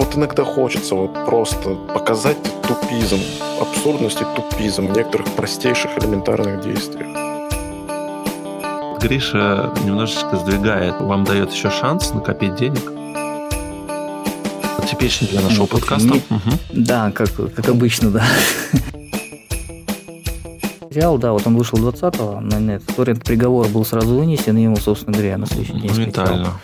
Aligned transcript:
Вот 0.00 0.16
иногда 0.16 0.44
хочется 0.44 0.94
вот 0.94 1.12
просто 1.26 1.74
показать 1.92 2.38
тупизм, 2.66 3.18
абсурдность 3.60 4.18
и 4.22 4.24
тупизм 4.34 4.86
в 4.86 4.96
некоторых 4.96 5.26
простейших 5.36 5.90
элементарных 5.98 6.62
действиях. 6.62 7.06
Гриша 8.98 9.74
немножечко 9.84 10.36
сдвигает, 10.36 10.98
вам 11.02 11.24
дает 11.24 11.52
еще 11.52 11.70
шанс 11.70 12.14
накопить 12.14 12.54
денег. 12.54 12.80
Типичный 14.88 15.28
для 15.28 15.42
нашего 15.42 15.64
ну, 15.64 15.66
подкаста. 15.66 16.08
Не, 16.08 16.22
угу. 16.30 16.50
Да, 16.70 17.12
как, 17.12 17.28
как 17.54 17.68
обычно, 17.68 18.10
да. 18.10 18.24
Сериал, 20.90 21.18
да, 21.18 21.32
вот 21.32 21.46
он 21.46 21.58
вышел 21.58 21.78
20-го 21.78 22.40
на 22.40 22.58
нет. 22.58 22.82
Торрент 22.96 23.22
приговор 23.22 23.68
был 23.68 23.84
сразу 23.84 24.14
вынесен, 24.14 24.56
и 24.56 24.62
ему, 24.62 24.76
собственно 24.76 25.12
говоря, 25.12 25.36
на 25.36 25.44
следующий 25.44 25.74
день 25.74 25.90
Моментально. 25.90 26.54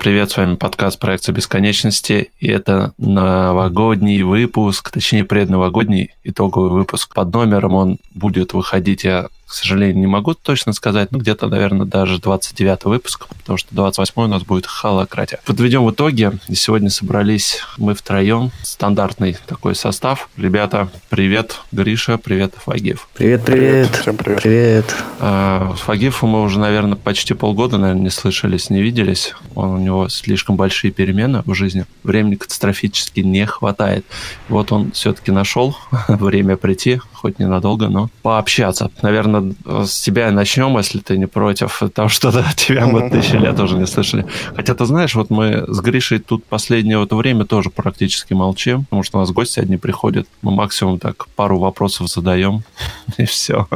Привет, 0.00 0.30
с 0.30 0.38
вами 0.38 0.54
подкаст 0.54 0.98
проекта 0.98 1.30
бесконечности, 1.30 2.30
и 2.38 2.48
это 2.48 2.94
новогодний 2.96 4.22
выпуск, 4.22 4.90
точнее 4.90 5.24
предновогодний 5.24 6.14
итоговый 6.24 6.70
выпуск. 6.70 7.14
Под 7.14 7.34
номером 7.34 7.74
он 7.74 7.98
будет 8.14 8.54
выходить, 8.54 9.04
я 9.04 9.28
к 9.50 9.52
сожалению, 9.52 9.98
не 9.98 10.06
могу 10.06 10.34
точно 10.34 10.72
сказать, 10.72 11.10
ну, 11.10 11.18
где-то, 11.18 11.48
наверное, 11.48 11.84
даже 11.84 12.20
29 12.20 12.84
выпуск, 12.84 13.26
потому 13.26 13.58
что 13.58 13.74
28 13.74 14.22
у 14.22 14.26
нас 14.28 14.44
будет 14.44 14.64
холократия. 14.64 15.40
Подведем 15.44 15.84
в 15.84 15.90
итоге. 15.90 16.34
Сегодня 16.54 16.88
собрались 16.88 17.64
мы 17.76 17.96
втроем. 17.96 18.52
Стандартный 18.62 19.36
такой 19.48 19.74
состав. 19.74 20.28
Ребята, 20.36 20.88
привет. 21.08 21.58
Гриша, 21.72 22.16
привет, 22.16 22.54
Фагив. 22.64 23.08
Привет, 23.14 23.44
привет. 23.44 23.96
Всем 23.96 24.16
привет. 24.16 24.40
Привет. 24.40 24.94
А, 25.18 25.74
Фагифу 25.78 26.28
мы 26.28 26.42
уже, 26.42 26.60
наверное, 26.60 26.94
почти 26.96 27.34
полгода, 27.34 27.76
наверное, 27.76 28.02
не 28.02 28.10
слышались, 28.10 28.70
не 28.70 28.80
виделись. 28.82 29.34
Он, 29.56 29.70
у 29.70 29.78
него 29.78 30.08
слишком 30.08 30.54
большие 30.54 30.92
перемены 30.92 31.42
в 31.44 31.54
жизни. 31.54 31.86
Времени 32.04 32.36
катастрофически 32.36 33.18
не 33.18 33.44
хватает. 33.46 34.06
Вот 34.48 34.70
он 34.70 34.92
все-таки 34.92 35.32
нашел 35.32 35.76
время 36.06 36.56
прийти, 36.56 37.00
хоть 37.14 37.40
ненадолго, 37.40 37.88
но 37.88 38.10
пообщаться. 38.22 38.92
Наверное, 39.02 39.39
с 39.66 40.00
тебя 40.00 40.30
начнем, 40.30 40.76
если 40.76 40.98
ты 40.98 41.18
не 41.18 41.26
против, 41.26 41.78
потому 41.80 42.08
что 42.08 42.32
да, 42.32 42.44
тебя 42.56 42.86
мы 42.86 43.10
тысячи 43.10 43.36
лет 43.36 43.58
уже 43.60 43.76
не 43.76 43.86
слышали. 43.86 44.26
Хотя, 44.54 44.74
ты 44.74 44.84
знаешь, 44.84 45.14
вот 45.14 45.30
мы 45.30 45.64
с 45.68 45.80
Гришей 45.80 46.18
тут 46.18 46.44
последнее 46.44 46.98
вот 46.98 47.12
время 47.12 47.44
тоже 47.44 47.70
практически 47.70 48.34
молчим, 48.34 48.84
потому 48.84 49.02
что 49.02 49.18
у 49.18 49.20
нас 49.20 49.30
гости 49.30 49.60
одни 49.60 49.76
приходят. 49.76 50.26
Мы 50.42 50.52
максимум 50.52 50.98
так 50.98 51.28
пару 51.36 51.58
вопросов 51.58 52.08
задаем, 52.08 52.62
и 53.18 53.24
все. 53.24 53.68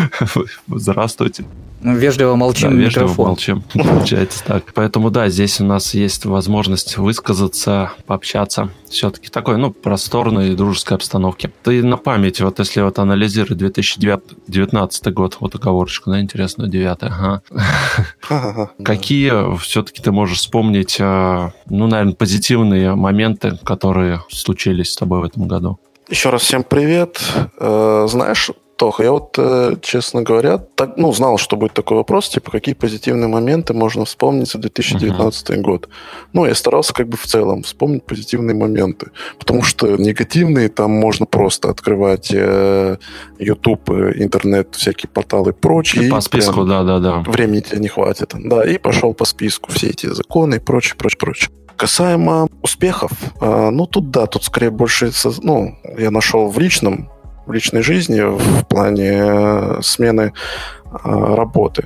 Здравствуйте. 0.68 1.44
Ну, 1.82 1.96
вежливо 1.96 2.36
молчим 2.36 2.70
да, 2.70 2.76
вежливо 2.76 3.04
микрофон. 3.04 3.26
молчим, 3.26 3.62
получается 3.72 4.44
так. 4.44 4.64
Поэтому 4.74 5.10
да, 5.10 5.28
здесь 5.28 5.60
у 5.60 5.64
нас 5.64 5.94
есть 5.94 6.26
возможность 6.26 6.98
высказаться, 6.98 7.92
пообщаться. 8.06 8.70
Все-таки 8.88 9.28
такой, 9.28 9.56
ну, 9.56 9.70
просторной 9.70 10.54
дружеской 10.54 10.96
обстановке. 10.96 11.50
Ты 11.62 11.82
на 11.82 11.96
память, 11.96 12.40
вот 12.40 12.58
если 12.58 12.82
вот 12.82 12.98
анализировать 12.98 13.58
2019 13.58 15.14
год, 15.14 15.36
вот 15.40 15.54
оговорочку, 15.54 16.10
да, 16.10 16.20
интересно, 16.20 16.68
9 16.68 16.98
ага. 17.00 17.42
Какие 18.84 19.56
все-таки 19.58 20.02
ты 20.02 20.12
можешь 20.12 20.38
вспомнить, 20.38 20.98
а, 21.00 21.52
ну, 21.68 21.86
наверное, 21.86 22.14
позитивные 22.14 22.94
моменты, 22.94 23.58
которые 23.64 24.22
случились 24.28 24.92
с 24.92 24.96
тобой 24.96 25.20
в 25.20 25.24
этом 25.24 25.48
году? 25.48 25.78
Еще 26.08 26.30
раз 26.30 26.42
всем 26.42 26.64
привет. 26.64 27.20
Э, 27.58 28.06
знаешь, 28.08 28.50
Тоха, 28.80 29.02
я 29.02 29.12
вот, 29.12 29.34
э, 29.36 29.76
честно 29.82 30.22
говоря, 30.22 30.56
так, 30.56 30.96
ну, 30.96 31.12
знал, 31.12 31.36
что 31.36 31.56
будет 31.56 31.74
такой 31.74 31.98
вопрос, 31.98 32.30
типа, 32.30 32.50
какие 32.50 32.74
позитивные 32.74 33.28
моменты 33.28 33.74
можно 33.74 34.06
вспомнить 34.06 34.50
за 34.50 34.56
2019 34.56 35.50
uh-huh. 35.50 35.60
год. 35.60 35.90
Ну, 36.32 36.46
я 36.46 36.54
старался 36.54 36.94
как 36.94 37.06
бы 37.06 37.18
в 37.18 37.26
целом 37.26 37.62
вспомнить 37.62 38.04
позитивные 38.04 38.56
моменты, 38.56 39.10
потому 39.38 39.62
что 39.62 39.98
негативные 39.98 40.70
там 40.70 40.92
можно 40.92 41.26
просто 41.26 41.68
открывать 41.68 42.32
э, 42.32 42.96
YouTube, 43.38 43.90
э, 43.90 44.12
интернет, 44.16 44.74
всякие 44.74 45.10
порталы 45.10 45.50
и 45.50 45.52
прочее. 45.52 46.06
И 46.06 46.10
по 46.10 46.22
списку, 46.22 46.64
да-да-да. 46.64 47.18
Времени 47.30 47.60
тебе 47.60 47.80
не 47.80 47.88
хватит. 47.88 48.32
Да, 48.34 48.64
и 48.64 48.78
пошел 48.78 49.12
по 49.12 49.26
списку 49.26 49.70
все 49.72 49.88
эти 49.88 50.06
законы 50.06 50.54
и 50.54 50.58
прочее, 50.58 50.96
прочее, 50.96 51.18
прочее. 51.18 51.50
Касаемо 51.76 52.48
успехов, 52.62 53.12
э, 53.42 53.70
ну, 53.70 53.86
тут 53.86 54.10
да, 54.10 54.24
тут 54.24 54.44
скорее 54.44 54.70
больше, 54.70 55.12
ну, 55.42 55.76
я 55.98 56.10
нашел 56.10 56.48
в 56.48 56.58
личном 56.58 57.10
личной 57.52 57.82
жизни 57.82 58.20
в 58.20 58.64
плане 58.66 59.12
э, 59.12 59.78
смены 59.82 60.32
э, 60.84 60.98
работы. 61.02 61.84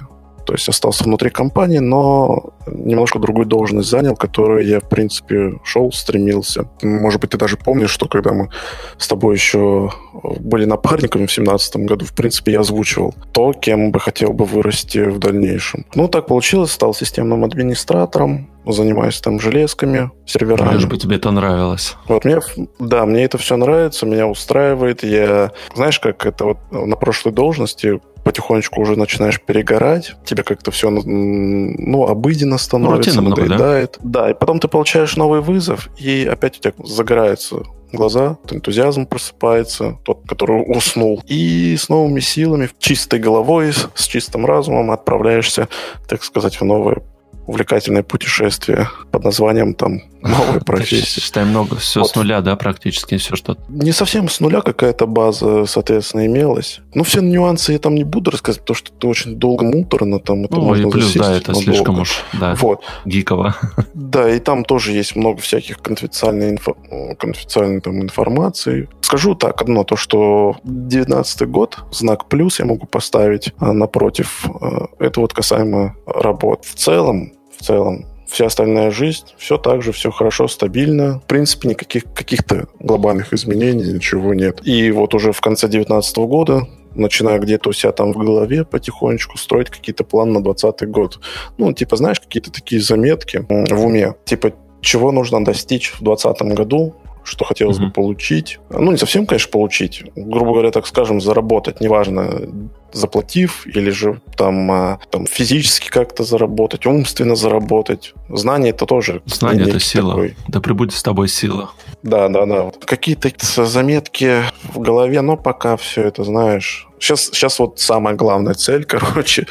То 0.55 0.57
есть 0.57 0.69
остался 0.69 1.03
внутри 1.03 1.31
компании, 1.31 1.81
но 1.81 2.51
немножко 2.69 3.19
другую 3.19 3.45
должность 3.45 3.91
занял, 3.91 4.15
которую 4.15 4.65
я, 4.65 4.79
в 4.79 4.89
принципе, 4.89 5.55
шел, 5.65 5.91
стремился. 5.91 6.69
Может 6.81 7.21
быть, 7.21 7.31
ты 7.31 7.39
даже 7.39 7.57
помнишь, 7.57 7.91
что 7.91 8.07
когда 8.07 8.33
мы 8.33 8.51
с 8.97 9.09
тобой 9.09 9.35
еще 9.35 9.91
были 10.23 10.65
напарниками 10.65 11.23
в 11.23 11.35
2017 11.35 11.77
году, 11.79 12.05
в 12.05 12.15
принципе, 12.15 12.53
я 12.53 12.61
озвучивал 12.61 13.17
то, 13.33 13.53
кем 13.53 13.91
бы 13.91 13.99
хотел 13.99 14.33
бы 14.33 14.45
вырасти 14.45 14.99
в 14.99 15.19
дальнейшем. 15.19 15.87
Ну, 15.97 16.07
так 16.07 16.29
получилось, 16.29 16.71
стал 16.71 16.95
системным 16.95 17.43
администратором, 17.43 18.49
занимаюсь 18.65 19.21
там 19.21 19.41
железками, 19.41 20.13
серверами. 20.25 20.75
Лишь 20.75 20.87
бы 20.87 20.97
тебе 20.99 21.17
это 21.17 21.33
нравилось. 21.33 21.97
Вот 22.07 22.25
мне, 22.25 22.39
да, 22.79 23.07
мне 23.07 23.25
это 23.25 23.39
все 23.39 23.57
нравится, 23.57 24.07
меня 24.07 24.29
устраивает. 24.29 25.03
Я, 25.03 25.51
знаешь, 25.75 25.99
как 25.99 26.25
это 26.27 26.45
вот 26.45 26.59
на 26.71 26.95
прошлой 26.95 27.33
должности 27.33 28.01
потихонечку 28.25 28.81
уже 28.81 28.97
начинаешь 28.97 29.41
перегорать, 29.41 30.17
тебе 30.25 30.43
как-то 30.43 30.71
все, 30.71 30.91
ну, 30.91 32.07
обыденно 32.07 32.59
становится, 32.59 33.21
ну, 33.21 33.31
надоедает. 33.31 33.99
Да? 34.01 34.23
да, 34.25 34.31
и 34.31 34.35
потом 34.35 34.59
ты 34.59 34.67
получаешь 34.67 35.17
новый 35.17 35.41
вызов, 35.41 35.89
и 35.99 36.27
опять 36.31 36.59
у 36.59 36.61
тебя 36.61 36.75
загораются 36.85 37.63
глаза, 37.93 38.39
энтузиазм 38.51 39.07
просыпается, 39.07 39.99
тот, 40.05 40.23
который 40.27 40.65
уснул. 40.67 41.23
И 41.27 41.77
с 41.77 41.89
новыми 41.89 42.21
силами, 42.21 42.71
чистой 42.79 43.21
головой, 43.21 43.73
с 43.73 44.07
чистым 44.07 44.47
разумом 44.47 44.91
отправляешься, 44.91 45.69
так 46.09 46.25
сказать, 46.25 46.61
в 46.61 46.65
новое 46.65 47.03
увлекательное 47.47 48.03
путешествие 48.03 48.89
под 49.11 49.25
названием 49.25 49.75
там 49.75 50.01
новая 50.25 50.61
профессия. 50.61 51.21
Считай, 51.21 51.45
много, 51.45 51.77
все 51.77 52.01
вот. 52.01 52.11
с 52.11 52.15
нуля, 52.15 52.41
да, 52.41 52.57
практически 52.57 53.17
все 53.19 53.37
что 53.37 53.57
Не 53.69 53.93
совсем 53.93 54.29
с 54.29 54.41
нуля 54.41 54.61
какая-то 54.61 55.07
база, 55.07 55.67
соответственно, 55.67 56.27
имелась. 56.27 56.81
Ну, 56.95 57.05
все 57.05 57.21
нюансы 57.21 57.73
я 57.73 57.79
там 57.79 57.95
не 57.95 58.05
буду 58.05 58.31
рассказывать, 58.31 58.63
потому 58.63 58.77
что 58.77 58.93
это 58.97 59.07
очень 59.09 59.37
долго 59.37 59.65
муторно, 59.65 60.19
там 60.19 60.45
это 60.45 60.57
ну, 60.57 60.63
можно 60.63 60.89
и 60.89 60.91
плюс, 60.91 61.13
да, 61.15 61.37
это 61.37 61.55
слишком 61.55 61.97
долго. 61.97 62.01
уж, 62.01 62.23
да, 62.33 62.55
вот. 62.55 62.83
гиково. 63.05 63.57
Да, 63.95 64.31
и 64.31 64.39
там 64.39 64.65
тоже 64.65 64.93
есть 64.93 65.17
много 65.17 65.41
всяких 65.41 65.79
конфиденциальной, 65.79 66.51
инфо... 66.53 66.77
конфиденциальной 67.19 67.81
там 67.81 68.03
информации. 68.03 68.89
Скажу 69.01 69.35
так, 69.35 69.61
одно, 69.61 69.85
то, 69.85 69.97
что 69.97 70.57
19 70.65 71.49
год, 71.49 71.79
знак 71.93 72.29
плюс 72.29 72.59
я 72.59 72.65
могу 72.65 72.87
поставить 72.87 73.53
а, 73.59 73.73
напротив. 73.73 74.47
А, 74.61 74.87
это 74.99 75.21
вот 75.21 75.33
касаемо 75.33 75.97
работ. 76.07 76.65
В 76.65 76.75
целом, 76.75 77.33
в 77.59 77.65
целом, 77.65 78.07
вся 78.35 78.47
остальная 78.47 78.91
жизнь, 78.91 79.27
все 79.37 79.59
так 79.59 79.81
же, 79.81 79.93
все 79.93 80.11
хорошо, 80.11 80.49
стабильно. 80.49 81.21
В 81.21 81.25
принципе, 81.25 81.69
никаких 81.69 82.13
каких-то 82.13 82.67
глобальных 82.81 83.33
изменений, 83.33 83.93
ничего 83.93 84.35
нет. 84.35 84.61
И 84.67 84.91
вот 84.91 85.15
уже 85.15 85.31
в 85.31 85.41
конце 85.41 85.69
2019 85.69 86.17
года 86.17 86.67
начинаю 86.97 87.41
где-то 87.41 87.71
у 87.71 87.73
себя 87.73 87.93
там 87.93 88.13
в 88.13 88.19
голове 88.19 88.65
потихонечку 88.65 89.39
строить 89.39 89.71
какие-то 89.71 90.03
планы 90.03 90.33
на 90.33 90.43
2020 90.43 90.91
год. 90.91 91.21
Ну, 91.59 91.73
типа, 91.73 91.97
знаешь, 91.97 92.19
какие-то 92.19 92.51
такие 92.51 92.83
заметки 92.83 93.47
в 93.49 93.85
уме. 93.85 94.15
Типа, 94.25 94.53
чего 94.81 95.13
нужно 95.13 95.45
достичь 95.45 95.93
в 95.93 96.03
2020 96.03 96.57
году, 96.57 96.97
что 97.25 97.45
хотелось 97.45 97.79
mm-hmm. 97.79 97.87
бы 97.87 97.93
получить. 97.93 98.61
Ну, 98.71 98.93
не 98.93 98.99
совсем, 98.99 99.27
конечно, 99.27 99.51
получить. 99.51 100.05
Грубо 100.15 100.53
говоря, 100.53 100.71
так 100.71 100.87
скажем, 100.87 101.21
заработать. 101.21 101.81
Неважно, 101.81 102.49
заплатив 102.93 103.67
или 103.67 103.91
же 103.91 104.21
там, 104.37 104.71
а, 104.71 104.99
там 105.11 105.27
физически 105.27 105.89
как-то 105.89 106.23
заработать, 106.23 106.87
умственно 106.87 107.35
заработать. 107.35 108.15
Знание 108.29 108.71
это 108.71 108.87
тоже... 108.87 109.23
Знание 109.27 109.69
это 109.69 109.81
сила. 109.81 110.11
Такой. 110.11 110.37
Да 110.49 110.61
прибудет 110.61 110.95
с 110.95 111.03
тобой 111.03 111.29
сила. 111.29 111.71
Да, 112.03 112.29
да, 112.29 112.47
да. 112.47 112.71
Какие-то 112.85 113.31
заметки 113.65 114.43
в 114.63 114.79
голове, 114.79 115.21
но 115.21 115.37
пока 115.37 115.77
все 115.77 116.03
это, 116.03 116.25
знаешь, 116.25 116.89
Сейчас, 117.05 117.27
сейчас 117.27 117.59
вот 117.59 117.79
самая 117.81 118.15
главная 118.15 118.55
цель, 118.55 118.85
короче, 118.89 119.47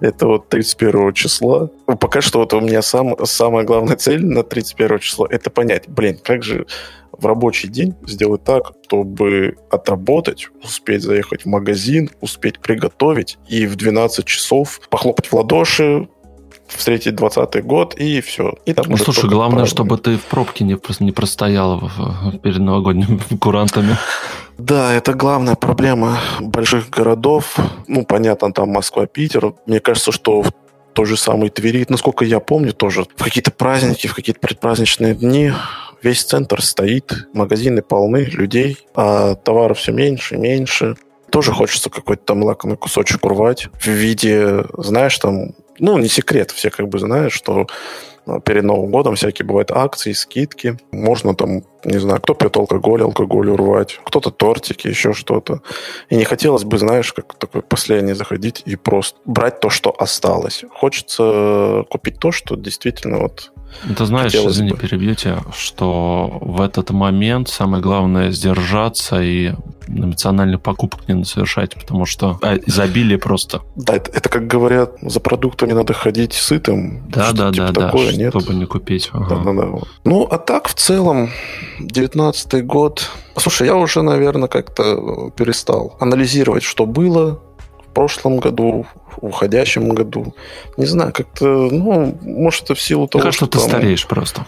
это 0.00 0.26
вот 0.26 0.48
31 0.48 1.12
числа. 1.12 1.70
Пока 2.00 2.20
что 2.20 2.40
вот 2.40 2.52
у 2.52 2.60
меня 2.60 2.82
сам, 2.82 3.14
самая 3.24 3.64
главная 3.64 3.94
цель 3.94 4.26
на 4.26 4.42
31 4.42 4.98
число, 4.98 5.24
это 5.26 5.48
понять, 5.48 5.84
блин, 5.86 6.18
как 6.20 6.42
же 6.42 6.66
в 7.12 7.24
рабочий 7.24 7.68
день 7.68 7.94
сделать 8.06 8.42
так, 8.42 8.72
чтобы 8.86 9.56
отработать, 9.70 10.48
успеть 10.64 11.02
заехать 11.02 11.42
в 11.44 11.46
магазин, 11.46 12.10
успеть 12.20 12.58
приготовить 12.58 13.38
и 13.48 13.66
в 13.66 13.76
12 13.76 14.24
часов 14.24 14.80
похлопать 14.90 15.28
в 15.28 15.32
ладоши, 15.32 16.08
встретить 16.68 17.14
20 17.14 17.64
год 17.64 17.94
и 17.94 18.20
все. 18.20 18.54
И 18.64 18.72
там 18.72 18.86
ну, 18.88 18.96
слушай, 18.96 19.28
главное, 19.28 19.60
праздновать. 19.60 19.70
чтобы 19.70 19.98
ты 19.98 20.16
в 20.16 20.24
пробке 20.24 20.64
не, 20.64 20.78
не 21.00 21.12
простоял 21.12 21.90
перед 22.42 22.58
новогодними 22.58 23.20
курантами. 23.40 23.96
Да, 24.58 24.92
это 24.92 25.12
главная 25.14 25.54
проблема 25.54 26.18
больших 26.40 26.90
городов. 26.90 27.56
Ну, 27.86 28.04
понятно, 28.04 28.52
там 28.52 28.70
Москва, 28.70 29.06
Питер. 29.06 29.54
Мне 29.66 29.80
кажется, 29.80 30.12
что 30.12 30.42
в 30.42 30.52
той 30.94 31.04
же 31.04 31.16
самой 31.16 31.50
Твери, 31.50 31.84
насколько 31.88 32.24
я 32.24 32.40
помню, 32.40 32.72
тоже 32.72 33.04
в 33.16 33.22
какие-то 33.22 33.50
праздники, 33.50 34.06
в 34.06 34.14
какие-то 34.14 34.40
предпраздничные 34.40 35.14
дни 35.14 35.52
весь 36.02 36.22
центр 36.24 36.62
стоит, 36.62 37.28
магазины 37.32 37.82
полны 37.82 38.24
людей, 38.24 38.78
а 38.94 39.34
товаров 39.34 39.78
все 39.78 39.92
меньше 39.92 40.36
и 40.36 40.38
меньше. 40.38 40.96
Тоже 41.30 41.52
хочется 41.52 41.90
какой-то 41.90 42.24
там 42.24 42.42
лакомый 42.44 42.76
кусочек 42.76 43.24
урвать 43.24 43.68
в 43.78 43.86
виде, 43.88 44.64
знаешь, 44.78 45.18
там, 45.18 45.50
ну, 45.78 45.98
не 45.98 46.08
секрет, 46.08 46.50
все 46.50 46.70
как 46.70 46.88
бы 46.88 46.98
знают, 46.98 47.32
что 47.32 47.66
а, 48.26 48.40
перед 48.40 48.64
Новым 48.64 48.90
годом 48.90 49.14
всякие 49.14 49.46
бывают 49.46 49.70
акции, 49.70 50.12
скидки. 50.12 50.78
Можно 50.90 51.34
там, 51.34 51.62
не 51.84 51.98
знаю, 51.98 52.20
кто 52.20 52.34
пьет 52.34 52.56
алкоголь, 52.56 53.02
алкоголь 53.02 53.50
урвать, 53.50 54.00
кто-то 54.04 54.30
тортики, 54.30 54.88
еще 54.88 55.12
что-то. 55.12 55.60
И 56.10 56.16
не 56.16 56.24
хотелось 56.24 56.64
бы, 56.64 56.78
знаешь, 56.78 57.12
как 57.12 57.34
такое 57.34 57.62
последнее 57.62 58.14
заходить 58.14 58.62
и 58.64 58.76
просто 58.76 59.18
брать 59.24 59.60
то, 59.60 59.70
что 59.70 59.94
осталось. 59.98 60.64
Хочется 60.72 61.84
купить 61.88 62.18
то, 62.18 62.32
что 62.32 62.56
действительно 62.56 63.18
вот 63.18 63.52
ты 63.96 64.06
знаешь, 64.06 64.34
извини, 64.34 64.70
бы. 64.70 64.78
перебью 64.78 65.14
тебя, 65.14 65.40
что 65.54 66.38
в 66.40 66.60
этот 66.60 66.90
момент 66.90 67.48
самое 67.48 67.82
главное 67.82 68.30
сдержаться 68.30 69.20
и 69.20 69.52
эмоциональных 69.88 70.62
покупок 70.62 71.06
не 71.08 71.24
совершать, 71.24 71.74
потому 71.74 72.06
что 72.06 72.38
а, 72.42 72.56
изобилие 72.56 73.18
просто. 73.18 73.62
Да, 73.76 73.94
это, 73.94 74.10
это 74.10 74.28
как 74.28 74.46
говорят, 74.46 74.94
за 75.02 75.20
продуктами 75.20 75.72
надо 75.72 75.92
ходить 75.92 76.32
сытым. 76.32 77.08
Да, 77.08 77.32
да, 77.32 77.52
типа 77.52 77.72
да, 77.72 77.86
такое, 77.86 78.10
да, 78.10 78.16
нет? 78.16 78.30
чтобы 78.30 78.54
не 78.54 78.66
купить. 78.66 79.10
Ага. 79.12 79.36
Да, 79.36 79.52
да, 79.52 79.52
да. 79.52 79.78
Ну, 80.04 80.24
а 80.24 80.38
так 80.38 80.68
в 80.68 80.74
целом, 80.74 81.30
девятнадцатый 81.78 82.62
год. 82.62 83.10
Слушай, 83.36 83.68
я 83.68 83.76
уже, 83.76 84.02
наверное, 84.02 84.48
как-то 84.48 85.30
перестал 85.36 85.96
анализировать, 86.00 86.62
что 86.62 86.86
было 86.86 87.40
в 87.88 87.94
прошлом 87.94 88.38
году, 88.38 88.86
в 89.16 89.26
уходящем 89.26 89.88
году. 89.90 90.34
Не 90.76 90.86
знаю, 90.86 91.12
как-то, 91.12 91.46
ну, 91.46 92.18
может, 92.22 92.64
это 92.64 92.74
в 92.74 92.80
силу 92.80 93.08
того, 93.08 93.22
Кажется, 93.22 93.46
что... 93.46 93.58
ты 93.58 93.58
там... 93.58 93.68
стареешь 93.68 94.06
просто. 94.06 94.46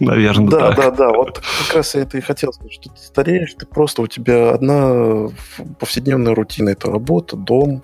Наверное, 0.00 0.48
Да, 0.50 0.72
да, 0.72 0.90
да. 0.90 1.08
Вот 1.10 1.40
как 1.66 1.76
раз 1.76 1.94
я 1.94 2.02
это 2.02 2.18
и 2.18 2.20
хотел 2.20 2.52
сказать, 2.52 2.72
что 2.72 2.90
ты 2.90 3.00
стареешь, 3.00 3.54
ты 3.54 3.66
просто, 3.66 4.02
у 4.02 4.06
тебя 4.08 4.50
одна 4.50 5.28
повседневная 5.78 6.34
рутина. 6.34 6.70
Это 6.70 6.90
работа, 6.90 7.36
дом, 7.36 7.82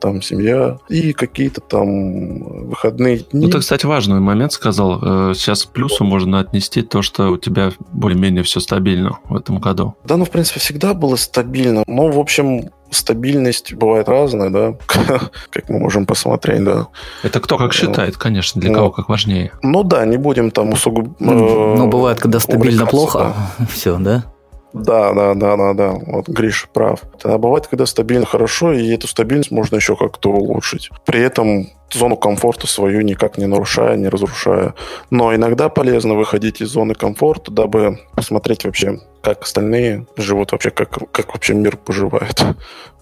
там 0.00 0.22
семья 0.22 0.78
и 0.88 1.12
какие-то 1.12 1.60
там 1.60 2.68
выходные 2.68 3.18
дни. 3.18 3.46
Ну, 3.46 3.50
ты, 3.50 3.60
кстати, 3.60 3.86
важный 3.86 4.20
момент 4.20 4.52
сказал. 4.52 5.30
Э, 5.30 5.34
сейчас 5.34 5.64
к 5.64 5.70
плюсу 5.70 6.04
можно 6.04 6.40
отнести 6.40 6.82
то, 6.82 7.02
что 7.02 7.28
у 7.30 7.36
тебя 7.36 7.72
более-менее 7.92 8.42
все 8.42 8.60
стабильно 8.60 9.18
в 9.28 9.36
этом 9.36 9.58
году. 9.58 9.94
Да, 10.04 10.16
ну, 10.16 10.24
в 10.24 10.30
принципе, 10.30 10.60
всегда 10.60 10.94
было 10.94 11.16
стабильно. 11.16 11.84
Ну, 11.86 12.10
в 12.10 12.18
общем, 12.18 12.70
стабильность 12.90 13.74
бывает 13.74 14.08
разная, 14.08 14.50
да, 14.50 14.74
как 15.50 15.68
мы 15.68 15.78
можем 15.78 16.06
посмотреть, 16.06 16.64
да. 16.64 16.88
Это 17.22 17.40
кто 17.40 17.58
как 17.58 17.72
считает, 17.72 18.16
конечно, 18.16 18.60
для 18.60 18.70
ну, 18.70 18.76
кого 18.76 18.90
как 18.90 19.08
важнее. 19.08 19.52
Ну 19.62 19.82
да, 19.82 20.04
не 20.04 20.16
будем 20.16 20.50
там 20.50 20.70
усугуб... 20.72 21.16
Ну, 21.18 21.76
ну 21.76 21.88
бывает, 21.88 22.20
когда 22.20 22.40
стабильно 22.40 22.86
плохо, 22.86 23.34
да. 23.58 23.66
все, 23.70 23.96
да? 23.98 24.24
Да, 24.72 25.14
да, 25.14 25.34
да, 25.34 25.56
да, 25.56 25.72
да. 25.74 25.90
Вот 26.06 26.28
Гриш 26.28 26.68
прав. 26.72 27.00
А 27.24 27.38
бывает, 27.38 27.66
когда 27.66 27.86
стабильно 27.86 28.26
хорошо, 28.26 28.72
и 28.72 28.88
эту 28.92 29.08
стабильность 29.08 29.50
можно 29.50 29.76
еще 29.76 29.96
как-то 29.96 30.30
улучшить. 30.30 30.90
При 31.04 31.20
этом 31.20 31.68
зону 31.92 32.16
комфорта 32.16 32.66
свою 32.66 33.02
никак 33.02 33.38
не 33.38 33.46
нарушая, 33.46 33.96
не 33.96 34.08
разрушая. 34.08 34.74
Но 35.10 35.34
иногда 35.34 35.68
полезно 35.68 36.14
выходить 36.14 36.60
из 36.60 36.68
зоны 36.68 36.94
комфорта, 36.94 37.50
дабы 37.50 38.00
посмотреть 38.14 38.64
вообще, 38.64 39.00
как 39.22 39.42
остальные 39.42 40.06
живут 40.16 40.52
вообще, 40.52 40.70
как, 40.70 41.10
как 41.12 41.34
вообще 41.34 41.54
мир 41.54 41.76
поживает 41.76 42.42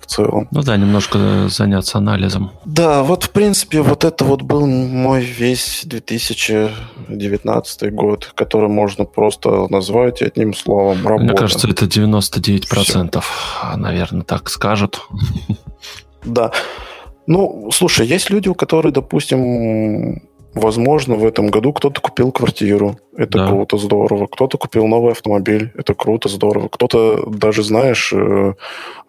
в 0.04 0.06
целом. 0.06 0.46
Ну 0.50 0.62
да, 0.62 0.76
немножко 0.76 1.48
заняться 1.48 1.96
анализом. 1.98 2.52
Да, 2.64 3.02
вот 3.02 3.24
в 3.24 3.30
принципе 3.30 3.80
вот 3.80 4.04
это 4.04 4.24
вот 4.24 4.42
был 4.42 4.66
мой 4.66 5.24
весь 5.24 5.80
2019 5.84 7.94
год, 7.94 8.30
который 8.34 8.68
можно 8.68 9.06
просто 9.06 9.66
назвать 9.70 10.20
одним 10.22 10.54
словом 10.54 11.04
работа. 11.06 11.24
Мне 11.24 11.34
кажется, 11.34 11.68
это 11.68 11.86
99%, 11.86 13.20
Все. 13.20 13.76
наверное, 13.76 14.22
так 14.22 14.50
скажут. 14.50 15.00
Да. 16.24 16.52
Ну, 17.26 17.70
слушай, 17.72 18.06
есть 18.06 18.30
люди, 18.30 18.48
у 18.48 18.54
которых, 18.54 18.92
допустим, 18.92 20.22
возможно, 20.54 21.16
в 21.16 21.24
этом 21.24 21.48
году 21.48 21.72
кто-то 21.72 22.00
купил 22.00 22.32
квартиру, 22.32 22.98
это 23.16 23.38
да. 23.38 23.48
круто, 23.48 23.76
здорово. 23.76 24.26
Кто-то 24.26 24.58
купил 24.58 24.86
новый 24.86 25.12
автомобиль, 25.12 25.72
это 25.76 25.94
круто, 25.94 26.28
здорово. 26.28 26.68
Кто-то 26.68 27.26
даже, 27.26 27.62
знаешь, 27.62 28.12
э, 28.12 28.54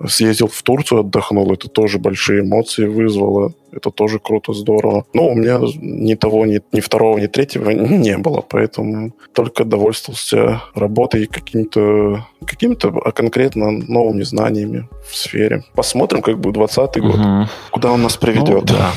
съездил 0.06 0.48
в 0.48 0.62
Турцию, 0.62 1.02
отдохнул, 1.02 1.52
это 1.54 1.70
тоже 1.70 2.00
большие 2.00 2.42
эмоции 2.42 2.86
вызвало, 2.86 3.54
это 3.72 3.92
тоже 3.92 4.20
круто, 4.20 4.54
здорово. 4.54 5.06
Но 5.14 5.28
у 5.30 5.36
меня 5.36 5.60
ни 5.78 6.16
того, 6.16 6.46
ни, 6.46 6.62
ни 6.72 6.80
второго, 6.80 7.18
ни 7.18 7.28
третьего 7.28 7.70
не 7.72 8.18
было, 8.18 8.42
поэтому 8.42 9.14
только 9.34 9.66
довольствовался 9.66 10.62
работой 10.74 11.26
каким-то, 11.26 12.26
каким-то 12.46 12.90
а 13.04 13.12
конкретно 13.12 13.72
новыми 13.72 14.24
знаниями 14.24 14.88
в 15.08 15.16
сфере. 15.16 15.64
Посмотрим, 15.76 16.22
как 16.22 16.40
будет 16.40 16.56
2020 16.56 17.02
год, 17.02 17.20
угу. 17.20 17.50
куда 17.72 17.92
он 17.92 18.02
нас 18.02 18.18
приведет. 18.18 18.48
Ну, 18.48 18.78
да. 18.78 18.92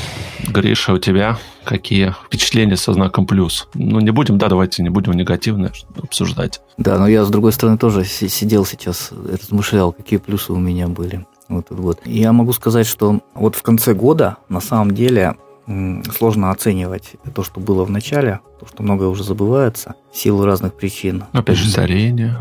Гриша, 0.49 0.93
у 0.95 0.99
тебя 0.99 1.39
какие 1.65 2.15
впечатления 2.27 2.77
со 2.77 2.93
знаком 2.93 3.27
плюс? 3.27 3.69
Ну, 3.75 4.01
не 4.01 4.11
будем, 4.11 4.39
да, 4.39 4.49
давайте 4.49 4.83
не 4.83 4.89
будем 4.89 5.13
негативно 5.13 5.71
обсуждать. 6.03 6.61
Да, 6.77 6.99
но 6.99 7.07
я, 7.07 7.25
с 7.25 7.31
другой 7.31 7.53
стороны, 7.53 7.79
тоже 7.79 8.05
сидел 8.05 8.65
сейчас, 8.65 9.13
размышлял, 9.13 9.93
какие 9.93 10.19
плюсы 10.19 10.53
у 10.53 10.59
меня 10.59 10.89
были. 10.89 11.27
Вот, 11.49 11.67
вот. 11.71 12.01
Я 12.05 12.33
могу 12.33 12.53
сказать, 12.53 12.87
что 12.87 13.21
вот 13.35 13.57
в 13.57 13.63
конце 13.63 13.95
года 13.95 14.37
на 14.49 14.61
самом 14.61 14.93
деле 14.93 15.37
сложно 16.17 16.51
оценивать 16.51 17.13
то, 17.35 17.43
что 17.43 17.61
было 17.61 17.85
в 17.85 17.91
начале, 17.91 18.41
то, 18.59 18.67
что 18.67 18.83
многое 18.83 19.09
уже 19.09 19.23
забывается 19.23 19.95
в 20.11 20.17
силу 20.17 20.45
разных 20.45 20.75
причин. 20.75 21.25
Опять 21.33 21.59
же, 21.59 21.69
старение. 21.69 22.39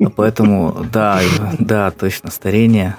А 0.00 0.10
поэтому, 0.10 0.84
да, 0.92 1.20
да, 1.60 1.92
точно, 1.92 2.30
старение. 2.32 2.96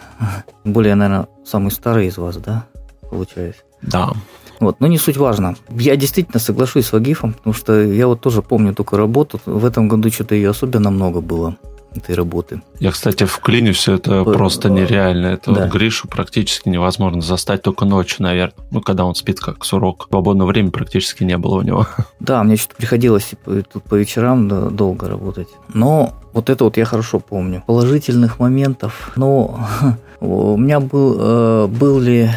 Более, 0.63 0.95
наверное, 0.95 1.27
самый 1.45 1.71
старый 1.71 2.07
из 2.07 2.17
вас, 2.17 2.37
да, 2.37 2.67
получается? 3.09 3.63
Да. 3.83 4.13
Вот, 4.59 4.79
но 4.79 4.87
не 4.87 4.97
суть 4.97 5.17
важно. 5.17 5.55
Я 5.69 5.95
действительно 5.95 6.39
соглашусь 6.39 6.85
с 6.85 6.93
Вагифом, 6.93 7.33
потому 7.33 7.53
что 7.53 7.81
я 7.81 8.07
вот 8.07 8.21
тоже 8.21 8.41
помню 8.41 8.73
только 8.73 8.97
работу. 8.97 9.39
В 9.45 9.65
этом 9.65 9.87
году 9.87 10.09
что-то 10.09 10.35
ее 10.35 10.51
особенно 10.51 10.89
много 10.89 11.21
было 11.21 11.57
этой 11.95 12.15
работы. 12.15 12.61
Я, 12.79 12.91
кстати, 12.91 13.25
в 13.25 13.39
клине 13.39 13.71
все 13.71 13.95
это 13.95 14.23
просто 14.23 14.69
нереально. 14.69 15.27
Это 15.27 15.51
да. 15.51 15.61
вот 15.61 15.71
Гришу 15.71 16.07
практически 16.07 16.69
невозможно 16.69 17.21
застать 17.21 17.61
только 17.61 17.85
ночью, 17.85 18.23
наверное. 18.23 18.55
Ну, 18.71 18.81
когда 18.81 19.05
он 19.05 19.15
спит 19.15 19.39
как 19.39 19.63
сурок. 19.65 20.07
Свободного 20.09 20.49
времени 20.49 20.71
практически 20.71 21.23
не 21.23 21.37
было 21.37 21.55
у 21.57 21.61
него. 21.61 21.87
Да, 22.19 22.41
мне 22.43 22.55
что-то 22.55 22.77
приходилось 22.77 23.25
типа, 23.25 23.63
тут 23.63 23.83
по 23.83 23.95
вечерам 23.95 24.47
да, 24.47 24.69
долго 24.69 25.09
работать. 25.09 25.49
Но 25.73 26.13
вот 26.31 26.49
это 26.49 26.63
вот 26.63 26.77
я 26.77 26.85
хорошо 26.85 27.19
помню. 27.19 27.63
Положительных 27.67 28.39
моментов. 28.39 29.11
Но 29.17 29.67
у 30.21 30.55
меня 30.55 30.79
был, 30.79 31.17
э, 31.19 31.67
был 31.67 31.99
ли 31.99 32.29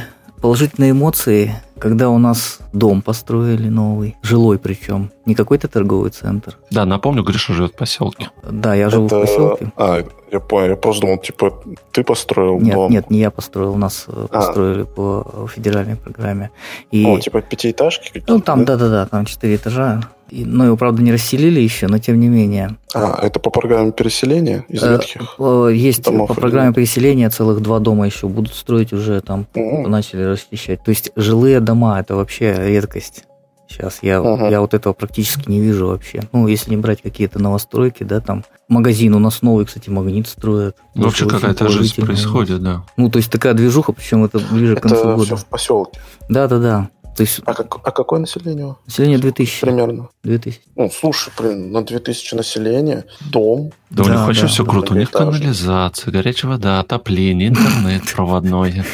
Положительные 0.47 0.93
эмоции, 0.93 1.57
когда 1.77 2.09
у 2.09 2.19
нас 2.19 2.61
дом 2.73 3.03
построили 3.03 3.69
новый, 3.69 4.15
жилой 4.23 4.61
причем, 4.61 5.11
не 5.25 5.35
какой-то 5.35 5.67
торговый 5.67 6.11
центр. 6.13 6.57
Да, 6.71 6.85
напомню, 6.85 7.25
Гриша 7.25 7.53
живет 7.53 7.73
в 7.73 7.75
поселке. 7.75 8.31
Да, 8.49 8.73
я 8.77 8.89
живу 8.89 9.07
Это... 9.07 9.17
в 9.17 9.21
поселке. 9.23 9.73
А, 9.77 10.05
я 10.31 10.39
понял, 10.39 10.69
я 10.69 10.77
просто 10.77 11.01
думал, 11.01 11.19
типа, 11.19 11.53
ты 11.91 12.05
построил 12.05 12.61
нет, 12.61 12.75
дом. 12.75 12.93
Нет, 12.93 13.11
не 13.11 13.19
я 13.19 13.33
построил, 13.33 13.73
у 13.73 13.77
нас 13.77 14.05
э, 14.07 14.13
а. 14.13 14.29
построили 14.29 14.85
по 14.85 15.49
федеральной 15.53 15.97
программе. 15.97 16.53
И... 16.93 17.05
О, 17.05 17.19
типа 17.19 17.43
пятиэтажки 17.43 18.07
какие-то? 18.07 18.33
Ну, 18.33 18.41
там, 18.41 18.65
да-да-да, 18.65 19.07
там 19.07 19.25
четыре 19.25 19.57
этажа. 19.57 20.03
И, 20.31 20.45
ну, 20.45 20.65
его, 20.65 20.77
правда, 20.77 21.03
не 21.03 21.13
расселили 21.13 21.61
еще, 21.61 21.87
но 21.87 21.99
тем 21.99 22.19
не 22.19 22.29
менее. 22.29 22.77
А, 22.95 23.19
это 23.23 23.39
по 23.39 23.51
программе 23.51 23.93
переселения 23.93 24.65
из 24.69 24.83
э, 24.83 24.93
ветхих? 24.93 25.39
Есть 25.39 26.03
домов 26.03 26.29
по 26.29 26.35
программе 26.35 26.73
переселения 26.73 27.31
целых 27.31 27.61
два 27.61 27.79
дома 27.79 28.07
еще 28.07 28.29
будут 28.29 28.55
строить 28.55 28.93
уже, 28.93 29.21
там 29.21 29.47
угу. 29.55 29.89
начали 29.89 30.23
расчищать. 30.23 30.83
То 30.83 30.91
есть 30.91 31.13
жилые 31.17 31.61
дома– 31.61 32.01
это 32.01 32.17
вообще 32.17 32.55
редкость 32.57 33.25
Сейчас 33.69 33.99
я, 34.03 34.19
uh-huh. 34.19 34.51
я 34.51 34.61
вот 34.61 34.75
этого 34.75 34.93
практически 34.93 35.49
не 35.49 35.61
вижу 35.61 35.89
вообще. 35.89 36.23
Ну, 36.33 36.47
если 36.47 36.71
не 36.71 36.77
брать 36.77 37.03
какие-то 37.03 37.41
новостройки, 37.41 38.05
да, 38.05 38.21
там 38.21 38.45
магазин 38.69 39.15
у 39.15 39.19
нас 39.19 39.43
новый, 39.43 39.67
кстати, 39.67 39.91
магнит 39.91 40.29
строят. 40.29 40.77
Ну, 40.95 41.05
вообще 41.05 41.29
какая-то 41.29 41.69
жизнь 41.69 42.01
происходит, 42.01 42.63
да. 42.63 42.85
Ну, 42.97 43.11
то 43.11 43.19
есть 43.19 43.31
такая 43.31 43.55
движуха, 43.55 43.93
причем 43.93 44.25
это 44.25 44.39
ближе 44.39 44.75
это 44.75 44.81
к 44.81 44.85
концу 44.85 45.05
года. 45.05 45.15
Это 45.15 45.25
все 45.25 45.37
в 45.37 45.47
поселке. 45.47 46.01
Да, 46.29 46.47
да, 46.47 46.59
да. 46.59 46.89
То 47.17 47.23
есть, 47.23 47.41
а, 47.47 47.55
как, 47.55 47.75
а 47.83 47.91
какое 47.91 48.21
население? 48.21 48.77
Население 48.87 49.19
2000. 49.19 49.61
Примерно. 49.63 50.09
2000. 50.23 50.61
Ну, 50.77 50.91
слушай, 50.91 51.33
блин, 51.39 51.73
на 51.73 51.83
2000 51.83 52.35
населения, 52.35 53.07
дом. 53.31 53.73
Да, 53.89 54.03
у 54.03 54.07
них 54.07 54.17
да, 54.17 54.27
вообще 54.27 54.43
да. 54.43 54.49
все 54.49 54.65
круто. 54.67 54.93
У 54.93 54.97
них 54.97 55.11
канализация, 55.11 56.13
горячая 56.13 56.53
вода, 56.53 56.81
отопление, 56.81 57.49
интернет 57.49 58.03
проводной, 58.15 58.85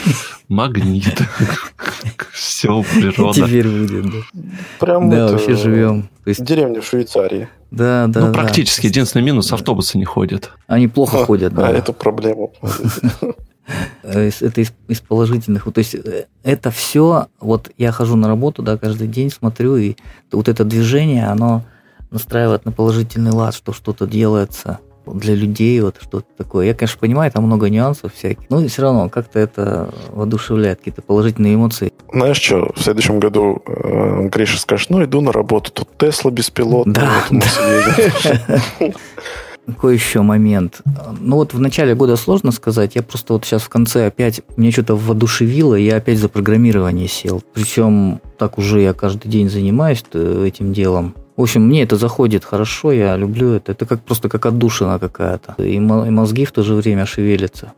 магнит. 0.48 1.20
Все, 2.32 2.84
природа. 2.84 3.44
Теперь 3.44 3.66
будет, 3.66 4.04
да. 4.04 4.18
Прям 4.78 5.10
да, 5.10 5.26
вообще 5.26 5.56
живем. 5.56 6.08
Деревня 6.24 6.80
в 6.80 6.86
Швейцарии. 6.86 7.48
Да, 7.72 8.06
да. 8.06 8.26
Ну, 8.26 8.32
практически. 8.32 8.86
Единственный 8.86 9.22
минус– 9.22 9.52
автобусы 9.52 9.98
не 9.98 10.04
ходят. 10.04 10.52
Они 10.68 10.86
плохо 10.86 11.24
ходят, 11.24 11.54
да. 11.54 11.68
А 11.68 11.72
это 11.72 11.92
проблема. 11.92 12.50
Э, 14.02 14.30
это 14.40 14.60
из, 14.60 14.72
из 14.88 15.00
положительных. 15.00 15.64
То 15.72 15.78
есть 15.78 15.94
э, 15.94 16.26
это 16.42 16.70
все, 16.70 17.26
вот 17.40 17.70
я 17.78 17.92
хожу 17.92 18.16
на 18.16 18.28
работу, 18.28 18.62
да, 18.62 18.76
каждый 18.76 19.08
день 19.08 19.30
смотрю, 19.30 19.76
и 19.76 19.96
вот 20.30 20.48
это 20.48 20.64
движение, 20.64 21.26
оно 21.26 21.62
настраивает 22.10 22.64
на 22.64 22.72
положительный 22.72 23.32
лад, 23.32 23.54
что 23.54 23.72
что-то 23.72 24.06
делается 24.06 24.80
для 25.06 25.34
людей, 25.34 25.80
вот 25.80 25.96
что-то 26.00 26.26
такое. 26.36 26.66
Я, 26.66 26.74
конечно, 26.74 26.98
понимаю, 27.00 27.30
там 27.32 27.44
много 27.44 27.68
нюансов 27.68 28.14
всяких, 28.14 28.48
но 28.50 28.64
все 28.68 28.82
равно 28.82 29.08
как-то 29.08 29.38
это 29.40 29.92
воодушевляет, 30.10 30.78
какие-то 30.78 31.02
положительные 31.02 31.54
эмоции. 31.54 31.92
Знаешь 32.12 32.40
что, 32.40 32.72
в 32.74 32.80
следующем 32.80 33.18
году 33.18 33.62
э, 33.66 34.28
Гриша 34.28 34.58
скажет, 34.58 34.90
ну, 34.90 35.02
иду 35.02 35.20
на 35.20 35.32
работу, 35.32 35.72
тут 35.72 35.88
Тесла 35.98 36.30
беспилотная. 36.30 36.94
Да, 36.94 37.24
вот 37.30 37.44
да. 38.78 38.92
Какой 39.66 39.94
еще 39.94 40.22
момент? 40.22 40.82
Ну 41.20 41.36
вот 41.36 41.54
в 41.54 41.60
начале 41.60 41.94
года 41.94 42.16
сложно 42.16 42.50
сказать. 42.50 42.96
Я 42.96 43.02
просто 43.02 43.32
вот 43.32 43.44
сейчас 43.44 43.62
в 43.62 43.68
конце 43.68 44.06
опять 44.06 44.42
мне 44.56 44.72
что-то 44.72 44.96
воодушевило, 44.96 45.76
и 45.76 45.84
я 45.84 45.96
опять 45.96 46.18
за 46.18 46.28
программирование 46.28 47.06
сел. 47.06 47.42
Причем 47.54 48.20
так 48.38 48.58
уже 48.58 48.80
я 48.80 48.92
каждый 48.92 49.28
день 49.28 49.48
занимаюсь 49.48 50.04
э, 50.12 50.44
этим 50.46 50.72
делом. 50.72 51.14
В 51.36 51.42
общем, 51.42 51.62
мне 51.62 51.82
это 51.82 51.96
заходит 51.96 52.44
хорошо, 52.44 52.92
я 52.92 53.16
люблю 53.16 53.52
это. 53.52 53.72
Это 53.72 53.86
как 53.86 54.02
просто 54.02 54.28
как 54.28 54.44
отдушина 54.44 54.98
какая-то. 54.98 55.54
И 55.62 55.78
мозги 55.80 56.44
в 56.44 56.52
то 56.52 56.62
же 56.62 56.74
время 56.74 57.06
шевелятся. 57.06 57.72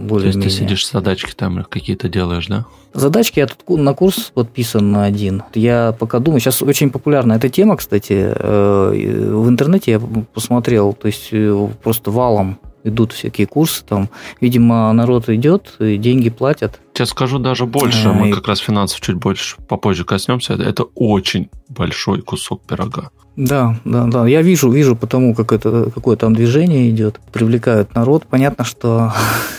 Более 0.00 0.32
то 0.32 0.38
есть 0.38 0.48
ты 0.48 0.50
сидишь 0.50 0.90
задачки 0.90 1.32
там 1.34 1.64
какие-то 1.64 2.08
делаешь, 2.08 2.46
да? 2.46 2.66
Задачки 2.94 3.38
я 3.38 3.46
тут 3.46 3.78
на 3.78 3.94
курс 3.94 4.30
подписан 4.34 4.92
на 4.92 5.04
один. 5.04 5.42
Я 5.54 5.94
пока 5.98 6.18
думаю, 6.18 6.40
сейчас 6.40 6.62
очень 6.62 6.90
популярна 6.90 7.34
эта 7.34 7.48
тема, 7.48 7.76
кстати. 7.76 8.32
Э, 8.34 8.90
в 8.90 9.48
интернете 9.48 9.92
я 9.92 10.00
посмотрел, 10.00 10.92
то 10.94 11.06
есть 11.06 11.28
э, 11.32 11.68
просто 11.82 12.10
валом 12.10 12.58
идут 12.88 13.12
всякие 13.12 13.46
курсы, 13.46 13.84
там, 13.84 14.08
видимо, 14.40 14.92
народ 14.92 15.28
идет, 15.28 15.74
и 15.78 15.96
деньги 15.96 16.30
платят. 16.30 16.80
Сейчас 16.92 17.10
скажу 17.10 17.38
даже 17.38 17.66
больше, 17.66 18.12
мы 18.12 18.32
как 18.32 18.48
раз 18.48 18.58
финансов 18.58 19.00
чуть 19.00 19.16
больше 19.16 19.56
попозже 19.68 20.04
коснемся. 20.04 20.54
Это 20.54 20.84
очень 20.94 21.48
большой 21.68 22.22
кусок 22.22 22.62
пирога. 22.62 23.10
Да, 23.38 23.76
да, 23.84 24.06
да. 24.06 24.26
Я 24.26 24.42
вижу, 24.42 24.68
вижу 24.68 24.96
потому, 24.96 25.32
как 25.32 25.52
это, 25.52 25.92
какое 25.94 26.16
там 26.16 26.34
движение 26.34 26.90
идет. 26.90 27.20
Привлекают 27.32 27.94
народ. 27.94 28.26
Понятно, 28.28 28.64
что 28.64 29.12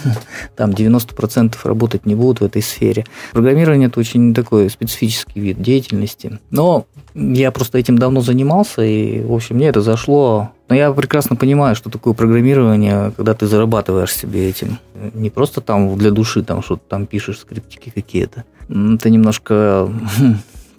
там 0.58 0.72
90% 0.72 1.56
работать 1.64 2.06
не 2.06 2.14
будут 2.14 2.42
в 2.42 2.44
этой 2.44 2.62
сфере. 2.62 3.06
Программирование– 3.32 3.88
это 3.90 4.02
очень 4.02 4.34
такой 4.34 4.70
специфический 4.70 5.40
вид 5.40 5.62
деятельности. 5.62 6.40
Но 6.52 6.88
я 7.20 7.52
просто 7.52 7.78
этим 7.78 7.98
давно 7.98 8.22
занимался, 8.22 8.82
и, 8.82 9.22
в 9.22 9.34
общем, 9.34 9.58
мне 9.58 9.68
это 9.68 9.82
зашло. 9.82 10.52
Но 10.70 10.76
я 10.76 10.92
прекрасно 10.92 11.36
понимаю, 11.36 11.76
что 11.76 11.90
такое 11.90 12.14
программирование, 12.14 13.12
когда 13.16 13.34
ты 13.34 13.48
зарабатываешь 13.48 14.16
себе 14.16 14.50
этим. 14.50 14.80
Не 15.14 15.30
просто 15.30 15.62
там 15.62 15.98
для 15.98 16.12
души 16.12 16.44
там 16.44 16.64
что-то 16.64 16.84
там 16.88 17.06
пишешь, 17.06 17.40
скриптики 17.40 17.90
какие-то. 17.90 18.46
Это 18.70 19.10
немножко 19.10 19.90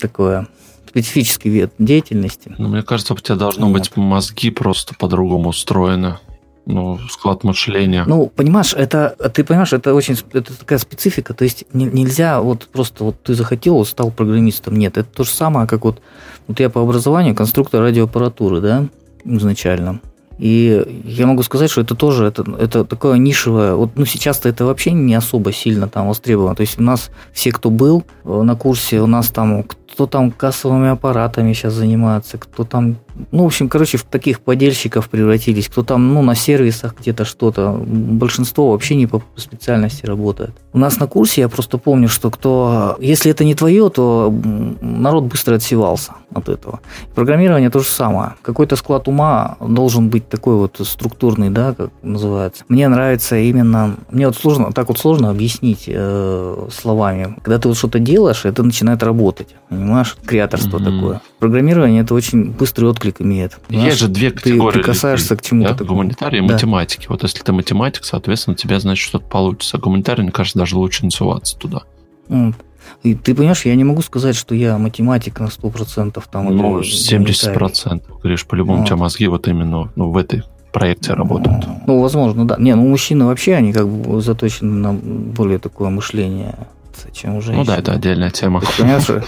такое 0.01 0.47
специфический 0.89 1.51
вид 1.51 1.73
деятельности. 1.79 2.55
Ну, 2.59 2.69
мне 2.69 2.83
кажется, 2.83 3.15
у 3.15 3.17
тебя 3.17 3.37
должно 3.37 3.67
вот. 3.67 3.75
быть 3.75 3.97
мозги 3.97 4.51
просто 4.51 4.95
по-другому 4.95 5.51
устроены. 5.51 6.19
Ну, 6.67 6.99
склад 7.11 7.43
мышления. 7.43 8.05
Ну, 8.07 8.27
понимаешь, 8.35 8.75
это, 8.75 9.17
ты 9.33 9.45
понимаешь, 9.45 9.73
это 9.73 9.95
очень 9.95 10.17
это 10.33 10.57
такая 10.57 10.79
специфика. 10.79 11.35
То 11.35 11.45
есть 11.45 11.65
нельзя 11.73 12.41
вот 12.41 12.69
просто 12.69 13.05
вот 13.05 13.23
ты 13.23 13.35
захотел, 13.35 13.85
стал 13.85 14.11
программистом. 14.11 14.77
Нет, 14.77 14.99
это 14.99 15.09
то 15.09 15.25
же 15.25 15.31
самое, 15.31 15.67
как 15.67 15.85
вот, 15.85 16.01
вот 16.47 16.61
я 16.61 16.71
по 16.71 16.83
образованию 16.83 17.35
конструктор 17.35 17.81
радиоаппаратуры, 17.81 18.61
да, 18.61 18.87
изначально. 19.25 20.01
И 20.41 21.03
я 21.05 21.27
могу 21.27 21.43
сказать, 21.43 21.71
что 21.71 21.83
это 21.83 21.95
тоже 21.95 22.25
это, 22.25 22.43
это 22.59 22.85
такое 22.87 23.19
нишевое. 23.19 23.75
Вот, 23.75 23.91
ну, 23.97 24.07
сейчас-то 24.07 24.49
это 24.49 24.65
вообще 24.65 24.93
не 24.93 25.15
особо 25.15 25.53
сильно 25.53 25.87
там 25.87 26.09
востребовано. 26.09 26.55
То 26.55 26.63
есть 26.63 26.81
у 26.81 26.83
нас 26.83 27.11
все, 27.35 27.53
кто 27.53 27.69
был 27.69 28.05
э, 28.25 28.43
на 28.43 28.57
курсе, 28.57 29.03
у 29.03 29.07
нас 29.07 29.29
там 29.29 29.65
кто 29.93 30.07
там 30.07 30.31
кассовыми 30.31 30.89
аппаратами 30.89 31.53
сейчас 31.53 31.75
занимается, 31.75 32.39
кто 32.39 32.65
там 32.65 32.97
ну, 33.33 33.45
в 33.45 33.47
общем, 33.47 33.69
короче, 33.69 33.99
в 33.99 34.05
таких 34.05 34.41
подельщиков 34.41 35.09
превратились. 35.09 35.69
Кто 35.69 35.83
там, 35.83 36.15
ну, 36.15 36.23
на 36.23 36.35
сервисах 36.35 36.95
где-то 36.99 37.25
что-то. 37.25 37.73
Большинство 37.73 38.73
вообще 38.73 38.95
не 38.95 39.07
по 39.07 39.23
специальности 39.37 40.07
работает. 40.07 40.51
У 40.73 40.79
нас 40.79 40.99
на 40.99 41.07
курсе 41.07 41.43
я 41.43 41.49
просто 41.49 41.79
помню, 41.79 42.09
что 42.09 42.31
кто... 42.31 42.97
Если 43.01 43.31
это 43.31 43.45
не 43.45 43.55
твое, 43.55 43.91
то 43.91 44.33
народ 44.81 45.25
быстро 45.25 45.57
отсевался 45.57 46.15
от 46.35 46.49
этого. 46.49 46.81
Программирование 47.15 47.71
то 47.71 47.81
же 47.81 47.87
самое. 47.87 48.35
Какой-то 48.43 48.77
склад 48.77 49.09
ума 49.09 49.57
должен 49.61 50.09
быть 50.09 50.29
такой 50.29 50.55
вот 50.55 50.81
структурный, 50.85 51.51
да, 51.51 51.75
как 51.75 51.91
называется. 52.03 52.65
Мне 52.69 52.89
нравится 52.89 53.37
именно... 53.37 53.97
Мне 54.11 54.27
вот 54.27 54.37
сложно, 54.37 54.73
так 54.73 54.89
вот 54.89 54.99
сложно 54.99 55.31
объяснить 55.31 55.85
э, 55.87 56.69
словами. 56.71 57.37
Когда 57.43 57.59
ты 57.59 57.69
вот 57.69 57.77
что-то 57.77 57.99
делаешь, 57.99 58.45
это 58.45 58.63
начинает 58.63 59.03
работать. 59.03 59.49
Понимаешь? 59.81 60.17
Креаторство 60.27 60.79
mm-hmm. 60.79 60.97
такое. 60.97 61.21
Программирование– 61.39 62.03
это 62.03 62.15
очень 62.15 62.51
быстрый 62.51 62.85
отклик 62.85 63.21
имеет. 63.21 63.59
Знаешь, 63.69 63.87
Есть 63.87 63.99
же 63.99 64.09
две 64.09 64.31
категории. 64.31 64.75
Ты 64.75 64.79
прикасаешься 64.81 65.37
к 65.37 65.43
чему-то 65.43 65.75
да? 65.75 65.85
Гуманитарий 65.85 66.39
и 66.39 66.47
да. 66.47 66.53
математики. 66.53 67.07
Вот 67.09 67.23
если 67.23 67.43
ты 67.43 67.53
математик, 67.53 68.05
соответственно, 68.05 68.55
у 68.55 68.57
тебя, 68.57 68.79
значит, 68.79 69.03
что-то 69.03 69.27
получится. 69.27 69.79
А 69.79 69.81
гуманитарий, 69.81 70.23
мне 70.23 70.33
кажется, 70.33 70.59
даже 70.59 70.77
лучше 70.77 71.05
не 71.05 71.11
суваться 71.11 71.57
туда. 71.57 71.83
И 73.03 73.15
ты 73.15 73.35
понимаешь, 73.35 73.65
я 73.65 73.75
не 73.75 73.85
могу 73.85 74.03
сказать, 74.03 74.37
что 74.37 74.55
я 74.55 74.77
математик 74.77 75.41
на 75.41 75.47
100%. 75.47 76.23
Там, 76.31 76.57
ну, 76.57 76.81
70%. 76.81 78.03
Говоришь, 78.23 78.47
по-любому, 78.47 78.83
у 78.83 78.87
тебя 78.87 78.97
мозги 78.97 79.29
вот 79.29 79.49
именно 79.49 79.91
ну, 79.97 80.11
в 80.11 80.17
этой 80.17 80.43
проекте 80.73 81.15
работают. 81.15 81.65
Ну, 81.87 82.01
возможно, 82.01 82.47
да. 82.47 82.57
Не, 82.59 82.75
ну 82.75 82.87
мужчины 82.87 83.25
вообще, 83.25 83.55
они 83.55 83.73
как 83.73 83.89
бы 83.89 84.21
заточены 84.21 84.73
на 84.73 84.93
более 84.93 85.59
такое 85.59 85.89
мышление 85.89 86.55
чем 87.13 87.37
у 87.37 87.41
женщин. 87.41 87.61
Ну 87.61 87.65
да, 87.65 87.77
это 87.77 87.93
отдельная 87.93 88.31
тема. 88.31 88.63
Понимаешь? 88.79 89.07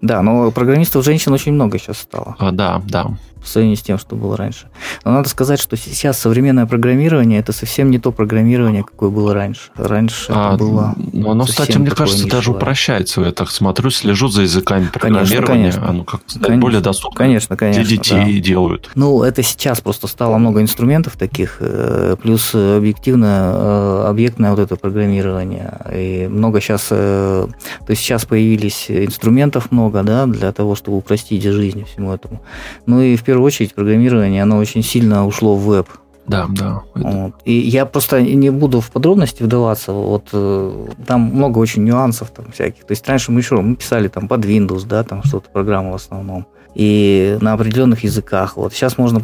Да, 0.00 0.22
но 0.22 0.50
программистов 0.50 1.04
женщин 1.04 1.32
очень 1.32 1.52
много 1.52 1.78
сейчас 1.78 1.98
стало. 1.98 2.36
А, 2.38 2.52
да, 2.52 2.82
да 2.86 3.10
по 3.40 3.46
сравнению 3.46 3.76
с 3.76 3.82
тем, 3.82 3.98
что 3.98 4.16
было 4.16 4.36
раньше. 4.36 4.68
Но 5.04 5.12
надо 5.12 5.28
сказать, 5.28 5.60
что 5.60 5.76
сейчас 5.76 6.18
современное 6.18 6.66
программирование 6.66 7.40
это 7.40 7.52
совсем 7.52 7.90
не 7.90 7.98
то 7.98 8.12
программирование, 8.12 8.84
какое 8.84 9.10
было 9.10 9.34
раньше. 9.34 9.70
Раньше 9.76 10.26
а, 10.28 10.54
это 10.54 10.58
было. 10.58 10.94
Ну, 11.12 11.30
оно, 11.30 11.44
кстати, 11.44 11.78
мне 11.78 11.90
кажется, 11.90 12.26
даже 12.28 12.50
упрощается. 12.52 13.20
Я 13.22 13.32
так 13.32 13.50
смотрю, 13.50 13.90
слежу 13.90 14.28
за 14.28 14.42
языками 14.42 14.86
программирования. 14.86 15.46
Конечно, 15.46 15.80
конечно. 15.80 15.88
Оно 15.88 16.04
как 16.04 16.20
конечно, 16.26 16.56
более 16.56 16.80
доступно. 16.80 17.16
Конечно, 17.16 17.56
конечно. 17.56 17.82
Для 17.82 17.96
детей 17.96 18.40
да. 18.40 18.46
делают. 18.46 18.90
Ну, 18.94 19.22
это 19.22 19.42
сейчас 19.42 19.80
просто 19.80 20.06
стало 20.06 20.38
много 20.38 20.60
инструментов 20.60 21.16
таких, 21.16 21.56
э, 21.60 22.16
плюс 22.20 22.54
объективно 22.54 23.52
э, 23.54 24.04
объектное 24.08 24.50
вот 24.50 24.60
это 24.60 24.76
программирование. 24.76 25.78
И 25.92 26.28
много 26.28 26.60
сейчас, 26.60 26.88
э, 26.90 27.46
то 27.46 27.90
есть 27.90 28.02
сейчас 28.02 28.24
появились 28.24 28.86
инструментов 28.88 29.70
много, 29.70 30.02
да, 30.02 30.26
для 30.26 30.52
того, 30.52 30.74
чтобы 30.74 30.98
упростить 30.98 31.42
жизнь 31.42 31.84
всему 31.84 32.12
этому. 32.12 32.42
Ну 32.86 33.00
и 33.00 33.16
в 33.16 33.22
первую 33.30 33.46
очередь 33.46 33.74
программирование, 33.74 34.42
оно 34.42 34.58
очень 34.58 34.82
сильно 34.82 35.24
ушло 35.24 35.54
в 35.54 35.64
веб. 35.64 35.88
Да, 36.26 36.46
да. 36.48 36.82
Вот. 36.94 37.34
И 37.44 37.52
я 37.52 37.86
просто 37.86 38.20
не 38.22 38.50
буду 38.50 38.80
в 38.80 38.90
подробности 38.90 39.44
вдаваться. 39.44 39.92
Вот 39.92 40.28
э, 40.32 40.86
там 41.06 41.20
много 41.20 41.58
очень 41.58 41.84
нюансов 41.84 42.30
там 42.30 42.46
всяких. 42.52 42.84
То 42.84 42.92
есть 42.92 43.08
раньше 43.08 43.30
мы 43.30 43.40
еще 43.40 43.60
мы 43.60 43.76
писали 43.76 44.08
там 44.08 44.26
под 44.26 44.44
Windows, 44.44 44.84
да, 44.84 45.04
там 45.04 45.22
что-то 45.22 45.48
программу 45.50 45.92
в 45.92 45.94
основном. 45.94 46.46
И 46.74 47.36
на 47.40 47.52
определенных 47.52 48.04
языках. 48.04 48.56
Вот 48.56 48.72
сейчас 48.72 48.98
можно 48.98 49.22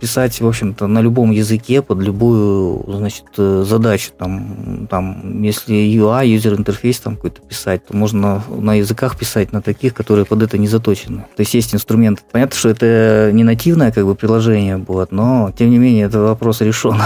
писать, 0.00 0.40
в 0.40 0.46
общем-то, 0.46 0.86
на 0.86 1.00
любом 1.00 1.30
языке 1.30 1.82
под 1.82 2.00
любую, 2.00 2.84
значит, 2.88 3.26
э, 3.36 3.64
задачу. 3.66 4.10
Там, 4.18 4.86
там, 4.88 5.42
если 5.42 5.74
UI, 5.74 6.26
user 6.36 6.56
интерфейс 6.56 6.98
там 7.00 7.16
какой-то 7.16 7.40
писать, 7.42 7.86
то 7.86 7.96
можно 7.96 8.42
на 8.48 8.74
языках 8.74 9.18
писать 9.18 9.52
на 9.52 9.60
таких, 9.60 9.94
которые 9.94 10.24
под 10.24 10.42
это 10.42 10.58
не 10.58 10.68
заточены. 10.68 11.26
То 11.36 11.40
есть 11.40 11.54
есть 11.54 11.74
инструмент. 11.74 12.24
Понятно, 12.32 12.56
что 12.56 12.68
это 12.68 13.30
не 13.32 13.44
нативное 13.44 13.92
как 13.92 14.06
бы 14.06 14.14
приложение 14.14 14.78
будет, 14.78 15.12
но 15.12 15.52
тем 15.56 15.70
не 15.70 15.78
менее 15.78 16.06
этот 16.06 16.22
вопрос 16.22 16.60
решен. 16.60 16.96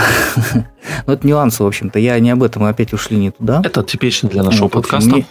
Но 1.07 1.13
это 1.13 1.27
нюансы, 1.27 1.63
в 1.63 1.67
общем-то. 1.67 1.99
Я 1.99 2.19
не 2.19 2.31
об 2.31 2.43
этом, 2.43 2.63
мы 2.63 2.69
опять 2.69 2.93
ушли 2.93 3.17
не 3.17 3.31
туда. 3.31 3.63
Это 3.65 3.83
типично 3.83 4.29
для 4.29 4.43
нашего 4.43 4.69
подкаста. 4.69 5.25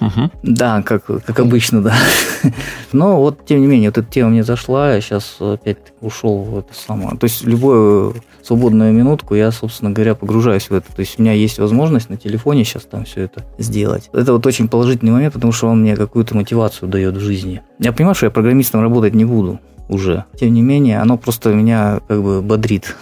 Да, 0.43 0.81
как, 0.81 1.05
как 1.05 1.39
обычно, 1.39 1.81
да. 1.81 1.96
Но 2.91 3.17
вот, 3.17 3.46
тем 3.46 3.62
не 3.62 3.67
менее, 3.67 3.89
вот 3.89 3.98
эта 3.98 4.10
тема 4.10 4.29
мне 4.29 4.40
зашла, 4.43 4.93
я 4.93 5.01
сейчас 5.01 5.38
опять 5.39 5.77
ушел 6.01 6.43
в 6.43 6.60
это 6.60 6.74
самое. 6.74 7.17
То 7.17 7.25
есть 7.25 7.43
любую 7.43 8.15
свободную 8.43 8.93
минутку 8.93 9.36
я, 9.36 9.51
собственно 9.51 9.91
говоря, 9.91 10.15
погружаюсь 10.15 10.69
в 10.69 10.74
это. 10.74 10.93
То 10.93 11.00
есть 11.00 11.19
у 11.19 11.21
меня 11.21 11.33
есть 11.33 11.60
возможность 11.60 12.10
на 12.10 12.17
телефоне 12.17 12.63
сейчас 12.63 12.83
там 12.83 13.05
все 13.05 13.21
это 13.21 13.45
сделать. 13.57 14.10
Это 14.13 14.33
вот 14.33 14.45
очень 14.45 14.67
положительный 14.67 15.12
момент, 15.12 15.33
потому 15.33 15.53
что 15.53 15.67
он 15.67 15.81
мне 15.81 15.95
какую-то 15.95 16.36
мотивацию 16.36 16.89
дает 16.89 17.15
в 17.15 17.19
жизни. 17.19 17.62
Я 17.79 17.91
понимаю, 17.91 18.15
что 18.15 18.25
я 18.25 18.31
программистом 18.31 18.81
работать 18.81 19.13
не 19.13 19.25
буду 19.25 19.60
уже. 19.89 20.25
Тем 20.39 20.53
не 20.53 20.62
менее, 20.62 21.00
оно 21.00 21.17
просто 21.17 21.53
меня 21.53 22.01
как 22.07 22.24
бы 22.24 22.41
бодрит. 22.41 22.95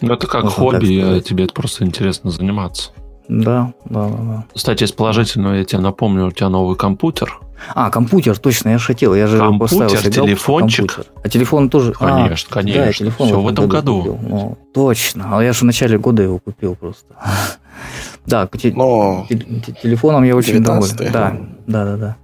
Ну, 0.00 0.12
это 0.12 0.26
как 0.28 0.44
Можно 0.44 0.56
хобби, 0.56 1.00
а 1.00 1.20
тебе 1.20 1.44
это 1.44 1.52
просто 1.54 1.84
интересно 1.84 2.30
заниматься. 2.30 2.90
Да, 3.28 3.72
да, 3.84 4.08
да, 4.08 4.16
да. 4.16 4.44
Кстати, 4.54 4.84
из 4.84 4.92
положительного 4.92 5.54
я 5.54 5.64
тебе 5.64 5.80
напомню, 5.80 6.26
у 6.26 6.30
тебя 6.30 6.48
новый 6.48 6.76
компьютер. 6.76 7.40
А, 7.74 7.90
компьютер, 7.90 8.38
точно, 8.38 8.70
я 8.70 8.78
же 8.78 8.86
хотел. 8.86 9.14
Я 9.14 9.26
же 9.26 9.38
компьютер, 9.38 9.78
поставил 9.78 10.10
телефончик. 10.10 10.94
Компьютер. 10.94 11.12
А 11.22 11.28
телефон 11.28 11.68
тоже... 11.68 11.92
Конечно, 11.92 12.48
а, 12.50 12.54
конечно. 12.54 12.84
Да, 12.84 12.92
телефон 12.92 13.26
Все 13.26 13.40
в 13.40 13.48
этом 13.48 13.68
году. 13.68 14.02
году. 14.02 14.18
Ну, 14.22 14.58
точно. 14.72 15.38
А 15.38 15.42
я 15.42 15.52
же 15.52 15.60
в 15.60 15.62
начале 15.64 15.98
года 15.98 16.22
его 16.22 16.38
купил 16.38 16.74
просто. 16.74 17.14
Да, 18.26 18.46
Но... 18.74 19.26
телефоном 19.28 20.22
я 20.24 20.36
очень 20.36 20.62
доволен. 20.62 20.96
Да, 20.98 21.36
да, 21.66 21.84
да, 21.84 21.96
да. 21.96 22.16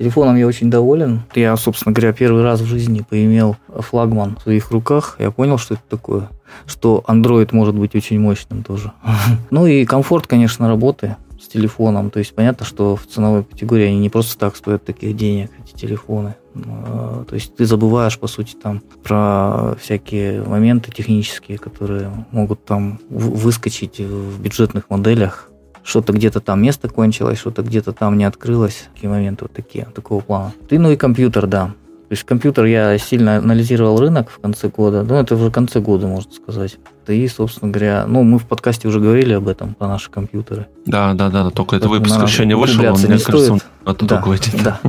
Телефоном 0.00 0.36
я 0.36 0.46
очень 0.46 0.70
доволен. 0.70 1.20
Я, 1.34 1.54
собственно 1.58 1.92
говоря, 1.92 2.14
первый 2.14 2.42
раз 2.42 2.62
в 2.62 2.64
жизни 2.64 3.04
поимел 3.06 3.58
флагман 3.68 4.36
в 4.36 4.42
своих 4.44 4.70
руках. 4.70 5.16
Я 5.18 5.30
понял, 5.30 5.58
что 5.58 5.74
это 5.74 5.82
такое. 5.90 6.30
Что 6.64 7.04
Android 7.06 7.50
может 7.52 7.74
быть 7.74 7.94
очень 7.94 8.18
мощным 8.18 8.62
тоже. 8.62 8.92
Ну 9.50 9.66
и 9.66 9.84
комфорт, 9.84 10.26
конечно, 10.26 10.68
работы 10.68 11.16
с 11.38 11.48
телефоном. 11.48 12.08
То 12.08 12.18
есть 12.18 12.34
понятно, 12.34 12.64
что 12.64 12.96
в 12.96 13.06
ценовой 13.08 13.44
категории 13.44 13.88
они 13.88 13.98
не 13.98 14.08
просто 14.08 14.38
так 14.38 14.56
стоят 14.56 14.86
таких 14.86 15.14
денег, 15.14 15.50
эти 15.66 15.78
телефоны. 15.78 16.34
А, 16.54 17.26
то 17.28 17.34
есть 17.34 17.54
ты 17.56 17.66
забываешь, 17.66 18.18
по 18.18 18.26
сути, 18.26 18.54
там 18.54 18.82
про 19.02 19.74
всякие 19.78 20.42
моменты 20.44 20.90
технические, 20.90 21.58
которые 21.58 22.10
могут 22.30 22.64
там 22.64 23.00
выскочить 23.10 23.98
в 23.98 24.40
бюджетных 24.40 24.88
моделях 24.88 25.49
что-то 25.82 26.12
где-то 26.12 26.40
там 26.40 26.62
место 26.62 26.88
кончилось, 26.88 27.38
что-то 27.38 27.62
где-то 27.62 27.92
там 27.92 28.18
не 28.18 28.24
открылось. 28.24 28.88
Такие 28.94 29.10
моменты 29.10 29.44
вот 29.44 29.52
такие, 29.52 29.86
такого 29.94 30.20
плана. 30.20 30.52
Ты, 30.68 30.78
ну 30.78 30.90
и 30.90 30.96
компьютер, 30.96 31.46
да. 31.46 31.72
То 32.10 32.14
есть 32.14 32.24
компьютер 32.24 32.64
я 32.64 32.98
сильно 32.98 33.36
анализировал 33.36 34.00
рынок 34.00 34.30
в 34.30 34.40
конце 34.40 34.68
года. 34.68 35.04
Ну, 35.04 35.14
это 35.14 35.36
уже 35.36 35.44
в 35.44 35.52
конце 35.52 35.78
года, 35.78 36.08
можно 36.08 36.32
сказать. 36.32 36.76
И, 37.06 37.28
собственно 37.28 37.70
говоря, 37.70 38.04
ну, 38.08 38.24
мы 38.24 38.40
в 38.40 38.46
подкасте 38.46 38.88
уже 38.88 38.98
говорили 38.98 39.32
об 39.32 39.46
этом, 39.46 39.74
про 39.74 39.86
наши 39.86 40.10
компьютеры. 40.10 40.66
Да, 40.86 41.14
да, 41.14 41.30
да, 41.30 41.50
только 41.50 41.76
это 41.76 41.88
выпуск 41.88 42.20
еще 42.20 42.46
не 42.46 42.56
вышел, 42.56 42.84
он, 42.84 43.00
мне 43.00 43.18
кажется, 43.20 43.52
он 43.52 43.60
оттуда 43.84 44.20
да, 44.24 44.40
Да. 44.64 44.80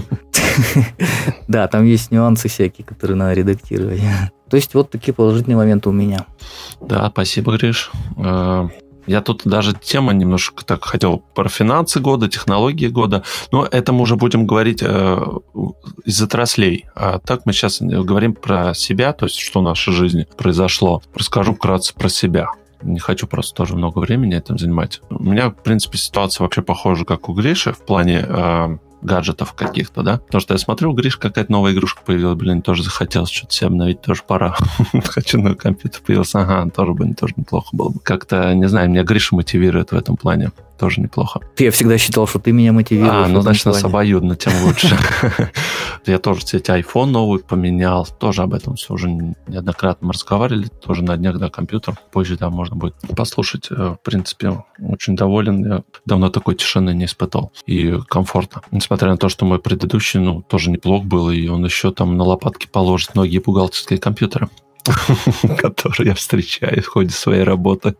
да, 1.48 1.68
там 1.68 1.86
есть 1.86 2.10
нюансы 2.10 2.48
всякие, 2.48 2.86
которые 2.86 3.18
надо 3.18 3.34
редактировать. 3.34 4.02
То 4.50 4.58
есть 4.58 4.74
вот 4.74 4.90
такие 4.90 5.14
положительные 5.14 5.58
моменты 5.58 5.90
у 5.90 5.92
меня. 5.92 6.26
Да, 6.82 7.08
спасибо, 7.12 7.56
Гриш. 7.56 7.92
Я 9.08 9.22
тут 9.22 9.42
даже 9.46 9.74
тема 9.74 10.14
немножко 10.14 10.64
так 10.66 10.84
хотел 10.86 11.24
про 11.34 11.50
финансы 11.50 12.00
года, 12.00 12.28
технологии 12.28 12.88
года, 12.88 13.24
но 13.52 13.68
это 13.70 13.94
мы 13.94 14.02
уже 14.02 14.16
будем 14.16 14.46
говорить 14.46 14.82
э, 14.82 15.18
из 16.06 16.22
отраслей. 16.22 16.86
А 16.96 17.20
так 17.20 17.46
мы 17.46 17.54
сейчас 17.54 17.82
говорим 17.82 18.34
про 18.34 18.74
себя, 18.74 19.14
то 19.14 19.26
есть 19.26 19.40
что 19.40 19.62
в 19.62 19.64
нашей 19.64 19.94
жизни 19.94 20.28
произошло. 20.38 21.02
Расскажу 21.16 21.54
вкратце 21.54 21.94
про 21.94 22.10
себя. 22.10 22.48
Не 22.84 23.00
хочу 23.00 23.28
просто 23.28 23.56
тоже 23.56 23.76
много 23.76 24.00
времени 24.00 24.36
этим 24.38 24.58
занимать. 24.58 25.02
У 25.10 25.24
меня, 25.24 25.50
в 25.50 25.56
принципе, 25.56 25.98
ситуация 25.98 26.44
вообще 26.44 26.62
похожа, 26.62 27.06
как 27.06 27.30
у 27.30 27.34
Гриши 27.34 27.74
в 27.74 27.80
плане 27.80 28.26
э, 28.28 28.78
гаджетов 29.02 29.54
каких-то, 29.54 30.04
да. 30.04 30.18
Потому 30.18 30.42
что 30.42 30.54
я 30.54 30.58
смотрю, 30.58 30.94
Гриш, 30.94 31.18
какая-то 31.18 31.52
новая 31.52 31.74
игрушка 31.74 32.02
появилась, 32.06 32.38
блин, 32.38 32.62
тоже 32.62 32.84
захотелось 32.84 33.30
что-то 33.30 33.54
себе 33.54 33.68
обновить, 33.68 34.02
тоже 34.02 34.22
пора. 34.26 34.56
Хочу 35.06 35.40
новый 35.40 35.56
компьютер 35.56 36.02
появился, 36.06 36.42
ага, 36.42 36.70
тоже 36.70 36.94
бы 36.94 37.14
тоже 37.14 37.34
неплохо 37.38 37.70
было 37.74 37.90
бы. 37.90 38.00
Как-то, 38.00 38.54
не 38.54 38.68
знаю, 38.68 38.90
меня 38.90 39.04
Гриша 39.04 39.36
мотивирует 39.36 39.92
в 39.92 39.96
этом 39.96 40.18
плане 40.18 40.52
тоже 40.82 41.00
неплохо. 41.00 41.42
Я 41.60 41.70
всегда 41.70 42.00
считал, 42.00 42.26
что 42.26 42.40
ты 42.40 42.52
меня 42.52 42.74
мотивируешь. 42.74 43.14
А, 43.14 43.28
ну, 43.28 43.42
значит, 43.42 43.68
нас 43.68 43.84
обоюдно, 43.84 44.36
тем 44.36 44.52
лучше. 44.66 44.98
Я 46.08 46.18
тоже, 46.18 46.40
кстати, 46.40 46.72
iPhone 46.72 47.12
новый 47.12 47.44
поменял. 47.44 48.08
Тоже 48.20 48.42
об 48.42 48.56
этом 48.56 48.74
все 48.74 48.96
уже 48.96 49.08
неоднократно 49.08 50.12
разговаривали. 50.12 50.70
Тоже 50.84 51.04
на 51.04 51.18
днях, 51.18 51.38
да, 51.38 51.52
компьютер. 51.52 52.00
Позже, 52.12 52.36
да, 52.36 52.50
можно 52.50 52.76
будет 52.76 52.96
послушать. 53.16 53.68
Э, 53.70 53.96
в 53.96 54.00
принципе, 54.04 54.64
очень 54.80 55.16
доволен. 55.16 55.64
Я 55.64 55.84
давно 56.08 56.32
такой 56.32 56.56
тишины 56.56 56.96
не 56.96 57.06
испытал. 57.06 57.54
И 57.68 58.00
комфортно. 58.10 58.64
Несмотря 58.72 59.12
на 59.12 59.18
то, 59.18 59.30
что 59.30 59.46
мой 59.46 59.60
предыдущий, 59.60 60.20
ну, 60.20 60.42
тоже 60.42 60.72
неплох 60.72 61.04
был. 61.04 61.30
И 61.30 61.48
он 61.48 61.64
еще 61.64 61.92
там 61.92 62.18
на 62.18 62.24
лопатки 62.24 62.66
положит 62.66 63.14
многие 63.14 63.38
бухгалтерские 63.38 64.00
компьютеры. 64.00 64.50
который 65.58 66.08
я 66.08 66.16
встречаю 66.16 66.82
в 66.82 66.88
ходе 66.88 67.10
своей 67.10 67.44
работы. 67.44 67.96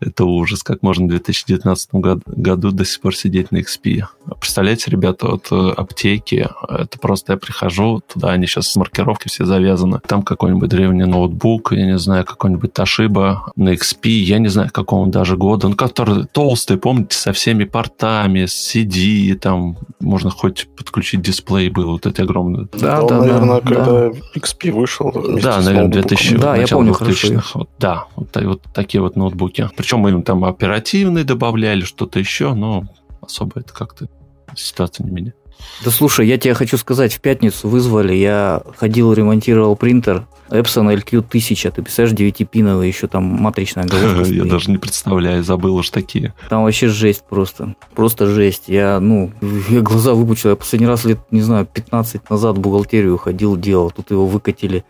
Это 0.00 0.24
ужас, 0.24 0.62
как 0.62 0.82
можно 0.82 1.06
в 1.06 1.08
2019 1.08 1.90
году 1.94 2.70
до 2.70 2.84
сих 2.84 3.00
пор 3.00 3.14
сидеть 3.14 3.52
на 3.52 3.58
XP. 3.58 4.04
Представляете, 4.40 4.90
ребята, 4.90 5.28
вот 5.28 5.48
э, 5.50 5.70
аптеки, 5.76 6.48
это 6.68 6.98
просто 6.98 7.32
я 7.32 7.38
прихожу, 7.38 8.00
туда 8.12 8.30
они 8.30 8.46
сейчас 8.46 8.68
с 8.68 8.76
маркировки 8.76 9.28
все 9.28 9.44
завязаны. 9.44 10.00
Там 10.06 10.22
какой-нибудь 10.22 10.68
древний 10.68 11.04
ноутбук, 11.04 11.72
я 11.72 11.86
не 11.86 11.98
знаю, 11.98 12.24
какой-нибудь 12.24 12.70
Toshiba 12.70 13.38
на 13.56 13.74
XP, 13.74 14.08
я 14.08 14.38
не 14.38 14.48
знаю, 14.48 14.70
какого 14.72 15.06
даже 15.06 15.36
года, 15.36 15.66
он 15.66 15.74
который 15.74 16.26
толстый, 16.26 16.76
помните, 16.76 17.16
со 17.16 17.32
всеми 17.32 17.64
портами, 17.64 18.46
с 18.46 18.74
CD, 18.74 19.34
там 19.34 19.76
можно 20.00 20.30
хоть 20.30 20.68
подключить 20.76 21.22
дисплей 21.22 21.68
был, 21.68 21.92
вот 21.92 22.06
эти 22.06 22.20
огромные. 22.20 22.68
Да, 22.72 23.02
да, 23.02 23.06
да. 23.06 23.18
Наверное, 23.18 23.60
да, 23.60 23.68
когда 23.68 23.84
да. 23.84 24.10
XP 24.36 24.72
вышел. 24.72 25.12
Да, 25.42 25.60
наверное, 25.60 25.90
2000, 26.16 26.36
да, 26.36 26.56
я 26.56 26.66
помню 26.66 26.94
2000 26.94 27.42
Вот, 27.54 27.70
да, 27.78 28.06
вот, 28.16 28.36
вот 28.36 28.62
такие 28.74 29.00
вот 29.00 29.16
ноутбуки. 29.16 29.68
Причем 29.76 29.98
мы 29.98 30.10
им 30.10 30.22
там 30.22 30.44
оперативные 30.44 31.24
добавляли, 31.24 31.82
что-то 31.82 32.18
еще, 32.18 32.54
но 32.54 32.84
особо 33.20 33.60
это 33.60 33.72
как-то 33.72 34.08
ситуация 34.54 35.04
не 35.04 35.10
меняет. 35.10 35.36
Да 35.84 35.90
слушай, 35.90 36.26
я 36.26 36.38
тебе 36.38 36.54
хочу 36.54 36.76
сказать, 36.76 37.14
в 37.14 37.20
пятницу 37.20 37.68
вызвали, 37.68 38.14
я 38.14 38.62
ходил, 38.76 39.12
ремонтировал 39.12 39.76
принтер 39.76 40.26
Epson 40.48 40.94
LQ1000, 40.94 41.72
ты 41.72 41.82
представляешь, 41.82 42.16
9-пиновый, 42.16 42.86
еще 42.86 43.06
там 43.06 43.24
матричная 43.24 43.84
головка 43.88 44.28
Я 44.30 44.44
даже 44.44 44.70
не 44.70 44.78
представляю, 44.78 45.42
забыл 45.42 45.76
уж 45.76 45.90
такие. 45.90 46.34
Там 46.48 46.64
вообще 46.64 46.88
жесть 46.88 47.24
просто, 47.28 47.74
просто 47.94 48.26
жесть. 48.26 48.64
Я, 48.66 49.00
ну, 49.00 49.32
я 49.68 49.80
глаза 49.80 50.14
выпучил, 50.14 50.50
я 50.50 50.56
последний 50.56 50.86
раз 50.86 51.04
лет, 51.04 51.20
не 51.30 51.40
знаю, 51.40 51.66
15 51.66 52.28
назад 52.28 52.58
в 52.58 52.60
бухгалтерию 52.60 53.16
ходил, 53.16 53.56
делал, 53.56 53.90
тут 53.90 54.10
его 54.10 54.26
выкатили 54.26 54.84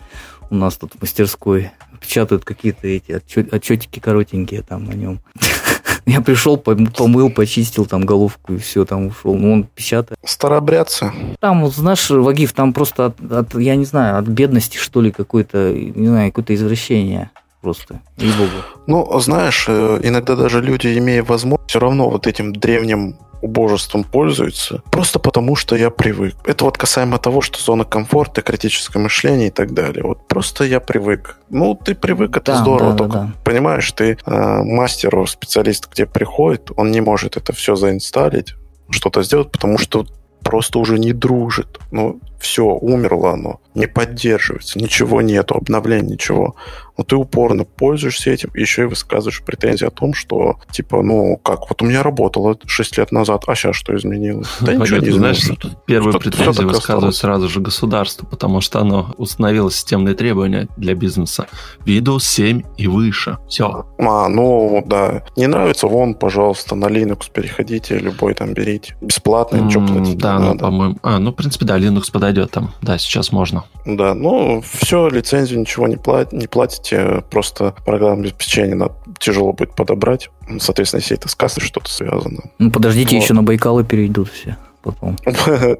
у 0.52 0.54
нас 0.54 0.76
тут 0.76 0.92
в 0.92 1.00
мастерской. 1.00 1.70
Печатают 1.98 2.44
какие-то 2.44 2.86
эти 2.86 3.12
отчет, 3.12 3.52
отчетики 3.54 3.98
коротенькие 4.00 4.62
там 4.62 4.84
на 4.84 4.92
нем. 4.92 5.20
Я 6.06 6.20
пришел, 6.20 6.58
помыл, 6.58 7.30
почистил 7.30 7.86
там 7.86 8.04
головку 8.04 8.54
и 8.54 8.58
все, 8.58 8.84
там 8.84 9.06
ушел. 9.06 9.34
Ну, 9.34 9.52
он 9.52 9.64
печатает. 9.64 10.18
Старобрядцы. 10.24 11.10
Там, 11.40 11.66
знаешь, 11.68 12.10
Вагив, 12.10 12.52
там 12.52 12.72
просто 12.72 13.06
от, 13.06 13.32
от, 13.32 13.54
я 13.54 13.76
не 13.76 13.84
знаю, 13.84 14.18
от 14.18 14.26
бедности, 14.26 14.76
что 14.76 15.00
ли, 15.00 15.10
какое-то, 15.10 15.72
не 15.72 16.08
знаю, 16.08 16.30
какое-то 16.30 16.54
извращение 16.54 17.30
просто, 17.62 18.00
ей-богу. 18.18 18.50
Ну, 18.88 19.20
знаешь, 19.20 19.66
э, 19.68 20.00
иногда 20.02 20.34
даже 20.34 20.60
люди, 20.60 20.98
имея 20.98 21.22
возможность, 21.22 21.70
все 21.70 21.78
равно 21.78 22.10
вот 22.10 22.26
этим 22.26 22.52
древним 22.52 23.16
убожеством 23.42 24.04
пользуются, 24.04 24.82
просто 24.90 25.18
потому 25.18 25.56
что 25.56 25.76
я 25.76 25.90
привык. 25.90 26.36
Это 26.44 26.64
вот 26.64 26.78
касаемо 26.78 27.18
того, 27.18 27.40
что 27.40 27.60
зона 27.60 27.84
комфорта, 27.84 28.40
критическое 28.40 28.98
мышление 28.98 29.48
и 29.48 29.50
так 29.50 29.74
далее. 29.74 30.04
Вот 30.04 30.26
просто 30.28 30.64
я 30.64 30.80
привык. 30.80 31.38
Ну, 31.50 31.74
ты 31.74 31.94
привык, 31.94 32.36
это 32.36 32.52
да, 32.52 32.58
здорово, 32.58 32.92
да, 32.92 32.98
только 32.98 33.18
да, 33.18 33.32
понимаешь, 33.44 33.90
ты 33.92 34.16
э, 34.24 34.62
мастеру, 34.62 35.26
специалист, 35.26 35.90
где 35.92 36.06
приходит, 36.06 36.70
он 36.76 36.90
не 36.90 37.00
может 37.00 37.36
это 37.36 37.52
все 37.52 37.74
заинсталить, 37.74 38.54
что-то 38.90 39.22
сделать, 39.22 39.50
потому 39.50 39.76
что 39.76 40.06
просто 40.42 40.78
уже 40.78 40.98
не 40.98 41.12
дружит. 41.12 41.78
Ну, 41.90 42.20
все, 42.42 42.64
умерло 42.64 43.32
оно, 43.32 43.60
не 43.74 43.86
поддерживается, 43.86 44.78
ничего 44.78 45.22
нету, 45.22 45.54
обновлений, 45.54 46.12
ничего 46.12 46.54
но 46.96 47.04
ты 47.04 47.16
упорно 47.16 47.64
пользуешься 47.64 48.30
этим, 48.30 48.50
еще 48.54 48.82
и 48.82 48.86
высказываешь 48.86 49.42
претензии 49.42 49.86
о 49.86 49.90
том, 49.90 50.14
что, 50.14 50.56
типа, 50.70 51.02
ну, 51.02 51.38
как, 51.42 51.68
вот 51.68 51.80
у 51.82 51.86
меня 51.86 52.02
работало 52.02 52.56
6 52.64 52.98
лет 52.98 53.12
назад, 53.12 53.44
а 53.46 53.54
сейчас 53.54 53.76
что 53.76 53.96
изменилось? 53.96 54.48
Да 54.60 54.74
ничего 54.74 54.98
не 54.98 55.10
знаешь, 55.10 55.42
первые 55.86 56.18
претензии 56.18 56.64
высказывают 56.64 57.16
сразу 57.16 57.48
же 57.48 57.60
государство, 57.60 58.26
потому 58.26 58.60
что 58.60 58.80
оно 58.80 59.14
установило 59.16 59.70
системные 59.70 60.14
требования 60.14 60.68
для 60.76 60.94
бизнеса. 60.94 61.46
Windows 61.84 62.20
7 62.20 62.62
и 62.76 62.86
выше. 62.86 63.38
Все. 63.48 63.86
А, 63.98 64.28
ну, 64.28 64.82
да. 64.86 65.24
Не 65.36 65.46
нравится, 65.46 65.86
вон, 65.86 66.14
пожалуйста, 66.14 66.74
на 66.74 66.86
Linux 66.86 67.30
переходите, 67.32 67.98
любой 67.98 68.34
там 68.34 68.52
берите. 68.52 68.96
Бесплатно, 69.00 69.56
ничего 69.56 69.86
платить 69.86 70.18
Да, 70.18 70.38
ну, 70.38 70.58
по-моему... 70.58 70.96
А, 71.02 71.18
ну, 71.18 71.32
в 71.32 71.34
принципе, 71.34 71.64
да, 71.64 71.78
Linux 71.78 72.12
подойдет 72.12 72.31
там. 72.46 72.72
Да, 72.82 72.98
сейчас 72.98 73.32
можно. 73.32 73.64
Да, 73.84 74.14
ну, 74.14 74.62
все, 74.62 75.08
лицензию 75.08 75.60
ничего 75.60 75.88
не, 75.88 75.96
плат, 75.96 76.32
не 76.32 76.46
платите, 76.46 77.24
просто 77.30 77.74
программное 77.84 78.28
обеспечение 78.28 78.74
надо, 78.74 78.94
тяжело 79.18 79.52
будет 79.52 79.74
подобрать. 79.74 80.30
Соответственно, 80.58 81.00
если 81.00 81.16
это 81.16 81.28
с 81.28 81.34
кассой 81.34 81.62
что-то 81.62 81.90
связано. 81.90 82.50
Ну, 82.58 82.70
подождите, 82.70 83.16
вот. 83.16 83.22
еще 83.22 83.34
на 83.34 83.42
Байкалы 83.42 83.84
перейдут 83.84 84.30
все 84.30 84.56
потом. 84.82 85.16
Это 85.24 85.78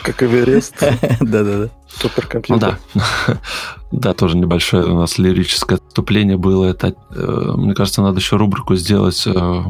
как 0.00 0.22
Эверест. 0.22 0.74
Да-да-да. 1.20 1.70
Суперкомпьютер. 1.88 2.78
Ну 2.94 3.02
да. 3.04 3.38
Да, 3.90 4.12
тоже 4.12 4.36
небольшое 4.36 4.84
у 4.84 4.98
нас 4.98 5.16
лирическое 5.16 5.78
отступление 5.78 6.36
было. 6.36 6.66
Это, 6.66 6.94
э, 7.10 7.52
мне 7.56 7.74
кажется, 7.74 8.02
надо 8.02 8.18
еще 8.18 8.36
рубрику 8.36 8.76
сделать 8.76 9.26
э, 9.26 9.62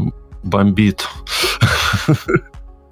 бомбит. 0.42 1.06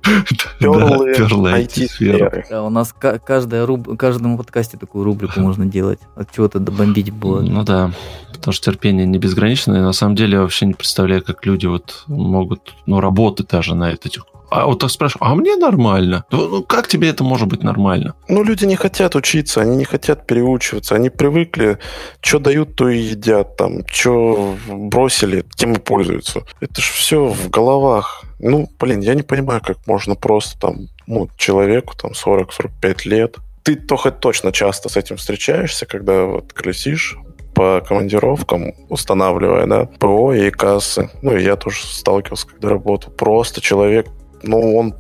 Перлы, 0.59 1.51
IT-сферы. 1.51 2.45
Да, 2.49 2.63
у 2.63 2.71
нас 2.71 2.95
каждая 2.95 3.67
руб... 3.67 3.97
каждому 3.99 4.37
подкасте 4.37 4.77
такую 4.77 5.05
рубрику 5.05 5.41
можно 5.41 5.67
делать. 5.67 5.99
От 6.15 6.33
чего-то 6.33 6.59
добомбить 6.59 7.11
было. 7.13 7.41
Ну 7.41 7.65
да, 7.65 7.93
потому 8.33 8.53
что 8.53 8.71
терпение 8.71 9.07
не 9.07 9.19
безграничное. 9.19 9.79
И 9.79 9.83
на 9.83 9.93
самом 9.93 10.17
деле 10.17 10.35
я 10.35 10.41
вообще 10.41 10.67
не 10.67 10.75
представляю, 10.75 11.23
как 11.23 11.45
люди 11.47 11.67
вот 11.67 12.05
могут, 12.07 12.75
ну, 12.87 13.01
работать 13.01 13.49
даже 13.49 13.75
на 13.75 13.91
этих 13.91 14.25
а 14.51 14.67
вот 14.67 14.79
так 14.79 14.91
спрашиваю, 14.91 15.31
а 15.31 15.35
мне 15.35 15.57
нормально? 15.57 16.25
Ну, 16.31 16.49
ну, 16.49 16.63
как 16.63 16.89
тебе 16.89 17.09
это 17.09 17.25
может 17.25 17.49
быть 17.49 17.63
нормально? 17.63 18.15
Ну, 18.29 18.43
люди 18.43 18.65
не 18.65 18.77
хотят 18.77 19.15
учиться, 19.15 19.61
они 19.61 19.77
не 19.77 19.85
хотят 19.85 20.27
переучиваться, 20.27 20.95
они 20.95 21.11
привыкли, 21.11 21.79
что 22.21 22.39
дают, 22.39 22.77
то 22.77 22.89
и 22.89 22.99
едят, 22.99 23.57
там, 23.57 23.87
что 23.87 24.57
бросили, 24.69 25.45
тем 25.57 25.73
и 25.75 25.79
пользуются. 25.79 26.43
Это 26.61 26.81
же 26.81 26.93
все 26.93 27.27
в 27.27 27.51
головах. 27.51 28.25
Ну, 28.39 28.69
блин, 28.79 29.01
я 29.01 29.15
не 29.15 29.23
понимаю, 29.23 29.61
как 29.65 29.79
можно 29.87 30.15
просто 30.15 30.59
там, 30.59 30.89
ну, 31.07 31.29
человеку 31.37 31.95
там 31.97 32.13
40-45 32.13 33.09
лет. 33.09 33.37
Ты 33.63 33.75
то 33.75 33.97
хоть 33.97 34.21
точно 34.21 34.53
часто 34.53 34.89
с 34.89 34.97
этим 34.97 35.17
встречаешься, 35.17 35.87
когда 35.87 36.25
вот 36.25 36.53
колесишь 36.53 37.17
по 37.57 37.81
командировкам, 37.81 38.75
устанавливая, 38.91 39.67
да, 39.67 39.87
ПО 39.99 40.35
и 40.35 40.51
кассы. 40.51 41.11
Ну, 41.23 41.35
и 41.35 41.43
я 41.43 41.57
тоже 41.57 41.79
сталкивался, 41.87 42.47
когда 42.47 42.69
работал. 42.69 43.11
Просто 43.13 43.63
человек, 43.63 44.09
ну, 44.47 44.77
он, 44.77 44.95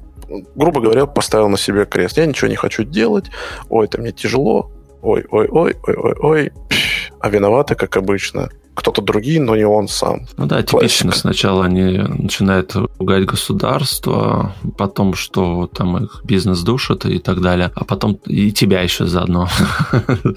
грубо 0.54 0.80
говоря, 0.80 1.06
поставил 1.06 1.48
на 1.48 1.58
себе 1.58 1.84
крест. 1.86 2.18
Я 2.18 2.26
ничего 2.26 2.48
не 2.48 2.56
хочу 2.56 2.84
делать. 2.84 3.26
Ой, 3.68 3.86
это 3.86 4.00
мне 4.00 4.12
тяжело. 4.12 4.70
Ой, 5.02 5.24
ой, 5.30 5.48
ой, 5.48 5.76
ой, 5.86 5.94
ой, 5.94 6.14
ой. 6.20 6.52
А 7.20 7.28
виноваты, 7.28 7.74
как 7.74 7.96
обычно, 7.96 8.50
кто-то 8.76 9.00
другие, 9.00 9.40
но 9.40 9.56
не 9.56 9.64
он 9.64 9.88
сам. 9.88 10.26
Ну 10.36 10.46
да, 10.46 10.62
типично. 10.62 11.10
Классика. 11.10 11.18
Сначала 11.18 11.64
они 11.64 11.98
начинают 11.98 12.76
ругать 12.98 13.24
государство, 13.24 14.54
потом, 14.76 15.14
что 15.14 15.66
там 15.66 16.04
их 16.04 16.20
бизнес 16.24 16.60
душит 16.60 17.06
и 17.06 17.18
так 17.18 17.40
далее, 17.40 17.72
а 17.74 17.84
потом 17.84 18.18
и 18.26 18.52
тебя 18.52 18.82
еще 18.82 19.06
заодно. 19.06 19.48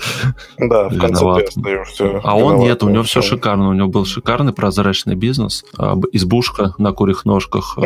Да, 0.58 0.88
в 0.88 0.98
конце 0.98 1.26
ты 1.36 1.44
остаешься. 1.44 2.22
А 2.24 2.36
он 2.36 2.60
нет, 2.60 2.84
у 2.84 2.90
него 2.90 3.04
все 3.04 3.22
шикарно. 3.22 3.70
У 3.70 3.74
него 3.74 3.88
был 3.88 4.06
шикарный 4.06 4.54
прозрачный 4.54 5.16
бизнес, 5.16 5.66
а, 5.78 5.98
избушка 6.12 6.74
на 6.78 6.92
курьих 6.92 7.26
ножках. 7.26 7.78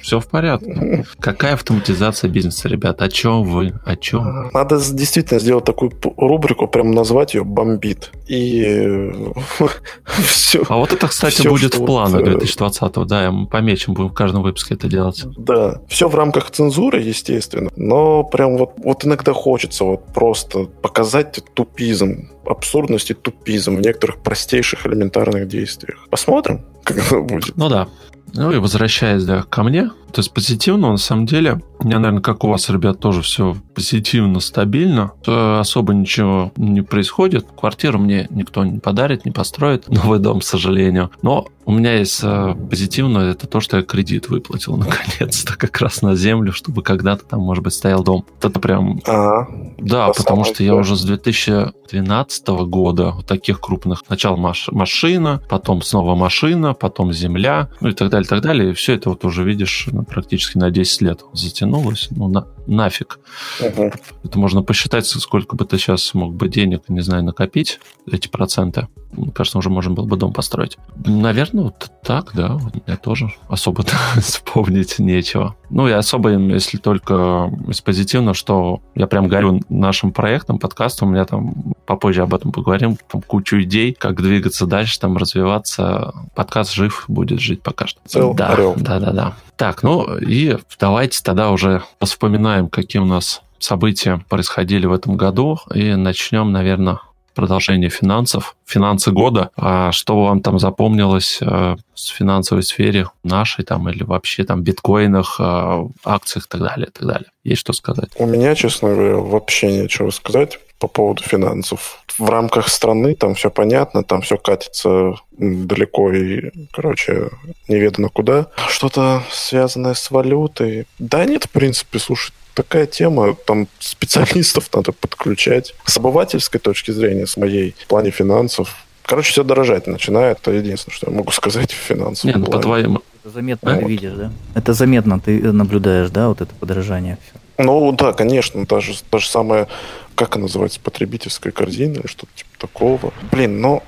Все 0.00 0.20
в 0.20 0.26
порядке. 0.26 1.04
Какая 1.20 1.54
автоматизация 1.54 2.30
бизнеса, 2.30 2.68
ребят? 2.68 3.02
О 3.02 3.08
чем 3.08 3.44
вы? 3.44 3.74
О 3.84 3.96
чем? 3.96 4.50
Надо 4.52 4.76
действительно 4.76 5.40
сделать 5.40 5.64
такую 5.64 5.92
рубрику, 6.16 6.68
прям 6.68 6.92
назвать 6.92 7.34
ее 7.34 7.44
«Бомбит». 7.44 8.12
И 8.28 9.12
все. 10.22 10.62
А 10.68 10.76
вот 10.76 10.92
это, 10.92 11.08
кстати, 11.08 11.40
все, 11.40 11.48
будет 11.48 11.74
в 11.74 11.84
планах 11.84 12.20
вот, 12.20 12.42
2020-го, 12.42 13.04
да, 13.04 13.30
мы 13.30 13.46
помечем, 13.46 13.94
будем 13.94 14.10
в 14.10 14.14
каждом 14.14 14.42
выпуске 14.42 14.74
это 14.74 14.88
делать. 14.88 15.24
Да, 15.36 15.80
все 15.88 16.08
в 16.08 16.14
рамках 16.14 16.50
цензуры, 16.50 17.00
естественно, 17.00 17.70
но 17.76 18.24
прям 18.24 18.56
вот, 18.56 18.72
вот 18.78 19.04
иногда 19.04 19.32
хочется 19.32 19.84
вот 19.84 20.06
просто 20.12 20.64
показать 20.64 21.40
тупизм, 21.54 22.30
абсурдность 22.44 23.10
и 23.10 23.14
тупизм 23.14 23.76
в 23.76 23.80
некоторых 23.80 24.18
простейших 24.18 24.86
элементарных 24.86 25.48
действиях. 25.48 26.06
Посмотрим, 26.10 26.64
как 26.84 26.98
это 26.98 27.20
будет. 27.20 27.56
Ну 27.56 27.68
да. 27.68 27.88
Ну 28.34 28.52
и 28.52 28.58
возвращаясь 28.58 29.24
да, 29.24 29.42
ко 29.42 29.62
мне, 29.62 29.90
то 30.16 30.20
есть 30.20 30.32
позитивно, 30.32 30.92
на 30.92 30.96
самом 30.96 31.26
деле, 31.26 31.60
у 31.78 31.86
меня, 31.86 31.98
наверное, 31.98 32.22
как 32.22 32.42
у 32.44 32.48
вас, 32.48 32.70
ребят, 32.70 32.98
тоже 33.00 33.20
все 33.20 33.56
позитивно, 33.74 34.40
стабильно. 34.40 35.12
Особо 35.26 35.92
ничего 35.92 36.52
не 36.56 36.80
происходит. 36.80 37.46
Квартиру 37.54 37.98
мне 37.98 38.26
никто 38.30 38.64
не 38.64 38.78
подарит, 38.78 39.26
не 39.26 39.30
построит. 39.30 39.88
Новый 39.90 40.18
дом, 40.18 40.40
к 40.40 40.44
сожалению. 40.44 41.10
Но 41.20 41.48
у 41.66 41.72
меня 41.72 41.94
есть 41.98 42.20
э, 42.22 42.54
позитивное, 42.70 43.32
это 43.32 43.48
то, 43.48 43.58
что 43.60 43.78
я 43.78 43.82
кредит 43.82 44.28
выплатил 44.28 44.76
наконец-то 44.76 45.58
как 45.58 45.80
раз 45.80 46.00
на 46.00 46.14
землю, 46.14 46.52
чтобы 46.52 46.82
когда-то 46.82 47.24
там, 47.24 47.40
может 47.40 47.64
быть, 47.64 47.74
стоял 47.74 48.04
дом. 48.04 48.24
Это 48.40 48.60
прям... 48.60 49.00
Ага. 49.04 49.48
Да, 49.78 50.08
это 50.08 50.22
потому 50.22 50.44
что 50.44 50.62
я 50.62 50.76
уже 50.76 50.96
с 50.96 51.02
2012 51.02 52.46
года 52.46 53.10
вот 53.10 53.26
таких 53.26 53.60
крупных... 53.60 54.04
Сначала 54.06 54.36
маш... 54.36 54.68
машина, 54.70 55.42
потом 55.48 55.82
снова 55.82 56.14
машина, 56.14 56.72
потом 56.72 57.12
земля, 57.12 57.68
ну 57.80 57.88
и 57.88 57.92
так 57.92 58.10
далее, 58.10 58.28
так 58.28 58.42
далее. 58.42 58.70
И 58.70 58.72
все 58.72 58.94
это 58.94 59.10
вот 59.10 59.24
уже, 59.24 59.42
видишь, 59.42 59.88
ну, 59.90 60.04
практически 60.04 60.58
на 60.58 60.70
10 60.70 61.00
лет 61.02 61.20
затянулось. 61.32 62.08
Ну, 62.10 62.28
на... 62.28 62.46
нафиг. 62.66 63.18
Угу. 63.60 63.92
Это 64.24 64.38
можно 64.38 64.62
посчитать, 64.62 65.06
сколько 65.06 65.56
бы 65.56 65.64
ты 65.64 65.78
сейчас 65.78 66.14
мог 66.14 66.34
бы 66.34 66.48
денег, 66.48 66.82
не 66.88 67.00
знаю, 67.00 67.24
накопить, 67.24 67.80
эти 68.10 68.28
проценты. 68.28 68.88
Мне 69.12 69.30
кажется, 69.30 69.58
уже 69.58 69.70
можно 69.70 69.94
было 69.94 70.04
бы 70.04 70.16
дом 70.16 70.32
построить. 70.32 70.76
Наверное, 71.04 71.64
вот 71.64 71.90
так, 72.02 72.32
да. 72.34 72.54
Вот 72.54 72.86
мне 72.86 72.96
тоже 72.96 73.32
особо 73.48 73.84
вспомнить 74.16 74.98
нечего. 74.98 75.56
Ну, 75.70 75.88
и 75.88 75.92
особо, 75.92 76.30
если 76.30 76.76
только 76.76 77.50
из 77.68 77.80
позитивного, 77.80 78.34
что 78.34 78.82
я 78.94 79.06
прям 79.06 79.28
горю 79.28 79.62
нашим 79.68 80.12
проектом, 80.12 80.58
подкастом, 80.58 81.08
у 81.08 81.12
меня 81.12 81.24
там 81.24 81.74
попозже 81.86 82.22
об 82.22 82.34
этом 82.34 82.52
поговорим, 82.52 82.98
там 83.10 83.22
кучу 83.22 83.62
идей, 83.62 83.94
как 83.94 84.20
двигаться 84.20 84.66
дальше, 84.66 85.00
там 85.00 85.16
развиваться. 85.16 86.12
Подкаст 86.34 86.74
жив, 86.74 87.04
будет 87.08 87.40
жить 87.40 87.62
пока 87.62 87.86
что. 87.86 88.00
Цел, 88.06 88.34
да, 88.34 88.48
орел. 88.48 88.74
да, 88.76 89.00
да, 89.00 89.12
да. 89.12 89.36
Так, 89.56 89.82
ну 89.82 90.18
и 90.18 90.56
давайте 90.78 91.22
тогда 91.22 91.50
уже 91.50 91.82
вспоминаем, 92.00 92.68
какие 92.68 93.00
у 93.00 93.06
нас 93.06 93.42
события 93.58 94.22
происходили 94.28 94.86
в 94.86 94.92
этом 94.92 95.16
году, 95.16 95.58
и 95.74 95.94
начнем, 95.94 96.52
наверное, 96.52 97.00
продолжение 97.34 97.90
финансов, 97.90 98.56
финансы 98.66 99.12
года. 99.12 99.50
А 99.56 99.92
что 99.92 100.24
вам 100.24 100.40
там 100.40 100.58
запомнилось 100.58 101.38
э, 101.40 101.76
с 101.94 102.06
финансовой 102.06 102.62
сфере 102.62 103.08
нашей 103.22 103.64
там 103.64 103.88
или 103.88 104.02
вообще 104.02 104.44
там 104.44 104.62
биткоинах, 104.62 105.36
э, 105.38 105.86
акциях 106.04 106.46
и 106.46 106.48
так 106.48 106.60
далее, 106.62 106.88
и 106.88 106.90
так 106.90 107.06
далее? 107.06 107.28
Есть 107.44 107.60
что 107.60 107.72
сказать? 107.74 108.10
У 108.16 108.26
меня, 108.26 108.54
честно 108.54 108.88
говоря, 108.88 109.16
вообще 109.18 109.82
нечего 109.82 110.10
сказать 110.10 110.58
по 110.78 110.88
поводу 110.88 111.22
финансов. 111.22 112.02
В 112.18 112.30
рамках 112.30 112.68
страны 112.68 113.14
там 113.14 113.34
все 113.34 113.50
понятно, 113.50 114.02
там 114.02 114.22
все 114.22 114.38
катится 114.38 115.14
далеко 115.32 116.12
и, 116.12 116.50
короче, 116.72 117.30
неведомо 117.68 118.08
куда. 118.08 118.46
Что-то 118.68 119.22
связанное 119.30 119.94
с 119.94 120.10
валютой. 120.10 120.86
Да 120.98 121.24
нет, 121.24 121.44
в 121.44 121.50
принципе, 121.50 121.98
слушай, 121.98 122.32
такая 122.54 122.86
тема, 122.86 123.34
там 123.34 123.68
специалистов 123.78 124.70
надо 124.72 124.92
подключать. 124.92 125.74
С 125.84 125.96
обывательской 125.98 126.58
точки 126.58 126.90
зрения, 126.90 127.26
с 127.26 127.36
моей, 127.36 127.74
в 127.78 127.86
плане 127.86 128.10
финансов, 128.10 128.74
короче, 129.02 129.30
все 129.30 129.44
дорожать 129.44 129.86
начинает. 129.86 130.38
Это 130.38 130.52
единственное, 130.52 130.96
что 130.96 131.10
я 131.10 131.16
могу 131.16 131.30
сказать 131.32 131.72
в 131.72 131.76
финансовом 131.76 132.34
Нет, 132.34 132.46
ну, 132.46 132.52
по 132.52 132.58
твоим... 132.58 133.02
Это 133.26 133.34
заметно 133.34 133.76
ты 133.76 133.84
видишь, 133.84 134.12
да? 134.12 134.30
Это 134.54 134.72
заметно 134.72 135.18
ты 135.18 135.52
наблюдаешь, 135.52 136.10
да, 136.10 136.28
вот 136.28 136.40
это 136.40 136.54
подорожание. 136.54 137.18
Ну, 137.58 137.90
да, 137.90 138.12
конечно, 138.12 138.64
даже, 138.66 138.94
даже 139.10 139.28
самое, 139.28 139.66
как 140.14 140.36
она 140.36 140.44
называется, 140.44 140.78
потребительская 140.78 141.52
корзина 141.52 141.94
или 141.94 142.06
что-то 142.06 142.32
типа 142.36 142.50
такого. 142.56 143.12
Блин, 143.32 143.60
но 143.60 143.82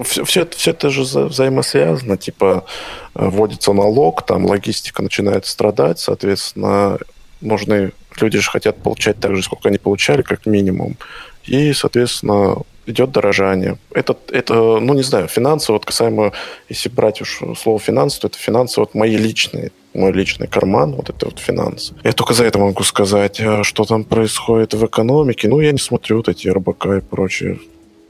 все, 0.00 0.24
все, 0.24 0.42
это, 0.42 0.56
все 0.56 0.70
это 0.70 0.90
же 0.90 1.02
взаимосвязано, 1.02 2.16
типа 2.16 2.66
вводится 3.14 3.72
налог, 3.72 4.24
там 4.24 4.46
логистика 4.46 5.02
начинает 5.02 5.46
страдать, 5.46 5.98
соответственно, 5.98 6.98
нужны 7.40 7.92
Люди 8.20 8.38
же 8.38 8.50
хотят 8.50 8.76
получать 8.82 9.18
так 9.18 9.34
же, 9.34 9.42
сколько 9.42 9.68
они 9.68 9.78
получали, 9.78 10.22
как 10.22 10.46
минимум. 10.46 10.96
И, 11.44 11.72
соответственно, 11.72 12.58
идет 12.86 13.12
дорожание. 13.12 13.78
Это, 13.92 14.16
это, 14.30 14.54
ну, 14.54 14.94
не 14.94 15.02
знаю, 15.02 15.28
финансы, 15.28 15.72
вот 15.72 15.84
касаемо, 15.84 16.32
если 16.68 16.88
брать 16.88 17.20
уж 17.20 17.40
слово 17.58 17.78
финансы, 17.78 18.20
то 18.20 18.26
это 18.26 18.38
финансы 18.38 18.80
вот 18.80 18.94
мои 18.94 19.16
личные. 19.16 19.70
мой 19.94 20.12
личный 20.12 20.48
карман, 20.48 20.92
вот 20.92 21.10
это 21.10 21.26
вот 21.26 21.38
финансы. 21.38 21.94
Я 22.02 22.12
только 22.12 22.34
за 22.34 22.44
это 22.44 22.58
могу 22.58 22.82
сказать, 22.82 23.40
а 23.40 23.62
что 23.62 23.84
там 23.84 24.04
происходит 24.04 24.74
в 24.74 24.84
экономике. 24.84 25.48
Ну, 25.48 25.60
я 25.60 25.72
не 25.72 25.78
смотрю 25.78 26.16
вот 26.16 26.28
эти 26.28 26.48
РБК 26.48 26.86
и 26.86 27.00
прочее 27.00 27.58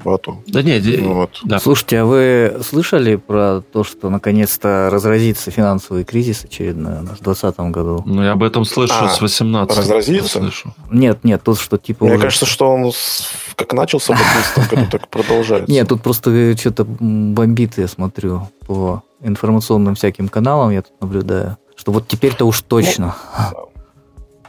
вату. 0.05 0.43
Да 0.47 0.63
нет, 0.63 0.85
вот. 1.03 1.41
да. 1.45 1.59
Слушайте, 1.59 2.01
а 2.01 2.05
вы 2.05 2.57
слышали 2.63 3.17
про 3.17 3.61
то, 3.61 3.85
что 3.85 4.11
наконец-то 4.11 4.89
разразится 4.91 5.51
финансовый 5.51 6.05
кризис 6.05 6.45
очередной 6.45 7.01
в 7.01 7.21
2020 7.23 7.59
году? 7.71 8.03
Ну, 8.07 8.23
я 8.23 8.33
об 8.33 8.43
этом 8.43 8.65
слышу 8.65 8.95
а, 8.95 9.09
с 9.09 9.21
18 9.21 9.77
Разразится? 9.77 10.39
Слышу. 10.39 10.75
Нет, 10.91 11.25
нет, 11.25 11.43
тут 11.43 11.59
что 11.59 11.79
типа... 11.79 12.05
Мне 12.05 12.15
уже... 12.15 12.23
кажется, 12.23 12.47
что 12.47 12.71
он 12.71 12.93
как 13.57 13.73
начался 13.73 14.15
в 14.15 14.19
2011 14.19 14.71
году, 14.71 14.91
так 14.91 15.09
продолжается. 15.09 15.71
Нет, 15.71 15.89
тут 15.89 16.03
просто 16.03 16.57
что-то 16.57 16.85
бомбит, 16.85 17.79
я 17.79 17.89
смотрю, 17.89 18.49
по 18.67 19.03
информационным 19.21 19.95
всяким 19.95 20.29
каналам, 20.29 20.71
я 20.71 20.83
тут 20.83 21.01
наблюдаю, 21.01 21.59
что 21.77 21.93
вот 21.93 22.09
теперь-то 22.09 22.45
уж 22.45 22.61
точно. 22.61 23.17
Ну, 23.53 23.71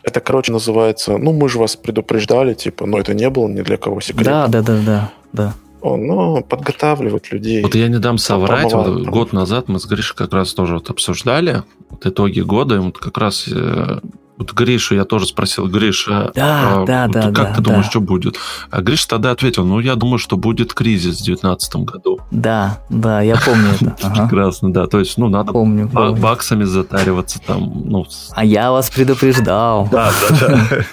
это, 0.05 0.19
короче, 0.19 0.51
называется, 0.51 1.17
ну, 1.17 1.33
мы 1.33 1.49
же 1.49 1.57
вас 1.57 1.75
предупреждали, 1.75 2.53
типа, 2.53 2.85
но 2.85 2.99
это 2.99 3.15
не 3.15 3.27
было 3.29 3.47
ни 3.47 3.61
для 3.61 3.77
кого 3.77 4.01
секретом. 4.01 4.33
Да, 4.33 4.47
да, 4.47 4.61
да, 4.61 4.81
да, 4.85 5.11
да. 5.35 5.53
О, 5.81 5.97
ну, 5.97 6.43
подготавливать 6.43 7.31
людей. 7.31 7.61
Вот 7.61 7.75
я 7.75 7.87
не 7.89 7.99
дам 7.99 8.17
соврать, 8.17 8.73
вот 8.73 9.05
год 9.05 9.33
назад 9.33 9.67
мы 9.67 9.79
с 9.79 9.85
Гришей 9.85 10.15
как 10.15 10.33
раз 10.33 10.53
тоже 10.53 10.75
вот 10.75 10.89
обсуждали 10.89 11.63
вот 11.89 12.05
итоги 12.05 12.39
года, 12.39 12.75
и 12.75 12.79
вот 12.79 12.97
как 12.97 13.17
раз 13.19 13.47
э, 13.47 13.99
вот 14.37 14.51
Гришу 14.53 14.95
я 14.95 15.05
тоже 15.05 15.27
спросил, 15.27 15.67
Гриша, 15.67 16.31
да, 16.35 16.81
а, 16.81 16.85
да, 16.85 17.05
вот 17.07 17.13
да, 17.13 17.21
как 17.23 17.33
да, 17.33 17.53
ты 17.53 17.61
думаешь, 17.61 17.85
да. 17.85 17.89
что 17.89 18.01
будет? 18.01 18.37
А 18.69 18.81
Гриша 18.81 19.07
тогда 19.07 19.31
ответил, 19.31 19.65
ну, 19.65 19.79
я 19.79 19.95
думаю, 19.95 20.17
что 20.17 20.35
будет 20.35 20.73
кризис 20.73 21.21
в 21.21 21.25
2019 21.25 21.75
году. 21.77 22.19
Да, 22.31 22.81
да, 22.89 23.21
я 23.21 23.37
помню 23.37 23.69
это. 23.79 24.09
Прекрасно, 24.09 24.73
да. 24.73 24.87
То 24.87 24.99
есть, 24.99 25.17
ну, 25.17 25.29
надо 25.29 25.53
помню, 25.53 25.87
баксами 25.87 26.65
затариваться 26.65 27.39
там. 27.39 27.83
Ну. 27.85 28.05
А 28.33 28.43
я 28.43 28.71
вас 28.71 28.89
предупреждал. 28.89 29.87
Да, 29.91 30.11
да, 30.31 30.47
да. 30.47 30.85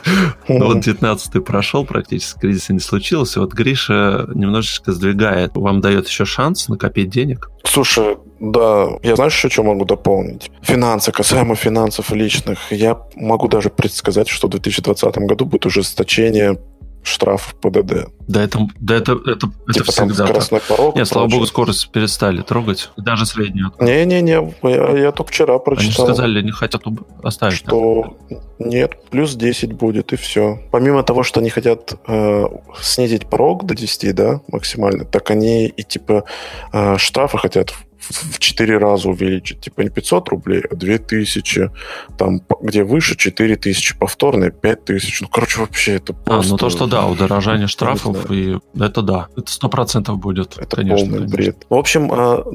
Ну, 0.49 0.67
вот 0.67 0.81
19 0.81 1.45
прошел, 1.45 1.85
практически 1.85 2.39
кризиса 2.39 2.73
не 2.73 2.81
случилось. 2.81 3.37
И 3.37 3.39
вот 3.39 3.53
Гриша 3.53 4.29
немножечко 4.35 4.93
сдвигает. 4.93 5.53
Вам 5.55 5.81
дает 5.81 6.07
еще 6.07 6.25
шанс 6.25 6.69
накопить 6.69 7.11
денег. 7.11 7.51
Слушай, 7.65 8.19
да, 8.41 8.89
я 9.03 9.15
знаешь, 9.17 9.35
еще 9.35 9.49
что 9.49 9.63
могу 9.63 9.85
дополнить? 9.85 10.51
Финансы, 10.63 11.13
касаемо 11.13 11.55
финансов 11.55 12.11
личных, 12.11 12.73
я 12.73 12.99
могу 13.33 13.49
даже 13.49 13.71
предсказать, 13.71 14.29
что 14.29 14.47
в 14.47 14.51
2020 14.51 15.17
году 15.19 15.47
будет 15.47 15.67
ужесточение 15.67 16.59
штраф 17.03 17.55
ПДД. 17.61 18.09
Да, 18.29 18.43
это, 18.43 18.61
да, 18.79 18.95
это, 18.95 19.13
это, 19.27 19.49
типа 19.73 19.83
это 19.83 19.93
всегда 19.93 20.27
скоростной 20.27 20.61
так. 20.61 20.69
порог. 20.69 20.97
Нет, 20.97 21.09
слава 21.09 21.29
богу, 21.29 21.47
скорость 21.47 21.91
перестали 21.91 22.43
трогать, 22.43 22.91
даже 22.97 23.27
среднюю. 23.27 23.73
Не-не-не, 23.81 24.55
я, 24.63 24.99
я 24.99 25.13
только 25.13 25.33
вчера 25.33 25.59
прочитал. 25.59 26.05
Они 26.05 26.15
сказали, 26.15 26.43
не 26.43 26.53
хотят 26.53 26.83
оставить. 27.23 27.57
Что 27.57 28.17
так. 28.29 28.39
нет, 28.61 28.93
плюс 29.11 29.35
10 29.35 29.73
будет, 29.73 30.13
и 30.13 30.17
все. 30.17 30.61
Помимо 30.71 31.03
того, 31.03 31.25
что 31.25 31.41
они 31.41 31.51
хотят 31.51 31.95
э, 32.07 32.45
снизить 32.81 33.27
порог 33.27 33.65
до 33.67 33.75
10, 33.75 34.15
да, 34.15 34.41
максимально, 34.49 35.05
так 35.05 35.31
они 35.31 35.67
и 35.67 35.83
типа 35.83 36.25
э, 36.73 36.99
штрафы 36.99 37.39
хотят 37.39 37.73
в 38.15 38.39
4 38.39 38.79
раза 38.79 39.09
увеличить. 39.09 39.61
Типа 39.61 39.83
не 39.83 39.89
500 39.89 40.29
рублей, 40.29 40.63
а 40.71 40.75
2000. 40.75 41.71
Там, 42.19 42.43
где 42.61 42.85
выше, 42.85 43.17
4000. 43.17 43.99
Повторные 43.99 44.51
5000. 44.51 45.23
Ну, 45.23 45.29
короче, 45.29 45.61
вообще 45.61 45.97
это 45.97 46.13
просто... 46.13 46.49
А, 46.49 46.53
ну 46.53 46.57
то, 46.57 46.71
что 46.71 46.87
да, 46.87 47.07
удорожание 47.07 47.67
штрафов, 47.67 48.31
и 48.31 48.59
это 48.79 49.03
да, 49.03 49.29
это 49.37 49.47
100% 49.47 50.15
будет. 50.17 50.59
Это 50.59 50.77
конечно, 50.77 50.99
полный 50.99 51.19
конечно. 51.19 51.37
бред. 51.37 51.67
В 51.69 51.75
общем, 51.75 52.09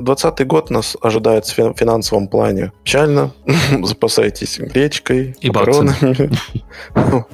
20 0.03 0.25
а, 0.25 0.45
год 0.45 0.69
нас 0.69 0.95
ожидает 1.01 1.45
в 1.45 1.53
финансовом 1.53 2.27
плане 2.27 2.71
печально. 2.83 3.31
Запасайтесь 3.83 4.59
гречкой, 4.59 5.35
и 5.39 5.49
макаронами. 5.49 6.29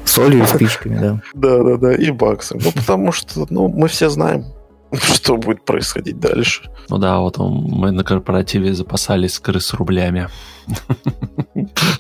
Солью 0.05 0.43
и 0.43 0.47
спичками, 0.47 0.97
да. 0.99 1.21
Да-да-да, 1.33 1.93
и 1.93 2.11
баксом. 2.11 2.59
Ну, 2.63 2.71
потому 2.71 3.11
что, 3.11 3.45
ну, 3.49 3.67
мы 3.67 3.87
все 3.87 4.09
знаем, 4.09 4.45
что 5.13 5.37
будет 5.37 5.65
происходить 5.65 6.19
дальше. 6.19 6.69
Ну 6.89 6.97
да, 6.97 7.19
вот 7.19 7.37
мы 7.37 7.91
на 7.91 8.03
корпоративе 8.03 8.73
запасались 8.73 9.39
крыс 9.39 9.73
рублями. 9.73 10.29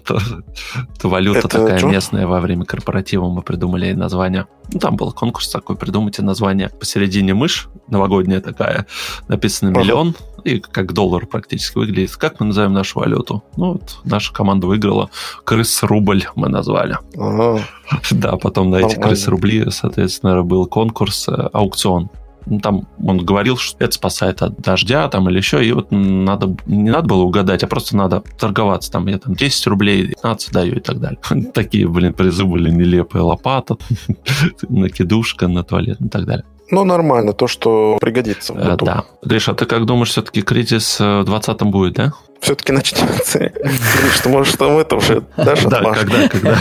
Это 0.05 1.07
валюта 1.07 1.47
такая 1.47 1.83
местная 1.83 2.27
во 2.27 2.39
время 2.39 2.65
корпоратива. 2.65 3.27
Мы 3.29 3.41
придумали 3.41 3.93
название. 3.93 4.47
Ну, 4.71 4.79
там 4.79 4.95
был 4.95 5.11
конкурс 5.11 5.49
такой, 5.49 5.75
придумайте 5.75 6.21
название. 6.21 6.69
Посередине 6.69 7.33
мышь, 7.33 7.67
новогодняя 7.87 8.41
такая, 8.41 8.85
написано 9.27 9.69
миллион, 9.69 10.15
и 10.43 10.59
как 10.59 10.93
доллар 10.93 11.25
практически 11.25 11.77
выглядит. 11.77 12.15
Как 12.15 12.39
мы 12.39 12.47
назовем 12.47 12.73
нашу 12.73 12.99
валюту? 12.99 13.43
Ну, 13.57 13.73
вот 13.73 13.99
наша 14.03 14.33
команда 14.33 14.67
выиграла. 14.67 15.09
Крыс-рубль 15.43 16.25
мы 16.35 16.49
назвали. 16.49 16.97
Да, 18.11 18.37
потом 18.37 18.71
на 18.71 18.77
эти 18.77 18.95
крыс-рубли, 18.95 19.69
соответственно, 19.69 20.41
был 20.41 20.65
конкурс, 20.67 21.27
э, 21.27 21.49
аукцион 21.53 22.09
ну, 22.45 22.59
там 22.59 22.87
он 23.03 23.19
говорил, 23.19 23.57
что 23.57 23.83
это 23.83 23.93
спасает 23.93 24.41
от 24.41 24.59
дождя 24.59 25.07
там 25.09 25.29
или 25.29 25.37
еще, 25.37 25.65
и 25.65 25.71
вот 25.71 25.87
надо, 25.91 26.55
не 26.65 26.89
надо 26.89 27.07
было 27.07 27.23
угадать, 27.23 27.63
а 27.63 27.67
просто 27.67 27.95
надо 27.95 28.23
торговаться, 28.37 28.91
там, 28.91 29.07
я 29.07 29.17
там 29.17 29.35
10 29.35 29.67
рублей, 29.67 30.07
15 30.07 30.51
даю 30.51 30.75
и 30.75 30.79
так 30.79 30.99
далее. 30.99 31.19
Такие, 31.53 31.87
блин, 31.87 32.13
призы 32.13 32.43
были 32.43 32.69
нелепые, 32.69 33.21
лопата, 33.23 33.77
накидушка 34.69 35.47
на 35.47 35.63
туалет 35.63 35.99
и 36.01 36.09
так 36.09 36.25
далее. 36.25 36.45
Ну, 36.71 36.83
нормально, 36.85 37.33
то, 37.33 37.47
что 37.47 37.97
пригодится. 37.99 38.53
Э, 38.53 38.75
да. 38.77 39.03
Гриша, 39.21 39.51
а 39.51 39.55
ты 39.55 39.65
как 39.65 39.85
думаешь, 39.85 40.09
все-таки 40.09 40.41
кризис 40.41 40.99
э, 40.99 41.21
в 41.21 41.25
2020 41.25 41.61
будет, 41.63 41.93
да? 41.93 42.13
Все-таки 42.39 42.71
начнется. 42.71 43.39
Гриш, 43.39 44.19
ты 44.23 44.29
можешь 44.29 44.53
там 44.55 44.77
это 44.77 44.95
уже 44.95 45.23
дашь 45.37 45.63
Да, 45.65 45.93
когда, 45.93 46.27
когда? 46.27 46.57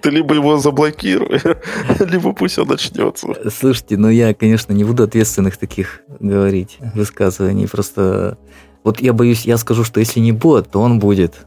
Ты 0.00 0.10
либо 0.10 0.34
его 0.34 0.58
заблокируй, 0.58 1.40
либо 2.00 2.32
пусть 2.32 2.58
он 2.58 2.68
начнется. 2.68 3.28
Слушайте, 3.50 3.96
ну 3.96 4.08
я, 4.08 4.34
конечно, 4.34 4.72
не 4.72 4.84
буду 4.84 5.02
ответственных 5.02 5.56
таких 5.56 6.00
говорить 6.20 6.78
высказываний. 6.94 7.68
Просто 7.68 8.38
вот 8.84 9.00
я 9.00 9.12
боюсь, 9.12 9.44
я 9.44 9.58
скажу, 9.58 9.84
что 9.84 10.00
если 10.00 10.20
не 10.20 10.32
будет, 10.32 10.70
то 10.70 10.80
он 10.80 10.98
будет. 10.98 11.46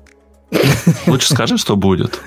Лучше 1.08 1.34
скажи, 1.34 1.58
что 1.58 1.76
будет. 1.76 2.22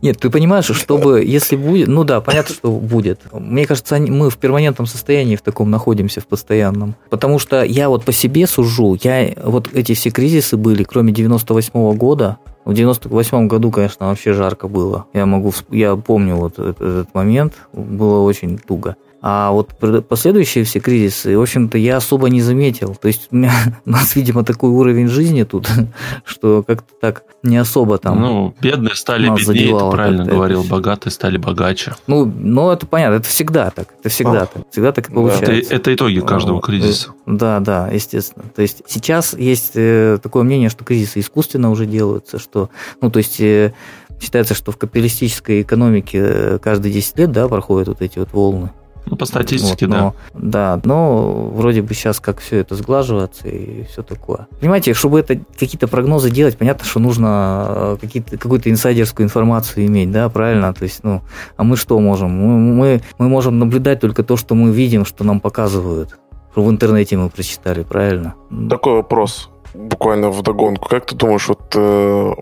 Нет, 0.00 0.18
ты 0.18 0.30
понимаешь, 0.30 0.66
чтобы, 0.66 1.24
если 1.24 1.56
будет, 1.56 1.88
ну 1.88 2.04
да, 2.04 2.20
понятно, 2.20 2.54
что 2.54 2.70
будет. 2.70 3.20
Мне 3.32 3.66
кажется, 3.66 3.98
мы 3.98 4.30
в 4.30 4.36
перманентном 4.36 4.86
состоянии 4.86 5.36
в 5.36 5.42
таком 5.42 5.70
находимся, 5.70 6.20
в 6.20 6.26
постоянном. 6.26 6.94
Потому 7.10 7.38
что 7.38 7.64
я 7.64 7.88
вот 7.88 8.04
по 8.04 8.12
себе 8.12 8.46
сужу, 8.46 8.96
я 9.02 9.32
вот 9.44 9.70
эти 9.72 9.94
все 9.94 10.10
кризисы 10.10 10.56
были, 10.56 10.84
кроме 10.84 11.12
98 11.12 11.72
-го 11.74 11.94
года, 11.94 12.38
в 12.64 12.74
98 12.74 13.48
году, 13.48 13.70
конечно, 13.70 14.06
вообще 14.06 14.32
жарко 14.32 14.68
было. 14.68 15.06
Я 15.12 15.26
могу, 15.26 15.52
я 15.70 15.96
помню 15.96 16.36
вот 16.36 16.58
этот, 16.58 17.14
момент, 17.14 17.54
было 17.72 18.20
очень 18.22 18.58
туго. 18.58 18.96
А 19.24 19.52
вот 19.52 19.70
последующие 20.08 20.64
все 20.64 20.80
кризисы, 20.80 21.38
в 21.38 21.40
общем-то, 21.40 21.78
я 21.78 21.98
особо 21.98 22.28
не 22.28 22.42
заметил. 22.42 22.96
То 22.96 23.06
есть 23.06 23.28
у, 23.30 23.36
меня, 23.36 23.52
у 23.86 23.90
нас, 23.90 24.16
видимо, 24.16 24.44
такой 24.44 24.70
уровень 24.70 25.06
жизни 25.06 25.44
тут, 25.44 25.68
что 26.24 26.64
как-то 26.64 26.92
так 27.00 27.22
не 27.44 27.56
особо 27.56 27.98
там. 27.98 28.20
Ну, 28.20 28.54
бедные 28.60 28.96
стали 28.96 29.28
беднее, 29.28 29.78
ты 29.78 29.90
правильно 29.90 30.24
говорил, 30.24 30.64
богатые 30.64 31.12
стали 31.12 31.36
богаче. 31.36 31.94
Ну, 32.08 32.24
ну, 32.24 32.72
это 32.72 32.84
понятно, 32.84 33.16
это 33.16 33.28
всегда 33.28 33.70
так. 33.70 33.94
Это 34.00 34.08
всегда 34.08 34.46
так. 34.46 34.64
Всегда 34.72 34.90
так 34.90 35.08
и 35.08 35.12
получается. 35.12 35.52
Это, 35.52 35.74
это 35.76 35.94
итоги 35.94 36.18
каждого 36.18 36.60
кризиса. 36.60 37.10
Да, 37.24 37.60
да, 37.60 37.88
естественно. 37.92 38.46
То 38.54 38.62
есть 38.62 38.82
сейчас 38.88 39.34
есть 39.34 39.72
э, 39.76 40.18
такое 40.20 40.42
мнение, 40.42 40.68
что 40.68 40.84
кризисы 40.84 41.20
искусственно 41.20 41.70
уже 41.70 41.86
делаются, 41.86 42.40
что, 42.40 42.70
ну, 43.00 43.08
то 43.08 43.18
есть 43.18 43.40
э, 43.40 43.72
считается, 44.20 44.54
что 44.54 44.72
в 44.72 44.78
капиталистической 44.78 45.62
экономике 45.62 46.18
э, 46.20 46.58
каждые 46.60 46.92
10 46.92 47.18
лет, 47.20 47.30
да, 47.30 47.46
проходят 47.46 47.86
вот 47.86 48.02
эти 48.02 48.18
вот 48.18 48.32
волны. 48.32 48.72
Ну, 49.06 49.16
по 49.16 49.24
статистике, 49.26 49.86
вот, 49.86 49.94
но, 49.94 50.14
да. 50.34 50.76
Да, 50.76 50.80
но 50.84 51.50
вроде 51.52 51.82
бы 51.82 51.92
сейчас 51.94 52.20
как 52.20 52.40
все 52.40 52.58
это 52.58 52.74
сглаживается 52.76 53.48
и 53.48 53.84
все 53.84 54.02
такое. 54.02 54.46
Понимаете, 54.60 54.94
чтобы 54.94 55.20
это 55.20 55.40
какие-то 55.58 55.88
прогнозы 55.88 56.30
делать, 56.30 56.56
понятно, 56.56 56.84
что 56.84 57.00
нужно 57.00 57.66
э, 57.68 57.96
какие-то, 58.00 58.38
какую-то 58.38 58.70
инсайдерскую 58.70 59.26
информацию 59.26 59.86
иметь, 59.86 60.10
да, 60.10 60.28
правильно? 60.28 60.72
То 60.72 60.84
есть, 60.84 61.00
ну, 61.02 61.22
а 61.56 61.64
мы 61.64 61.76
что 61.76 61.98
можем? 61.98 62.30
Мы, 62.30 62.58
мы, 62.58 63.02
мы 63.18 63.28
можем 63.28 63.58
наблюдать 63.58 64.00
только 64.00 64.22
то, 64.22 64.36
что 64.36 64.54
мы 64.54 64.70
видим, 64.70 65.04
что 65.04 65.24
нам 65.24 65.40
показывают. 65.40 66.18
В 66.54 66.68
интернете 66.68 67.16
мы 67.16 67.30
прочитали, 67.30 67.82
правильно? 67.82 68.34
Такой 68.68 68.94
вопрос 68.94 69.50
буквально 69.74 70.30
в 70.30 70.42
догонку. 70.42 70.88
Как 70.88 71.06
ты 71.06 71.16
думаешь, 71.16 71.48
вот 71.48 71.74
э, 71.74 72.32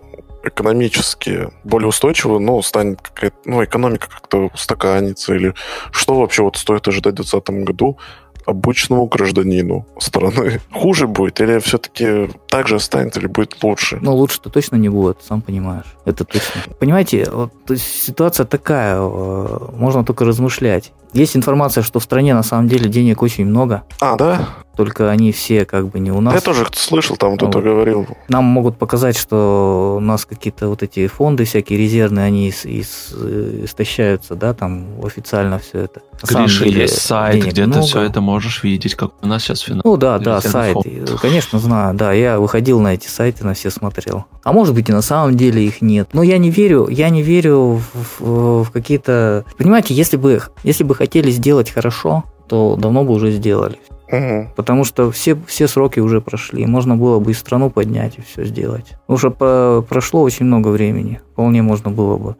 экономически 0.43 1.49
более 1.63 1.89
устойчивой, 1.89 2.39
ну, 2.39 2.61
станет 2.61 3.01
какая-то, 3.01 3.37
ну, 3.45 3.63
экономика 3.63 4.07
как-то 4.09 4.49
устаканится, 4.53 5.33
или 5.33 5.53
что 5.91 6.15
вообще 6.15 6.43
вот 6.43 6.57
стоит 6.57 6.87
ожидать 6.87 7.13
в 7.13 7.23
2020 7.23 7.65
году 7.65 7.97
обычному 8.45 9.05
гражданину 9.05 9.85
страны? 9.99 10.59
Хуже 10.71 11.07
будет 11.07 11.39
или 11.41 11.59
все-таки 11.59 12.29
так 12.51 12.67
же 12.67 12.75
останется, 12.75 13.21
или 13.21 13.27
будет 13.27 13.63
лучше? 13.63 13.97
Ну, 14.01 14.13
лучше-то 14.13 14.49
точно 14.49 14.75
не 14.75 14.89
будет, 14.89 15.19
сам 15.23 15.41
понимаешь. 15.41 15.85
Это 16.03 16.25
точно. 16.25 16.61
Понимаете, 16.79 17.25
вот, 17.31 17.51
то 17.65 17.73
есть 17.73 18.03
ситуация 18.03 18.45
такая, 18.45 18.97
э, 18.99 19.57
можно 19.73 20.03
только 20.03 20.25
размышлять. 20.25 20.91
Есть 21.13 21.37
информация, 21.37 21.81
что 21.81 21.99
в 21.99 22.03
стране 22.03 22.33
на 22.33 22.43
самом 22.43 22.67
деле 22.67 22.89
денег 22.89 23.21
очень 23.21 23.45
много. 23.45 23.83
А, 24.01 24.17
да? 24.17 24.49
только 24.81 25.11
они 25.11 25.31
все 25.31 25.65
как 25.65 25.89
бы 25.89 25.99
не 25.99 26.11
у 26.11 26.21
нас. 26.21 26.33
Я 26.33 26.41
тоже 26.41 26.65
слышал, 26.73 27.15
там 27.17 27.37
кто-то 27.37 27.59
вот. 27.59 27.63
говорил. 27.63 28.07
Нам 28.29 28.45
могут 28.45 28.77
показать, 28.77 29.15
что 29.15 29.97
у 29.97 29.99
нас 29.99 30.25
какие-то 30.25 30.69
вот 30.69 30.81
эти 30.81 31.05
фонды 31.05 31.45
всякие 31.45 31.77
резервные, 31.77 32.25
они 32.25 32.47
из, 32.47 32.65
из, 32.65 33.13
э, 33.13 33.61
истощаются, 33.65 34.35
да, 34.35 34.55
там 34.55 34.87
официально 35.03 35.59
все 35.59 35.81
это. 35.81 36.01
На 36.23 36.43
Гриша, 36.43 36.63
деле, 36.63 36.81
есть 36.81 36.99
сайт, 36.99 37.45
где 37.45 37.65
много. 37.65 37.81
ты 37.81 37.87
все 37.87 38.01
это 38.01 38.21
можешь 38.21 38.63
видеть, 38.63 38.95
как 38.95 39.11
у 39.21 39.27
нас 39.27 39.43
сейчас 39.43 39.59
финансовый. 39.59 39.91
Ну 39.91 39.97
да, 39.97 40.17
да, 40.17 40.41
сайт. 40.41 40.73
Фонд. 40.73 41.19
Конечно, 41.21 41.59
знаю, 41.59 41.93
да, 41.93 42.11
я 42.13 42.39
выходил 42.41 42.79
на 42.79 42.93
эти 42.93 43.07
сайты, 43.07 43.45
на 43.45 43.53
все 43.53 43.69
смотрел. 43.69 44.25
А 44.43 44.53
может 44.53 44.75
быть 44.75 44.89
и 44.89 44.91
на 44.91 45.01
самом 45.01 45.37
деле 45.37 45.65
их 45.65 45.81
нет. 45.81 46.09
Но 46.13 46.23
я 46.23 46.37
не 46.37 46.49
верю, 46.49 46.87
я 46.87 47.09
не 47.09 47.21
верю 47.21 47.81
в, 47.93 48.19
в, 48.19 48.63
в 48.63 48.71
какие-то... 48.71 49.45
Понимаете, 49.57 49.93
если 49.93 50.17
бы, 50.17 50.41
если 50.63 50.83
бы 50.83 50.95
хотели 50.95 51.31
сделать 51.31 51.69
хорошо, 51.69 52.23
то 52.47 52.75
давно 52.77 53.03
бы 53.05 53.13
уже 53.13 53.31
сделали. 53.31 53.79
Угу. 54.11 54.51
Потому 54.55 54.83
что 54.83 55.09
все, 55.11 55.37
все 55.47 55.67
сроки 55.67 55.99
уже 55.99 56.19
прошли. 56.19 56.65
Можно 56.65 56.97
было 56.97 57.19
бы 57.19 57.31
и 57.31 57.33
страну 57.33 57.69
поднять 57.69 58.17
и 58.17 58.21
все 58.21 58.43
сделать. 58.43 58.87
Уже 59.07 59.31
по, 59.31 59.85
прошло 59.87 60.21
очень 60.21 60.45
много 60.45 60.67
времени. 60.67 61.21
Вполне 61.31 61.61
можно 61.61 61.91
было 61.91 62.17
бы 62.17 62.35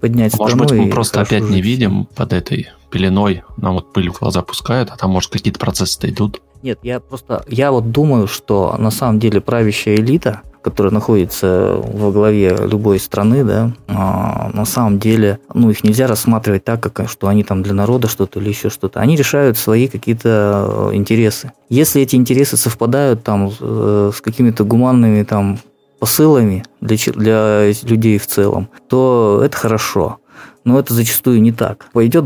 поднять 0.00 0.34
может 0.36 0.54
страну. 0.54 0.62
Может 0.64 0.76
быть, 0.76 0.86
мы 0.86 0.92
просто 0.92 1.20
опять 1.22 1.44
жить. 1.44 1.52
не 1.52 1.62
видим 1.62 2.06
под 2.14 2.32
этой 2.34 2.68
пеленой. 2.90 3.42
Нам 3.56 3.74
вот 3.74 3.92
пыль 3.92 4.10
в 4.10 4.18
глаза 4.18 4.42
пускают, 4.42 4.90
а 4.90 4.96
там, 4.96 5.10
может, 5.10 5.32
какие-то 5.32 5.58
процессы-то 5.58 6.10
идут. 6.10 6.42
Нет, 6.62 6.78
я 6.82 7.00
просто, 7.00 7.44
я 7.48 7.72
вот 7.72 7.90
думаю, 7.90 8.28
что 8.28 8.76
на 8.78 8.90
самом 8.90 9.18
деле 9.18 9.40
правящая 9.40 9.96
элита, 9.96 10.42
которая 10.62 10.92
находится 10.92 11.74
во 11.82 12.12
главе 12.12 12.56
любой 12.56 13.00
страны, 13.00 13.44
да, 13.44 13.72
а, 13.88 14.48
на 14.54 14.64
самом 14.64 15.00
деле, 15.00 15.40
ну, 15.52 15.70
их 15.70 15.82
нельзя 15.82 16.06
рассматривать 16.06 16.64
так, 16.64 16.80
как, 16.80 17.08
что 17.08 17.26
они 17.26 17.42
там 17.42 17.64
для 17.64 17.74
народа 17.74 18.06
что-то 18.06 18.38
или 18.38 18.50
еще 18.50 18.70
что-то. 18.70 19.00
Они 19.00 19.16
решают 19.16 19.58
свои 19.58 19.88
какие-то 19.88 20.90
э, 20.92 20.94
интересы. 20.94 21.52
Если 21.68 22.00
эти 22.00 22.14
интересы 22.14 22.56
совпадают 22.56 23.24
там 23.24 23.50
э, 23.60 24.12
с 24.14 24.20
какими-то 24.20 24.62
гуманными 24.62 25.24
там 25.24 25.58
посылами 25.98 26.64
для, 26.80 26.96
для 27.12 27.72
людей 27.82 28.18
в 28.18 28.26
целом, 28.28 28.68
то 28.88 29.42
это 29.44 29.56
хорошо. 29.56 30.18
Но 30.64 30.78
это 30.78 30.94
зачастую 30.94 31.42
не 31.42 31.50
так. 31.50 31.86
Пойдет 31.92 32.24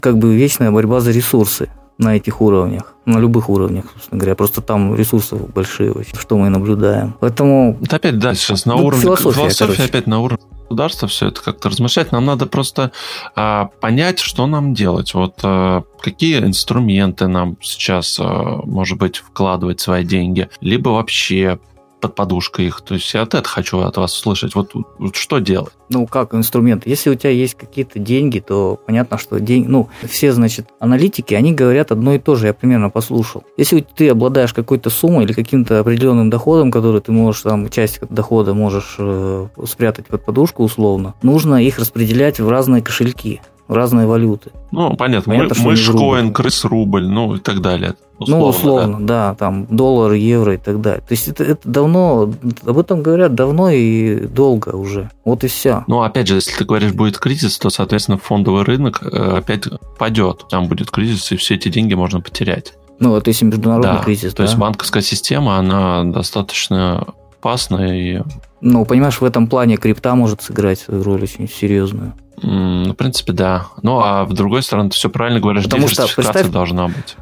как 0.00 0.18
бы 0.18 0.34
вечная 0.34 0.72
борьба 0.72 1.00
за 1.00 1.12
ресурсы 1.12 1.68
на 1.98 2.16
этих 2.16 2.40
уровнях, 2.40 2.94
на 3.04 3.18
любых 3.18 3.50
уровнях, 3.50 3.86
собственно 3.92 4.20
говоря. 4.20 4.36
Просто 4.36 4.62
там 4.62 4.94
ресурсов 4.94 5.52
большие 5.52 5.92
очень, 5.92 6.16
что 6.16 6.38
мы 6.38 6.48
наблюдаем. 6.48 7.14
Поэтому... 7.20 7.76
Это 7.82 7.96
опять, 7.96 8.18
да, 8.18 8.34
сейчас 8.34 8.66
на 8.66 8.76
ну, 8.76 8.86
уровне... 8.86 9.02
Философия, 9.02 9.40
философия 9.40 9.84
опять 9.84 10.06
на 10.06 10.20
уровне 10.20 10.44
государства 10.68 11.08
все 11.08 11.28
это 11.28 11.42
как-то 11.42 11.70
размышлять. 11.70 12.12
Нам 12.12 12.26
надо 12.26 12.46
просто 12.46 12.92
а, 13.34 13.66
понять, 13.80 14.18
что 14.18 14.46
нам 14.46 14.74
делать. 14.74 15.14
Вот 15.14 15.40
а, 15.42 15.82
какие 16.00 16.40
инструменты 16.40 17.26
нам 17.26 17.56
сейчас, 17.62 18.18
а, 18.20 18.60
может 18.64 18.98
быть, 18.98 19.16
вкладывать 19.16 19.80
свои 19.80 20.04
деньги, 20.04 20.48
либо 20.60 20.90
вообще 20.90 21.58
под 22.00 22.14
подушкой 22.14 22.66
их. 22.66 22.80
То 22.80 22.94
есть 22.94 23.12
я 23.14 23.22
от 23.22 23.34
этого 23.34 23.48
хочу 23.48 23.78
от 23.80 23.96
вас 23.96 24.16
услышать. 24.16 24.54
Вот, 24.54 24.72
вот 24.98 25.16
что 25.16 25.38
делать? 25.38 25.72
Ну, 25.88 26.06
как 26.06 26.34
инструмент? 26.34 26.86
Если 26.86 27.10
у 27.10 27.14
тебя 27.14 27.30
есть 27.30 27.54
какие-то 27.54 27.98
деньги, 27.98 28.40
то 28.40 28.78
понятно, 28.86 29.18
что 29.18 29.40
деньги... 29.40 29.66
Ну, 29.66 29.88
все, 30.08 30.32
значит, 30.32 30.68
аналитики, 30.80 31.34
они 31.34 31.52
говорят 31.52 31.92
одно 31.92 32.14
и 32.14 32.18
то 32.18 32.34
же, 32.34 32.46
я 32.46 32.54
примерно 32.54 32.90
послушал. 32.90 33.44
Если 33.56 33.80
ты 33.80 34.08
обладаешь 34.10 34.52
какой-то 34.52 34.90
суммой 34.90 35.24
или 35.24 35.32
каким-то 35.32 35.80
определенным 35.80 36.30
доходом, 36.30 36.70
который 36.70 37.00
ты 37.00 37.12
можешь, 37.12 37.42
там, 37.42 37.68
часть 37.70 38.00
дохода 38.10 38.54
можешь 38.54 38.96
э, 38.98 39.46
спрятать 39.64 40.06
под 40.06 40.24
подушку 40.24 40.62
условно, 40.62 41.14
нужно 41.22 41.62
их 41.62 41.78
распределять 41.78 42.38
в 42.38 42.48
разные 42.48 42.82
кошельки 42.82 43.40
разные 43.68 44.06
валюты. 44.06 44.50
Ну, 44.72 44.96
понятно. 44.96 45.32
понятно 45.32 45.62
Мы, 45.62 45.70
мышкоин, 45.70 46.32
крыс-рубль, 46.32 47.06
ну 47.06 47.36
и 47.36 47.38
так 47.38 47.60
далее. 47.60 47.94
Условно, 48.18 48.44
ну, 48.44 48.50
условно, 48.50 48.98
да. 49.00 49.30
да, 49.30 49.34
там 49.36 49.66
доллар, 49.70 50.12
евро 50.12 50.54
и 50.54 50.56
так 50.56 50.80
далее. 50.80 51.00
То 51.06 51.12
есть 51.12 51.28
это, 51.28 51.44
это 51.44 51.68
давно, 51.68 52.32
об 52.66 52.78
этом 52.78 53.02
говорят 53.02 53.34
давно 53.34 53.70
и 53.70 54.26
долго 54.26 54.70
уже. 54.70 55.10
Вот 55.24 55.44
и 55.44 55.48
все. 55.48 55.84
Ну, 55.86 56.02
опять 56.02 56.26
же, 56.26 56.34
если 56.34 56.56
ты 56.56 56.64
говоришь, 56.64 56.92
будет 56.92 57.18
кризис, 57.18 57.58
то, 57.58 57.70
соответственно, 57.70 58.18
фондовый 58.18 58.64
рынок 58.64 59.02
э, 59.02 59.36
опять 59.38 59.68
падет. 59.98 60.46
Там 60.50 60.66
будет 60.66 60.90
кризис, 60.90 61.30
и 61.30 61.36
все 61.36 61.54
эти 61.54 61.68
деньги 61.68 61.94
можно 61.94 62.20
потерять. 62.20 62.74
Ну, 62.98 63.10
вот 63.10 63.28
если 63.28 63.44
международный 63.44 63.98
да. 63.98 64.02
кризис, 64.02 64.32
То 64.32 64.38
да? 64.38 64.42
есть 64.44 64.56
банковская 64.56 65.02
система, 65.02 65.56
она 65.56 66.02
достаточно 66.02 67.06
опасная 67.38 67.94
и... 67.94 68.22
Ну, 68.60 68.84
понимаешь, 68.84 69.20
в 69.20 69.24
этом 69.24 69.46
плане 69.46 69.76
крипта 69.76 70.14
может 70.14 70.42
сыграть 70.42 70.84
роль 70.88 71.22
очень 71.22 71.48
серьезную. 71.48 72.14
Ну, 72.42 72.92
в 72.92 72.96
принципе, 72.96 73.32
да. 73.32 73.66
Ну, 73.82 74.00
а 74.00 74.24
в 74.24 74.32
другой 74.32 74.62
стороны, 74.62 74.90
ты 74.90 74.96
все 74.96 75.08
правильно 75.08 75.40
говоришь, 75.40 75.64
Потому 75.64 75.88
что, 75.88 76.06
представь, 76.14 76.48
должна 76.48 76.88
быть. 76.88 77.16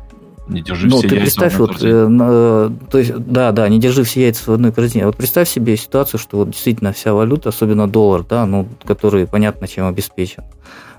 Не 0.49 0.63
держи 0.63 0.87
ну, 0.87 0.99
все 0.99 1.09
ты 1.09 1.17
яйца 1.17 1.41
представь, 1.41 1.59
вот, 1.59 1.83
э, 1.83 2.71
то 2.91 2.99
есть, 2.99 3.17
да, 3.17 3.51
да, 3.51 3.69
не 3.69 3.81
держи 3.81 4.05
все 4.05 4.23
яйца 4.23 4.49
в 4.49 4.55
одной 4.55 4.71
корзине. 4.71 5.05
Вот 5.05 5.17
представь 5.17 5.49
себе 5.49 5.77
ситуацию, 5.77 6.21
что 6.21 6.37
вот 6.39 6.51
действительно 6.51 6.93
вся 6.93 7.15
валюта, 7.15 7.49
особенно 7.49 7.89
доллар, 7.89 8.23
да, 8.23 8.47
ну, 8.47 8.69
который 8.85 9.27
понятно 9.27 9.67
чем 9.67 9.87
обеспечен, 9.87 10.45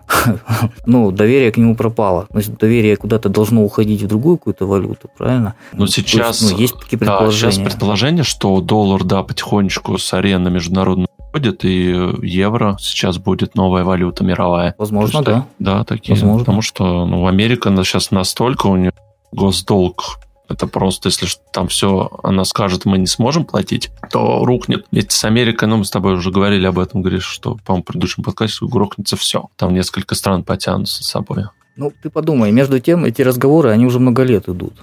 ну, 0.86 1.12
доверие 1.12 1.52
к 1.52 1.58
нему 1.58 1.76
пропало. 1.76 2.28
Значит, 2.30 2.58
доверие 2.58 2.96
куда-то 2.96 3.30
должно 3.30 3.64
уходить 3.64 4.02
в 4.02 4.08
другую 4.08 4.38
какую-то 4.38 4.66
валюту, 4.66 5.10
правильно? 5.18 5.56
Но 5.74 5.88
сейчас, 5.88 6.42
есть, 6.42 6.54
ну, 6.54 6.60
есть 6.60 6.80
такие 6.80 6.98
предположения. 6.98 7.52
Да, 7.52 7.52
сейчас 7.52 7.72
предположение, 7.72 8.24
что 8.24 8.62
доллар, 8.62 9.04
да, 9.04 9.24
потихонечку 9.24 9.98
с 9.98 10.14
арены 10.14 10.50
международной 10.50 11.08
уходит, 11.18 11.66
и 11.66 11.94
евро 12.22 12.78
сейчас 12.80 13.18
будет 13.18 13.56
новая 13.56 13.84
валюта 13.84 14.24
мировая. 14.24 14.76
Возможно, 14.78 15.18
есть, 15.18 15.26
да. 15.26 15.46
Да, 15.60 15.84
такие. 15.84 16.16
Возможно. 16.16 16.40
Потому 16.40 16.62
что 16.62 17.06
ну, 17.06 17.28
Америка 17.28 17.70
сейчас 17.84 18.12
настолько 18.12 18.68
у 18.68 18.76
нее 18.76 18.94
госдолг 19.32 20.20
это 20.50 20.68
просто, 20.68 21.10
если 21.10 21.28
там 21.52 21.68
все 21.68 22.10
она 22.24 22.46
скажет, 22.46 22.86
мы 22.86 22.98
не 22.98 23.08
сможем 23.08 23.46
платить, 23.46 23.90
то 24.12 24.46
рухнет. 24.46 24.86
Вместе 24.92 25.16
с 25.16 25.24
Америкой, 25.26 25.68
ну, 25.68 25.78
мы 25.78 25.86
с 25.86 25.92
тобой 25.92 26.14
уже 26.14 26.32
говорили 26.32 26.66
об 26.66 26.80
этом, 26.80 27.02
говоришь, 27.02 27.26
что, 27.26 27.58
по-моему, 27.66 27.84
в 27.84 27.88
предыдущем 27.88 28.24
подкасте 28.24 28.66
рухнется 28.66 29.16
все. 29.18 29.50
Там 29.56 29.74
несколько 29.74 30.16
стран 30.16 30.44
потянутся 30.44 31.04
с 31.04 31.08
собой. 31.08 31.46
Ну, 31.78 31.94
ты 32.02 32.10
подумай, 32.10 32.52
между 32.52 32.80
тем 32.80 33.06
эти 33.06 33.22
разговоры, 33.22 33.70
они 33.70 33.86
уже 33.86 34.00
много 34.00 34.24
лет 34.24 34.50
идут. 34.50 34.74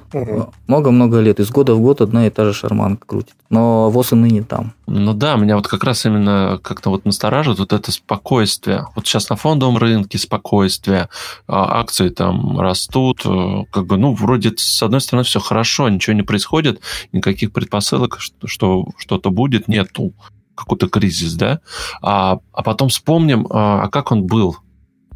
Много-много 0.68 1.20
лет. 1.20 1.40
Из 1.40 1.50
года 1.50 1.74
в 1.74 1.80
год 1.80 2.00
одна 2.00 2.26
и 2.28 2.30
та 2.30 2.44
же 2.44 2.52
шарманка 2.52 3.06
крутит. 3.06 3.34
Но 3.50 3.90
ВОЗ 3.90 4.12
и 4.12 4.14
ныне 4.14 4.42
там. 4.42 4.72
Ну 4.86 5.12
да, 5.12 5.34
меня 5.34 5.56
вот 5.56 5.66
как 5.66 5.82
раз 5.82 6.06
именно 6.06 6.60
как-то 6.62 6.90
вот 6.90 7.04
настораживает 7.04 7.58
вот 7.58 7.72
это 7.72 7.90
спокойствие. 7.90 8.86
Вот 8.94 9.06
сейчас 9.06 9.28
на 9.28 9.34
фондовом 9.34 9.76
рынке 9.76 10.18
спокойствие, 10.18 11.08
а 11.48 11.80
акции 11.80 12.10
там 12.10 12.60
растут, 12.60 13.22
э, 13.26 13.64
как 13.72 13.86
бы, 13.86 13.96
ну, 13.96 14.14
вроде 14.14 14.52
с 14.56 14.82
одной 14.82 15.00
стороны 15.00 15.24
все 15.24 15.40
хорошо, 15.40 15.88
ничего 15.88 16.14
не 16.14 16.22
происходит, 16.22 16.80
никаких 17.12 17.52
предпосылок, 17.52 18.20
что 18.44 18.86
что-то 18.98 19.30
будет, 19.30 19.66
нету 19.66 20.12
какой-то 20.54 20.88
кризис, 20.88 21.34
да, 21.34 21.60
а, 22.00 22.38
а 22.52 22.62
потом 22.62 22.88
вспомним, 22.88 23.46
а, 23.50 23.82
а 23.82 23.88
как 23.88 24.12
он 24.12 24.24
был, 24.24 24.56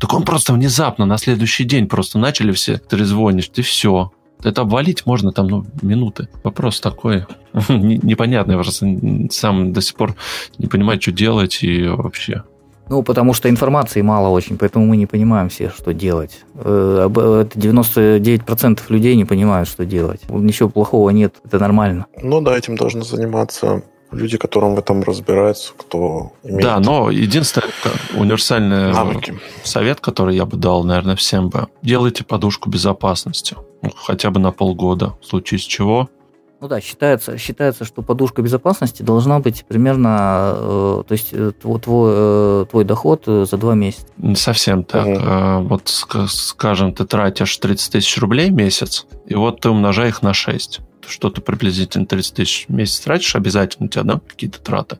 так 0.00 0.12
он 0.12 0.24
просто 0.24 0.52
внезапно 0.52 1.06
на 1.06 1.18
следующий 1.18 1.64
день 1.64 1.88
просто 1.88 2.18
начали 2.18 2.52
все 2.52 2.78
трезвонить, 2.78 3.58
и 3.58 3.62
все. 3.62 4.12
Это 4.44 4.60
обвалить 4.60 5.04
можно 5.06 5.32
там, 5.32 5.48
ну, 5.48 5.66
минуты. 5.82 6.28
Вопрос 6.44 6.80
такой 6.80 7.26
непонятный. 7.68 8.54
Я 8.54 8.60
просто 8.60 8.86
сам 9.30 9.72
до 9.72 9.80
сих 9.80 9.96
пор 9.96 10.14
не 10.58 10.66
понимаю, 10.66 11.00
что 11.00 11.10
делать 11.10 11.58
и 11.62 11.88
вообще. 11.88 12.44
Ну, 12.88 13.02
потому 13.02 13.34
что 13.34 13.50
информации 13.50 14.00
мало 14.00 14.28
очень, 14.28 14.56
поэтому 14.56 14.86
мы 14.86 14.96
не 14.96 15.06
понимаем 15.06 15.48
все, 15.48 15.70
что 15.70 15.92
делать. 15.92 16.44
Э, 16.54 17.08
это 17.42 17.58
99% 17.58 18.80
людей 18.88 19.14
не 19.16 19.24
понимают, 19.24 19.68
что 19.68 19.84
делать. 19.84 20.20
Ничего 20.30 20.70
плохого 20.70 21.10
нет, 21.10 21.34
это 21.44 21.58
нормально. 21.58 22.06
Ну 22.22 22.40
да, 22.40 22.56
этим 22.56 22.76
должны 22.76 23.02
заниматься 23.04 23.82
люди, 24.12 24.38
которым 24.38 24.74
в 24.74 24.78
этом 24.78 25.02
разбираются, 25.02 25.72
кто 25.76 26.32
имеет... 26.42 26.62
Да, 26.62 26.80
но 26.80 27.10
единственное 27.10 27.70
универсальный 28.14 28.92
навыки. 28.92 29.38
совет, 29.64 30.00
который 30.00 30.36
я 30.36 30.46
бы 30.46 30.56
дал, 30.56 30.84
наверное, 30.84 31.16
всем 31.16 31.48
бы, 31.48 31.68
делайте 31.82 32.24
подушку 32.24 32.70
безопасности. 32.70 33.56
Ну, 33.82 33.90
хотя 33.94 34.30
бы 34.30 34.40
на 34.40 34.52
полгода, 34.52 35.14
в 35.20 35.26
случае 35.26 35.60
с 35.60 35.62
чего. 35.62 36.08
Ну 36.60 36.66
да, 36.66 36.80
считается, 36.80 37.38
считается, 37.38 37.84
что 37.84 38.02
подушка 38.02 38.42
безопасности 38.42 39.02
должна 39.04 39.38
быть 39.38 39.64
примерно, 39.68 40.54
э, 40.56 41.02
то 41.06 41.12
есть 41.12 41.28
э, 41.30 41.52
твой, 41.60 41.78
твой, 41.78 42.12
э, 42.14 42.64
твой 42.68 42.84
доход 42.84 43.24
за 43.26 43.56
два 43.56 43.74
месяца. 43.74 44.06
Не 44.16 44.34
совсем 44.34 44.82
так. 44.82 45.06
Угу. 45.06 45.68
Вот, 45.68 45.82
скажем, 46.28 46.92
ты 46.92 47.04
тратишь 47.04 47.56
30 47.56 47.92
тысяч 47.92 48.18
рублей 48.18 48.50
в 48.50 48.54
месяц, 48.54 49.06
и 49.26 49.36
вот 49.36 49.60
ты 49.60 49.70
умножаешь 49.70 50.14
их 50.14 50.22
на 50.22 50.34
6 50.34 50.80
что 51.08 51.30
ты 51.30 51.40
приблизительно 51.40 52.06
30 52.06 52.34
тысяч 52.34 52.66
в 52.68 52.72
месяц 52.72 53.00
тратишь, 53.00 53.34
обязательно 53.36 53.86
у 53.86 53.88
тебя, 53.88 54.02
да, 54.04 54.20
какие-то 54.26 54.60
траты. 54.60 54.98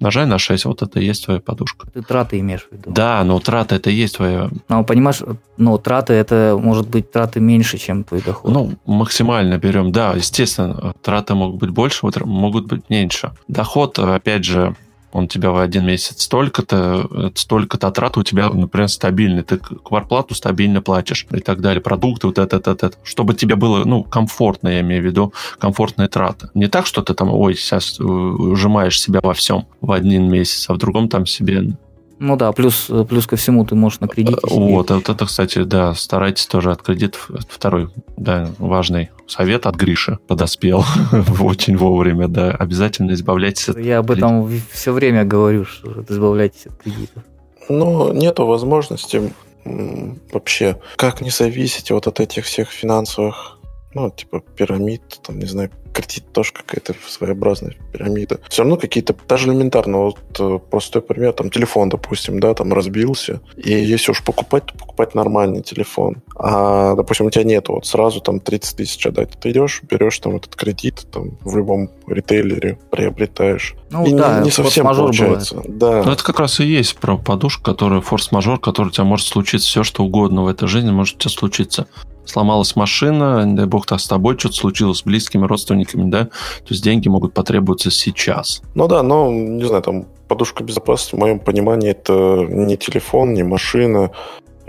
Нажай 0.00 0.26
на 0.26 0.38
6, 0.38 0.64
вот 0.64 0.82
это 0.82 1.00
и 1.00 1.04
есть 1.04 1.24
твоя 1.24 1.40
подушка. 1.40 1.88
Ты 1.92 2.02
траты 2.02 2.38
имеешь 2.40 2.66
в 2.70 2.72
виду? 2.72 2.90
Да, 2.90 3.22
но 3.24 3.38
траты 3.40 3.76
это 3.76 3.90
и 3.90 3.94
есть 3.94 4.16
твоя... 4.16 4.50
Ну, 4.68 4.84
понимаешь, 4.84 5.22
но 5.56 5.78
траты 5.78 6.14
это 6.14 6.58
может 6.60 6.88
быть 6.88 7.10
траты 7.10 7.40
меньше, 7.40 7.78
чем 7.78 8.04
твой 8.04 8.22
доход. 8.22 8.52
Ну, 8.52 8.72
максимально 8.86 9.58
берем, 9.58 9.92
да, 9.92 10.12
естественно, 10.12 10.94
траты 11.02 11.34
могут 11.34 11.60
быть 11.60 11.70
больше, 11.70 12.06
могут 12.24 12.66
быть 12.66 12.88
меньше. 12.88 13.32
Доход, 13.48 13.98
опять 13.98 14.44
же, 14.44 14.74
Он 15.12 15.28
тебя 15.28 15.50
в 15.50 15.58
один 15.58 15.86
месяц 15.86 16.22
столько-то, 16.22 17.32
столько-то 17.34 17.88
отрат 17.88 18.16
у 18.16 18.22
тебя, 18.22 18.48
например, 18.48 18.88
стабильный. 18.88 19.42
Ты 19.42 19.58
кварплату 19.58 20.34
стабильно 20.34 20.82
платишь 20.82 21.26
и 21.30 21.40
так 21.40 21.60
далее. 21.60 21.80
Продукты 21.80 22.28
вот 22.28 22.38
это, 22.38 22.56
это, 22.56 22.72
это. 22.72 22.92
Чтобы 23.02 23.34
тебе 23.34 23.56
было, 23.56 23.84
ну, 23.84 24.04
комфортно, 24.04 24.68
я 24.68 24.80
имею 24.80 25.02
в 25.02 25.06
виду, 25.06 25.32
комфортные 25.58 26.08
траты. 26.08 26.50
Не 26.54 26.68
так, 26.68 26.86
что 26.86 27.02
ты 27.02 27.14
там, 27.14 27.30
ой, 27.30 27.54
сейчас 27.54 27.98
ужимаешь 27.98 29.00
себя 29.00 29.20
во 29.22 29.34
всем 29.34 29.66
в 29.80 29.92
один 29.92 30.30
месяц, 30.30 30.68
а 30.68 30.74
в 30.74 30.78
другом 30.78 31.08
там 31.08 31.26
себе 31.26 31.74
ну 32.20 32.36
да, 32.36 32.52
плюс, 32.52 32.90
плюс 33.08 33.26
ко 33.26 33.36
всему 33.36 33.64
ты 33.64 33.74
можешь 33.74 34.00
на 34.00 34.06
кредите. 34.06 34.38
Вот, 34.42 34.90
вот 34.90 35.08
это, 35.08 35.24
кстати, 35.24 35.62
да, 35.64 35.94
старайтесь 35.94 36.46
тоже 36.46 36.70
от 36.70 36.82
кредитов. 36.82 37.30
Второй, 37.48 37.88
да, 38.18 38.50
важный 38.58 39.08
совет 39.26 39.64
от 39.64 39.76
Гриши 39.76 40.18
подоспел 40.28 40.84
очень 41.40 41.78
вовремя, 41.78 42.28
да. 42.28 42.50
Обязательно 42.50 43.12
избавляйтесь 43.12 43.70
от 43.70 43.78
Я 43.78 44.00
об 44.00 44.10
этом 44.10 44.52
все 44.70 44.92
время 44.92 45.24
говорю, 45.24 45.64
что 45.64 46.04
избавляйтесь 46.06 46.66
от 46.66 46.76
кредитов. 46.76 47.22
Ну, 47.70 48.12
нету 48.12 48.44
возможности 48.44 49.32
вообще 49.64 50.78
как 50.96 51.22
не 51.22 51.30
зависеть 51.30 51.90
вот 51.90 52.06
от 52.06 52.20
этих 52.20 52.44
всех 52.44 52.68
финансовых 52.68 53.59
ну, 53.94 54.10
типа 54.10 54.42
пирамид, 54.56 55.02
там, 55.22 55.38
не 55.38 55.46
знаю, 55.46 55.70
кредит 55.92 56.32
тоже 56.32 56.52
какая-то 56.52 56.94
своеобразная 57.08 57.74
пирамида. 57.92 58.40
Все 58.48 58.62
равно 58.62 58.76
какие-то, 58.76 59.14
даже 59.28 59.48
элементарно, 59.48 59.98
вот 59.98 60.18
э, 60.38 60.58
простой 60.70 61.02
пример, 61.02 61.32
там 61.32 61.50
телефон, 61.50 61.88
допустим, 61.88 62.38
да, 62.40 62.54
там 62.54 62.72
разбился, 62.72 63.40
и 63.56 63.72
если 63.72 64.12
уж 64.12 64.22
покупать, 64.22 64.66
то 64.66 64.74
покупать 64.74 65.14
нормальный 65.14 65.62
телефон. 65.62 66.22
А, 66.36 66.94
допустим, 66.94 67.26
у 67.26 67.30
тебя 67.30 67.44
нет 67.44 67.68
вот 67.68 67.86
сразу 67.86 68.20
там 68.20 68.40
30 68.40 68.76
тысяч 68.76 69.04
отдать. 69.06 69.30
Ты 69.40 69.50
идешь, 69.50 69.82
берешь 69.82 70.18
там 70.18 70.36
этот 70.36 70.54
кредит, 70.54 71.06
там 71.10 71.38
в 71.42 71.56
любом 71.56 71.90
ритейлере 72.06 72.78
приобретаешь. 72.90 73.74
Ну 73.90 74.06
и 74.06 74.12
да, 74.12 74.38
не, 74.38 74.46
не 74.46 74.50
совсем 74.50 74.86
получается. 74.86 75.56
Бывает. 75.56 75.78
Да. 75.78 76.02
Но 76.04 76.12
это 76.12 76.22
как 76.22 76.38
раз 76.38 76.60
и 76.60 76.64
есть 76.64 76.96
про 76.96 77.16
подушку, 77.16 77.64
которая 77.64 78.00
форс-мажор, 78.00 78.60
который 78.60 78.88
у 78.88 78.90
тебя 78.90 79.04
может 79.04 79.26
случиться 79.26 79.68
все, 79.68 79.82
что 79.82 80.04
угодно 80.04 80.44
в 80.44 80.46
этой 80.46 80.68
жизни 80.68 80.90
может 80.90 81.16
у 81.16 81.18
тебя 81.18 81.30
случиться 81.30 81.88
сломалась 82.24 82.76
машина, 82.76 83.44
дай 83.56 83.66
бог-то 83.66 83.98
с 83.98 84.06
тобой 84.06 84.38
что-то 84.38 84.56
случилось 84.56 84.98
с 84.98 85.04
близкими 85.04 85.46
родственниками, 85.46 86.10
да, 86.10 86.24
то 86.24 86.68
есть 86.70 86.82
деньги 86.82 87.08
могут 87.08 87.34
потребоваться 87.34 87.90
сейчас. 87.90 88.62
Ну 88.74 88.88
да, 88.88 89.02
но, 89.02 89.30
не 89.30 89.64
знаю, 89.64 89.82
там 89.82 90.06
подушка 90.28 90.62
безопасности, 90.64 91.16
в 91.16 91.18
моем 91.18 91.38
понимании, 91.40 91.90
это 91.90 92.46
не 92.48 92.76
телефон, 92.76 93.34
не 93.34 93.42
машина, 93.42 94.10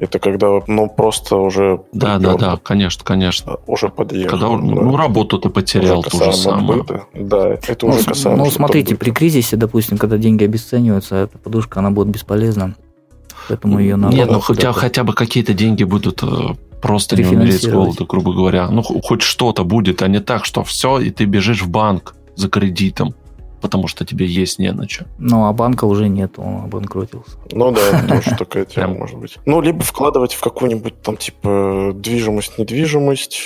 это 0.01 0.17
когда, 0.17 0.61
ну, 0.65 0.89
просто 0.89 1.35
уже... 1.35 1.81
Да, 1.91 2.17
да, 2.17 2.35
да, 2.35 2.57
конечно, 2.57 3.03
конечно. 3.05 3.57
Уже 3.67 3.89
подъехал. 3.89 4.31
Когда, 4.31 4.49
да. 4.49 4.57
ну, 4.57 4.97
работу 4.97 5.37
ты 5.37 5.49
потерял, 5.49 5.99
уже 5.99 6.09
то 6.09 6.23
же 6.23 6.33
самое. 6.33 6.83
Да, 7.13 7.49
это 7.49 7.85
ну, 7.85 7.93
уже 7.93 8.05
касаемо. 8.05 8.45
Ну, 8.45 8.49
смотрите, 8.49 8.95
при 8.95 9.11
кризисе, 9.11 9.57
допустим, 9.57 9.99
когда 9.99 10.17
деньги 10.17 10.43
обесцениваются, 10.43 11.15
эта 11.17 11.37
подушка, 11.37 11.81
она 11.81 11.91
будет 11.91 12.07
бесполезна. 12.07 12.75
Поэтому 13.47 13.79
ее 13.79 13.95
надо... 13.95 14.15
Нет, 14.15 14.31
ну 14.31 14.39
хотя, 14.39 14.73
хотя 14.73 15.03
бы 15.03 15.13
какие-то 15.13 15.53
деньги 15.53 15.83
будут 15.83 16.23
э, 16.23 16.27
просто 16.81 17.15
не 17.15 17.25
умереть 17.25 17.61
с 17.61 17.67
голоду, 17.67 18.05
грубо 18.05 18.33
говоря. 18.33 18.69
Ну, 18.69 18.81
хоть 18.81 19.21
что-то 19.21 19.63
будет, 19.63 20.01
а 20.01 20.07
не 20.07 20.19
так, 20.19 20.45
что 20.45 20.63
все, 20.63 20.99
и 20.99 21.09
ты 21.09 21.25
бежишь 21.25 21.61
в 21.61 21.69
банк 21.69 22.15
за 22.35 22.49
кредитом, 22.49 23.13
потому 23.61 23.87
что 23.87 24.05
тебе 24.05 24.25
есть 24.25 24.59
не 24.59 24.71
на 24.71 24.89
что. 24.89 25.05
Ну, 25.17 25.45
а 25.45 25.53
банка 25.53 25.85
уже 25.85 26.09
нет, 26.09 26.33
он 26.37 26.65
обанкротился. 26.65 27.37
Ну 27.51 27.71
да, 27.71 28.07
тоже 28.07 28.35
такая 28.37 28.65
тема 28.75 28.95
может 28.95 29.17
быть. 29.17 29.37
Ну, 29.45 29.61
либо 29.61 29.83
вкладывать 29.83 30.33
в 30.33 30.41
какую-нибудь 30.41 31.01
там, 31.01 31.17
типа, 31.17 31.93
движимость, 31.95 32.57
недвижимость, 32.57 33.39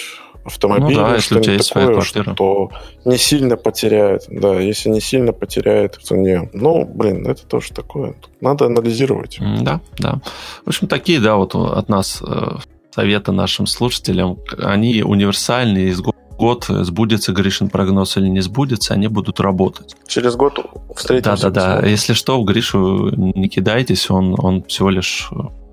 автомобиль, 0.46 0.96
ну, 0.96 1.08
да, 1.08 1.16
если 1.16 1.40
у 1.40 1.42
тебя 1.42 1.54
есть 1.54 1.74
такое, 1.74 2.02
что 2.02 2.70
не 3.04 3.18
сильно 3.18 3.58
потеряет. 3.58 4.26
Да, 4.30 4.60
если 4.60 4.90
не 4.90 5.02
сильно 5.02 5.34
потеряет 5.34 5.96
в 5.96 6.04
цене. 6.04 6.50
Ну, 6.54 6.86
блин, 6.86 7.28
это 7.28 7.46
тоже 7.46 7.74
такое. 7.74 8.16
Надо 8.42 8.66
анализировать. 8.68 9.40
Да, 9.62 9.82
да. 9.98 10.22
В 10.64 10.68
общем, 10.70 10.88
такие, 10.88 11.20
да, 11.20 11.36
вот 11.36 11.56
от 11.56 11.90
нас 11.90 12.22
э, 12.22 12.58
совета 12.96 13.32
нашим 13.32 13.68
слушателям. 13.68 14.38
Они 14.58 15.04
универсальные, 15.04 15.90
из 15.90 16.00
года 16.00 16.16
год 16.38 16.66
сбудется 16.68 17.32
Гришин 17.32 17.70
прогноз 17.70 18.18
или 18.18 18.28
не 18.28 18.42
сбудется, 18.42 18.94
они 18.94 19.08
будут 19.08 19.40
работать. 19.40 19.96
Через 20.08 20.36
год 20.36 20.60
встретимся. 20.96 21.50
Да-да-да. 21.50 21.88
Если 21.88 22.14
что, 22.14 22.42
в 22.42 22.46
Гришу 22.46 23.10
не 23.16 23.48
кидайтесь, 23.48 24.10
он, 24.10 24.36
он 24.38 24.64
всего 24.64 24.90
лишь 24.90 25.30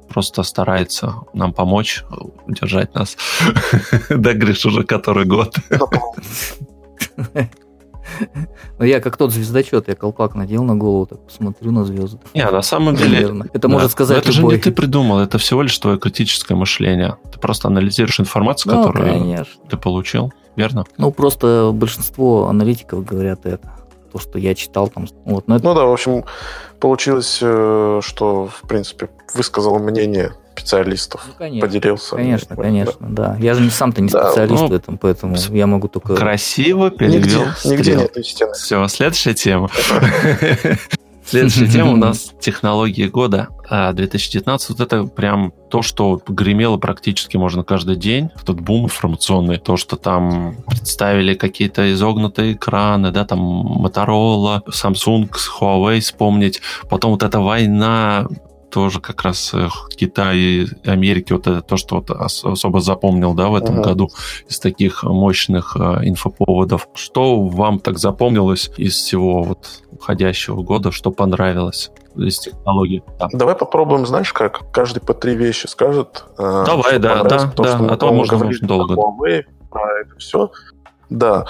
просто 0.09 0.43
старается 0.43 1.15
нам 1.35 1.53
помочь, 1.53 2.05
удержать 2.47 2.95
нас. 2.95 3.17
Да, 4.09 4.35
Гриш, 4.35 4.65
уже 4.67 4.85
который 4.85 5.25
год. 5.25 5.57
Но 8.79 8.85
я 8.85 9.01
как 9.01 9.17
тот 9.17 9.33
звездочет, 9.33 9.89
я 9.89 9.95
колпак 9.95 10.35
надел 10.35 10.65
на 10.65 10.77
голову, 10.77 11.07
так 11.07 11.27
посмотрю 11.27 11.73
на 11.73 11.85
звезды. 11.85 12.19
Не, 12.35 12.49
на 12.49 12.63
самом 12.63 12.97
деле... 12.97 13.15
Наверное. 13.15 13.49
Это 13.53 13.69
да. 13.69 13.69
может 13.69 13.91
сказать 13.91 14.17
Но 14.17 14.21
это 14.23 14.33
любой. 14.33 14.51
же 14.53 14.57
не 14.57 14.63
ты 14.63 14.73
придумал, 14.73 15.19
это 15.19 15.39
всего 15.39 15.63
лишь 15.63 15.79
твое 15.79 15.99
критическое 15.99 16.55
мышление. 16.55 17.17
Ты 17.33 17.39
просто 17.39 17.69
анализируешь 17.69 18.21
информацию, 18.21 18.75
ну, 18.75 18.85
которую 18.85 19.13
конечно. 19.13 19.63
ты 19.69 19.77
получил, 19.77 20.33
верно? 20.57 20.85
Ну, 20.99 21.11
просто 21.11 21.71
большинство 21.73 22.49
аналитиков 22.49 23.05
говорят 23.05 23.47
это. 23.47 23.73
То, 24.13 24.19
что 24.19 24.39
я 24.39 24.55
читал 24.55 24.89
там. 24.89 25.07
Вот, 25.25 25.49
но 25.49 25.57
это... 25.57 25.65
Ну 25.65 25.75
да, 25.75 25.87
в 25.87 25.93
общем, 25.93 26.25
получилось, 26.81 27.39
э, 27.41 28.01
что, 28.03 28.47
в 28.47 28.69
принципе, 28.69 29.09
высказал 29.35 29.79
мнение 29.79 30.35
специалистов 30.55 31.25
ну, 31.27 31.35
конечно, 31.39 31.67
поделился. 31.67 32.17
Конечно, 32.17 32.57
конечно, 32.57 33.09
да. 33.09 33.37
Я 33.41 33.55
же 33.55 33.71
сам-то 33.71 34.03
не 34.03 34.09
да, 34.09 34.29
специалист 34.29 34.63
ну, 34.63 34.69
в 34.69 34.73
этом, 34.73 34.99
поэтому 34.99 35.37
я 35.51 35.67
могу 35.67 35.89
только... 35.89 36.15
Красиво 36.15 36.91
перевел. 36.91 37.19
Нигде, 37.21 37.47
нигде 37.65 37.97
нет 37.97 38.17
истины. 38.17 38.53
Все, 38.53 38.87
следующая 38.89 39.35
тема. 39.35 39.71
Следующая 41.25 41.69
тема 41.69 41.93
у 41.93 41.97
нас 41.97 42.33
технологии 42.41 43.07
года 43.07 43.49
2019. 43.71 44.71
Вот 44.71 44.81
это 44.81 45.05
прям 45.05 45.53
то, 45.71 45.81
что 45.81 46.21
гремело 46.27 46.77
практически 46.79 47.37
можно 47.37 47.63
каждый 47.63 47.97
день. 47.97 48.29
Этот 48.41 48.61
бум 48.61 48.85
информационный. 48.85 49.59
То, 49.59 49.77
что 49.77 49.97
там 49.97 50.57
представили 50.67 51.35
какие-то 51.35 51.91
изогнутые 51.93 52.55
экраны, 52.55 53.13
да, 53.13 53.25
там 53.25 53.41
Motorola, 53.83 54.63
Samsung, 54.67 55.31
Huawei 55.59 56.01
вспомнить. 56.01 56.61
Потом 56.91 57.13
вот 57.13 57.23
эта 57.23 57.41
война 57.41 58.27
тоже 58.73 59.01
как 59.01 59.23
раз 59.23 59.53
э, 59.55 59.69
Китай 59.97 60.37
и 60.37 60.67
Америки, 60.85 61.33
вот 61.33 61.47
это 61.47 61.61
то, 61.61 61.77
что 61.77 61.97
вот 61.97 62.11
особо 62.11 62.81
запомнил, 62.81 63.35
да, 63.35 63.49
в 63.49 63.55
этом 63.55 63.81
uh-huh. 63.81 63.85
году 63.85 64.11
из 64.49 64.59
таких 64.59 65.05
мощных 65.05 65.77
э, 65.77 66.09
инфоповодов. 66.09 66.89
Что 66.95 67.43
вам 67.43 67.79
так 67.79 67.99
запомнилось 67.99 68.71
из 68.79 68.95
всего 68.95 69.43
вот 69.43 69.83
уходящего 69.91 70.63
года, 70.63 70.91
что 70.91 71.11
понравилось? 71.11 71.91
из 72.15 72.39
технологий. 72.41 73.03
Да. 73.19 73.29
Давай 73.33 73.55
попробуем, 73.55 74.05
знаешь 74.05 74.35
как? 74.35 74.71
Каждый 74.71 75.01
по 75.01 75.15
три 75.15 75.35
вещи 75.35 75.67
скажет. 75.67 76.25
Э, 76.37 76.65
Давай, 76.67 76.99
да, 76.99 77.23
да, 77.23 77.51
да. 77.57 77.79
А 77.89 77.97
то 77.97 78.13
можно 78.13 78.47
очень 78.47 78.67
долго. 78.67 78.95
Huawei, 78.95 79.45
про 79.71 80.01
это 80.01 80.19
все. 80.19 80.51
Да, 81.09 81.47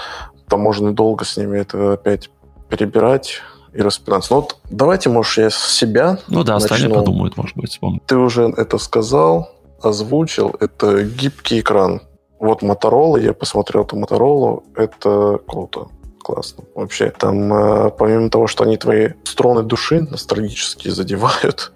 там 0.47 0.61
можно 0.61 0.93
долго 0.93 1.25
с 1.25 1.35
ними 1.35 1.57
это 1.57 1.93
опять 1.93 2.29
перебирать 2.69 3.41
и 3.73 3.81
распинаться. 3.81 4.33
Ну 4.33 4.41
вот 4.41 4.57
давайте, 4.69 5.09
может, 5.09 5.37
я 5.37 5.49
с 5.49 5.55
себя 5.55 6.19
Ну 6.27 6.43
да, 6.43 6.53
начну. 6.53 6.65
остальные 6.65 6.93
подумают, 6.93 7.37
может 7.37 7.57
быть, 7.57 7.71
вспомнят. 7.71 8.05
Ты 8.05 8.17
уже 8.17 8.53
это 8.57 8.77
сказал, 8.77 9.49
озвучил. 9.81 10.55
Это 10.59 11.03
гибкий 11.03 11.59
экран. 11.59 12.01
Вот 12.39 12.61
Motorola, 12.61 13.21
я 13.21 13.33
посмотрел 13.33 13.83
эту 13.83 13.97
Motorola, 13.97 14.63
это 14.75 15.39
круто 15.47 15.87
классно. 16.23 16.63
Вообще, 16.73 17.11
там, 17.11 17.53
э, 17.53 17.91
помимо 17.91 18.29
того, 18.29 18.47
что 18.47 18.63
они 18.63 18.77
твои 18.77 19.09
струны 19.23 19.61
души 19.61 20.01
ностальгически 20.01 20.89
задевают, 20.89 21.71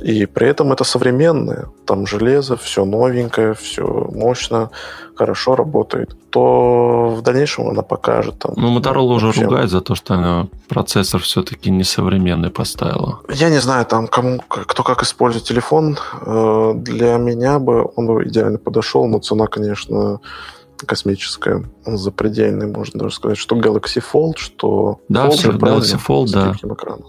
и 0.00 0.26
при 0.26 0.48
этом 0.48 0.72
это 0.72 0.84
современное. 0.84 1.66
Там 1.86 2.06
железо, 2.06 2.56
все 2.56 2.84
новенькое, 2.84 3.54
все 3.54 3.84
мощно, 3.84 4.70
хорошо 5.14 5.56
работает. 5.56 6.16
То 6.30 7.14
в 7.18 7.22
дальнейшем 7.22 7.68
она 7.68 7.82
покажет. 7.82 8.38
Там, 8.38 8.54
ну, 8.56 8.78
Motorola 8.78 9.14
уже 9.14 9.26
вообще... 9.26 9.44
ругает 9.44 9.70
за 9.70 9.80
то, 9.80 9.94
что 9.94 10.14
она 10.14 10.46
процессор 10.68 11.20
все-таки 11.20 11.70
несовременный 11.70 12.50
поставила. 12.50 13.20
Я 13.28 13.50
не 13.50 13.60
знаю, 13.60 13.84
там 13.84 14.06
кому, 14.06 14.40
кто 14.48 14.82
как 14.82 15.02
использует 15.02 15.44
телефон. 15.44 15.98
Э, 16.26 16.72
для 16.74 17.18
меня 17.18 17.58
бы 17.58 17.90
он 17.96 18.06
бы 18.06 18.24
идеально 18.24 18.58
подошел, 18.58 19.06
но 19.06 19.18
цена, 19.18 19.46
конечно, 19.46 20.20
космическая, 20.86 21.64
запредельный, 21.84 22.66
можно 22.66 23.00
даже 23.00 23.14
сказать, 23.14 23.38
что 23.38 23.56
Galaxy 23.56 24.02
Fold, 24.02 24.34
что 24.36 25.00
да, 25.08 25.26
Fold 25.26 25.30
все, 25.32 25.50
Galaxy 25.50 26.00
Fold, 26.06 26.30
да. 26.32 26.54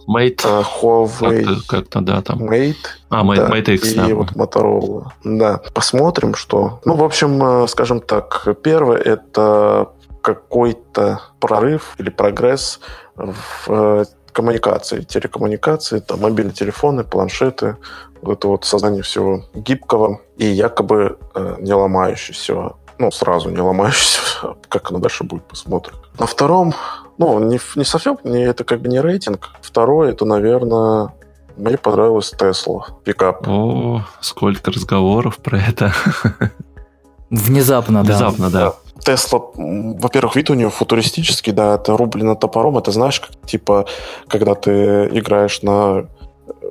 Mate, 0.08 0.38
uh, 0.44 0.66
Huawei, 0.82 1.44
как-то, 1.44 1.68
как-то, 1.68 2.02
да, 2.02 2.22
там. 2.22 2.44
Mate, 2.44 2.76
а, 3.10 3.24
Mate, 3.24 3.36
да, 3.36 3.50
Mate 3.50 3.74
X, 3.76 3.92
и 3.92 3.96
да. 3.96 4.16
вот 4.16 4.32
Motorola. 4.34 5.08
Да, 5.24 5.62
посмотрим, 5.74 6.36
что. 6.36 6.80
Ну, 6.86 6.96
в 6.96 7.04
общем, 7.04 7.44
э, 7.44 7.68
скажем 7.68 8.02
так, 8.02 8.48
первое 8.64 8.98
это 8.98 9.90
какой-то 10.22 11.22
прорыв 11.40 11.96
или 11.98 12.10
прогресс 12.10 12.80
в 13.16 13.68
э, 13.68 14.06
коммуникации, 14.32 15.02
телекоммуникации, 15.02 16.00
там 16.00 16.22
мобильные 16.22 16.54
телефоны, 16.54 17.04
планшеты, 17.04 17.78
вот 18.22 18.40
это 18.40 18.48
вот 18.48 18.66
создание 18.66 19.02
всего 19.02 19.46
гибкого 19.54 20.22
и 20.38 20.46
якобы 20.46 21.18
э, 21.34 21.56
не 21.60 21.74
ломающегося 21.74 22.74
ну, 23.02 23.12
сразу 23.12 23.50
не 23.50 23.60
ломаешься. 23.60 24.20
Как 24.70 24.92
оно 24.92 25.00
дальше 25.00 25.24
будет, 25.24 25.44
посмотрим. 25.44 25.96
На 26.20 26.26
втором, 26.26 26.74
Ну, 27.18 27.40
не, 27.40 27.60
не 27.76 27.84
совсем, 27.84 28.18
не, 28.24 28.44
это 28.44 28.64
как 28.64 28.82
бы 28.82 28.90
не 28.90 29.02
рейтинг. 29.02 29.50
Второе, 29.62 30.12
это, 30.12 30.26
наверное, 30.26 31.14
мне 31.58 31.78
понравилась 31.78 32.32
Тесла, 32.32 32.88
пикап. 33.04 33.48
О, 33.48 34.04
сколько 34.22 34.72
разговоров 34.72 35.38
про 35.38 35.60
это. 35.60 35.94
Внезапно, 37.30 38.04
да. 38.04 38.14
Внезапно, 38.14 38.50
да. 38.50 38.74
Тесла, 39.00 39.42
во-первых, 39.56 40.36
вид 40.36 40.50
у 40.50 40.54
нее 40.54 40.70
футуристический, 40.70 41.54
да, 41.54 41.76
это 41.76 41.98
рублено 41.98 42.36
топором, 42.36 42.78
это 42.78 42.92
знаешь, 42.92 43.20
как, 43.20 43.32
типа, 43.48 43.86
когда 44.28 44.54
ты 44.54 45.08
играешь 45.12 45.62
на 45.64 46.08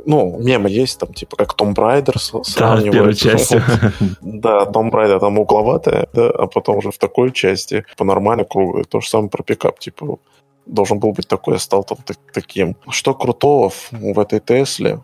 ну, 0.06 0.38
мемы 0.38 0.70
есть, 0.70 0.98
там, 0.98 1.12
типа, 1.12 1.36
как 1.36 1.54
Tomb 1.54 1.74
Raider 1.74 2.18
сравнивают. 2.18 2.84
Да, 2.84 2.90
в 2.90 2.92
первой 2.92 3.14
части. 3.14 3.62
Да, 4.20 4.66
Tomb 4.66 4.90
Raider 4.90 5.20
там 5.20 5.38
угловатая, 5.38 6.08
да, 6.12 6.30
а 6.30 6.46
потом 6.46 6.78
уже 6.78 6.90
в 6.90 6.98
такой 6.98 7.32
части 7.32 7.84
по-нормально 7.96 8.44
круглый. 8.44 8.84
То 8.84 9.00
же 9.00 9.08
самое 9.08 9.30
про 9.30 9.42
пикап, 9.42 9.78
типа, 9.78 10.18
должен 10.66 10.98
был 10.98 11.12
быть 11.12 11.28
такой, 11.28 11.54
я 11.54 11.60
стал 11.60 11.84
там 11.84 11.98
таким. 12.32 12.76
Что 12.88 13.14
крутого 13.14 13.72
в 13.90 14.18
этой 14.18 14.40
Тесле? 14.40 15.00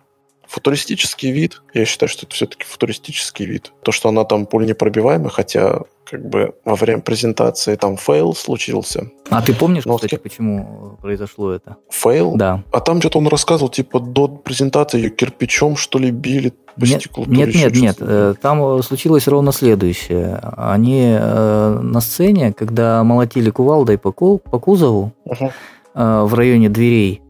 Футуристический 0.49 1.33
вид. 1.33 1.63
Я 1.75 1.85
считаю, 1.85 2.09
что 2.09 2.27
это 2.27 2.35
все-таки 2.35 2.65
футуристический 2.65 3.47
вид. 3.47 3.73
То, 3.83 3.93
что 3.93 4.09
она 4.09 4.25
там 4.25 4.47
пуленепробиваемая, 4.47 5.31
хотя 5.31 5.81
как 6.09 6.29
бы 6.29 6.55
во 6.65 6.77
время 6.77 7.01
презентации 7.01 7.75
там 7.75 7.97
фейл 7.97 8.35
случился. 8.35 9.11
А 9.29 9.43
ты 9.43 9.53
помнишь, 9.53 9.85
Но, 9.85 9.97
кстати, 9.97 10.17
почему 10.17 10.97
произошло 11.03 11.51
это? 11.51 11.77
Фейл? 11.91 12.37
Да. 12.37 12.63
А 12.73 12.81
там 12.81 13.01
что-то 13.01 13.19
он 13.19 13.27
рассказывал, 13.27 13.71
типа, 13.71 13.99
до 13.99 14.29
презентации 14.29 14.99
ее 14.99 15.11
кирпичом, 15.11 15.77
что 15.77 15.99
ли, 15.99 16.11
били 16.11 16.53
по 16.79 16.85
нет, 16.85 17.01
стеклу. 17.01 17.25
Нет, 17.27 17.55
нет, 17.55 17.75
нет. 17.75 17.97
Э, 18.01 18.35
там 18.41 18.63
э, 18.63 18.83
случилось 18.83 19.27
ровно 19.27 19.51
следующее. 19.51 20.39
Они 20.57 21.17
э, 21.19 21.79
на 21.83 22.01
сцене, 22.01 22.53
когда 22.53 23.03
молотили 23.03 23.51
кувалдой 23.51 23.99
по, 23.99 24.13
по 24.13 24.59
кузову 24.61 25.13
угу. 25.25 25.51
э, 25.95 26.23
в 26.23 26.35
районе 26.35 26.69
дверей, 26.69 27.23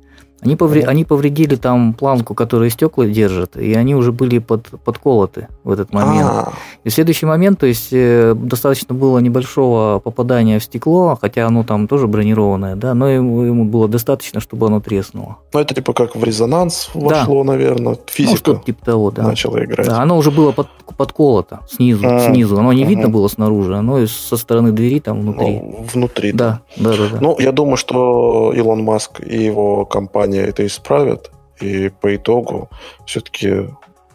они, 0.46 0.56
повре... 0.56 0.84
они 0.84 1.04
повредили 1.04 1.56
там 1.56 1.92
планку, 1.92 2.34
которая 2.34 2.70
стекла 2.70 3.06
держит, 3.06 3.56
и 3.56 3.74
они 3.74 3.94
уже 3.94 4.12
были 4.12 4.38
под... 4.38 4.68
подколоты 4.84 5.48
в 5.64 5.70
этот 5.70 5.92
момент. 5.92 6.30
А-а-а. 6.30 6.52
И 6.84 6.88
в 6.88 6.94
следующий 6.94 7.26
момент, 7.26 7.58
то 7.58 7.66
есть 7.66 7.88
э, 7.92 8.34
достаточно 8.34 8.94
было 8.94 9.18
небольшого 9.18 9.98
попадания 9.98 10.58
в 10.58 10.64
стекло, 10.64 11.18
хотя 11.20 11.46
оно 11.46 11.64
там 11.64 11.88
тоже 11.88 12.06
бронированное, 12.06 12.76
да, 12.76 12.94
но 12.94 13.08
ему, 13.08 13.42
ему 13.42 13.64
было 13.64 13.88
достаточно, 13.88 14.40
чтобы 14.40 14.66
оно 14.66 14.80
треснуло. 14.80 15.38
Ну, 15.52 15.60
это 15.60 15.74
типа 15.74 15.92
как 15.92 16.14
в 16.14 16.22
резонанс 16.22 16.90
вошло, 16.94 17.42
да. 17.42 17.52
наверное, 17.52 17.96
физика. 18.06 18.32
Ну, 18.32 18.36
что-то 18.36 18.64
типа 18.64 18.84
того, 18.84 19.10
да. 19.10 19.24
Начала 19.24 19.64
играть. 19.64 19.86
Да, 19.86 20.00
оно 20.00 20.16
уже 20.16 20.30
было 20.30 20.52
под... 20.52 20.68
подколото 20.96 21.60
снизу, 21.68 22.06
а 22.06 22.20
снизу. 22.20 22.58
Оно 22.58 22.72
не 22.72 22.84
видно 22.84 23.08
было 23.08 23.28
снаружи, 23.28 23.76
оно 23.76 24.06
со 24.06 24.36
стороны 24.36 24.72
двери 24.72 25.00
там 25.00 25.20
внутри. 25.20 25.60
Ну, 25.60 25.86
внутри. 25.92 26.32
Да, 26.32 26.60
да, 26.76 26.90
да, 26.90 27.08
да. 27.12 27.18
Ну, 27.20 27.36
я 27.40 27.52
думаю, 27.52 27.76
что 27.76 28.52
Илон 28.54 28.82
Маск 28.84 29.20
и 29.20 29.42
его 29.42 29.84
компания 29.84 30.35
компания 30.36 30.42
это 30.42 30.66
исправит, 30.66 31.30
и 31.60 31.88
по 31.88 32.14
итогу 32.14 32.68
все-таки 33.06 33.68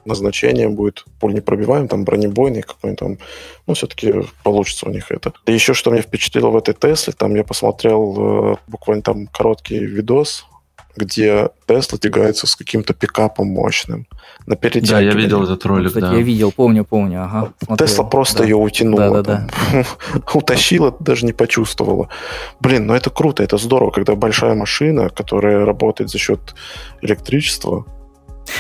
назначение 0.05 0.67
будет 0.67 1.05
пульнепробиваем, 1.19 1.87
там 1.87 2.03
бронебойный 2.03 2.63
какой-нибудь 2.63 2.99
там, 2.99 3.17
ну, 3.67 3.73
все-таки 3.73 4.13
получится 4.43 4.87
у 4.87 4.91
них 4.91 5.11
это. 5.11 5.31
И 5.45 5.53
еще 5.53 5.73
что 5.73 5.91
меня 5.91 6.01
впечатлило 6.01 6.49
в 6.49 6.57
этой 6.57 6.73
Тесле, 6.73 7.13
там 7.13 7.35
я 7.35 7.43
посмотрел 7.43 8.53
э, 8.53 8.55
буквально 8.67 9.03
там 9.03 9.27
короткий 9.27 9.77
видос, 9.79 10.45
где 10.95 11.49
Тесла 11.67 11.97
тягается 11.97 12.47
с 12.47 12.55
каким-то 12.55 12.93
пикапом 12.93 13.47
мощным. 13.47 14.07
На 14.45 14.55
да, 14.55 14.99
я 14.99 15.13
видел 15.13 15.43
этот 15.43 15.65
ролик, 15.65 15.87
Кстати, 15.87 16.03
да. 16.03 16.13
я 16.13 16.21
видел, 16.21 16.51
помню, 16.51 16.83
помню. 16.83 17.23
Ага, 17.23 17.53
смотрел. 17.63 17.87
Тесла 17.87 18.03
просто 18.05 18.39
да. 18.39 18.43
ее 18.45 18.55
утянула. 18.55 19.21
Да, 19.21 19.23
да, 19.23 19.47
да. 19.71 19.85
Утащила, 20.33 20.95
даже 20.99 21.25
не 21.25 21.33
почувствовала. 21.33 22.09
Блин, 22.59 22.87
ну 22.87 22.93
это 22.93 23.09
круто, 23.09 23.43
это 23.43 23.57
здорово, 23.57 23.91
когда 23.91 24.15
большая 24.15 24.55
машина, 24.55 25.09
которая 25.09 25.65
работает 25.65 26.09
за 26.09 26.17
счет 26.17 26.55
электричества, 27.01 27.85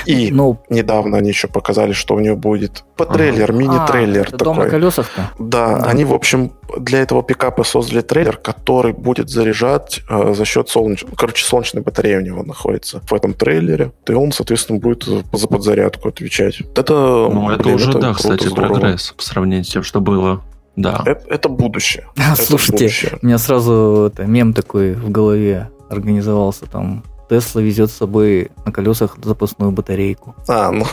и 0.05 0.31
ну, 0.31 0.59
недавно 0.69 1.17
они 1.17 1.29
еще 1.29 1.47
показали, 1.47 1.93
что 1.93 2.15
у 2.15 2.19
нее 2.19 2.35
будет 2.35 2.83
по 2.97 3.05
трейлер, 3.05 3.51
ага. 3.51 3.59
мини-трейлер 3.59 4.27
а, 4.27 4.31
такой. 4.37 4.45
Дом 4.45 4.57
на 4.57 4.69
колесах-то? 4.69 5.31
Да, 5.39 5.61
да, 5.61 5.85
они, 5.85 6.05
в 6.05 6.13
общем, 6.13 6.51
для 6.77 6.99
этого 6.99 7.23
пикапа 7.23 7.63
создали 7.63 8.01
трейлер, 8.01 8.37
который 8.37 8.93
будет 8.93 9.29
заряжать 9.29 10.01
э, 10.09 10.33
за 10.33 10.45
счет 10.45 10.69
солнечной... 10.69 11.11
Короче, 11.15 11.45
солнечной 11.45 11.83
батареи 11.83 12.15
у 12.15 12.21
него 12.21 12.43
находится 12.43 13.01
в 13.09 13.13
этом 13.13 13.33
трейлере. 13.33 13.91
И 14.07 14.13
он, 14.13 14.31
соответственно, 14.31 14.79
будет 14.79 15.03
за 15.03 15.47
подзарядку 15.47 16.09
отвечать. 16.09 16.61
Это, 16.75 16.93
ну, 16.93 17.49
это 17.49 17.63
блин, 17.63 17.75
уже, 17.75 17.89
это 17.89 17.99
да, 17.99 18.13
кстати, 18.13 18.47
здорово. 18.47 18.79
прогресс 18.79 19.13
по 19.15 19.23
сравнению 19.23 19.65
с 19.65 19.69
тем, 19.69 19.83
что 19.83 20.01
было. 20.01 20.41
Да. 20.75 21.03
Это, 21.05 21.25
это 21.27 21.49
будущее. 21.49 22.07
Слушайте, 22.35 22.83
будущее. 22.83 23.19
у 23.21 23.25
меня 23.25 23.37
сразу 23.37 24.11
это, 24.11 24.23
мем 24.25 24.53
такой 24.53 24.93
в 24.93 25.09
голове 25.09 25.69
организовался 25.89 26.65
там 26.65 27.03
Тесла 27.31 27.61
везет 27.61 27.89
с 27.89 27.93
собой 27.93 28.51
на 28.65 28.73
колесах 28.73 29.15
запасную 29.23 29.71
батарейку. 29.71 30.35
А, 30.49 30.69
ну, 30.69 30.85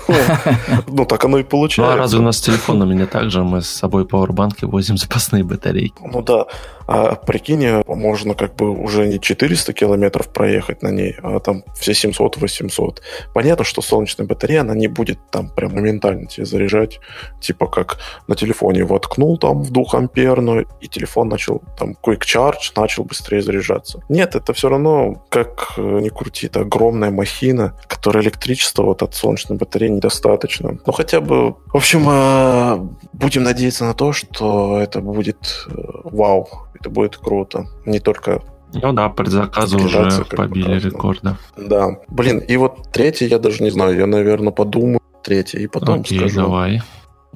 ну 0.86 1.04
так 1.04 1.24
оно 1.24 1.38
и 1.38 1.42
получается. 1.42 1.96
Ну, 1.96 1.98
а 1.98 2.00
разве 2.00 2.20
у 2.20 2.22
нас 2.22 2.36
с 2.36 2.40
телефонами 2.40 2.94
не 2.94 3.06
так 3.06 3.28
же? 3.32 3.42
Мы 3.42 3.60
с 3.60 3.68
собой 3.68 4.06
пауэрбанки 4.06 4.64
возим 4.64 4.96
запасные 4.98 5.42
батарейки. 5.42 6.00
Ну 6.00 6.22
да. 6.22 6.46
А 6.88 7.16
прикинь, 7.16 7.82
можно 7.86 8.34
как 8.34 8.56
бы 8.56 8.70
уже 8.70 9.06
не 9.06 9.20
400 9.20 9.74
километров 9.74 10.28
проехать 10.28 10.82
на 10.82 10.88
ней, 10.88 11.16
а 11.22 11.38
там 11.38 11.62
все 11.78 11.92
700-800. 11.92 13.00
Понятно, 13.34 13.62
что 13.62 13.82
солнечная 13.82 14.26
батарея, 14.26 14.62
она 14.62 14.74
не 14.74 14.88
будет 14.88 15.18
там 15.30 15.50
прям 15.50 15.74
моментально 15.74 16.24
тебе 16.26 16.46
заряжать. 16.46 17.00
Типа 17.42 17.66
как 17.66 17.98
на 18.26 18.34
телефоне 18.36 18.84
воткнул 18.84 19.36
там 19.36 19.62
в 19.62 19.70
двухамперную, 19.70 20.66
и 20.80 20.88
телефон 20.88 21.28
начал 21.28 21.60
там 21.78 21.94
quick 22.02 22.20
charge, 22.20 22.72
начал 22.74 23.04
быстрее 23.04 23.42
заряжаться. 23.42 24.02
Нет, 24.08 24.34
это 24.34 24.54
все 24.54 24.70
равно, 24.70 25.22
как 25.28 25.74
э, 25.76 25.82
ни 25.82 26.08
крути, 26.08 26.46
это 26.46 26.60
огромная 26.60 27.10
махина, 27.10 27.74
которая 27.86 28.22
электричества 28.22 28.84
вот 28.84 29.02
от 29.02 29.14
солнечной 29.14 29.58
батареи 29.58 29.90
недостаточно. 29.90 30.78
Ну 30.86 30.92
хотя 30.94 31.20
бы, 31.20 31.52
в 31.52 31.76
общем, 31.76 32.08
э, 32.08 32.78
будем 33.12 33.42
надеяться 33.42 33.84
на 33.84 33.92
то, 33.92 34.14
что 34.14 34.78
это 34.80 35.02
будет 35.02 35.66
э, 35.68 35.74
вау 36.04 36.48
это 36.80 36.90
будет 36.90 37.16
круто. 37.16 37.66
Не 37.86 38.00
только 38.00 38.42
ну 38.74 38.92
да, 38.92 39.08
предзаказы 39.08 39.76
уже 39.76 40.24
побили 40.30 40.78
рекорды. 40.78 41.36
Да. 41.56 41.98
Блин, 42.08 42.38
и 42.38 42.56
вот 42.56 42.90
третий, 42.92 43.26
я 43.26 43.38
даже 43.38 43.62
не 43.62 43.70
знаю, 43.70 43.96
я, 43.96 44.06
наверное, 44.06 44.52
подумаю 44.52 45.00
третий 45.22 45.58
и 45.58 45.66
потом 45.66 46.00
Окей, 46.00 46.18
скажу. 46.18 46.42
давай. 46.42 46.82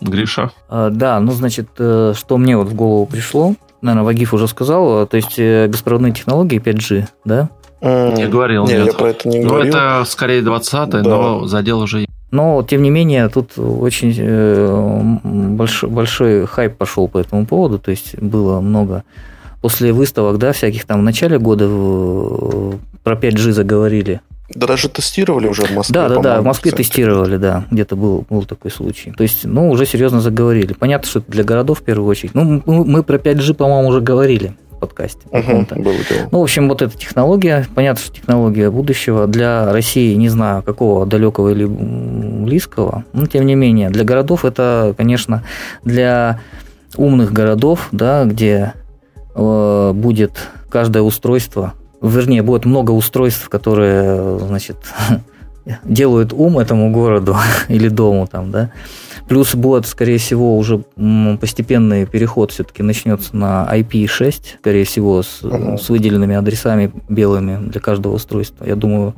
Гриша? 0.01 0.51
А, 0.69 0.91
да, 0.91 1.21
ну, 1.21 1.33
значит, 1.33 1.69
э, 1.79 2.13
что 2.17 2.37
мне 2.37 2.57
вот 2.57 2.69
в 2.69 2.75
голову 2.75 3.07
пришло, 3.07 3.55
наверное, 3.83 4.05
Вагиф 4.05 4.35
уже 4.35 4.49
сказал, 4.49 5.07
то 5.07 5.17
есть 5.17 5.39
э, 5.39 5.67
беспроводные 5.69 6.13
технологии 6.13 6.61
5G, 6.61 7.07
да? 7.25 7.49
Не 7.81 8.29
говорил, 8.29 8.65
нет. 8.67 8.87
я 8.87 8.93
про 8.93 9.09
это 9.09 9.29
не 9.29 9.41
ну, 9.41 9.49
говорил. 9.49 9.73
Ну, 9.73 9.79
это 9.79 10.05
скорее 10.07 10.43
20 10.43 10.89
да. 10.91 11.03
но 11.03 11.47
задел 11.47 11.81
уже 11.81 12.07
но, 12.33 12.65
тем 12.69 12.83
не 12.83 12.89
менее, 12.89 13.29
тут 13.29 13.59
очень 13.59 14.15
э, 14.19 15.01
большой, 15.23 15.91
большой 15.91 16.47
хайп 16.47 16.77
пошел 16.77 17.07
по 17.07 17.19
этому 17.19 17.45
поводу, 17.45 17.79
то 17.79 17.91
есть 17.91 18.19
было 18.19 18.61
много 18.61 19.05
после 19.61 19.93
выставок, 19.93 20.39
да, 20.39 20.53
всяких 20.53 20.87
там 20.87 21.01
в 21.01 21.03
начале 21.03 21.39
года 21.39 21.69
про 23.05 23.15
5G 23.15 23.53
заговорили. 23.53 24.23
Да 24.55 24.67
даже 24.67 24.89
тестировали 24.89 25.47
уже 25.47 25.65
в 25.65 25.73
Москве. 25.73 25.95
Да, 25.95 26.09
да, 26.09 26.21
да, 26.21 26.41
в 26.41 26.45
Москве 26.45 26.71
кстати. 26.71 26.89
тестировали, 26.89 27.37
да, 27.37 27.67
где-то 27.71 27.97
был, 27.97 28.25
был 28.29 28.45
такой 28.45 28.71
случай. 28.71 29.13
То 29.13 29.23
есть, 29.23 29.45
ну, 29.45 29.71
уже 29.71 29.85
серьезно 29.85 30.23
заговорили. 30.23 30.73
Понятно, 30.73 31.09
что 31.09 31.19
это 31.19 31.31
для 31.31 31.45
городов 31.45 31.81
в 31.81 31.83
первую 31.83 32.09
очередь. 32.09 32.35
Ну, 32.35 32.63
мы 32.67 33.03
про 33.03 33.19
5G, 33.19 33.55
по-моему, 33.55 33.89
уже 33.89 34.01
говорили 34.01 34.55
подкасте. 34.83 35.21
Угу, 35.31 35.67
ну, 36.31 36.39
в 36.39 36.43
общем, 36.43 36.69
вот 36.69 36.83
эта 36.83 36.97
технология, 36.97 37.67
понятно, 37.75 38.03
что 38.03 38.15
технология 38.15 38.71
будущего. 38.71 39.27
Для 39.27 39.73
России, 39.73 40.15
не 40.15 40.29
знаю, 40.29 40.63
какого 40.63 41.07
далекого 41.07 41.49
или 41.51 41.65
близкого, 41.65 43.05
но 43.13 43.27
тем 43.27 43.47
не 43.47 43.55
менее, 43.55 43.89
для 43.91 44.05
городов 44.05 44.45
это, 44.45 44.95
конечно, 44.97 45.43
для 45.85 46.41
умных 46.97 47.33
городов, 47.33 47.89
да, 47.93 48.25
где 48.25 48.75
Э, 49.35 49.93
будет 49.95 50.49
каждое 50.69 51.03
устройство, 51.03 51.75
вернее, 52.03 52.43
будет 52.43 52.65
много 52.65 52.91
устройств, 52.91 53.49
которые, 53.49 54.39
значит, 54.41 54.77
делают 55.85 56.33
ум 56.33 56.59
этому 56.59 56.91
городу 56.93 57.37
или 57.69 57.89
дому 57.89 58.27
там, 58.27 58.51
да. 58.51 58.71
Плюс 59.29 59.55
будет, 59.55 59.87
скорее 59.87 60.19
всего, 60.19 60.59
уже 60.59 60.79
постепенный 61.41 62.07
переход 62.07 62.51
все-таки 62.51 62.83
начнется 62.83 63.37
на 63.37 63.69
IP6, 63.73 64.59
скорее 64.61 64.85
всего, 64.85 65.23
с, 65.23 65.43
uh-huh. 65.43 65.79
с 65.79 65.89
выделенными 65.89 66.35
адресами 66.35 66.93
белыми 67.09 67.69
для 67.69 67.81
каждого 67.81 68.15
устройства. 68.15 68.65
Я 68.65 68.77
думаю, 68.77 69.15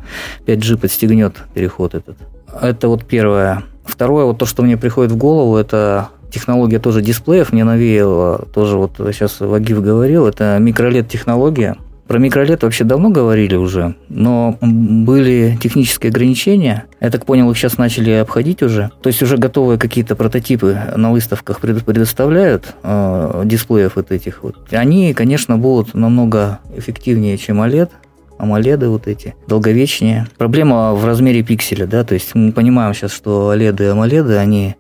5G 0.47 0.77
подстегнет 0.77 1.37
переход 1.55 1.95
этот. 1.95 2.17
Это 2.61 2.89
вот 2.89 3.05
первое. 3.05 3.65
Второе, 3.85 4.25
вот 4.25 4.39
то, 4.39 4.47
что 4.47 4.63
мне 4.63 4.77
приходит 4.77 5.11
в 5.11 5.17
голову, 5.17 5.57
это 5.57 6.11
технология 6.31 6.79
тоже 6.79 7.01
дисплеев 7.01 7.53
мне 7.53 7.65
навеяла, 7.65 8.47
тоже 8.53 8.77
вот 8.77 8.93
сейчас 8.97 9.41
Вагив 9.41 9.83
говорил, 9.83 10.27
это 10.27 10.59
микролет 10.59 11.09
технология. 11.09 11.77
Про 12.07 12.19
микролет 12.19 12.63
вообще 12.63 12.85
давно 12.85 13.09
говорили 13.09 13.57
уже, 13.57 13.95
но 14.11 14.59
были 14.61 15.59
технические 15.63 16.11
ограничения. 16.11 16.85
Я 17.01 17.11
так 17.11 17.25
понял, 17.25 17.51
их 17.51 17.57
сейчас 17.57 17.79
начали 17.79 18.11
обходить 18.11 18.63
уже. 18.63 18.91
То 19.03 19.09
есть 19.09 19.23
уже 19.23 19.39
готовые 19.39 19.79
какие-то 19.79 20.15
прототипы 20.15 20.79
на 20.97 21.13
выставках 21.13 21.61
предоставляют 21.61 22.75
э, 22.83 23.43
дисплеев 23.47 23.97
вот 23.97 24.13
этих 24.13 24.43
вот. 24.43 24.57
Они, 24.71 25.15
конечно, 25.15 25.57
будут 25.57 25.95
намного 25.95 26.61
эффективнее, 26.77 27.39
чем 27.39 27.63
OLED, 27.63 27.91
AMOLED 28.39 28.89
вот 28.89 29.07
эти, 29.07 29.35
долговечнее. 29.47 30.27
Проблема 30.37 30.93
в 30.95 31.05
размере 31.07 31.43
пикселя, 31.43 31.87
да, 31.87 32.05
то 32.05 32.15
есть 32.15 32.35
мы 32.35 32.53
понимаем 32.53 32.93
сейчас, 32.95 33.13
что 33.13 33.55
OLED 33.55 33.83
и 33.83 33.87
AMOLED, 33.87 34.37
они 34.37 34.77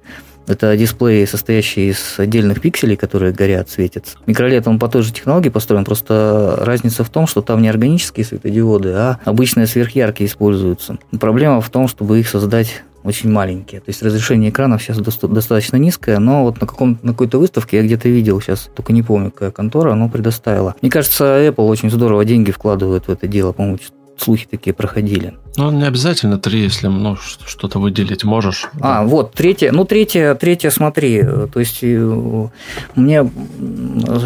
это 0.46 0.76
дисплей, 0.76 1.26
состоящий 1.26 1.90
из 1.90 2.14
отдельных 2.18 2.60
пикселей, 2.60 2.96
которые 2.96 3.32
горят, 3.32 3.70
светятся. 3.70 4.18
Микролет, 4.26 4.66
он 4.66 4.78
по 4.78 4.88
той 4.88 5.02
же 5.02 5.12
технологии 5.12 5.48
построен, 5.48 5.84
просто 5.84 6.56
разница 6.60 7.04
в 7.04 7.10
том, 7.10 7.26
что 7.26 7.42
там 7.42 7.62
не 7.62 7.68
органические 7.68 8.24
светодиоды, 8.24 8.90
а 8.90 9.18
обычные 9.24 9.66
сверхяркие 9.66 10.28
используются. 10.28 10.98
Проблема 11.18 11.60
в 11.60 11.70
том, 11.70 11.88
чтобы 11.88 12.20
их 12.20 12.28
создать 12.28 12.82
очень 13.04 13.30
маленькие. 13.30 13.80
То 13.80 13.90
есть 13.90 14.02
разрешение 14.02 14.50
экранов 14.50 14.82
сейчас 14.82 14.98
достаточно 14.98 15.76
низкое, 15.76 16.18
но 16.18 16.42
вот 16.42 16.60
на, 16.60 16.66
каком, 16.66 16.98
на 17.02 17.12
какой-то 17.12 17.38
выставке 17.38 17.76
я 17.76 17.82
где-то 17.82 18.08
видел 18.08 18.40
сейчас, 18.40 18.70
только 18.74 18.92
не 18.92 19.02
помню, 19.02 19.30
какая 19.30 19.50
контора, 19.50 19.92
оно 19.92 20.08
предоставила. 20.08 20.74
Мне 20.80 20.90
кажется, 20.90 21.24
Apple 21.24 21.68
очень 21.68 21.90
здорово 21.90 22.24
деньги 22.24 22.50
вкладывает 22.50 23.06
в 23.06 23.10
это 23.10 23.28
дело, 23.28 23.52
по-моему, 23.52 23.78
слухи 24.18 24.46
такие 24.50 24.72
проходили. 24.72 25.34
Ну, 25.56 25.70
не 25.70 25.84
обязательно 25.84 26.38
три, 26.38 26.62
если 26.62 26.88
ну, 26.88 27.16
что-то 27.16 27.78
выделить 27.78 28.24
можешь. 28.24 28.68
А, 28.80 29.02
да. 29.02 29.04
вот, 29.04 29.34
третье. 29.34 29.70
Ну, 29.72 29.84
третье, 29.84 30.34
третье, 30.34 30.70
смотри, 30.70 31.22
то 31.22 31.60
есть 31.60 31.78
э, 31.82 32.48
мне 32.96 33.30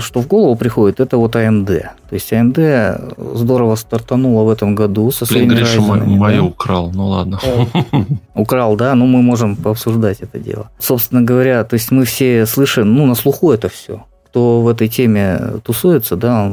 что 0.01 0.21
в 0.23 0.27
голову 0.27 0.57
приходит, 0.57 1.01
это 1.01 1.19
вот 1.19 1.37
AMD. 1.37 1.67
То 1.67 2.15
есть 2.15 2.33
AMD 2.33 3.35
здорово 3.37 3.77
стартанула 3.77 4.45
в 4.45 4.49
этом 4.49 4.75
году 4.75 5.11
со 5.11 5.27
своими 5.27 5.49
Блин, 5.49 5.59
Гриша 5.59 5.81
мою 5.81 6.43
да? 6.43 6.49
украл, 6.49 6.91
ну 6.95 7.09
ладно. 7.09 7.41
Украл, 8.35 8.77
да, 8.77 8.95
ну 8.95 9.07
мы 9.07 9.21
можем 9.21 9.57
пообсуждать 9.57 10.21
это 10.21 10.39
дело. 10.39 10.71
Собственно 10.79 11.21
говоря, 11.21 11.65
то 11.65 11.75
есть 11.75 11.91
мы 11.91 12.05
все 12.05 12.47
слышим, 12.47 12.95
ну, 12.95 13.07
на 13.07 13.15
слуху 13.15 13.53
это 13.53 13.69
все 13.69 14.05
кто 14.31 14.61
в 14.61 14.69
этой 14.69 14.89
теме 14.89 15.61
тусуется, 15.65 16.17
да, 16.17 16.53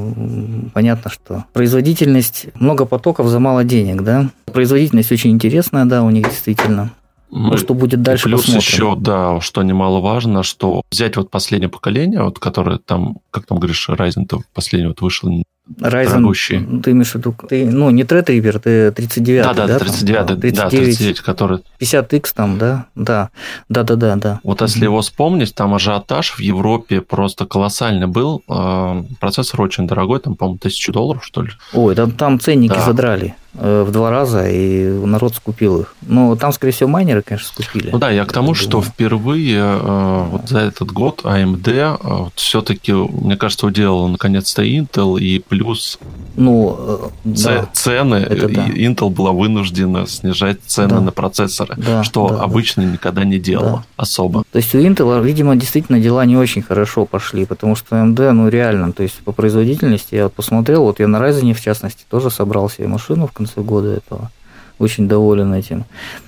понятно, 0.73 1.11
что 1.11 1.45
производительность, 1.53 2.47
много 2.55 2.85
потоков 2.85 3.27
за 3.27 3.39
мало 3.39 3.63
денег, 3.63 4.01
да. 4.01 4.29
Производительность 4.45 5.11
очень 5.11 5.31
интересная, 5.31 5.85
да, 5.85 6.03
у 6.03 6.09
них 6.09 6.29
действительно. 6.29 6.91
Ну, 7.31 7.57
что 7.57 7.73
будет 7.73 8.01
дальше, 8.01 8.25
Плюс 8.25 8.45
посмотрим. 8.45 8.61
еще, 8.61 8.95
да, 8.95 9.41
что 9.41 9.61
немаловажно, 9.63 10.43
что 10.43 10.83
взять 10.89 11.17
вот 11.17 11.29
последнее 11.29 11.69
поколение, 11.69 12.23
вот 12.23 12.39
которое 12.39 12.77
там, 12.77 13.17
как 13.29 13.45
там 13.45 13.57
говоришь, 13.57 13.89
Ryzen-то 13.89 14.41
последний 14.53 14.87
вот 14.87 15.01
вышел 15.01 15.29
Ryzen, 15.67 16.09
дорогущий. 16.09 16.81
ты 16.83 16.91
имеешь 16.91 17.11
в 17.11 17.15
виду, 17.15 17.35
ты, 17.49 17.65
ну, 17.65 17.89
не 17.89 18.03
Threadripper, 18.03 18.59
ты 18.59 18.91
39 18.91 19.43
да, 19.43 19.53
да, 19.53 19.67
да, 19.67 19.79
39, 19.79 20.27
там, 20.27 20.39
39, 20.39 20.55
да, 20.55 20.69
39, 20.69 21.21
который... 21.21 21.59
50X 21.79 22.23
там, 22.35 22.59
да, 22.59 22.85
да, 22.93 23.31
да, 23.67 23.83
да, 23.83 23.95
да, 23.95 24.15
да. 24.15 24.39
Вот 24.43 24.61
если 24.61 24.83
его 24.83 25.01
вспомнить, 25.01 25.55
там 25.55 25.73
ажиотаж 25.73 26.37
в 26.37 26.39
Европе 26.39 27.01
просто 27.01 27.47
колоссальный 27.47 28.05
был, 28.05 28.43
а, 28.47 29.03
процессор 29.19 29.61
очень 29.61 29.87
дорогой, 29.87 30.19
там, 30.19 30.35
по-моему, 30.35 30.59
тысячу 30.59 30.91
долларов, 30.91 31.25
что 31.25 31.41
ли. 31.41 31.49
Ой, 31.73 31.95
там, 31.95 32.11
там 32.11 32.39
ценники 32.39 32.73
да. 32.73 32.85
задрали 32.85 33.27
э, 33.29 33.44
в 33.57 33.91
два 33.91 34.09
раза, 34.09 34.47
и 34.49 34.87
народ 34.87 35.35
скупил 35.35 35.81
их. 35.81 35.95
Но 36.01 36.35
там, 36.35 36.51
скорее 36.51 36.73
всего, 36.73 36.89
майнеры, 36.89 37.21
конечно, 37.21 37.47
скупили. 37.51 37.89
Ну 37.91 37.97
да, 37.97 38.11
я 38.11 38.25
к 38.25 38.33
тому, 38.33 38.49
я 38.49 38.55
что 38.55 38.81
впервые 38.81 39.59
э, 39.59 40.25
вот 40.29 40.49
за 40.49 40.59
этот 40.59 40.91
год 40.91 41.21
AMD 41.23 41.67
э, 41.67 41.97
вот, 42.01 42.33
все-таки, 42.35 42.93
мне 42.93 43.37
кажется, 43.37 43.67
уделал 43.67 44.07
наконец-то 44.07 44.63
Intel 44.63 45.19
и 45.19 45.39
плюс 45.39 45.99
ну, 46.35 46.75
э, 46.77 46.97
да, 47.23 47.69
цены. 47.73 48.15
Это 48.15 48.49
да. 48.49 48.67
Intel 48.67 49.09
была 49.09 49.31
вынуждена 49.31 50.05
снижать 50.07 50.59
цены 50.65 50.95
да. 50.95 51.01
на 51.01 51.11
процессоры, 51.11 51.75
да, 51.77 52.03
что 52.03 52.29
да, 52.29 52.41
обычно 52.41 52.83
да. 52.83 52.89
никогда 52.89 53.23
не 53.23 53.39
делала 53.39 53.85
да. 53.97 54.03
особо. 54.03 54.43
То 54.51 54.57
есть 54.57 54.75
у 54.75 54.79
Intel, 54.79 55.23
видимо, 55.23 55.55
действительно 55.55 55.99
дела 55.99 56.25
не 56.25 56.37
очень 56.37 56.61
хорошо 56.61 57.05
пошли, 57.05 57.45
потому 57.45 57.75
что 57.75 57.95
AMD, 57.95 58.31
ну 58.31 58.49
реально, 58.49 58.91
то 58.91 59.03
есть 59.03 59.15
по 59.23 59.31
производительности 59.31 60.15
я 60.15 60.25
вот 60.25 60.33
посмотрел, 60.33 60.83
вот 60.83 60.99
я 60.99 61.07
на 61.07 61.17
Ryzen 61.17 61.53
в 61.53 61.61
частности 61.61 62.05
тоже 62.09 62.29
собрал 62.29 62.69
себе 62.69 62.87
машину 62.87 63.27
в 63.27 63.33
конце 63.45 63.61
года 63.61 63.93
этого 63.93 64.31
очень 64.77 65.07
доволен 65.07 65.53
этим. 65.53 65.85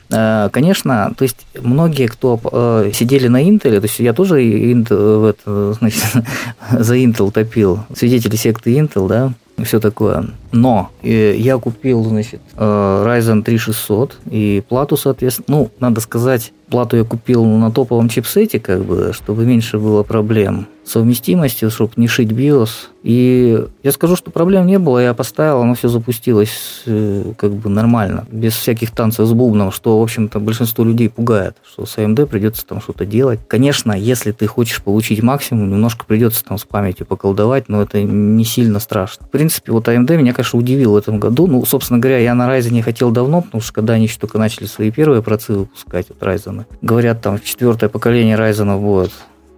Э, 0.09 0.49
конечно, 0.51 1.13
то 1.17 1.23
есть 1.23 1.45
многие, 1.61 2.07
кто 2.07 2.39
э, 2.51 2.91
сидели 2.93 3.27
на 3.27 3.43
Intel, 3.43 3.79
то 3.79 3.87
есть 3.87 3.99
я 3.99 4.13
тоже 4.13 4.41
Intel, 4.41 5.29
это, 5.29 5.73
значит, 5.73 6.03
за 6.71 6.95
Intel 6.95 7.31
топил, 7.31 7.79
свидетели 7.93 8.35
секты 8.35 8.77
Intel, 8.77 9.07
да, 9.07 9.33
все 9.63 9.79
такое. 9.79 10.29
Но 10.51 10.91
э, 11.03 11.35
я 11.35 11.57
купил, 11.57 12.03
значит, 12.05 12.39
Ryzen 12.55 13.43
3600 13.43 14.17
и 14.31 14.63
плату, 14.67 14.95
соответственно, 14.95 15.45
ну, 15.57 15.71
надо 15.79 15.99
сказать, 15.99 16.53
плату 16.69 16.95
я 16.95 17.03
купил 17.03 17.43
на 17.43 17.71
топовом 17.71 18.07
чипсете, 18.07 18.59
как 18.59 18.85
бы, 18.85 19.11
чтобы 19.13 19.45
меньше 19.45 19.77
было 19.77 20.03
проблем 20.03 20.67
совместимости, 20.87 21.69
чтобы 21.69 21.91
не 21.97 22.07
шить 22.07 22.31
BIOS. 22.31 22.69
И 23.03 23.65
я 23.83 23.91
скажу, 23.91 24.15
что 24.15 24.31
проблем 24.31 24.65
не 24.65 24.79
было, 24.79 24.99
я 24.99 25.13
поставил, 25.13 25.61
оно 25.61 25.75
все 25.75 25.87
запустилось 25.87 26.83
э, 26.85 27.33
как 27.37 27.53
бы 27.53 27.69
нормально, 27.69 28.25
без 28.31 28.53
всяких 28.53 28.91
танцев 28.91 29.27
с 29.27 29.33
бубном, 29.33 29.71
что, 29.71 29.99
в 29.99 30.03
общем-то, 30.03 30.39
большинство 30.39 30.83
людей 30.83 31.09
пугает, 31.09 31.55
что 31.69 31.85
с 31.85 31.97
AMD 31.97 32.25
придется 32.25 32.65
там 32.65 32.81
что-то 32.81 33.05
делать. 33.05 33.39
Конечно, 33.47 33.93
если 33.93 34.31
ты 34.31 34.47
хочешь 34.47 34.81
получить 34.81 35.21
максимум, 35.21 35.69
немножко 35.69 36.05
придется 36.05 36.43
там 36.43 36.57
с 36.57 36.63
памятью 36.63 37.05
поколдовать, 37.05 37.69
но 37.69 37.81
это 37.81 38.01
не 38.01 38.43
сильно 38.43 38.79
страшно. 38.79 39.25
В 39.25 39.29
принципе, 39.29 39.71
вот 39.71 39.87
AMD 39.87 40.17
меня, 40.17 40.33
конечно, 40.33 40.59
удивил 40.59 40.93
в 40.93 40.97
этом 40.97 41.19
году. 41.19 41.47
Ну, 41.47 41.65
собственно 41.65 41.99
говоря, 41.99 42.19
я 42.19 42.33
на 42.33 42.49
Ryzen 42.49 42.71
не 42.71 42.81
хотел 42.81 43.11
давно, 43.11 43.41
потому 43.41 43.61
что 43.61 43.73
когда 43.73 43.93
они 43.93 44.05
еще 44.05 44.19
только 44.19 44.37
начали 44.37 44.65
свои 44.65 44.91
первые 44.91 45.21
процы 45.21 45.53
выпускать, 45.53 46.07
вот 46.09 46.21
Ryzen, 46.21 46.65
говорят, 46.81 47.21
там 47.21 47.39
четвертое 47.39 47.89
поколение 47.89 48.37
Ryzen 48.37 48.79
будет 48.79 49.11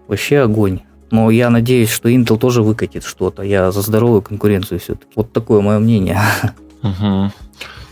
вообще 0.07 0.39
огонь. 0.39 0.81
Но 1.11 1.29
я 1.31 1.49
надеюсь, 1.49 1.89
что 1.89 2.09
Intel 2.09 2.37
тоже 2.37 2.61
выкатит 2.61 3.03
что-то. 3.03 3.41
Я 3.41 3.71
за 3.71 3.81
здоровую 3.81 4.21
конкуренцию 4.21 4.79
все-таки. 4.79 5.11
Вот 5.15 5.33
такое 5.33 5.61
мое 5.61 5.79
мнение. 5.79 6.19
Угу. 6.81 7.31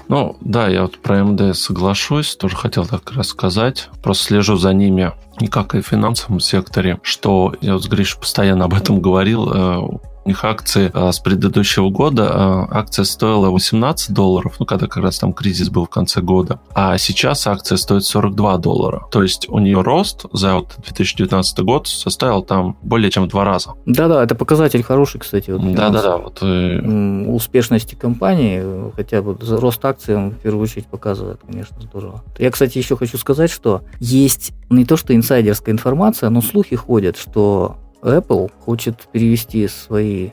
Ну, 0.07 0.37
да, 0.39 0.69
я 0.69 0.83
вот 0.83 0.99
про 0.99 1.21
МД 1.21 1.53
соглашусь, 1.53 2.37
тоже 2.37 2.55
хотел 2.55 2.85
так 2.85 3.11
рассказать. 3.11 3.89
Просто 4.01 4.23
слежу 4.23 4.55
за 4.55 4.73
ними 4.73 5.11
не 5.41 5.47
как 5.47 5.75
и 5.75 5.81
в 5.81 5.87
финансовом 5.87 6.39
секторе, 6.39 6.99
что 7.03 7.53
я 7.61 7.73
вот 7.73 7.83
с 7.83 7.87
Гришей 7.87 8.19
постоянно 8.19 8.65
об 8.65 8.73
этом 8.73 9.01
говорил, 9.01 9.51
э, 9.53 9.81
у 10.27 10.29
них 10.29 10.43
акции 10.43 10.91
а, 10.93 11.13
с 11.13 11.19
предыдущего 11.19 11.89
года, 11.89 12.29
а, 12.29 12.67
акция 12.71 13.05
стоила 13.05 13.49
18 13.49 14.13
долларов, 14.13 14.55
ну, 14.59 14.65
когда 14.65 14.87
как 14.87 15.01
раз 15.01 15.19
там 15.19 15.31
кризис 15.31 15.69
был 15.69 15.85
в 15.85 15.89
конце 15.89 16.19
года, 16.19 16.59
а 16.75 16.97
сейчас 16.97 17.47
акция 17.47 17.77
стоит 17.77 18.03
42 18.03 18.57
доллара. 18.57 19.05
То 19.09 19.23
есть 19.23 19.47
у 19.47 19.59
нее 19.59 19.81
рост 19.81 20.25
за 20.33 20.55
вот 20.55 20.75
2019 20.83 21.59
год 21.59 21.87
составил 21.87 22.43
там 22.43 22.77
более 22.81 23.09
чем 23.09 23.23
в 23.23 23.27
два 23.29 23.45
раза. 23.45 23.71
Да-да, 23.85 24.21
это 24.21 24.35
показатель 24.35 24.83
хороший, 24.83 25.21
кстати. 25.21 25.49
Вот, 25.49 25.73
Да-да-да. 25.73 26.17
Вот, 26.17 26.39
э... 26.41 27.25
Успешности 27.27 27.95
компании, 27.95 28.91
хотя 28.97 29.21
бы 29.21 29.37
рост 29.39 29.85
акций 29.85 30.17
он 30.17 30.31
в 30.31 30.39
первую 30.39 30.63
очередь 30.63 30.87
показывает, 30.87 31.39
конечно, 31.47 31.77
здорово. 31.79 32.21
Я, 32.37 32.51
кстати, 32.51 32.77
еще 32.77 32.97
хочу 32.97 33.17
сказать, 33.17 33.49
что 33.49 33.83
есть 34.01 34.51
не 34.69 34.83
то, 34.83 34.97
что 34.97 35.15
инсайдерская 35.15 35.73
информация, 35.73 36.29
но 36.29 36.41
слухи 36.41 36.75
ходят, 36.75 37.15
что 37.15 37.77
Apple 38.01 38.51
хочет 38.59 39.07
перевести 39.11 39.67
свои 39.67 40.29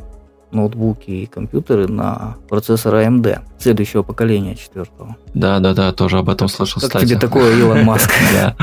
ноутбуки 0.55 1.11
и 1.11 1.27
компьютеры 1.27 1.89
на 1.89 2.37
процессор 2.49 2.95
AMD 2.95 3.41
следующего 3.59 4.03
поколения, 4.03 4.55
четвертого. 4.55 5.17
Да, 5.35 5.59
да, 5.59 5.75
да, 5.75 5.93
тоже 5.93 6.19
об 6.19 6.31
этом 6.31 6.49
слышал. 6.49 6.81
Как 6.81 6.91
кстати. 6.91 7.07
тебе 7.07 7.19
такое, 7.19 7.59
Илон 7.59 7.85
Маск? 7.85 8.11
Да. 8.33 8.57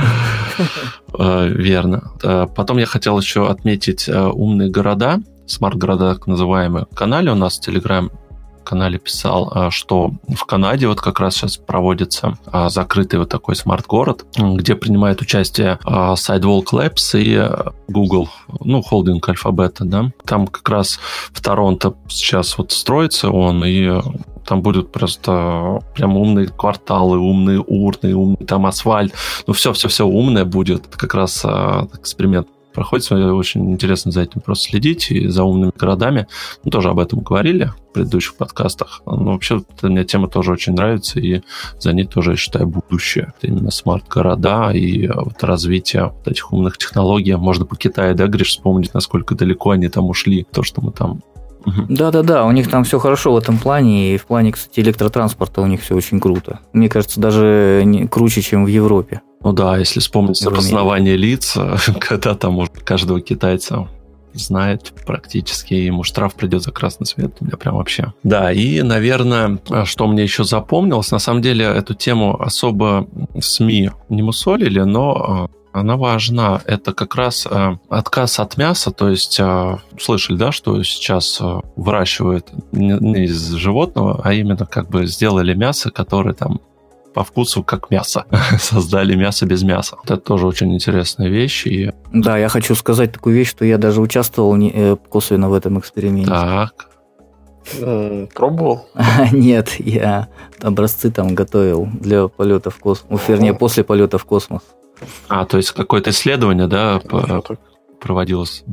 Э, 1.17 1.47
верно. 1.47 2.11
Э, 2.23 2.47
потом 2.55 2.77
я 2.77 2.85
хотел 2.85 3.19
еще 3.19 3.49
отметить 3.49 4.07
э, 4.07 4.19
умные 4.19 4.69
города, 4.69 5.19
смарт-города, 5.45 6.13
так 6.13 6.27
называемые. 6.27 6.87
Канале 6.93 7.31
у 7.31 7.35
нас 7.35 7.59
в 7.59 7.67
Telegram 7.67 8.09
канале 8.63 8.99
писал, 8.99 9.51
а, 9.53 9.71
что 9.71 10.11
в 10.27 10.45
Канаде 10.45 10.87
вот 10.87 11.01
как 11.01 11.19
раз 11.19 11.35
сейчас 11.35 11.57
проводится 11.57 12.37
а, 12.45 12.69
закрытый 12.69 13.19
вот 13.19 13.29
такой 13.29 13.55
смарт-город, 13.55 14.25
где 14.37 14.75
принимает 14.75 15.21
участие 15.21 15.79
а, 15.83 16.13
Sidewalk 16.13 16.67
Labs 16.71 17.19
и 17.19 17.49
Google, 17.87 18.29
ну, 18.59 18.81
холдинг 18.81 19.27
Альфабета, 19.27 19.85
да. 19.85 20.11
Там 20.25 20.47
как 20.47 20.67
раз 20.69 20.99
в 21.31 21.41
Торонто 21.41 21.95
сейчас 22.07 22.57
вот 22.57 22.71
строится 22.71 23.29
он, 23.29 23.63
и 23.65 24.01
там 24.45 24.61
будут 24.61 24.91
просто 24.91 25.81
прям 25.95 26.17
умные 26.17 26.47
кварталы, 26.47 27.17
умные 27.17 27.59
урны, 27.59 28.15
умный 28.15 28.45
там 28.45 28.65
асфальт. 28.65 29.13
Ну, 29.47 29.53
все-все-все 29.53 30.05
умное 30.05 30.45
будет. 30.45 30.87
Как 30.87 31.13
раз 31.13 31.45
эксперимент 31.45 32.47
проходит. 32.73 33.11
Очень 33.11 33.71
интересно 33.71 34.11
за 34.11 34.21
этим 34.21 34.41
просто 34.41 34.69
следить 34.69 35.11
и 35.11 35.27
за 35.27 35.43
умными 35.43 35.71
городами. 35.77 36.27
Мы 36.63 36.71
тоже 36.71 36.89
об 36.89 36.99
этом 36.99 37.19
говорили 37.19 37.71
в 37.89 37.93
предыдущих 37.93 38.35
подкастах. 38.35 39.01
Но 39.05 39.33
вообще 39.33 39.61
мне 39.81 40.05
тема 40.05 40.27
тоже 40.27 40.51
очень 40.51 40.73
нравится, 40.73 41.19
и 41.19 41.41
за 41.79 41.93
ней 41.93 42.05
тоже, 42.05 42.31
я 42.31 42.37
считаю, 42.37 42.67
будущее. 42.67 43.33
Это 43.37 43.47
именно 43.47 43.71
смарт-города 43.71 44.71
и 44.71 45.07
вот 45.07 45.43
развитие 45.43 46.05
вот 46.05 46.27
этих 46.27 46.53
умных 46.53 46.77
технологий. 46.77 47.35
Можно 47.35 47.65
по 47.65 47.75
Китаю, 47.75 48.15
да, 48.15 48.27
Гриш, 48.27 48.49
вспомнить, 48.49 48.93
насколько 48.93 49.35
далеко 49.35 49.71
они 49.71 49.89
там 49.89 50.09
ушли. 50.09 50.45
То, 50.51 50.63
что 50.63 50.81
мы 50.81 50.91
там 50.91 51.21
Да-да-да, 51.89 52.45
у 52.45 52.51
них 52.51 52.69
там 52.69 52.83
все 52.83 52.99
хорошо 52.99 53.33
в 53.33 53.37
этом 53.37 53.57
плане, 53.57 54.15
и 54.15 54.17
в 54.17 54.25
плане, 54.25 54.51
кстати, 54.51 54.79
электротранспорта 54.79 55.61
у 55.61 55.67
них 55.67 55.81
все 55.81 55.95
очень 55.95 56.19
круто. 56.19 56.59
Мне 56.73 56.89
кажется, 56.89 57.19
даже 57.19 58.07
круче, 58.09 58.41
чем 58.41 58.65
в 58.65 58.67
Европе. 58.67 59.21
Ну 59.43 59.53
да, 59.53 59.77
если 59.77 59.99
вспомнить 59.99 60.43
распознавание 60.45 61.17
лиц, 61.17 61.57
когда 61.99 62.35
там 62.35 62.53
может 62.53 62.79
каждого 62.79 63.21
китайца 63.21 63.87
знает 64.33 64.93
практически, 65.05 65.73
ему 65.73 66.03
штраф 66.03 66.35
придет 66.35 66.63
за 66.63 66.71
красный 66.71 67.05
свет, 67.05 67.35
у 67.39 67.45
меня 67.45 67.57
прям 67.57 67.75
вообще. 67.75 68.13
Да, 68.23 68.51
и, 68.51 68.81
наверное, 68.81 69.59
что 69.85 70.07
мне 70.07 70.23
еще 70.23 70.43
запомнилось, 70.43 71.11
на 71.11 71.19
самом 71.19 71.41
деле 71.41 71.65
эту 71.65 71.93
тему 71.93 72.39
особо 72.41 73.07
СМИ 73.39 73.91
не 74.09 74.21
мусолили, 74.21 74.81
но 74.81 75.11
а, 75.11 75.49
она 75.73 75.97
важна. 75.97 76.61
Это 76.65 76.93
как 76.93 77.15
раз 77.15 77.47
э, 77.49 77.77
отказ 77.89 78.39
от 78.39 78.57
мяса, 78.57 78.91
то 78.91 79.09
есть 79.09 79.39
э, 79.39 79.77
слышали, 79.99 80.37
да, 80.37 80.51
что 80.51 80.81
сейчас 80.83 81.39
э, 81.41 81.59
выращивают 81.75 82.49
не, 82.71 82.97
не 82.99 83.25
из 83.25 83.51
животного, 83.51 84.21
а 84.23 84.33
именно 84.33 84.65
как 84.65 84.89
бы 84.89 85.05
сделали 85.07 85.53
мясо, 85.53 85.89
которое 85.91 86.33
там 86.33 86.59
по 87.13 87.23
вкусу 87.23 87.63
как 87.63 87.89
мясо. 87.91 88.25
Создали 88.59 89.15
мясо 89.15 89.45
без 89.45 89.63
мяса. 89.63 89.95
Вот 89.97 90.11
это 90.11 90.21
тоже 90.21 90.47
очень 90.47 90.73
интересная 90.73 91.29
вещь. 91.29 91.67
И... 91.67 91.91
Да, 92.11 92.37
я 92.37 92.49
хочу 92.49 92.75
сказать 92.75 93.13
такую 93.13 93.35
вещь, 93.35 93.49
что 93.49 93.65
я 93.65 93.77
даже 93.77 94.01
участвовал 94.01 94.55
не, 94.55 94.71
э, 94.73 94.95
косвенно 95.09 95.49
в 95.49 95.53
этом 95.53 95.79
эксперименте. 95.79 96.31
Так. 96.31 96.87
Пробовал? 98.33 98.87
Нет, 99.31 99.75
я 99.79 100.29
образцы 100.61 101.11
там 101.11 101.35
готовил 101.35 101.87
для 101.93 102.27
полета 102.27 102.71
в 102.71 102.77
космос. 102.77 103.21
Вернее, 103.27 103.53
после 103.53 103.83
полета 103.83 104.17
в 104.17 104.25
космос. 104.25 104.61
А, 105.27 105.45
то 105.45 105.57
есть 105.57 105.71
какое-то 105.71 106.09
исследование, 106.09 106.67
да, 106.67 107.01
проводилось? 107.99 108.63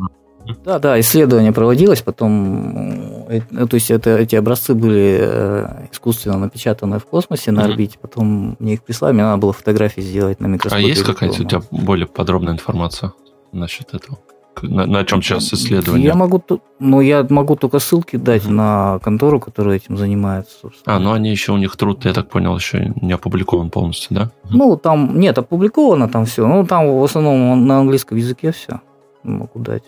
Да, 0.64 0.79
да, 0.79 0.99
исследование 0.99 1.53
проводилось, 1.53 2.01
потом, 2.01 3.26
э, 3.29 3.41
то 3.41 3.74
есть 3.74 3.91
это, 3.91 4.16
эти 4.16 4.35
образцы 4.35 4.74
были 4.74 5.18
э, 5.20 5.87
искусственно 5.93 6.39
напечатаны 6.39 6.99
в 6.99 7.05
космосе 7.05 7.51
на 7.51 7.64
орбите, 7.64 7.99
потом 8.01 8.57
мне 8.59 8.74
их 8.74 8.83
прислали, 8.83 9.12
мне 9.12 9.24
надо 9.24 9.43
было 9.43 9.53
фотографии 9.53 10.01
сделать 10.01 10.41
на 10.41 10.47
микроскопе. 10.47 10.83
А 10.83 10.89
есть 10.89 11.03
какая-то 11.03 11.43
у 11.43 11.45
тебя 11.45 11.62
более 11.70 12.07
подробная 12.07 12.55
информация 12.55 13.12
насчет 13.53 13.93
этого? 13.93 14.18
На, 14.62 14.86
на 14.86 15.04
чем 15.04 15.22
сейчас 15.22 15.52
исследование? 15.52 16.06
Я 16.06 16.14
могу, 16.14 16.42
ну, 16.78 17.00
я 17.00 17.26
могу 17.28 17.56
только 17.56 17.78
ссылки 17.78 18.16
дать 18.16 18.44
mm 18.44 18.52
на 18.59 18.98
контору, 19.00 19.40
которая 19.40 19.76
этим 19.76 19.96
занимается, 19.96 20.56
собственно. 20.61 20.96
А, 20.96 20.98
ну 20.98 21.12
они 21.12 21.30
еще, 21.30 21.52
у 21.52 21.56
них 21.56 21.76
труд, 21.76 22.04
я 22.04 22.12
так 22.12 22.28
понял, 22.28 22.56
еще 22.56 22.92
не 23.00 23.12
опубликован 23.12 23.70
полностью, 23.70 24.16
да? 24.16 24.30
Ну, 24.50 24.76
там, 24.76 25.18
нет, 25.18 25.38
опубликовано 25.38 26.09
там 26.09 26.24
все. 26.24 26.46
Ну, 26.46 26.66
там 26.66 26.98
в 26.98 27.04
основном 27.04 27.66
на 27.66 27.78
английском 27.78 28.18
языке 28.18 28.52
все 28.52 28.80
могу 29.22 29.61
дать 29.61 29.84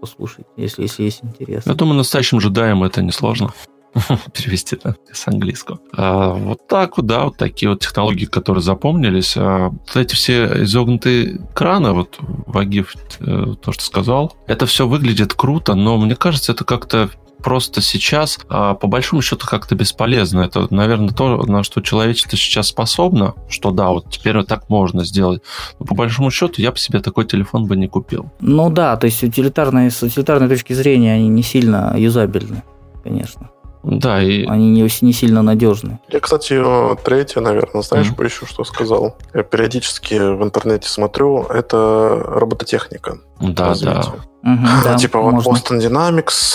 послушать, 0.00 0.46
если, 0.56 0.82
если 0.82 1.02
есть 1.04 1.24
интерес. 1.24 1.66
Я 1.66 1.74
думаю, 1.74 1.96
настоящим 1.96 2.38
джедаем 2.38 2.82
это 2.84 3.02
несложно 3.02 3.52
перевести 4.32 4.78
да, 4.82 4.96
с 5.12 5.26
английского. 5.28 5.80
А, 5.96 6.34
вот 6.34 6.66
так 6.66 6.96
вот, 6.96 7.06
да, 7.06 7.24
вот 7.24 7.36
такие 7.36 7.70
вот 7.70 7.80
технологии, 7.80 8.24
которые 8.24 8.62
запомнились. 8.62 9.34
А, 9.36 9.68
вот 9.68 9.96
эти 9.96 10.14
все 10.14 10.62
изогнутые 10.64 11.40
краны, 11.54 11.92
вот 11.92 12.16
Вагив 12.18 12.94
э, 13.20 13.54
то, 13.60 13.72
что 13.72 13.84
сказал, 13.84 14.36
это 14.46 14.66
все 14.66 14.86
выглядит 14.86 15.34
круто, 15.34 15.74
но 15.74 15.96
мне 15.96 16.16
кажется, 16.16 16.52
это 16.52 16.64
как-то 16.64 17.10
просто 17.44 17.82
сейчас, 17.82 18.38
а, 18.48 18.74
по 18.74 18.86
большому 18.86 19.20
счету, 19.20 19.46
как-то 19.46 19.74
бесполезно. 19.74 20.40
Это, 20.40 20.66
наверное, 20.74 21.10
то, 21.10 21.44
на 21.44 21.62
что 21.62 21.82
человечество 21.82 22.38
сейчас 22.38 22.68
способно, 22.68 23.34
что 23.48 23.70
да, 23.70 23.90
вот 23.90 24.10
теперь 24.10 24.38
вот 24.38 24.48
так 24.48 24.70
можно 24.70 25.04
сделать. 25.04 25.42
Но 25.78 25.84
по 25.84 25.94
большому 25.94 26.30
счету 26.30 26.62
я 26.62 26.72
бы 26.72 26.78
себе 26.78 27.00
такой 27.00 27.26
телефон 27.26 27.66
бы 27.66 27.76
не 27.76 27.86
купил. 27.86 28.32
Ну 28.40 28.70
да, 28.70 28.96
то 28.96 29.04
есть 29.04 29.22
утилитарные, 29.22 29.90
с 29.90 30.02
утилитарной 30.02 30.48
точки 30.48 30.72
зрения 30.72 31.14
они 31.14 31.28
не 31.28 31.42
сильно 31.42 31.94
юзабельны, 31.96 32.62
конечно. 33.02 33.50
Да, 33.84 34.22
и... 34.22 34.46
Они 34.46 34.70
не, 34.70 34.82
не 34.82 35.12
сильно 35.12 35.42
надежны. 35.42 36.00
Я, 36.08 36.20
кстати, 36.20 36.60
третье, 37.04 37.40
наверное, 37.40 37.82
знаешь, 37.82 38.08
mm-hmm. 38.08 38.16
бы 38.16 38.24
еще 38.24 38.46
что 38.46 38.64
сказал? 38.64 39.16
Я 39.34 39.42
периодически 39.42 40.14
в 40.14 40.42
интернете 40.42 40.88
смотрю, 40.88 41.44
это 41.44 42.22
робототехника. 42.26 43.18
Да, 43.40 43.68
развития. 43.68 44.14
да. 44.42 44.52
Угу, 44.52 44.66
да, 44.84 44.96
типа 44.96 45.20
вот 45.20 45.44
Boston 45.44 45.78
Dynamics. 45.78 46.54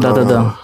Да-да-да. 0.00 0.56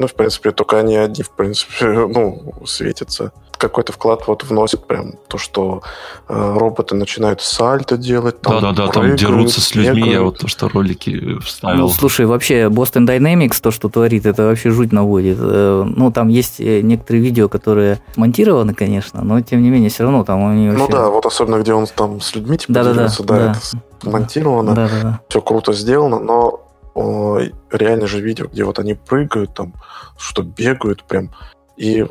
Ну, 0.00 0.06
в 0.06 0.14
принципе, 0.14 0.50
только 0.50 0.78
они 0.78 0.96
одни, 0.96 1.22
в 1.22 1.28
принципе, 1.28 1.84
ну, 2.14 2.54
светятся 2.64 3.32
какой-то 3.58 3.92
вклад 3.92 4.26
вот 4.26 4.44
вносит 4.44 4.86
прям 4.86 5.12
то, 5.28 5.36
что 5.36 5.82
э, 6.26 6.56
роботы 6.58 6.94
начинают 6.94 7.42
сальто 7.42 7.98
делать. 7.98 8.36
Да-да-да, 8.42 8.86
там 8.86 9.14
дерутся 9.14 9.60
с 9.60 9.74
людьми, 9.74 9.96
бегают. 9.96 10.14
я 10.14 10.22
вот 10.22 10.38
то, 10.38 10.48
что 10.48 10.70
ролики 10.70 11.38
вставил. 11.40 11.80
Ну, 11.80 11.88
слушай, 11.90 12.24
вообще 12.24 12.68
Boston 12.68 13.06
Dynamics, 13.06 13.60
то, 13.60 13.70
что 13.70 13.90
творит, 13.90 14.24
это 14.24 14.44
вообще 14.44 14.70
жуть 14.70 14.92
наводит. 14.92 15.36
Э, 15.38 15.84
ну, 15.86 16.10
там 16.10 16.28
есть 16.28 16.58
э, 16.58 16.80
некоторые 16.80 17.22
видео, 17.22 17.50
которые 17.50 18.00
монтированы, 18.16 18.72
конечно, 18.72 19.22
но 19.22 19.42
тем 19.42 19.62
не 19.62 19.68
менее, 19.68 19.90
все 19.90 20.04
равно 20.04 20.24
там 20.24 20.46
они 20.46 20.68
ну 20.68 20.78
вообще... 20.78 20.96
Ну 20.96 20.98
да, 20.98 21.10
вот 21.10 21.26
особенно, 21.26 21.60
где 21.60 21.74
он 21.74 21.86
там 21.86 22.22
с 22.22 22.34
людьми 22.34 22.56
типа 22.56 22.72
да, 22.72 22.94
делится, 22.94 23.22
да, 23.22 23.36
да, 23.36 23.50
это 23.50 24.10
монтировано, 24.10 24.74
да, 24.74 24.88
да, 24.88 25.02
да. 25.02 25.20
все 25.28 25.42
круто 25.42 25.74
сделано, 25.74 26.18
но 26.18 26.69
реально 26.94 28.06
же 28.06 28.20
видео, 28.20 28.46
где 28.46 28.64
вот 28.64 28.78
они 28.78 28.94
прыгают, 28.94 29.54
там, 29.54 29.74
что 30.18 30.42
бегают 30.42 31.04
прям, 31.04 31.30
и 31.76 32.06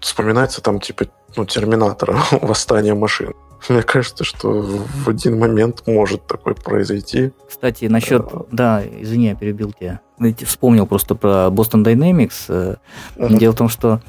вспоминается 0.00 0.60
там 0.60 0.80
типа 0.80 1.06
ну, 1.36 1.44
Терминатора, 1.44 2.18
восстание 2.42 2.94
машин. 2.94 3.32
Мне 3.68 3.82
кажется, 3.82 4.24
что 4.24 4.60
в 4.60 5.08
один 5.08 5.38
момент 5.38 5.84
может 5.86 6.26
такое 6.26 6.54
произойти. 6.54 7.30
Кстати, 7.48 7.84
насчет... 7.84 8.22
А... 8.32 8.46
Да, 8.50 8.82
извини, 8.84 9.26
я 9.26 9.34
перебил 9.36 9.72
тебя. 9.72 10.00
Вспомнил 10.44 10.86
просто 10.86 11.14
про 11.14 11.46
Boston 11.48 11.84
Dynamics. 11.84 12.78
Uh-huh. 13.16 13.38
Дело 13.38 13.52
в 13.52 13.56
том, 13.56 13.68
что, 13.68 14.00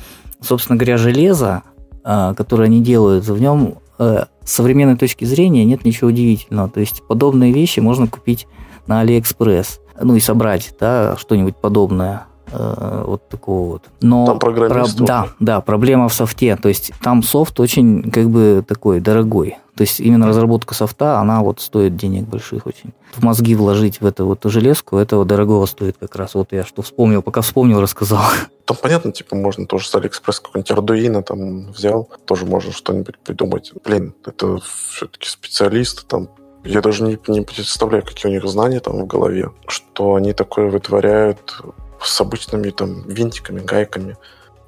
собственно 0.42 0.76
говоря, 0.76 0.98
железо, 0.98 1.62
а, 2.04 2.34
которое 2.34 2.66
они 2.66 2.82
делают, 2.82 3.26
в 3.26 3.40
нем 3.40 3.76
э, 4.00 4.26
с 4.44 4.52
современной 4.52 4.98
точки 4.98 5.26
зрения 5.26 5.66
нет 5.66 5.86
ничего 5.86 6.10
удивительного. 6.10 6.70
То 6.70 6.80
есть 6.80 7.04
подобные 7.08 7.54
вещи 7.54 7.80
можно 7.80 8.08
купить 8.08 8.48
на 8.88 9.02
Алиэкспресс. 9.02 9.80
Ну 10.02 10.16
и 10.16 10.20
собрать, 10.20 10.74
да, 10.80 11.16
что-нибудь 11.18 11.56
подобное 11.56 12.26
Э, 12.54 13.04
вот 13.06 13.28
такого 13.30 13.72
вот. 13.74 13.84
Но 14.02 14.26
там 14.28 14.40
программист 14.40 14.98
про, 14.98 15.06
Да, 15.06 15.28
да, 15.40 15.62
проблема 15.62 16.08
в 16.08 16.14
софте. 16.14 16.56
То 16.56 16.70
есть 16.70 16.92
там 17.02 17.24
софт 17.24 17.60
очень 17.60 18.12
как 18.12 18.30
бы 18.30 18.64
такой 18.68 19.00
дорогой. 19.00 19.58
То 19.76 19.82
есть 19.82 20.00
именно 20.00 20.28
разработка 20.28 20.76
софта, 20.76 21.20
она 21.20 21.42
вот 21.42 21.60
стоит 21.60 21.96
денег 21.96 22.28
больших 22.28 22.68
очень. 22.68 22.94
В 23.14 23.24
мозги 23.24 23.56
вложить 23.56 24.02
в 24.02 24.06
эту 24.06 24.28
вот 24.28 24.44
железку, 24.44 24.98
этого 24.98 25.26
дорогого 25.26 25.66
стоит 25.66 25.98
как 26.00 26.16
раз. 26.16 26.36
Вот 26.36 26.52
я 26.52 26.64
что 26.64 26.84
вспомнил, 26.84 27.24
пока 27.24 27.42
вспомнил, 27.42 27.82
рассказал. 27.82 28.22
Там 28.66 28.78
понятно, 28.80 29.12
типа 29.12 29.36
можно 29.36 29.66
тоже 29.66 29.88
с 29.88 29.96
Алиэкспресс 29.96 30.40
какой-нибудь 30.40 30.72
Arduino 30.72 31.24
там 31.24 31.72
взял, 31.72 32.08
тоже 32.26 32.46
можно 32.46 32.72
что-нибудь 32.72 33.18
придумать. 33.18 33.74
Блин, 33.84 34.14
это 34.26 34.60
все-таки 34.60 35.28
специалисты 35.28 36.04
там 36.08 36.30
я 36.64 36.82
даже 36.82 37.04
не, 37.04 37.20
не 37.28 37.42
представляю, 37.42 38.04
какие 38.04 38.32
у 38.32 38.34
них 38.34 38.46
знания 38.48 38.80
там 38.80 39.02
в 39.02 39.08
голове, 39.08 39.52
что 39.68 40.16
они 40.16 40.34
такое 40.34 40.70
вытворяют 40.70 41.62
с 42.02 42.22
обычными 42.22 42.70
там 42.70 43.04
винтиками, 43.08 43.60
гайками, 43.60 44.18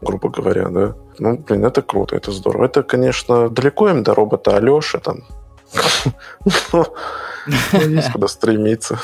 грубо 0.01 0.29
говоря, 0.29 0.69
да. 0.69 0.95
Ну, 1.19 1.37
блин, 1.37 1.65
это 1.65 1.81
круто, 1.81 2.15
это 2.15 2.31
здорово. 2.31 2.65
Это, 2.65 2.83
конечно, 2.83 3.49
далеко 3.49 3.89
им 3.89 4.03
до 4.03 4.13
робота 4.13 4.57
Алеши 4.57 4.99
там. 4.99 5.23
Есть 7.73 8.11
куда 8.11 8.27
стремиться. 8.27 8.99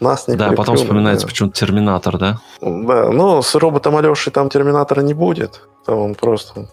Нас 0.00 0.28
не 0.28 0.36
Да, 0.36 0.52
потом 0.52 0.76
вспоминается 0.76 1.26
почему-то 1.26 1.58
Терминатор, 1.58 2.18
да? 2.18 2.40
Да, 2.60 3.10
но 3.10 3.42
с 3.42 3.54
роботом 3.54 3.96
Алешей 3.96 4.32
там 4.32 4.48
Терминатора 4.48 5.02
не 5.02 5.14
будет. 5.14 5.62
Там 5.84 5.98
он 5.98 6.14
просто 6.14 6.70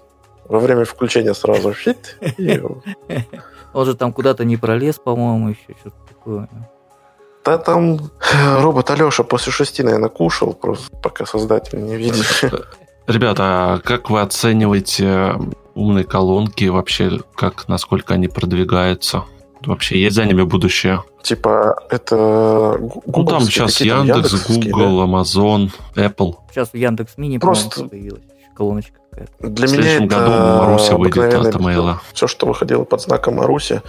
во 0.47 0.59
время 0.59 0.85
включения 0.85 1.33
сразу 1.33 1.73
фит. 1.73 2.17
Он 3.73 3.85
же 3.85 3.95
там 3.95 4.13
куда-то 4.13 4.45
не 4.45 4.57
пролез, 4.57 4.95
по-моему, 4.95 5.49
еще 5.49 5.75
что-то 5.79 5.97
такое. 6.07 6.49
Да 7.45 7.57
там 7.57 7.95
э, 7.95 7.99
робот 8.61 8.89
Алеша 8.91 9.23
после 9.23 9.51
шести, 9.51 9.83
наверное, 9.83 10.09
кушал, 10.09 10.53
просто 10.53 10.95
пока 10.97 11.25
создатель 11.25 11.81
не 11.81 11.95
видит. 11.95 12.25
Ребята, 13.07 13.43
а 13.43 13.79
как 13.79 14.09
вы 14.09 14.19
оцениваете 14.19 15.35
умные 15.73 16.03
колонки 16.03 16.65
вообще, 16.65 17.21
как, 17.35 17.69
насколько 17.69 18.15
они 18.15 18.27
продвигаются? 18.27 19.23
Вообще, 19.65 20.01
есть 20.01 20.15
за 20.15 20.25
ними 20.25 20.43
будущее? 20.43 21.03
Типа, 21.23 21.81
это 21.89 22.77
Google, 22.79 23.23
Ну, 23.23 23.25
там 23.25 23.41
сейчас 23.41 23.79
Яндекс, 23.81 24.47
Google, 24.47 24.97
да? 24.97 25.05
Amazon, 25.05 25.71
Apple. 25.95 26.35
Сейчас 26.51 26.73
Яндекс 26.73 27.17
Мини, 27.17 27.37
Просто... 27.37 27.85
появилась 27.85 28.23
колоночка 28.57 28.97
какая-то. 29.11 29.47
Для 29.47 29.67
меня 29.67 29.95
это 29.95 30.05
году 30.05 30.31
Маруся 30.31 30.97
выйдет 30.97 31.33
от 31.33 31.55
Mail. 31.55 31.95
Все, 32.13 32.27
что 32.27 32.47
выходило 32.47 32.83
под 32.83 33.01
знаком 33.01 33.35
Маруси, 33.35 33.81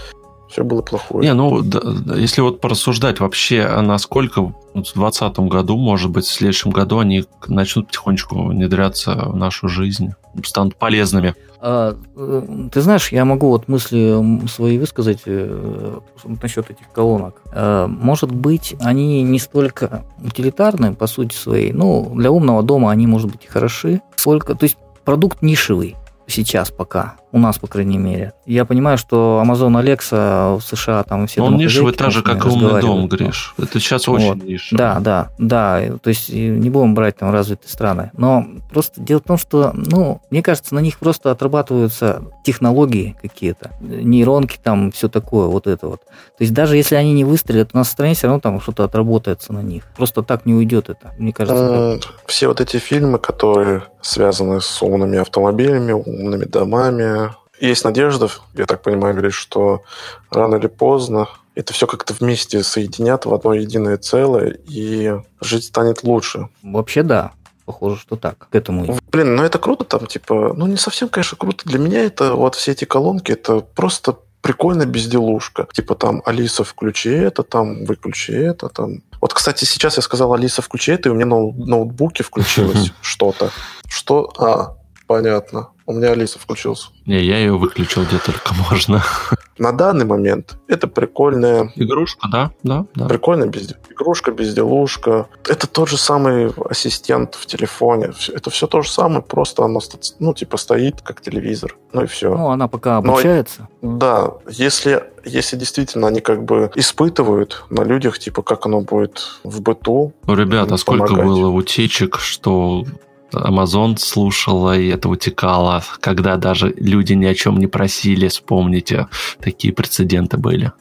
все 0.48 0.64
было 0.64 0.80
плохое. 0.82 1.26
Не, 1.26 1.34
ну, 1.34 1.60
да, 1.62 2.14
если 2.16 2.40
вот 2.40 2.60
порассуждать 2.60 3.20
вообще, 3.20 3.62
а 3.62 3.82
насколько 3.82 4.42
в 4.42 4.54
2020 4.74 5.38
году, 5.40 5.76
может 5.76 6.10
быть, 6.10 6.24
в 6.24 6.32
следующем 6.32 6.70
году 6.70 6.98
они 6.98 7.24
начнут 7.46 7.88
потихонечку 7.88 8.46
внедряться 8.46 9.14
в 9.14 9.36
нашу 9.36 9.68
жизнь, 9.68 10.14
станут 10.44 10.76
полезными. 10.76 11.34
А, 11.60 11.96
э, 12.16 12.68
ты 12.72 12.80
знаешь, 12.80 13.10
я 13.10 13.24
могу 13.24 13.48
вот 13.48 13.68
мысли 13.68 14.46
свои 14.48 14.78
высказать 14.78 15.22
э, 15.26 15.98
насчет 16.42 16.70
этих 16.70 16.90
колонок. 16.92 17.42
А, 17.52 17.86
может 17.86 18.30
быть, 18.32 18.76
они 18.80 19.22
не 19.22 19.38
столько 19.38 20.04
утилитарны 20.22 20.94
по 20.94 21.06
сути 21.06 21.34
своей, 21.34 21.72
ну, 21.72 22.12
для 22.14 22.30
умного 22.30 22.62
дома 22.62 22.90
они, 22.90 23.06
может 23.06 23.30
быть, 23.30 23.44
и 23.44 23.48
хороши, 23.48 24.00
сколько, 24.16 24.54
то 24.54 24.64
есть 24.64 24.76
продукт 25.04 25.42
нишевый 25.42 25.96
сейчас 26.26 26.70
пока, 26.70 27.16
у 27.32 27.38
нас, 27.38 27.58
по 27.58 27.66
крайней 27.66 27.98
мере. 27.98 28.32
Я 28.46 28.64
понимаю, 28.64 28.98
что 28.98 29.42
Amazon 29.44 29.80
Alexa 29.82 30.58
в 30.58 30.62
США 30.62 31.02
там 31.02 31.26
все 31.26 31.42
Он 31.42 31.56
нишевый 31.56 31.92
так 31.92 32.10
же, 32.10 32.22
как 32.22 32.44
и 32.44 32.48
умный 32.48 32.80
дом, 32.80 33.08
Гриш. 33.08 33.54
Это 33.58 33.78
сейчас 33.80 34.08
очень 34.08 34.28
вот. 34.28 34.42
нишевый. 34.42 34.78
Да, 34.78 35.00
да, 35.00 35.28
да. 35.38 35.82
То 36.02 36.08
есть 36.08 36.32
не 36.32 36.70
будем 36.70 36.94
брать 36.94 37.16
там 37.16 37.30
развитые 37.30 37.70
страны. 37.70 38.10
Но 38.14 38.46
просто 38.70 39.00
дело 39.00 39.20
в 39.20 39.24
том, 39.24 39.38
что, 39.38 39.72
ну, 39.74 40.20
мне 40.30 40.42
кажется, 40.42 40.74
на 40.74 40.80
них 40.80 40.98
просто 40.98 41.30
отрабатываются 41.30 42.22
технологии 42.44 43.16
какие-то, 43.20 43.72
нейронки 43.80 44.58
там, 44.62 44.90
все 44.92 45.08
такое, 45.08 45.46
вот 45.48 45.66
это 45.66 45.88
вот. 45.88 46.00
То 46.00 46.44
есть 46.44 46.54
даже 46.54 46.76
если 46.76 46.94
они 46.94 47.12
не 47.12 47.24
выстрелят, 47.24 47.70
у 47.74 47.76
нас 47.76 47.88
в 47.88 47.92
стране 47.92 48.14
все 48.14 48.26
равно 48.26 48.40
там 48.40 48.60
что-то 48.60 48.84
отработается 48.84 49.52
на 49.52 49.60
них. 49.60 49.84
Просто 49.96 50.22
так 50.22 50.46
не 50.46 50.54
уйдет 50.54 50.88
это, 50.88 51.14
мне 51.18 51.32
кажется. 51.32 52.00
Все 52.26 52.48
вот 52.48 52.60
эти 52.60 52.78
фильмы, 52.78 53.18
которые 53.18 53.82
связаны 54.00 54.60
с 54.60 54.82
умными 54.82 55.18
автомобилями, 55.18 55.92
умными 55.92 56.44
домами. 56.44 57.27
Есть 57.60 57.84
надежда, 57.84 58.28
я 58.54 58.66
так 58.66 58.82
понимаю, 58.82 59.14
говоришь, 59.14 59.36
что 59.36 59.82
рано 60.30 60.56
или 60.56 60.68
поздно 60.68 61.28
это 61.54 61.72
все 61.72 61.88
как-то 61.88 62.14
вместе 62.14 62.62
соединят 62.62 63.26
в 63.26 63.34
одно 63.34 63.52
единое 63.52 63.96
целое, 63.96 64.56
и 64.68 65.12
жить 65.40 65.64
станет 65.64 66.04
лучше. 66.04 66.48
Вообще 66.62 67.02
да. 67.02 67.32
Похоже, 67.66 67.98
что 67.98 68.16
так, 68.16 68.48
к 68.48 68.54
этому. 68.54 68.98
Блин, 69.10 69.34
ну 69.34 69.42
это 69.42 69.58
круто 69.58 69.84
там, 69.84 70.06
типа, 70.06 70.54
ну 70.56 70.66
не 70.66 70.76
совсем, 70.76 71.08
конечно, 71.08 71.36
круто. 71.36 71.68
Для 71.68 71.78
меня 71.78 72.04
это 72.04 72.34
вот 72.34 72.54
все 72.54 72.72
эти 72.72 72.84
колонки, 72.84 73.32
это 73.32 73.60
просто 73.60 74.16
прикольная 74.40 74.86
безделушка. 74.86 75.66
Типа 75.72 75.94
там, 75.96 76.22
Алиса, 76.24 76.64
включи 76.64 77.10
это, 77.10 77.42
там, 77.42 77.84
выключи 77.84 78.30
это, 78.30 78.68
там. 78.68 79.02
Вот, 79.20 79.34
кстати, 79.34 79.64
сейчас 79.64 79.96
я 79.96 80.02
сказал, 80.02 80.32
Алиса, 80.32 80.62
включи 80.62 80.92
это, 80.92 81.08
и 81.08 81.12
у 81.12 81.14
меня 81.14 81.26
на 81.26 81.40
ноутбуке 81.40 82.22
включилось 82.22 82.92
что-то. 83.02 83.50
Что? 83.88 84.32
А, 84.38 84.76
понятно. 85.06 85.70
У 85.88 85.94
меня 85.94 86.10
Алиса 86.10 86.38
включился. 86.38 86.88
Не, 87.06 87.24
я 87.24 87.38
ее 87.38 87.56
выключил 87.56 88.04
где 88.04 88.18
только 88.18 88.52
можно. 88.70 89.02
На 89.58 89.72
данный 89.72 90.04
момент 90.04 90.58
это 90.68 90.86
прикольная... 90.86 91.72
Игрушка, 91.76 92.28
да, 92.30 92.50
да, 92.62 92.84
да. 92.94 93.08
Прикольная 93.08 93.48
без... 93.48 93.74
игрушка, 93.90 94.30
безделушка. 94.30 95.28
Это 95.48 95.66
тот 95.66 95.88
же 95.88 95.96
самый 95.96 96.52
ассистент 96.68 97.36
в 97.36 97.46
телефоне. 97.46 98.10
Это 98.34 98.50
все 98.50 98.66
то 98.66 98.82
же 98.82 98.90
самое, 98.90 99.22
просто 99.22 99.64
оно, 99.64 99.80
ну, 100.18 100.34
типа, 100.34 100.58
стоит 100.58 101.00
как 101.00 101.22
телевизор. 101.22 101.74
Ну 101.94 102.02
и 102.02 102.06
все. 102.06 102.36
Ну, 102.36 102.50
она 102.50 102.68
пока 102.68 102.98
обучается. 102.98 103.66
Но, 103.80 103.96
да, 103.96 104.32
если, 104.50 105.04
если 105.24 105.56
действительно 105.56 106.08
они 106.08 106.20
как 106.20 106.44
бы 106.44 106.70
испытывают 106.74 107.64
на 107.70 107.80
людях, 107.82 108.18
типа, 108.18 108.42
как 108.42 108.66
оно 108.66 108.82
будет 108.82 109.40
в 109.42 109.62
быту. 109.62 110.12
Ну, 110.26 110.34
ребята, 110.34 110.76
сколько 110.76 111.14
было 111.14 111.48
утечек, 111.48 112.18
что 112.18 112.84
Amazon 113.32 113.96
слушала, 113.98 114.78
и 114.78 114.88
это 114.88 115.08
утекало, 115.08 115.82
когда 116.00 116.36
даже 116.36 116.72
люди 116.76 117.12
ни 117.12 117.26
о 117.26 117.34
чем 117.34 117.58
не 117.58 117.66
просили, 117.66 118.28
вспомните, 118.28 119.08
такие 119.40 119.72
прецеденты 119.72 120.36
были. 120.36 120.72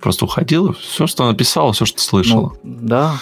Просто 0.00 0.26
уходила, 0.26 0.72
все, 0.74 1.06
что 1.06 1.24
она 1.24 1.34
писала, 1.34 1.72
все, 1.72 1.84
что 1.86 2.00
слышала. 2.00 2.54
Ну, 2.62 2.86
да, 2.86 3.14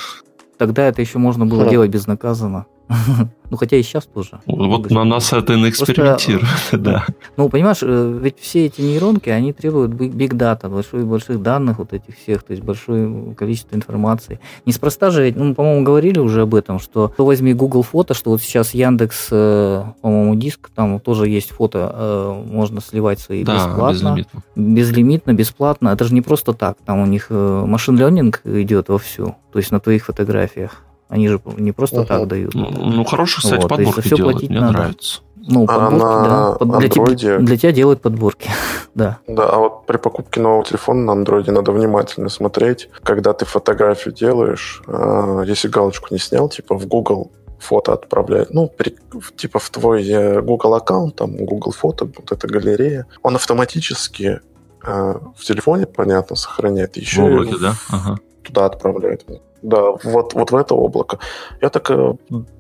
тогда 0.58 0.86
это 0.86 1.00
еще 1.00 1.18
можно 1.18 1.46
было 1.46 1.68
делать 1.68 1.90
безнаказанно. 1.90 2.66
Ну, 3.52 3.58
хотя 3.58 3.76
и 3.76 3.82
сейчас 3.82 4.06
тоже. 4.06 4.40
Вот 4.46 4.90
на 4.90 5.04
нас 5.04 5.30
это 5.30 5.52
и 5.52 5.68
экспериментирует, 5.68 6.48
да. 6.72 7.04
Ну, 7.36 7.50
понимаешь, 7.50 7.80
э, 7.82 8.18
ведь 8.22 8.38
все 8.38 8.64
эти 8.64 8.80
нейронки, 8.80 9.28
они 9.28 9.52
требуют 9.52 9.92
big 9.92 10.30
data, 10.30 10.70
больших, 10.70 11.06
больших 11.06 11.42
данных 11.42 11.76
вот 11.76 11.92
этих 11.92 12.16
всех, 12.16 12.44
то 12.44 12.52
есть 12.52 12.62
большое 12.62 13.34
количество 13.34 13.76
информации. 13.76 14.40
Неспроста 14.64 15.10
же, 15.10 15.24
ведь, 15.24 15.36
ну, 15.36 15.54
по-моему, 15.54 15.84
говорили 15.84 16.18
уже 16.18 16.40
об 16.40 16.54
этом, 16.54 16.78
что 16.78 17.12
то 17.14 17.26
возьми 17.26 17.52
Google 17.52 17.82
фото, 17.82 18.14
что 18.14 18.30
вот 18.30 18.40
сейчас 18.40 18.72
Яндекс, 18.72 19.28
э, 19.30 19.84
по-моему, 20.00 20.34
диск, 20.36 20.70
там 20.74 20.98
тоже 20.98 21.28
есть 21.28 21.50
фото, 21.50 21.94
э, 21.94 22.44
можно 22.50 22.80
сливать 22.80 23.20
свои 23.20 23.44
да, 23.44 23.56
бесплатно. 23.56 23.92
Безлимитно. 23.92 24.42
Безлимитно, 24.56 25.34
бесплатно. 25.34 25.88
Это 25.90 26.04
же 26.04 26.14
не 26.14 26.22
просто 26.22 26.54
так, 26.54 26.78
там 26.86 27.00
у 27.00 27.06
них 27.06 27.26
машин 27.28 27.98
ленинг 27.98 28.40
идет 28.44 28.88
вовсю, 28.88 29.36
то 29.52 29.58
есть 29.58 29.70
на 29.72 29.78
твоих 29.78 30.06
фотографиях. 30.06 30.82
Они 31.12 31.28
же 31.28 31.42
не 31.58 31.72
просто 31.72 32.00
угу. 32.00 32.06
так 32.06 32.26
дают. 32.26 32.54
Ну, 32.54 32.70
ну 32.70 33.04
хорошо, 33.04 33.42
кстати, 33.42 33.60
вот, 33.60 33.68
подборки 33.68 34.00
все 34.00 34.16
делают, 34.16 34.48
мне 34.48 34.60
надо. 34.60 34.72
нравится. 34.72 35.20
Ну, 35.36 35.66
а 35.68 35.90
подборки, 35.90 36.04
а 36.08 36.64
да. 36.64 36.78
для, 36.78 36.88
тебя, 36.88 37.38
для 37.38 37.56
тебя 37.58 37.72
делают 37.72 38.00
подборки, 38.00 38.48
да. 38.94 39.18
Да, 39.26 39.46
а 39.46 39.58
вот 39.58 39.84
при 39.84 39.98
покупке 39.98 40.40
нового 40.40 40.64
телефона 40.64 41.02
на 41.02 41.12
андроиде 41.12 41.52
надо 41.52 41.70
внимательно 41.72 42.30
смотреть, 42.30 42.88
когда 43.02 43.34
ты 43.34 43.44
фотографию 43.44 44.14
делаешь, 44.14 44.82
а, 44.86 45.42
если 45.42 45.68
галочку 45.68 46.08
не 46.12 46.18
снял, 46.18 46.48
типа 46.48 46.78
в 46.78 46.86
Google 46.86 47.30
фото 47.58 47.92
отправляет, 47.92 48.54
ну, 48.54 48.68
при, 48.68 48.96
типа 49.36 49.58
в 49.58 49.68
твой 49.68 50.08
э, 50.08 50.40
Google 50.40 50.76
аккаунт, 50.76 51.16
там, 51.16 51.36
Google 51.36 51.72
фото, 51.72 52.06
вот 52.06 52.32
эта 52.32 52.48
галерея, 52.48 53.06
он 53.22 53.36
автоматически 53.36 54.40
э, 54.82 55.14
в 55.36 55.44
телефоне, 55.44 55.84
понятно, 55.84 56.36
сохраняет 56.36 56.96
еще. 56.96 57.20
В 57.20 57.24
облаке, 57.26 57.56
да? 57.60 57.74
Ага. 57.90 58.18
Туда 58.42 58.64
отправляет. 58.64 59.26
Да, 59.62 59.92
вот, 60.02 60.34
вот 60.34 60.50
в 60.50 60.56
это 60.56 60.74
облако. 60.74 61.18
Я 61.60 61.70
так 61.70 61.90
э, 61.90 62.14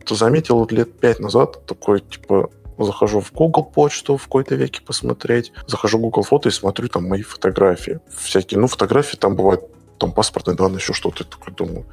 заметил 0.08 0.66
лет 0.70 0.98
пять 0.98 1.18
назад, 1.18 1.66
такой, 1.66 2.00
типа, 2.00 2.50
захожу 2.78 3.20
в 3.20 3.32
Google 3.32 3.64
почту 3.64 4.16
в 4.16 4.24
какой-то 4.24 4.54
веке 4.54 4.82
посмотреть, 4.82 5.52
захожу 5.66 5.98
в 5.98 6.02
Google 6.02 6.22
фото 6.22 6.48
и 6.48 6.52
смотрю 6.52 6.88
там 6.88 7.08
мои 7.08 7.22
фотографии. 7.22 8.00
Всякие, 8.16 8.60
ну, 8.60 8.66
фотографии 8.68 9.16
там 9.16 9.36
бывают, 9.36 9.64
там 10.02 10.10
паспортные 10.10 10.56
данные, 10.56 10.78
еще 10.78 10.92
что-то. 10.92 11.22
Я 11.22 11.30
такой 11.30 11.54
думаю, 11.54 11.86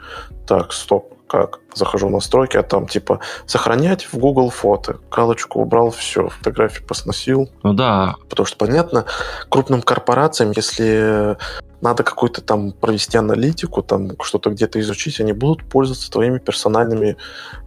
так, 0.47 0.74
стоп, 0.74 1.14
как? 1.28 1.60
Захожу 1.76 2.07
в 2.07 2.12
настройки, 2.12 2.57
а 2.57 2.64
там 2.64 2.88
типа 2.88 3.20
сохранять 3.45 4.05
в 4.12 4.18
Google 4.18 4.49
фото. 4.49 4.97
Галочку 5.12 5.62
убрал, 5.62 5.91
все, 5.91 6.30
фотографии 6.30 6.84
посносил. 6.84 7.49
Ну 7.62 7.74
да. 7.74 8.16
Потому 8.28 8.47
что, 8.47 8.57
понятно, 8.57 9.05
крупным 9.49 9.84
корпорациям, 9.84 10.53
если 10.55 11.38
надо 11.82 12.03
какую-то 12.03 12.41
там 12.41 12.72
провести 12.72 13.18
аналитику, 13.18 13.84
там 13.84 14.12
что-то 14.24 14.49
где-то 14.49 14.80
изучить, 14.80 15.20
они 15.20 15.34
будут 15.34 15.70
пользоваться 15.70 16.10
твоими 16.10 16.39
персональными 16.39 17.16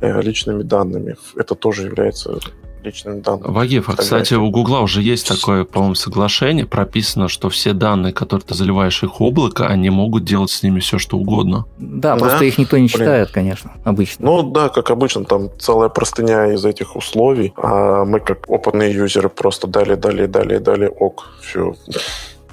э, 0.01 0.20
личными 0.20 0.64
данными. 0.64 1.16
Это 1.36 1.55
тоже 1.55 1.86
является 1.86 2.40
личными 2.83 3.20
данными. 3.20 3.53
Вагиф, 3.53 3.89
а, 3.89 3.97
кстати, 3.97 4.35
у 4.35 4.51
Гугла 4.51 4.80
уже 4.80 5.03
есть 5.03 5.26
такое, 5.28 5.64
по-моему, 5.64 5.95
соглашение, 5.95 6.66
прописано, 6.66 7.28
что 7.28 7.49
все 7.49 7.72
данные, 7.72 8.12
которые 8.12 8.45
ты 8.47 8.55
заливаешь 8.55 9.03
их 9.03 9.20
в 9.20 9.22
облако, 9.22 9.66
они 9.66 9.91
могут 9.91 10.24
делать 10.24 10.51
с 10.51 10.62
ними 10.62 10.80
все, 10.80 10.99
что 10.99 11.18
угодно. 11.18 11.64
Да, 11.78 12.14
да? 12.14 12.20
просто 12.20 12.45
их 12.45 12.59
никто 12.59 12.78
не 12.78 12.89
читает, 12.89 13.28
Блин. 13.28 13.35
конечно, 13.35 13.72
обычно. 13.85 14.26
Ну 14.26 14.43
да, 14.51 14.68
как 14.68 14.91
обычно, 14.91 15.24
там 15.24 15.51
целая 15.59 15.89
простыня 15.89 16.53
из 16.53 16.64
этих 16.64 16.97
условий, 16.97 17.53
а 17.57 18.05
мы 18.05 18.20
как 18.20 18.49
опытные 18.49 18.93
юзеры 18.93 19.28
просто 19.28 19.66
дали, 19.66 19.95
дали, 19.95 20.26
дали, 20.26 20.59
дали, 20.59 20.87
ок, 20.87 21.30
все. 21.41 21.74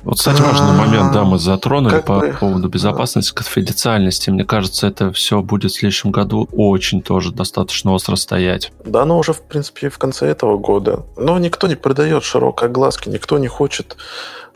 Вот, 0.03 0.17
кстати, 0.17 0.41
важный 0.41 0.73
момент, 0.73 1.11
да, 1.11 1.23
мы 1.23 1.37
затронули 1.39 1.95
как 1.95 2.05
по 2.05 2.19
бы... 2.19 2.35
поводу 2.39 2.69
безопасности, 2.69 3.33
конфиденциальности. 3.33 4.29
Мне 4.29 4.45
кажется, 4.45 4.87
это 4.87 5.11
все 5.11 5.41
будет 5.41 5.71
в 5.71 5.75
следующем 5.75 6.11
году 6.11 6.47
очень 6.51 7.01
тоже 7.01 7.31
достаточно 7.31 7.91
остро 7.93 8.15
стоять. 8.15 8.71
Да, 8.85 9.05
но 9.05 9.17
уже, 9.17 9.33
в 9.33 9.41
принципе, 9.41 9.89
в 9.89 9.97
конце 9.97 10.27
этого 10.27 10.57
года. 10.57 11.05
Но 11.17 11.37
никто 11.39 11.67
не 11.67 11.75
придает 11.75 12.23
широкой 12.23 12.69
глазки, 12.69 13.09
никто 13.09 13.37
не 13.37 13.47
хочет 13.47 13.97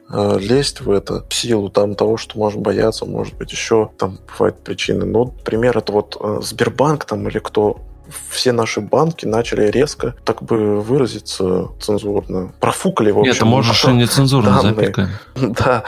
э, 0.09 0.39
лезть 0.39 0.81
в 0.81 0.89
это 0.89 1.25
в 1.27 1.33
силу 1.33 1.69
там 1.69 1.95
того, 1.95 2.17
что 2.17 2.37
может 2.37 2.59
бояться, 2.59 3.05
может 3.05 3.35
быть, 3.35 3.51
еще 3.51 3.91
там 3.97 4.19
бывают 4.31 4.63
причины. 4.63 5.05
Ну, 5.05 5.33
пример 5.43 5.77
это 5.77 5.91
вот 5.91 6.17
э, 6.19 6.39
Сбербанк 6.41 7.05
там 7.05 7.27
или 7.27 7.39
кто 7.39 7.79
все 8.29 8.51
наши 8.51 8.81
банки 8.81 9.25
начали 9.25 9.67
резко, 9.67 10.15
так 10.23 10.43
бы 10.43 10.81
выразиться 10.81 11.69
цензурно, 11.79 12.51
профукали, 12.59 13.11
в 13.11 13.19
общем. 13.19 13.31
Нет, 13.31 13.41
можешь 13.43 13.85
и 13.85 13.91
не 13.91 14.05
цензурно 14.05 14.61
запикать. 14.61 15.09
Да, 15.35 15.83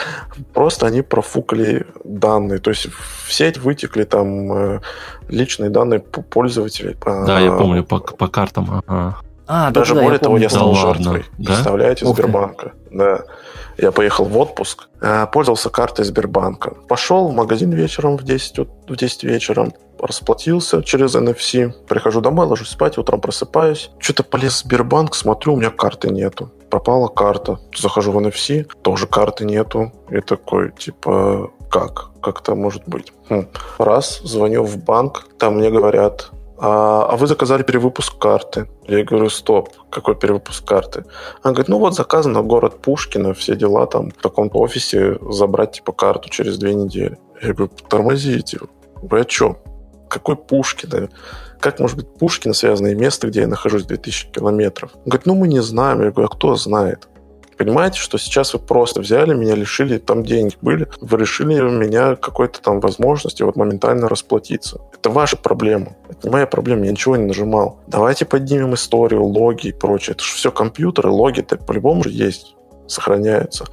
просто 0.54 0.86
они 0.86 1.02
профукали 1.02 1.86
данные. 2.04 2.60
То 2.60 2.72
есть 2.72 2.88
в 2.88 3.32
сеть 3.32 3.58
вытекли 3.58 4.04
там 4.04 4.52
э, 4.52 4.82
личные 5.30 5.70
данные 5.70 6.00
пользователей. 6.00 6.96
Да, 7.04 7.40
я 7.40 7.52
помню, 7.52 7.84
по, 7.84 8.00
по 8.00 8.28
картам. 8.28 8.84
Ага. 8.88 9.18
А, 9.48 9.70
Даже 9.72 9.94
да, 9.94 10.02
более 10.02 10.20
того, 10.20 10.38
я 10.38 10.50
стал 10.50 10.74
да 10.74 10.80
жертвой. 10.80 11.26
Да? 11.38 11.54
Представляете, 11.54 12.06
Ух 12.06 12.16
Сбербанка. 12.16 12.74
Да. 12.92 13.22
Я 13.78 13.92
поехал 13.92 14.26
в 14.26 14.38
отпуск, 14.38 14.88
э, 15.02 15.28
пользовался 15.32 15.70
картой 15.70 16.06
Сбербанка. 16.06 16.74
Пошел 16.88 17.28
в 17.28 17.34
магазин 17.34 17.72
вечером 17.72 18.18
в 18.18 18.24
10, 18.24 18.68
в 18.88 18.96
10 18.96 19.24
вечера, 19.24 19.72
расплатился 20.06 20.84
через 20.84 21.16
NFC, 21.16 21.72
прихожу 21.88 22.22
домой, 22.22 22.48
ложусь 22.48 22.70
спать, 22.70 22.98
утром 22.98 23.22
просыпаюсь. 23.22 23.92
Что-то 24.00 24.24
полез 24.24 24.54
в 24.54 24.66
Сбербанк, 24.66 25.16
смотрю, 25.16 25.54
у 25.54 25.58
меня 25.58 25.70
карты 25.70 26.10
нету. 26.10 26.52
Пропала 26.70 27.08
карта. 27.08 27.60
Захожу 27.76 28.12
в 28.12 28.18
NFC, 28.18 28.68
тоже 28.82 29.08
карты 29.08 29.46
нету. 29.46 29.92
И 30.10 30.20
такой, 30.22 30.72
типа, 30.72 31.52
как? 31.70 32.12
Как 32.22 32.42
это 32.42 32.56
может 32.56 32.84
быть? 32.88 33.14
Хм. 33.30 33.48
Раз, 33.78 34.22
звоню 34.24 34.64
в 34.64 34.78
банк, 34.78 35.28
там 35.38 35.58
мне 35.58 35.70
говорят, 35.70 36.32
а, 36.58 37.08
а 37.12 37.18
вы 37.18 37.28
заказали 37.28 37.64
перевыпуск 37.64 38.18
карты. 38.18 38.68
Я 38.88 39.04
говорю, 39.04 39.30
стоп, 39.30 39.70
какой 39.90 40.16
перевыпуск 40.16 40.66
карты? 40.66 41.04
Она 41.44 41.54
говорит, 41.54 41.68
ну 41.68 41.80
вот 41.80 41.96
заказано 41.96 42.42
город 42.42 42.82
Пушкина, 42.82 43.34
все 43.34 43.56
дела 43.56 43.86
там 43.88 44.12
в 44.12 44.22
таком-то 44.22 44.58
офисе 44.60 45.18
забрать 45.30 45.74
типа 45.74 45.92
карту 45.92 46.30
через 46.30 46.58
две 46.58 46.74
недели. 46.74 47.18
Я 47.42 47.54
говорю, 47.54 47.72
тормозите, 47.90 48.60
вы 49.02 49.22
о 49.22 49.26
чем? 49.26 49.58
Какой 50.10 50.36
Пушкин? 50.36 51.10
Как 51.60 51.80
может 51.80 51.98
быть 51.98 52.14
Пушкин 52.18 52.54
связанное 52.54 52.96
место, 52.96 53.28
где 53.28 53.42
я 53.42 53.48
нахожусь 53.48 53.86
2000 53.86 54.32
километров? 54.32 54.92
Он 54.94 55.02
говорит, 55.06 55.26
ну 55.26 55.36
мы 55.36 55.48
не 55.48 55.62
знаем. 55.62 56.02
Я 56.02 56.12
говорю, 56.12 56.28
а 56.32 56.36
кто 56.36 56.56
знает? 56.56 57.08
Понимаете, 57.58 58.00
что 58.00 58.18
сейчас 58.18 58.54
вы 58.54 58.60
просто 58.60 59.02
взяли, 59.02 59.34
меня 59.34 59.56
лишили, 59.56 59.98
там 59.98 60.24
деньги 60.24 60.56
были, 60.62 60.88
вы 61.00 61.18
решили 61.18 61.62
меня 61.62 62.16
какой-то 62.16 62.62
там 62.62 62.82
возможности 62.82 63.44
вот 63.44 63.56
моментально 63.56 64.10
расплатиться. 64.10 64.82
Это 64.94 65.10
ваша 65.10 65.38
проблема. 65.38 65.96
Это 66.10 66.28
не 66.28 66.32
моя 66.32 66.48
проблема, 66.48 66.86
я 66.86 66.92
ничего 66.92 67.16
не 67.16 67.26
нажимал. 67.26 67.80
Давайте 67.88 68.26
поднимем 68.26 68.74
историю, 68.74 69.24
логи 69.24 69.68
и 69.68 69.72
прочее. 69.72 70.16
Это 70.16 70.24
же 70.24 70.34
все 70.34 70.52
компьютеры, 70.52 71.10
логи-то 71.10 71.58
по-любому 71.58 72.04
же 72.04 72.10
есть 72.10 72.56
сохраняются. 72.88 73.66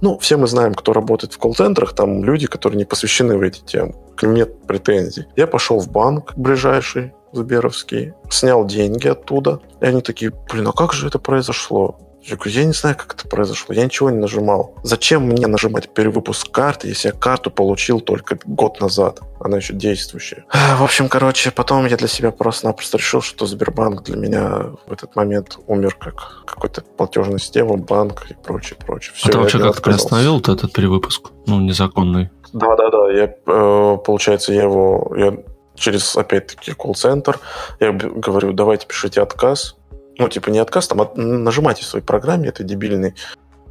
Ну, 0.00 0.18
все 0.18 0.36
мы 0.36 0.46
знаем, 0.46 0.74
кто 0.74 0.92
работает 0.92 1.32
в 1.32 1.38
колл-центрах, 1.38 1.94
там 1.94 2.24
люди, 2.24 2.46
которые 2.46 2.78
не 2.78 2.84
посвящены 2.84 3.36
в 3.36 3.42
эти 3.42 3.60
темы. 3.60 3.94
К 4.16 4.22
ним 4.22 4.34
нет 4.34 4.66
претензий. 4.66 5.26
Я 5.36 5.46
пошел 5.46 5.78
в 5.78 5.90
банк 5.90 6.32
ближайший, 6.36 7.12
Сберовский, 7.32 8.14
снял 8.30 8.64
деньги 8.64 9.08
оттуда, 9.08 9.60
и 9.80 9.86
они 9.86 10.00
такие, 10.00 10.32
блин, 10.50 10.68
а 10.68 10.72
как 10.72 10.92
же 10.92 11.08
это 11.08 11.18
произошло? 11.18 11.98
Я 12.26 12.34
говорю, 12.34 12.50
я 12.50 12.64
не 12.64 12.72
знаю, 12.72 12.96
как 12.96 13.14
это 13.14 13.28
произошло, 13.28 13.72
я 13.72 13.84
ничего 13.84 14.10
не 14.10 14.18
нажимал. 14.18 14.74
Зачем 14.82 15.22
мне 15.22 15.46
нажимать 15.46 15.88
перевыпуск 15.90 16.50
карты, 16.50 16.88
если 16.88 17.08
я 17.08 17.14
карту 17.14 17.52
получил 17.52 18.00
только 18.00 18.36
год 18.44 18.80
назад? 18.80 19.20
Она 19.38 19.58
еще 19.58 19.74
действующая. 19.74 20.44
В 20.76 20.82
общем, 20.82 21.08
короче, 21.08 21.52
потом 21.52 21.86
я 21.86 21.96
для 21.96 22.08
себя 22.08 22.32
просто-напросто 22.32 22.98
решил, 22.98 23.22
что 23.22 23.46
Сбербанк 23.46 24.02
для 24.02 24.16
меня 24.16 24.72
в 24.88 24.92
этот 24.92 25.14
момент 25.14 25.56
умер 25.68 25.94
как 26.00 26.42
какой-то 26.46 26.80
платежная 26.80 27.38
система, 27.38 27.76
банк 27.76 28.26
и 28.28 28.34
прочее, 28.34 28.76
прочее. 28.84 29.12
Все, 29.14 29.28
а 29.28 29.32
ты 29.32 29.38
вообще 29.38 29.58
как-то 29.60 29.82
приостановил 29.82 30.34
вот 30.34 30.48
этот 30.48 30.72
перевыпуск? 30.72 31.30
Ну, 31.46 31.60
незаконный. 31.60 32.30
Да-да-да, 32.52 33.12
я, 33.12 33.34
э, 33.46 33.98
получается, 34.04 34.52
я 34.52 34.62
его... 34.62 35.14
Я 35.16 35.38
через, 35.76 36.16
опять-таки, 36.16 36.72
колл-центр. 36.72 37.38
Я 37.78 37.92
говорю, 37.92 38.52
давайте 38.52 38.86
пишите 38.86 39.20
отказ 39.20 39.76
ну, 40.18 40.28
типа 40.28 40.50
не 40.50 40.58
отказ, 40.58 40.88
там, 40.88 41.00
а 41.00 41.10
нажимайте 41.14 41.82
в 41.82 41.86
своей 41.86 42.04
программе 42.04 42.48
этой 42.48 42.64
дебильной, 42.64 43.14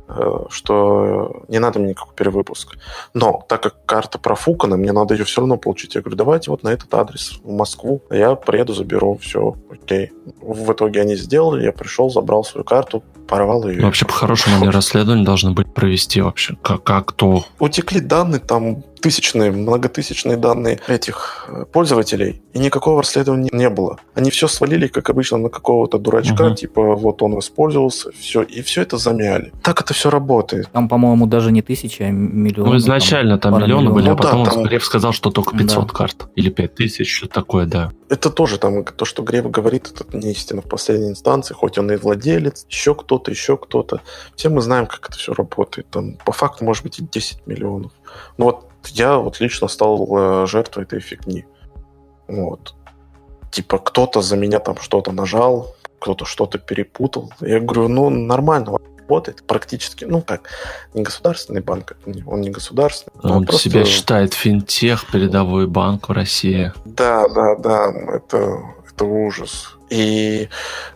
э, 0.08 0.46
что 0.50 1.44
не 1.48 1.60
надо 1.60 1.80
мне 1.80 1.90
никакой 1.90 2.14
перевыпуск. 2.16 2.78
Но 3.14 3.44
так 3.48 3.64
как 3.64 3.86
карта 3.86 4.20
профукана, 4.20 4.78
мне 4.78 4.92
надо 4.92 5.16
ее 5.16 5.24
все 5.24 5.42
равно 5.42 5.58
получить. 5.58 5.96
Я 5.96 6.02
говорю, 6.02 6.18
давайте 6.18 6.52
вот 6.52 6.64
на 6.64 6.70
этот 6.70 6.94
адрес 6.94 7.40
в 7.44 7.52
Москву. 7.52 8.02
Я 8.10 8.36
приеду, 8.36 8.74
заберу, 8.74 9.18
все, 9.22 9.56
окей. 9.72 10.12
В 10.42 10.72
итоге 10.72 11.02
они 11.02 11.16
сделали, 11.16 11.66
я 11.66 11.72
пришел, 11.72 12.10
забрал 12.10 12.44
свою 12.44 12.64
карту, 12.64 13.04
порвал 13.28 13.68
ее. 13.68 13.82
Вообще, 13.82 14.06
по-хорошему, 14.06 14.58
они 14.58 14.70
расследование 14.70 15.26
должны 15.26 15.52
быть 15.52 15.74
провести 15.74 16.22
вообще. 16.22 16.56
Как, 16.62 16.84
как 16.84 17.12
то? 17.14 17.46
Утекли 17.60 18.00
данные, 18.00 18.40
там 18.40 18.84
тысячные, 19.02 19.52
многотысячные 19.52 20.38
данные 20.38 20.80
этих 20.88 21.46
э, 21.48 21.66
пользователей, 21.72 22.42
и 22.54 22.60
никакого 22.60 23.02
расследования 23.02 23.50
не 23.52 23.70
было. 23.70 24.00
Они 24.14 24.32
все 24.32 24.48
свалили, 24.48 24.88
как 24.88 25.10
обычно, 25.10 25.38
на 25.38 25.50
какого-то 25.50 25.98
дурачка, 25.98 26.48
угу. 26.48 26.56
типа 26.56 26.96
вот 26.96 27.22
он 27.22 27.36
воспользовался, 27.36 28.12
все, 28.20 28.42
и 28.42 28.62
все 28.62 28.82
это 28.82 28.98
замяли. 28.98 29.52
Так 29.62 29.82
это 29.82 29.94
все 29.94 30.10
работает. 30.10 30.70
Там, 30.72 30.90
по-моему, 30.90 31.28
даже 31.28 31.52
не 31.52 31.62
тысяча, 31.62 32.06
а 32.06 32.12
миллион. 32.12 32.70
Ну, 32.70 32.78
изначально 32.78 33.38
там, 33.38 33.54
там 33.54 33.64
миллионы 33.64 33.92
были, 33.92 34.06
а 34.06 34.10
ну, 34.10 34.14
а 34.14 34.18
потом 34.18 34.44
да, 34.44 34.52
там... 34.52 34.64
Греф 34.64 34.86
сказал, 34.86 35.12
что 35.12 35.32
только 35.32 35.58
500 35.58 35.88
да. 35.88 35.94
карт. 35.94 36.28
Или 36.36 36.50
5000, 36.50 37.08
что 37.08 37.28
такое, 37.28 37.66
да. 37.66 37.92
Это 38.10 38.30
тоже 38.30 38.60
там, 38.60 38.84
то, 38.84 39.06
что 39.06 39.24
Греф 39.24 39.50
говорит, 39.50 39.92
это 39.94 40.18
не 40.18 40.32
истина 40.32 40.62
в 40.62 40.70
последней 40.70 41.10
инстанции, 41.10 41.54
хоть 41.54 41.78
он 41.78 41.92
и 41.92 41.96
владелец, 41.96 42.66
еще 42.70 42.94
кто-то, 42.94 43.32
еще 43.32 43.58
кто-то. 43.58 44.02
Все 44.36 44.50
мы 44.50 44.62
знаем, 44.62 44.86
как 44.86 45.10
это 45.10 45.18
все 45.18 45.34
работает. 45.34 45.88
Там, 45.90 46.18
по 46.26 46.32
факту, 46.32 46.66
может 46.66 46.84
быть, 46.84 47.00
и 47.00 47.04
10 47.04 47.48
миллионов. 47.48 47.92
Ну 48.38 48.46
вот 48.46 48.70
я 48.90 49.18
вот 49.18 49.40
лично 49.40 49.68
стал 49.68 50.08
э, 50.10 50.46
жертвой 50.48 50.84
этой 50.84 51.00
фигни. 51.00 51.46
Вот. 52.28 52.76
Типа 53.52 53.78
кто-то 53.78 54.22
за 54.22 54.36
меня 54.36 54.60
там 54.60 54.78
что-то 54.80 55.12
нажал, 55.12 55.76
кто-то 56.00 56.26
что-то 56.26 56.58
перепутал. 56.58 57.32
Я 57.42 57.60
говорю, 57.60 57.88
ну 57.88 58.10
нормально 58.10 58.78
работает 59.00 59.44
практически, 59.46 60.06
ну 60.06 60.22
как, 60.22 60.50
не 60.94 61.04
государственный 61.04 61.62
банк, 61.62 61.96
он 62.26 62.42
не 62.42 62.50
государственный. 62.50 63.14
Он 63.24 63.46
просто... 63.46 63.70
себя 63.70 63.86
считает 63.86 64.34
финтех, 64.34 65.06
передовой 65.12 65.68
банк 65.68 66.10
в 66.10 66.12
России. 66.12 66.74
Да, 66.86 67.28
да, 67.30 67.56
да, 67.56 67.94
это, 68.14 68.62
это 68.92 69.06
ужас. 69.06 69.78
И 69.90 70.50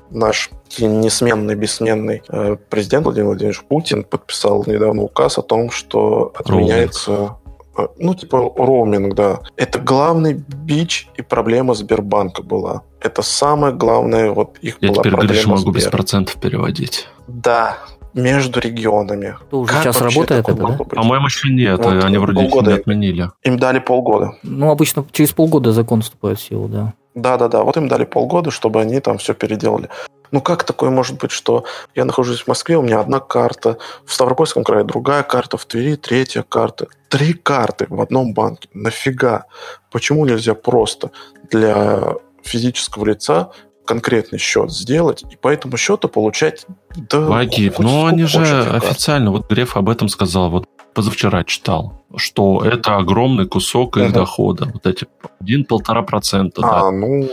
наш 0.09 0.49
несменный, 0.79 1.55
бессменный 1.55 2.23
э, 2.27 2.57
президент 2.69 3.05
Владимир 3.05 3.27
Владимирович 3.27 3.61
Путин 3.61 4.03
подписал 4.03 4.63
недавно 4.65 5.03
указ 5.03 5.37
о 5.37 5.43
том, 5.43 5.69
что 5.69 6.33
отменяется 6.35 7.11
Э, 7.11 7.48
ну, 7.97 8.13
типа 8.13 8.37
роуминг, 8.57 9.15
да. 9.15 9.39
Это 9.55 9.79
главный 9.79 10.33
бич 10.33 11.07
и 11.17 11.21
проблема 11.21 11.73
Сбербанка 11.73 12.43
была. 12.43 12.81
Это 13.01 13.21
самое 13.21 13.73
главное, 13.73 14.31
вот 14.31 14.57
их 14.61 14.77
Я 14.81 14.89
была 14.89 15.01
теперь, 15.01 15.13
проблема 15.13 15.33
Гриша, 15.33 15.49
могу 15.49 15.71
без 15.71 15.85
процентов 15.85 16.35
переводить. 16.35 17.07
Да, 17.27 17.77
между 18.13 18.59
регионами. 18.59 19.35
То 19.49 19.59
уже 19.61 19.73
как 19.73 19.83
сейчас 19.83 20.01
работает 20.01 20.47
это, 20.47 20.53
да? 20.53 20.77
По-моему, 20.77 21.25
еще 21.25 21.49
нет. 21.49 21.77
Вот 21.77 22.03
Они 22.03 22.17
вроде 22.17 22.41
полгода. 22.41 22.71
не 22.71 22.77
отменили. 22.77 23.29
Им 23.43 23.59
дали 23.59 23.79
полгода. 23.79 24.33
Ну, 24.43 24.69
обычно 24.69 25.05
через 25.11 25.31
полгода 25.31 25.71
закон 25.71 26.01
вступает 26.01 26.39
в 26.39 26.41
силу, 26.41 26.67
да. 26.67 26.93
Да-да-да, 27.15 27.63
вот 27.63 27.75
им 27.77 27.87
дали 27.87 28.05
полгода, 28.05 28.51
чтобы 28.51 28.81
они 28.81 28.99
там 28.99 29.17
все 29.17 29.33
переделали. 29.33 29.89
Ну 30.31 30.41
как 30.41 30.63
такое 30.63 30.89
может 30.89 31.17
быть, 31.17 31.31
что 31.31 31.65
я 31.95 32.05
нахожусь 32.05 32.41
в 32.41 32.47
Москве, 32.47 32.77
у 32.77 32.81
меня 32.81 32.99
одна 32.99 33.19
карта, 33.19 33.77
в 34.05 34.13
Ставропольском 34.13 34.63
крае 34.63 34.83
другая 34.83 35.23
карта, 35.23 35.57
в 35.57 35.65
Твери 35.65 35.95
третья 35.95 36.43
карта. 36.47 36.87
Три 37.07 37.33
карты 37.33 37.87
в 37.89 37.99
одном 38.01 38.33
банке. 38.33 38.69
Нафига? 38.73 39.45
Почему 39.91 40.25
нельзя 40.25 40.53
просто 40.53 41.11
для 41.49 42.15
физического 42.43 43.05
лица 43.05 43.51
конкретный 43.85 44.37
счет 44.37 44.71
сделать 44.71 45.23
и 45.31 45.35
по 45.35 45.47
этому 45.47 45.75
счету 45.75 46.07
получать 46.09 46.67
да, 46.95 47.21
Вагиев, 47.21 47.79
ну 47.79 48.05
они 48.05 48.25
же 48.25 48.61
официально, 48.71 49.31
вот 49.31 49.49
Греф 49.49 49.75
об 49.75 49.89
этом 49.89 50.09
сказал, 50.09 50.51
вот 50.51 50.67
позавчера 50.93 51.43
читал, 51.43 52.03
что 52.15 52.61
это 52.63 52.97
огромный 52.97 53.47
кусок 53.47 53.97
их 53.97 54.05
угу. 54.05 54.13
дохода, 54.13 54.69
вот 54.71 54.85
эти 54.85 55.07
один-полтора 55.39 56.03
процента. 56.03 56.61
А, 56.63 56.81
да. 56.83 56.91
ну... 56.91 57.29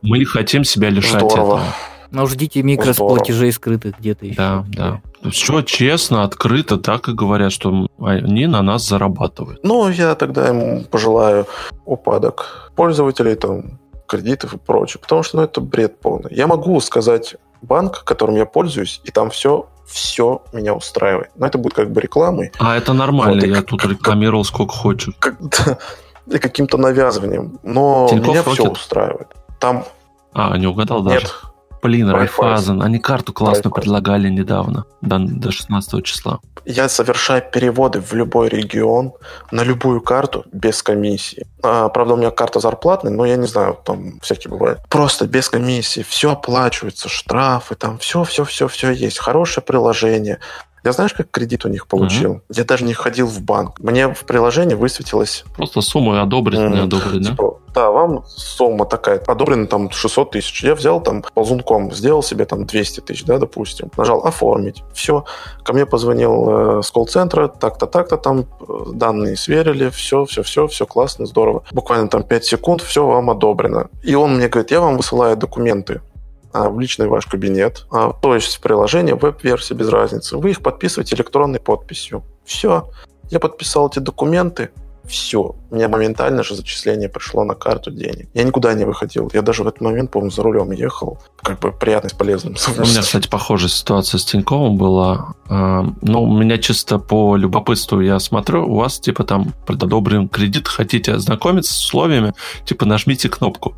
Мы 0.00 0.18
не 0.18 0.24
хотим 0.24 0.64
себя 0.64 0.88
лишать 0.88 1.30
здорово. 1.30 1.58
этого. 1.58 1.62
Но 2.12 2.26
ждите 2.26 2.62
микросплатежей 2.62 3.52
скрытых 3.52 3.98
где-то 3.98 4.26
еще. 4.26 4.36
Да, 4.36 4.64
да. 4.68 5.00
Все 5.30 5.62
честно, 5.62 6.24
открыто, 6.24 6.76
так 6.76 7.08
и 7.08 7.12
говорят, 7.12 7.52
что 7.52 7.86
они 7.98 8.46
на 8.46 8.62
нас 8.62 8.86
зарабатывают. 8.86 9.60
Ну, 9.62 9.88
я 9.88 10.14
тогда 10.14 10.48
им 10.48 10.84
пожелаю 10.84 11.46
упадок 11.84 12.70
пользователей, 12.76 13.34
там, 13.34 13.78
кредитов 14.06 14.54
и 14.54 14.58
прочее, 14.58 15.00
потому 15.00 15.22
что 15.22 15.38
ну, 15.38 15.44
это 15.44 15.60
бред 15.60 16.00
полный. 16.00 16.34
Я 16.34 16.46
могу 16.46 16.78
сказать 16.80 17.36
банк, 17.62 18.04
которым 18.04 18.36
я 18.36 18.44
пользуюсь, 18.44 19.00
и 19.04 19.10
там 19.10 19.30
все 19.30 19.68
все 19.86 20.42
меня 20.52 20.74
устраивает. 20.74 21.30
Но 21.36 21.46
это 21.46 21.58
будет 21.58 21.74
как 21.74 21.90
бы 21.90 22.00
рекламой. 22.00 22.52
А 22.58 22.76
это 22.76 22.92
нормально, 22.92 23.40
вот, 23.40 23.46
я 23.46 23.56
как, 23.56 23.66
тут 23.66 23.84
рекламировал 23.84 24.44
сколько 24.44 24.74
хочешь. 24.74 25.14
Как, 25.18 25.36
и 26.26 26.38
каким-то 26.38 26.78
навязыванием. 26.78 27.58
Но 27.62 28.06
Тинькофф 28.08 28.28
меня 28.28 28.42
все 28.42 28.70
устраивает. 28.70 29.28
Там... 29.58 29.84
А, 30.32 30.56
не 30.56 30.66
угадал 30.66 31.02
даже? 31.02 31.20
Нет, 31.20 31.34
Блин, 31.82 32.10
Райфазен, 32.10 32.80
они 32.80 33.00
карту 33.00 33.32
классную 33.32 33.74
предлагали 33.74 34.28
недавно, 34.28 34.84
до, 35.00 35.18
до 35.18 35.50
16 35.50 36.04
числа. 36.04 36.38
Я 36.64 36.88
совершаю 36.88 37.42
переводы 37.42 38.00
в 38.00 38.12
любой 38.12 38.48
регион 38.48 39.14
на 39.50 39.64
любую 39.64 40.00
карту 40.00 40.44
без 40.52 40.80
комиссии. 40.80 41.44
А, 41.60 41.88
правда, 41.88 42.14
у 42.14 42.16
меня 42.16 42.30
карта 42.30 42.60
зарплатная, 42.60 43.12
но 43.12 43.24
я 43.24 43.34
не 43.34 43.48
знаю, 43.48 43.76
там 43.84 44.20
всякие 44.20 44.52
бывают. 44.52 44.78
Просто 44.88 45.26
без 45.26 45.48
комиссии, 45.48 46.04
все 46.08 46.32
оплачивается, 46.32 47.08
штрафы, 47.08 47.74
там 47.74 47.98
все-все-все-все 47.98 48.92
есть. 48.92 49.18
Хорошее 49.18 49.64
приложение, 49.64 50.38
я 50.84 50.92
знаешь, 50.92 51.14
как 51.14 51.30
кредит 51.30 51.64
у 51.64 51.68
них 51.68 51.86
получил? 51.86 52.34
Mm-hmm. 52.34 52.54
Я 52.56 52.64
даже 52.64 52.84
не 52.84 52.92
ходил 52.92 53.26
в 53.26 53.40
банк. 53.40 53.78
Мне 53.78 54.12
в 54.12 54.24
приложении 54.24 54.74
высветилось... 54.74 55.44
Просто 55.56 55.80
сумма 55.80 56.22
одобрить, 56.22 56.58
не 56.58 56.80
одобрить, 56.80 57.22
да? 57.22 57.30
Типа, 57.30 57.60
да, 57.74 57.90
вам 57.90 58.24
сумма 58.26 58.84
такая, 58.84 59.18
одобрена 59.18 59.66
там 59.66 59.90
600 59.90 60.32
тысяч. 60.32 60.64
Я 60.64 60.74
взял 60.74 61.00
там 61.00 61.24
ползунком, 61.34 61.92
сделал 61.92 62.22
себе 62.22 62.44
там 62.44 62.66
200 62.66 63.00
тысяч, 63.00 63.24
да, 63.24 63.38
допустим. 63.38 63.90
Нажал 63.96 64.26
«Оформить». 64.26 64.82
Все. 64.92 65.24
Ко 65.64 65.72
мне 65.72 65.86
позвонил 65.86 66.78
э, 66.78 66.82
с 66.82 66.90
колл-центра, 66.90 67.48
так-то, 67.48 67.86
так-то 67.86 68.16
там 68.16 68.40
э, 68.40 68.44
данные 68.92 69.36
сверили, 69.36 69.88
все, 69.90 70.24
все, 70.24 70.42
все, 70.42 70.66
все 70.66 70.86
классно, 70.86 71.26
здорово. 71.26 71.62
Буквально 71.70 72.08
там 72.08 72.24
5 72.24 72.44
секунд, 72.44 72.82
все 72.82 73.06
вам 73.06 73.30
одобрено. 73.30 73.88
И 74.02 74.14
он 74.14 74.36
мне 74.36 74.48
говорит, 74.48 74.72
я 74.72 74.80
вам 74.80 74.96
высылаю 74.96 75.36
документы 75.36 76.00
в 76.52 76.78
личный 76.78 77.08
ваш 77.08 77.26
кабинет, 77.26 77.86
а, 77.90 78.12
то 78.12 78.34
есть 78.34 78.56
в 78.56 78.60
приложение, 78.60 79.14
веб-версии, 79.14 79.74
без 79.74 79.88
разницы. 79.88 80.36
Вы 80.36 80.50
их 80.50 80.62
подписываете 80.62 81.16
электронной 81.16 81.60
подписью. 81.60 82.22
Все. 82.44 82.90
Я 83.30 83.40
подписал 83.40 83.88
эти 83.88 83.98
документы, 83.98 84.70
все. 85.06 85.56
У 85.70 85.74
меня 85.74 85.88
моментально 85.88 86.44
же 86.44 86.54
зачисление 86.54 87.08
пришло 87.08 87.44
на 87.44 87.54
карту 87.54 87.90
денег. 87.90 88.28
Я 88.34 88.44
никуда 88.44 88.72
не 88.74 88.84
выходил. 88.84 89.30
Я 89.34 89.42
даже 89.42 89.64
в 89.64 89.68
этот 89.68 89.80
момент, 89.80 90.10
по-моему, 90.10 90.30
за 90.30 90.42
рулем 90.42 90.70
ехал. 90.70 91.18
Как 91.42 91.58
бы 91.58 91.72
приятно 91.72 92.08
с 92.08 92.12
полезным. 92.12 92.54
У 92.78 92.80
меня, 92.82 93.00
кстати, 93.00 93.28
похожая 93.28 93.68
ситуация 93.68 94.18
с 94.18 94.24
Тиньковым 94.24 94.76
была. 94.76 95.34
А, 95.48 95.84
ну, 96.02 96.22
у 96.22 96.38
меня 96.38 96.58
чисто 96.58 96.98
по 96.98 97.36
любопытству 97.36 98.00
я 98.00 98.18
смотрю, 98.20 98.66
у 98.68 98.76
вас, 98.76 99.00
типа, 99.00 99.24
там 99.24 99.52
предодобрен 99.66 100.28
кредит, 100.28 100.68
хотите 100.68 101.12
ознакомиться 101.12 101.72
с 101.72 101.84
условиями, 101.84 102.32
типа, 102.64 102.86
нажмите 102.86 103.28
кнопку 103.28 103.74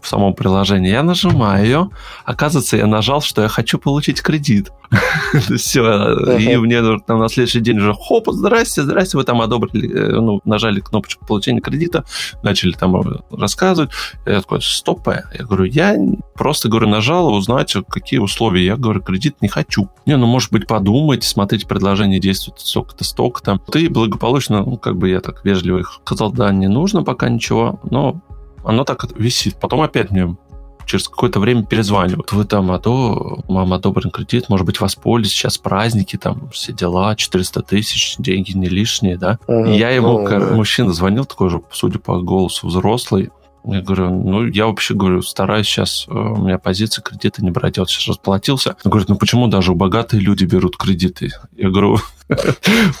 в 0.00 0.08
самом 0.08 0.34
приложении. 0.34 0.90
Я 0.90 1.02
нажимаю 1.02 1.64
ее. 1.64 1.90
Оказывается, 2.24 2.76
я 2.76 2.86
нажал, 2.86 3.20
что 3.20 3.42
я 3.42 3.48
хочу 3.48 3.78
получить 3.78 4.22
кредит. 4.22 4.70
Все. 5.56 6.38
И 6.38 6.56
мне 6.56 6.80
там 7.06 7.18
на 7.18 7.28
следующий 7.28 7.60
день 7.60 7.78
уже 7.78 7.94
хоп, 7.94 8.28
здрасте, 8.28 8.82
здрасте, 8.82 9.18
вы 9.18 9.24
там 9.24 9.40
одобрили, 9.40 9.92
э, 9.92 10.20
ну, 10.20 10.40
нажали 10.44 10.80
кнопочку 10.80 11.26
получения 11.26 11.60
кредита, 11.60 12.04
начали 12.42 12.72
там 12.72 12.96
рассказывать. 13.30 13.90
Я 14.26 14.40
такой, 14.40 14.62
стоп, 14.62 15.06
я 15.08 15.44
говорю, 15.44 15.64
я 15.64 15.96
просто, 16.34 16.68
говорю, 16.68 16.88
нажал 16.88 17.32
узнать, 17.32 17.74
какие 17.88 18.18
условия. 18.18 18.64
Я 18.64 18.76
говорю, 18.76 19.02
кредит 19.02 19.36
не 19.40 19.48
хочу. 19.48 19.90
Не, 20.06 20.16
ну, 20.16 20.26
может 20.26 20.52
быть, 20.52 20.66
подумать, 20.66 21.24
смотреть 21.24 21.66
предложение 21.66 22.20
действует 22.20 22.60
столько-то, 22.60 23.04
столько-то. 23.04 23.58
Ты 23.70 23.90
благополучно, 23.90 24.62
ну, 24.62 24.76
как 24.78 24.96
бы 24.96 25.10
я 25.10 25.20
так 25.20 25.44
вежливо 25.44 25.78
их 25.78 26.00
сказал, 26.04 26.32
да, 26.32 26.50
не 26.52 26.68
нужно 26.68 27.02
пока 27.02 27.28
ничего, 27.28 27.80
но 27.90 28.22
оно 28.68 28.84
так 28.84 29.06
висит. 29.18 29.56
Потом 29.58 29.80
опять 29.80 30.10
мне 30.10 30.36
через 30.84 31.08
какое-то 31.08 31.40
время 31.40 31.64
перезванивают. 31.64 32.32
Вы 32.32 32.44
там, 32.44 32.70
а 32.70 32.78
то 32.78 33.42
мама 33.48 33.76
одобрен 33.76 34.10
кредит, 34.10 34.50
может 34.50 34.66
быть, 34.66 34.80
воспользуйтесь, 34.80 35.36
сейчас 35.36 35.56
праздники, 35.56 36.16
там 36.16 36.50
все 36.50 36.72
дела, 36.74 37.16
400 37.16 37.62
тысяч, 37.62 38.16
деньги 38.18 38.52
не 38.52 38.68
лишние, 38.68 39.16
да. 39.16 39.38
Угу. 39.46 39.70
И 39.70 39.78
я 39.78 39.90
ему, 39.90 40.20
ну, 40.20 40.54
мужчина 40.54 40.92
звонил, 40.92 41.24
такой 41.24 41.48
же, 41.48 41.62
судя 41.72 41.98
по 41.98 42.20
голосу, 42.20 42.66
взрослый, 42.66 43.30
я 43.64 43.80
говорю, 43.80 44.10
ну, 44.10 44.46
я 44.46 44.66
вообще, 44.66 44.94
говорю, 44.94 45.22
стараюсь 45.22 45.66
сейчас, 45.66 46.06
э, 46.08 46.12
у 46.12 46.36
меня 46.36 46.58
позиция 46.58 47.02
кредита 47.02 47.42
не 47.42 47.50
брать, 47.50 47.76
я 47.76 47.82
вот 47.82 47.90
сейчас 47.90 48.08
расплатился. 48.08 48.76
Он 48.84 48.90
говорит, 48.90 49.08
ну, 49.08 49.16
почему 49.16 49.48
даже 49.48 49.74
богатые 49.74 50.20
люди 50.20 50.44
берут 50.44 50.76
кредиты? 50.76 51.30
Я 51.56 51.70
говорю, 51.70 51.98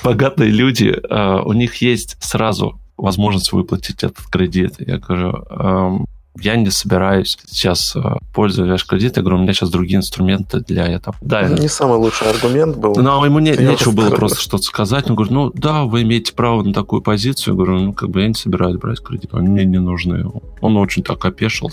богатые 0.02 0.50
люди, 0.50 0.88
э, 0.88 1.40
у 1.44 1.52
них 1.52 1.76
есть 1.76 2.16
сразу 2.20 2.78
возможность 2.98 3.52
выплатить 3.52 4.04
этот 4.04 4.26
кредит. 4.26 4.74
Я 4.78 4.98
говорю, 4.98 5.44
эм, 5.50 6.06
я 6.40 6.56
не 6.56 6.70
собираюсь 6.70 7.38
сейчас 7.46 7.96
э, 7.96 8.00
пользоваться 8.32 8.72
ваш 8.72 8.86
кредит. 8.86 9.16
Я 9.16 9.22
говорю, 9.22 9.38
у 9.38 9.42
меня 9.42 9.52
сейчас 9.52 9.70
другие 9.70 9.98
инструменты 9.98 10.60
для 10.60 10.86
этого. 10.86 11.16
Да, 11.20 11.48
не 11.48 11.68
самый 11.68 11.98
лучший 11.98 12.30
аргумент 12.30 12.76
был. 12.76 12.94
Но 12.94 13.24
ему 13.24 13.38
не, 13.38 13.52
нечего 13.52 13.92
было 13.92 14.10
просто 14.10 14.40
что-то 14.40 14.62
сказать. 14.62 15.08
Он 15.08 15.16
говорит, 15.16 15.32
ну 15.32 15.50
да, 15.54 15.84
вы 15.84 16.02
имеете 16.02 16.32
право 16.34 16.62
на 16.62 16.72
такую 16.72 17.02
позицию. 17.02 17.54
Я 17.54 17.56
говорю, 17.56 17.78
ну 17.80 17.92
как 17.92 18.10
бы 18.10 18.20
я 18.20 18.28
не 18.28 18.34
собираюсь 18.34 18.76
брать 18.76 19.00
кредит, 19.00 19.30
они 19.32 19.48
мне 19.48 19.64
не 19.64 19.78
нужны. 19.78 20.24
Он 20.60 20.76
очень 20.76 21.02
так 21.02 21.24
опешил. 21.24 21.70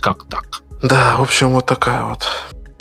Как 0.00 0.24
так? 0.24 0.62
Да, 0.82 1.16
в 1.18 1.22
общем, 1.22 1.50
вот 1.50 1.66
такая 1.66 2.04
вот 2.04 2.26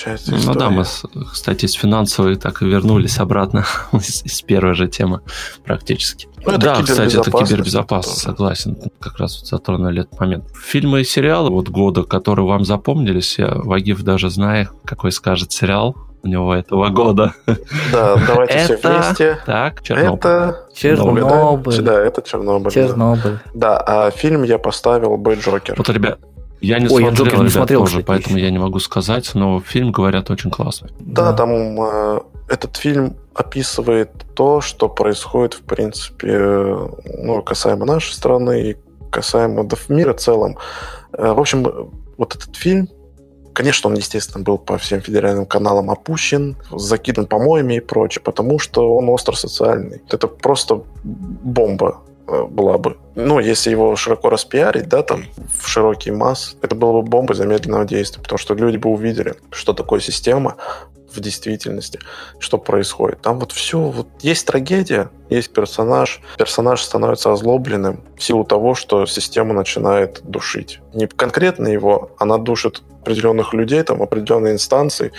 получается. 0.02 0.36
История. 0.36 0.54
Ну 0.54 0.60
да, 0.60 0.70
мы, 0.70 0.84
кстати, 1.32 1.66
с 1.66 1.74
финансовой 1.74 2.36
так 2.36 2.62
и 2.62 2.66
вернулись 2.66 3.20
обратно 3.20 3.66
из, 3.94 4.24
из 4.24 4.42
первой 4.42 4.74
же 4.74 4.88
темы 4.88 5.22
практически. 5.64 6.28
Ну, 6.46 6.58
да, 6.58 6.82
кстати, 6.82 7.18
это 7.18 7.32
кибербезопасность, 7.32 8.22
согласен. 8.22 8.78
Как 9.00 9.18
раз 9.18 9.40
вот 9.40 9.48
затронули 9.48 10.02
этот 10.02 10.20
момент. 10.20 10.46
Фильмы 10.56 11.02
и 11.02 11.04
сериалы 11.04 11.50
вот 11.52 11.70
года, 11.70 12.04
которые 12.04 12.46
вам 12.46 12.66
запомнились, 12.66 13.38
я 13.38 13.52
Вагив 13.54 14.02
даже 14.02 14.30
знаю, 14.30 14.70
какой 14.86 15.12
скажет 15.12 15.52
сериал 15.52 15.96
у 16.24 16.28
него 16.28 16.54
этого 16.54 16.90
года. 16.90 17.34
Да, 17.92 18.16
давайте 18.28 18.54
это... 18.54 18.78
все 18.78 18.90
вместе. 18.90 19.38
Так, 19.46 19.82
Чернобыль. 19.82 20.20
Это 20.20 20.66
Чернобыль. 20.76 21.82
Да, 21.82 22.00
это 22.00 22.22
Чернобыль. 22.22 22.72
Чернобыль. 22.72 23.40
Да, 23.54 23.78
а 23.80 24.12
фильм 24.12 24.44
я 24.44 24.60
поставил 24.60 25.18
бы 25.18 25.34
Джокер. 25.36 25.76
Вот, 25.78 25.90
ребят, 25.90 26.20
я 26.62 26.80
не 26.80 26.88
Ой, 26.88 27.02
смотрел, 27.04 27.26
я 27.26 27.32
не 27.32 27.38
ребят, 27.40 27.52
смотрел 27.52 27.80
тоже, 27.82 28.04
поэтому 28.04 28.38
я 28.38 28.52
не 28.52 28.60
могу 28.60 28.80
сказать, 28.80 29.32
но 29.34 29.60
фильм, 29.62 29.92
говорят, 29.92 30.30
очень 30.30 30.52
классный. 30.52 30.92
Да, 31.00 31.32
да. 31.32 31.34
там 31.34 31.82
э, 31.82 32.20
этот 32.50 32.78
фильм 32.78 33.18
описывает 33.34 34.12
то, 34.36 34.62
что 34.62 34.88
происходит, 34.88 35.56
в 35.56 35.62
принципе, 35.62 36.38
ну, 36.38 37.42
касаемо 37.42 37.86
нашей 37.86 38.14
страны 38.14 38.62
и 38.62 38.78
касаемо 39.10 39.64
да, 39.64 39.76
мира 39.90 40.14
в 40.14 40.18
целом. 40.18 40.58
Э, 41.14 41.34
в 41.34 41.40
общем, 41.40 41.92
вот 42.18 42.36
этот 42.36 42.56
фильм, 42.56 42.88
конечно, 43.54 43.90
он, 43.90 43.96
естественно, 43.96 44.44
был 44.44 44.60
по 44.60 44.78
всем 44.78 45.02
федеральным 45.02 45.48
каналам 45.48 45.90
опущен, 45.90 46.58
закидан 46.72 47.26
помоями 47.26 47.76
и 47.76 47.80
прочее, 47.80 48.22
потому 48.24 48.60
что 48.60 48.96
он 48.96 49.10
остро 49.10 49.34
социальный. 49.34 50.02
Это 50.10 50.28
просто 50.28 50.84
бомба 51.04 52.02
Э, 52.02 52.11
была 52.50 52.78
бы. 52.78 52.98
Ну, 53.16 53.40
если 53.40 53.72
его 53.72 53.96
широко 53.96 54.30
распиарить, 54.30 54.88
да, 54.88 55.04
там, 55.04 55.26
в 55.60 55.68
широкий 55.68 56.12
масс, 56.12 56.56
это 56.62 56.76
было 56.76 57.02
бы 57.02 57.02
бомба 57.02 57.34
замедленного 57.34 57.86
действия, 57.86 58.22
потому 58.22 58.40
что 58.40 58.54
люди 58.54 58.78
бы 58.78 58.90
увидели, 58.90 59.36
что 59.52 59.74
такое 59.74 60.00
система 60.00 60.56
в 61.14 61.20
действительности, 61.20 62.00
что 62.40 62.58
происходит. 62.58 63.22
Там 63.22 63.40
вот 63.40 63.52
все, 63.52 63.80
вот 63.80 64.08
есть 64.22 64.48
трагедия, 64.48 65.10
есть 65.30 65.54
персонаж, 65.54 66.22
персонаж 66.38 66.82
становится 66.82 67.32
озлобленным 67.32 68.04
в 68.18 68.24
силу 68.24 68.44
того, 68.44 68.76
что 68.76 69.06
система 69.06 69.54
начинает 69.54 70.22
душить. 70.24 70.80
Не 70.94 71.08
конкретно 71.08 71.68
его, 71.68 72.12
она 72.18 72.38
душит 72.38 72.82
определенных 73.02 73.54
людей, 73.54 73.84
там, 73.84 74.02
определенные 74.02 74.54
инстанции, 74.54 75.12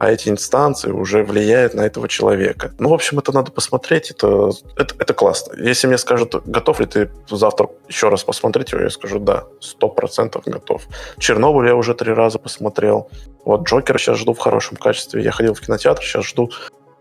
а 0.00 0.10
эти 0.10 0.30
инстанции 0.30 0.90
уже 0.90 1.22
влияют 1.22 1.74
на 1.74 1.82
этого 1.82 2.08
человека. 2.08 2.72
Ну, 2.78 2.88
в 2.88 2.94
общем, 2.94 3.18
это 3.18 3.32
надо 3.32 3.52
посмотреть, 3.52 4.10
это, 4.10 4.50
это, 4.78 4.94
это 4.98 5.12
классно. 5.12 5.52
Если 5.62 5.86
мне 5.86 5.98
скажут, 5.98 6.34
готов 6.46 6.80
ли 6.80 6.86
ты 6.86 7.10
завтра 7.28 7.68
еще 7.86 8.08
раз 8.08 8.24
посмотреть 8.24 8.72
его, 8.72 8.80
я 8.80 8.88
скажу, 8.88 9.18
да, 9.18 9.44
сто 9.60 9.90
процентов 9.90 10.44
готов. 10.46 10.84
Чернобыль 11.18 11.68
я 11.68 11.74
уже 11.76 11.92
три 11.92 12.14
раза 12.14 12.38
посмотрел. 12.38 13.10
Вот 13.44 13.68
Джокера 13.68 13.98
сейчас 13.98 14.16
жду 14.16 14.32
в 14.32 14.38
хорошем 14.38 14.78
качестве. 14.78 15.22
Я 15.22 15.32
ходил 15.32 15.52
в 15.52 15.60
кинотеатр, 15.60 16.02
сейчас 16.02 16.24
жду 16.24 16.50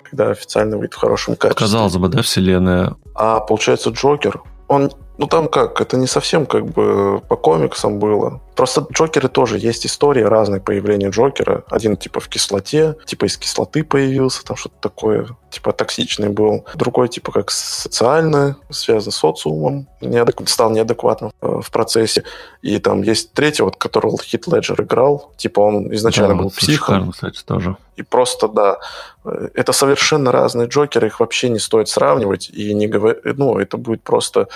когда 0.03 0.31
официально 0.31 0.75
выйдет 0.75 0.95
в 0.95 0.97
хорошем 0.97 1.35
качестве. 1.35 1.65
Казалось 1.65 1.95
бы, 1.95 2.07
да, 2.07 2.23
вселенная. 2.23 2.95
А 3.13 3.39
получается 3.39 3.91
Джокер, 3.91 4.41
он, 4.67 4.91
ну 5.17 5.27
там 5.27 5.47
как, 5.47 5.79
это 5.79 5.97
не 5.97 6.07
совсем 6.07 6.45
как 6.45 6.65
бы 6.65 7.21
по 7.29 7.35
комиксам 7.37 7.99
было. 7.99 8.41
Просто 8.59 8.85
Джокеры 8.91 9.29
тоже 9.29 9.57
есть 9.57 9.85
истории 9.85 10.21
разные 10.21 10.59
появления 10.59 11.11
Джокера. 11.11 11.63
Один 11.69 11.95
типа 11.95 12.19
в 12.19 12.27
кислоте, 12.27 12.97
типа 13.05 13.23
из 13.23 13.37
кислоты 13.37 13.85
появился, 13.85 14.43
там 14.43 14.57
что-то 14.57 14.75
такое, 14.81 15.27
типа 15.49 15.71
токсичный 15.71 16.27
был. 16.27 16.65
Другой 16.75 17.07
типа 17.07 17.31
как 17.31 17.51
социально, 17.51 18.57
связан 18.69 19.13
с 19.13 19.15
социумом, 19.15 19.87
неадек... 20.01 20.41
стал 20.49 20.71
неадекватным 20.71 21.31
э, 21.41 21.61
в 21.63 21.71
процессе. 21.71 22.25
И 22.61 22.79
там 22.79 23.01
есть 23.01 23.31
третий, 23.31 23.63
вот 23.63 23.77
которого 23.77 24.17
Хит 24.21 24.45
Леджер 24.47 24.81
играл. 24.81 25.31
Типа 25.37 25.61
он 25.61 25.95
изначально 25.95 26.35
да, 26.35 26.41
был 26.41 26.49
психом. 26.49 27.13
кстати, 27.13 27.41
тоже. 27.45 27.77
И 27.95 28.03
просто, 28.03 28.49
да, 28.49 28.79
э, 29.23 29.47
это 29.53 29.71
совершенно 29.71 30.33
разные 30.33 30.67
Джокеры, 30.67 31.07
их 31.07 31.21
вообще 31.21 31.47
не 31.47 31.59
стоит 31.59 31.87
сравнивать. 31.87 32.49
И 32.49 32.73
не 32.73 32.87
говорить, 32.87 33.21
ну, 33.23 33.57
это 33.57 33.77
будет 33.77 34.03
просто 34.03 34.49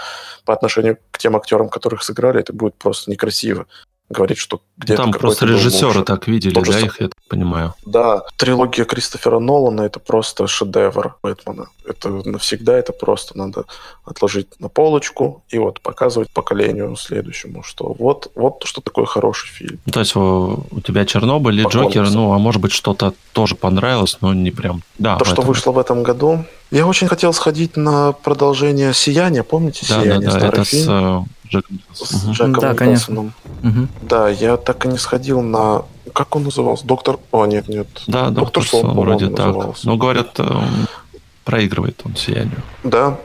по 0.44 0.52
отношению 0.52 0.98
к 1.12 1.20
тем 1.20 1.38
актерам, 1.38 1.70
которых 1.70 2.04
сыграли, 2.04 2.42
это 2.42 2.52
будет 2.52 2.76
просто 2.76 3.10
некрасиво 3.10 3.66
говорить, 4.14 4.38
что 4.38 4.62
где-то... 4.78 5.04
Там 5.04 5.12
просто 5.12 5.46
режиссеры 5.46 6.04
так 6.04 6.28
видели, 6.28 6.54
да, 6.54 6.80
их, 6.80 7.02
я 7.02 7.08
так 7.08 7.18
понимаю. 7.28 7.74
Да, 7.86 8.24
трилогия 8.38 8.86
Кристофера 8.86 9.40
Нолана– 9.40 9.82
это 9.84 10.00
просто 10.00 10.48
шедевр 10.48 11.16
Бэтмена. 11.22 11.68
Это 11.86 12.10
навсегда, 12.10 12.78
это 12.78 12.94
просто 12.94 13.38
надо 13.38 13.66
отложить 14.06 14.48
на 14.60 14.70
полочку 14.70 15.44
и 15.50 15.58
вот 15.58 15.82
показывать 15.82 16.30
поколению 16.32 16.96
следующему, 16.96 17.64
что 17.64 17.96
вот, 18.00 18.32
вот 18.36 18.64
что 18.66 18.82
такое 18.82 19.06
хороший 19.06 19.50
фильм. 19.50 19.80
То 19.92 20.00
есть 20.00 20.16
у, 20.16 20.64
тебя 20.86 21.06
Чернобыль 21.06 21.60
и 21.60 21.64
Джокер, 21.64 22.10
ну, 22.10 22.34
а 22.34 22.38
может 22.38 22.62
быть 22.62 22.72
что-то 22.72 23.14
тоже 23.34 23.56
понравилось, 23.56 24.18
но 24.22 24.34
не 24.34 24.52
прям... 24.52 24.82
Да, 24.98 25.18
То, 25.18 25.26
что 25.26 25.34
этом... 25.34 25.46
вышло 25.46 25.72
в 25.72 25.80
этом 25.80 26.04
году. 26.04 26.46
Я 26.74 26.88
очень 26.88 27.08
хотел 27.08 27.34
сходить 27.34 27.78
на 27.78 28.14
продолжение 28.14 28.96
«Сияния», 28.96 29.44
помните 29.44 29.86
да, 29.88 30.02
«Сияние», 30.02 30.32
да, 30.32 30.40
да, 30.40 30.48
это 30.48 30.64
фильм? 30.64 30.84
с 30.84 30.88
э, 30.90 31.48
Джеком 31.48 31.80
С 31.94 32.24
угу. 32.24 32.32
Джеком 32.32 32.54
да, 32.54 32.74
конечно. 32.74 33.22
Угу. 33.22 33.88
Да, 34.02 34.28
я 34.30 34.58
так 34.58 34.84
и 34.86 34.88
не 34.88 34.98
сходил 34.98 35.42
на... 35.42 35.84
Как 36.14 36.36
он 36.36 36.46
назывался? 36.46 36.88
Доктор... 36.88 37.20
О, 37.32 37.46
нет, 37.46 37.68
нет. 37.68 37.88
Да, 38.08 38.30
доктор, 38.30 38.64
доктор 38.64 38.66
Сон, 38.66 38.96
вроде 38.96 39.28
так. 39.28 39.46
Назывался. 39.46 39.88
Но 39.88 39.98
говорят, 39.98 40.40
э, 40.40 40.46
проигрывает 41.46 42.02
он 42.06 42.16
сиянию. 42.16 42.64
Да, 42.84 43.20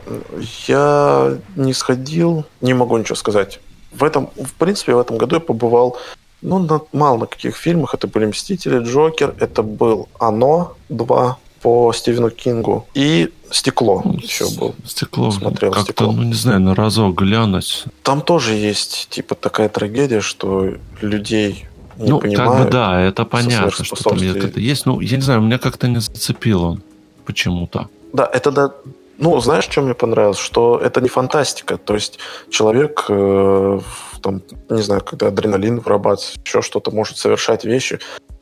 я 0.67 1.35
не 1.55 1.73
сходил, 1.73 2.45
не 2.61 2.75
могу 2.75 2.97
ничего 2.97 3.15
сказать. 3.15 3.61
В 3.91 4.03
этом, 4.03 4.29
в 4.35 4.53
принципе, 4.53 4.93
в 4.93 4.99
этом 4.99 5.17
году 5.17 5.37
я 5.37 5.39
побывал 5.39 5.97
ну, 6.43 6.59
на, 6.59 6.81
мало 6.93 7.17
на 7.17 7.25
каких 7.25 7.57
фильмах. 7.57 7.95
Это 7.95 8.05
были 8.07 8.27
«Мстители», 8.27 8.77
«Джокер», 8.83 9.33
это 9.39 9.63
был 9.63 10.07
«Оно» 10.19 10.75
2, 10.89 11.37
по 11.61 11.91
Стивену 11.93 12.29
Кингу. 12.29 12.87
И 12.93 13.31
«Стекло» 13.51 14.03
еще 14.21 14.45
был. 14.57 14.75
«Стекло» 14.85 15.31
смотрел. 15.31 15.71
Как-то, 15.71 15.91
«Стекло». 15.93 16.11
ну, 16.11 16.23
не 16.23 16.33
знаю, 16.33 16.59
на 16.59 16.75
разок 16.75 17.15
глянуть. 17.15 17.85
Там 18.03 18.21
тоже 18.21 18.53
есть, 18.53 19.07
типа, 19.09 19.35
такая 19.35 19.69
трагедия, 19.69 20.21
что 20.21 20.73
людей 21.01 21.65
не 21.97 22.11
ну, 22.11 22.19
понимают. 22.19 22.53
как 22.53 22.65
бы 22.65 22.71
да, 22.71 23.01
это 23.01 23.25
понятно, 23.25 23.83
что 23.83 23.95
там 24.03 24.17
это 24.17 24.59
есть. 24.59 24.85
Ну, 24.85 25.01
я 25.01 25.17
не 25.17 25.23
знаю, 25.23 25.41
меня 25.41 25.57
как-то 25.57 25.87
не 25.87 25.99
зацепил 25.99 26.63
он 26.63 26.83
почему-то. 27.25 27.89
Да, 28.13 28.29
это 28.33 28.51
да, 28.51 28.73
Ну, 29.17 29.39
знаешь, 29.41 29.65
что 29.65 29.81
мне 29.81 29.93
понравилось? 29.93 30.37
Что 30.37 30.79
это 30.81 31.01
не 31.01 31.09
фантастика. 31.09 31.77
То 31.77 31.95
есть 31.95 32.19
человек, 32.49 33.05
э, 33.09 33.79
там, 34.21 34.41
не 34.69 34.81
знаю, 34.81 35.01
когда 35.01 35.27
адреналин 35.27 35.79
вырабатывает, 35.79 36.39
еще 36.45 36.61
что-то 36.61 36.91
может 36.91 37.17
совершать 37.17 37.65
вещи, 37.65 37.99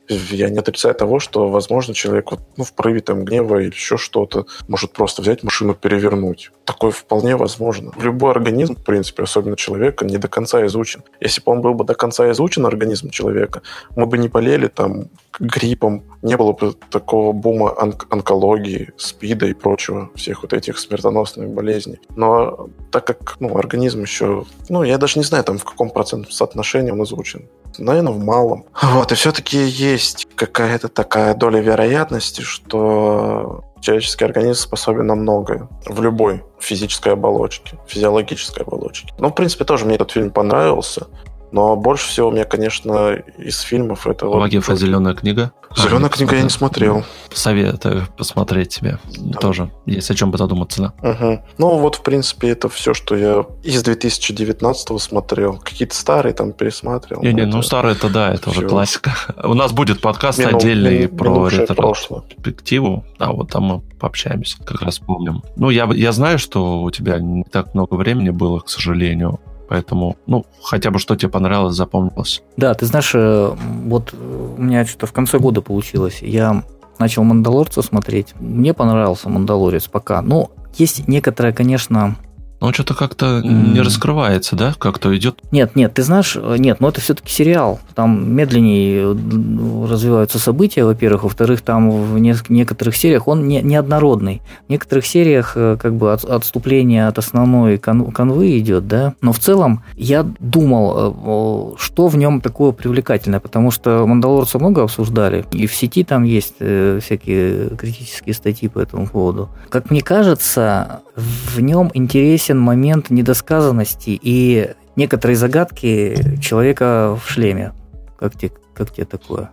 я 0.09 0.49
не 0.49 0.59
отрицаю 0.59 0.95
того, 0.95 1.19
что, 1.19 1.49
возможно, 1.49 1.93
человек 1.93 2.31
вот, 2.31 2.39
ну, 2.55 2.63
в 2.63 2.73
порыве 2.73 3.01
там, 3.01 3.25
гнева 3.25 3.59
или 3.59 3.71
еще 3.71 3.97
что-то 3.97 4.45
может 4.67 4.93
просто 4.93 5.21
взять 5.21 5.43
машину, 5.43 5.73
перевернуть. 5.73 6.51
Такое 6.65 6.91
вполне 6.91 7.35
возможно. 7.35 7.91
Любой 7.99 8.31
организм, 8.31 8.75
в 8.75 8.83
принципе, 8.83 9.23
особенно 9.23 9.55
человека, 9.55 10.05
не 10.05 10.17
до 10.17 10.27
конца 10.27 10.65
изучен. 10.65 11.03
Если 11.19 11.41
бы 11.41 11.51
он 11.51 11.61
был 11.61 11.73
бы 11.73 11.83
до 11.83 11.95
конца 11.95 12.29
изучен, 12.31 12.65
организм 12.65 13.09
человека, 13.09 13.61
мы 13.95 14.05
бы 14.05 14.17
не 14.17 14.27
болели 14.27 14.67
там 14.67 15.09
гриппом, 15.39 16.03
не 16.21 16.35
было 16.37 16.53
бы 16.53 16.73
такого 16.89 17.31
бума 17.31 17.73
онк- 17.77 18.07
онкологии, 18.09 18.91
спида 18.97 19.47
и 19.47 19.53
прочего, 19.53 20.09
всех 20.15 20.41
вот 20.41 20.53
этих 20.53 20.79
смертоносных 20.79 21.49
болезней. 21.49 21.99
Но 22.15 22.69
так 22.91 23.05
как 23.05 23.37
ну, 23.39 23.57
организм 23.57 24.01
еще, 24.01 24.45
ну, 24.69 24.83
я 24.83 24.97
даже 24.97 25.19
не 25.19 25.25
знаю, 25.25 25.43
там 25.43 25.57
в 25.57 25.63
каком 25.63 25.89
процентном 25.89 26.31
соотношении 26.31 26.91
он 26.91 27.03
изучен. 27.03 27.47
Наверное, 27.77 28.13
в 28.13 28.23
малом. 28.23 28.65
Вот, 28.81 29.11
и 29.11 29.15
все-таки 29.15 29.57
есть 29.57 30.27
какая-то 30.35 30.87
такая 30.87 31.35
доля 31.35 31.59
вероятности, 31.59 32.41
что 32.41 33.63
человеческий 33.81 34.25
организм 34.25 34.61
способен 34.61 35.05
на 35.05 35.15
многое 35.15 35.67
в 35.85 36.01
любой 36.01 36.43
физической 36.59 37.13
оболочке, 37.13 37.77
физиологической 37.87 38.63
оболочке. 38.63 39.13
Ну, 39.19 39.29
в 39.29 39.35
принципе, 39.35 39.65
тоже 39.65 39.85
мне 39.85 39.95
этот 39.95 40.11
фильм 40.11 40.31
понравился. 40.31 41.07
Но 41.51 41.75
больше 41.75 42.09
всего 42.09 42.31
мне, 42.31 42.43
конечно, 42.43 43.13
из 43.37 43.59
фильмов 43.61 44.07
это... 44.07 44.27
Вагифа 44.27 44.71
вот... 44.71 44.79
«Зеленая 44.79 45.13
книга». 45.13 45.51
«Зеленая 45.75 46.09
а, 46.09 46.09
книга» 46.09 46.35
я 46.35 46.41
не 46.41 46.49
смотрел. 46.49 47.03
Советую 47.33 48.07
посмотреть 48.17 48.69
тебе. 48.69 48.99
Да. 49.17 49.39
Тоже 49.39 49.71
есть 49.85 50.09
о 50.09 50.15
чем 50.15 50.31
бы 50.31 50.37
задуматься, 50.37 50.93
да. 51.01 51.09
Угу. 51.09 51.41
Ну, 51.57 51.77
вот, 51.77 51.95
в 51.95 52.01
принципе, 52.01 52.49
это 52.49 52.69
все, 52.69 52.93
что 52.93 53.15
я 53.15 53.45
из 53.63 53.83
2019 53.83 55.01
смотрел. 55.01 55.57
Какие-то 55.57 55.95
старые 55.95 56.33
там 56.33 56.53
пересматривал. 56.53 57.23
Не-не, 57.23 57.45
ну, 57.45 57.61
старые 57.61 57.95
это 57.95 58.09
да, 58.09 58.33
это 58.33 58.49
все. 58.49 58.59
уже 58.59 58.67
классика. 58.67 59.11
У 59.43 59.53
нас 59.53 59.71
будет 59.71 60.01
подкаст 60.01 60.39
Мину, 60.39 60.57
отдельный 60.57 60.99
мину, 60.99 61.17
про 61.17 61.49
ретро-перспективу. 61.49 63.05
Да, 63.19 63.31
вот 63.31 63.51
там 63.51 63.63
мы 63.63 63.79
пообщаемся, 63.99 64.57
как 64.63 64.81
раз 64.81 64.99
помним. 64.99 65.43
Ну, 65.55 65.69
я, 65.69 65.85
я 65.93 66.11
знаю, 66.11 66.39
что 66.39 66.81
у 66.81 66.91
тебя 66.91 67.19
не 67.19 67.43
так 67.43 67.73
много 67.73 67.95
времени 67.95 68.29
было, 68.29 68.59
к 68.59 68.69
сожалению. 68.69 69.39
Поэтому, 69.67 70.17
ну, 70.27 70.45
хотя 70.61 70.91
бы 70.91 70.99
что 70.99 71.15
тебе 71.15 71.29
понравилось, 71.29 71.75
запомнилось. 71.75 72.41
Да, 72.55 72.73
ты 72.73 72.85
знаешь, 72.85 73.11
э, 73.13 73.55
вот 73.85 74.13
у 74.13 74.61
меня 74.61 74.85
что-то 74.85 75.07
в 75.07 75.13
конце 75.13 75.39
года 75.39 75.61
получилось. 75.61 76.19
Я 76.21 76.63
начал 76.99 77.23
«Мандалорца» 77.23 77.81
смотреть. 77.81 78.33
Мне 78.39 78.73
понравился 78.73 79.29
«Мандалорец» 79.29 79.87
пока. 79.87 80.21
Но 80.21 80.51
есть 80.75 81.07
некоторая, 81.07 81.53
конечно, 81.53 82.15
но 82.59 82.67
он 82.67 82.73
что-то 82.73 82.93
как-то 82.95 83.39
mm. 83.39 83.73
не 83.73 83.81
раскрывается, 83.81 84.55
да? 84.55 84.73
Как-то 84.77 85.15
идет. 85.15 85.39
Нет, 85.51 85.75
нет, 85.75 85.93
ты 85.93 86.03
знаешь, 86.03 86.35
э, 86.35 86.55
нет, 86.57 86.79
но 86.79 86.89
это 86.89 87.01
все-таки 87.01 87.31
сериал. 87.31 87.79
Там 87.93 88.33
медленнее 88.33 89.13
э, 89.13 89.87
развиваются 89.87 90.39
события, 90.39 90.83
во-первых. 90.83 91.23
Во-вторых, 91.23 91.61
там 91.61 91.89
в 91.91 92.17
некоторых 92.17 92.95
сериях 92.95 93.27
он 93.27 93.47
не, 93.47 93.61
неоднородный. 93.61 94.41
В 94.67 94.71
некоторых 94.71 95.05
сериях 95.05 95.53
э, 95.55 95.77
как 95.79 95.95
бы 95.95 96.13
от, 96.13 96.23
отступление 96.25 97.07
от 97.07 97.19
основной 97.19 97.77
кон, 97.77 98.11
конвы 98.11 98.57
идет, 98.57 98.87
да. 98.87 99.13
Но 99.21 99.33
в 99.33 99.39
целом 99.39 99.83
я 99.95 100.25
думал, 100.39 101.75
что 101.79 102.07
в 102.07 102.17
нем 102.17 102.41
такое 102.41 102.71
привлекательное, 102.71 103.39
потому 103.39 103.69
что 103.71 104.05
Мандалорца 104.07 104.57
много 104.57 104.83
обсуждали, 104.83 105.45
и 105.51 105.67
в 105.67 105.75
сети 105.75 106.03
там 106.03 106.23
есть 106.23 106.55
всякие 106.55 107.69
критические 107.75 108.33
статьи 108.33 108.67
по 108.67 108.79
этому 108.79 109.07
поводу. 109.07 109.49
Как 109.69 109.91
мне 109.91 110.01
кажется, 110.01 111.01
в 111.15 111.59
нем 111.59 111.91
интересен 111.93 112.46
интересен 112.47 112.59
момент 112.59 113.09
недосказанности 113.09 114.19
и 114.21 114.71
некоторые 114.95 115.35
загадки 115.35 116.39
человека 116.41 117.17
в 117.21 117.29
шлеме. 117.29 117.73
Как 118.17 118.33
тебе, 118.33 118.51
как 118.73 118.91
тебе 118.91 119.05
такое? 119.05 119.49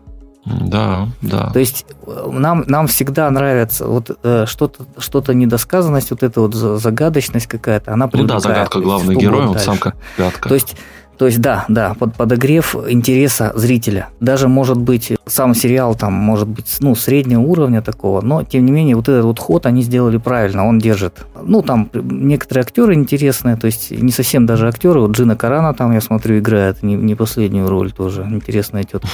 Да, 0.46 1.08
да. 1.22 1.50
То 1.52 1.58
есть 1.58 1.86
э, 2.06 2.30
нам, 2.30 2.64
нам 2.66 2.86
всегда 2.86 3.30
нравится 3.30 3.86
вот 3.86 4.10
э, 4.22 4.44
что-то, 4.46 4.84
что-то 4.98 5.32
недосказанность, 5.32 6.10
вот 6.10 6.22
эта 6.22 6.40
вот 6.40 6.54
загадочность 6.54 7.46
какая-то, 7.46 7.94
она 7.94 8.08
привлекает. 8.08 8.44
Ну 8.44 8.48
да, 8.48 8.54
загадка 8.54 8.80
главный 8.80 9.16
герой, 9.16 9.46
вот 9.46 9.60
самка 9.60 9.94
загадка. 10.18 10.48
То 10.48 10.54
есть 10.54 10.76
то 11.18 11.26
есть, 11.26 11.40
да, 11.40 11.64
да, 11.68 11.94
под 11.94 12.14
подогрев 12.14 12.74
интереса 12.88 13.52
зрителя. 13.54 14.08
Даже, 14.20 14.48
может 14.48 14.78
быть, 14.78 15.12
сам 15.26 15.54
сериал 15.54 15.94
там, 15.94 16.12
может 16.12 16.48
быть, 16.48 16.76
ну, 16.80 16.94
среднего 16.94 17.40
уровня 17.40 17.82
такого, 17.82 18.20
но, 18.20 18.42
тем 18.42 18.64
не 18.66 18.72
менее, 18.72 18.96
вот 18.96 19.08
этот 19.08 19.24
вот 19.24 19.38
ход 19.38 19.66
они 19.66 19.82
сделали 19.82 20.16
правильно, 20.16 20.66
он 20.66 20.78
держит. 20.78 21.26
Ну, 21.40 21.62
там 21.62 21.88
некоторые 21.94 22.62
актеры 22.62 22.94
интересные, 22.94 23.56
то 23.56 23.66
есть, 23.66 23.90
не 23.90 24.10
совсем 24.10 24.46
даже 24.46 24.68
актеры, 24.68 25.00
вот 25.00 25.12
Джина 25.12 25.36
Карана 25.36 25.74
там, 25.74 25.92
я 25.92 26.00
смотрю, 26.00 26.38
играет 26.38 26.82
не, 26.82 26.94
не 26.94 27.14
последнюю 27.14 27.68
роль 27.68 27.92
тоже, 27.92 28.22
интересная 28.22 28.82
тетка. 28.82 29.08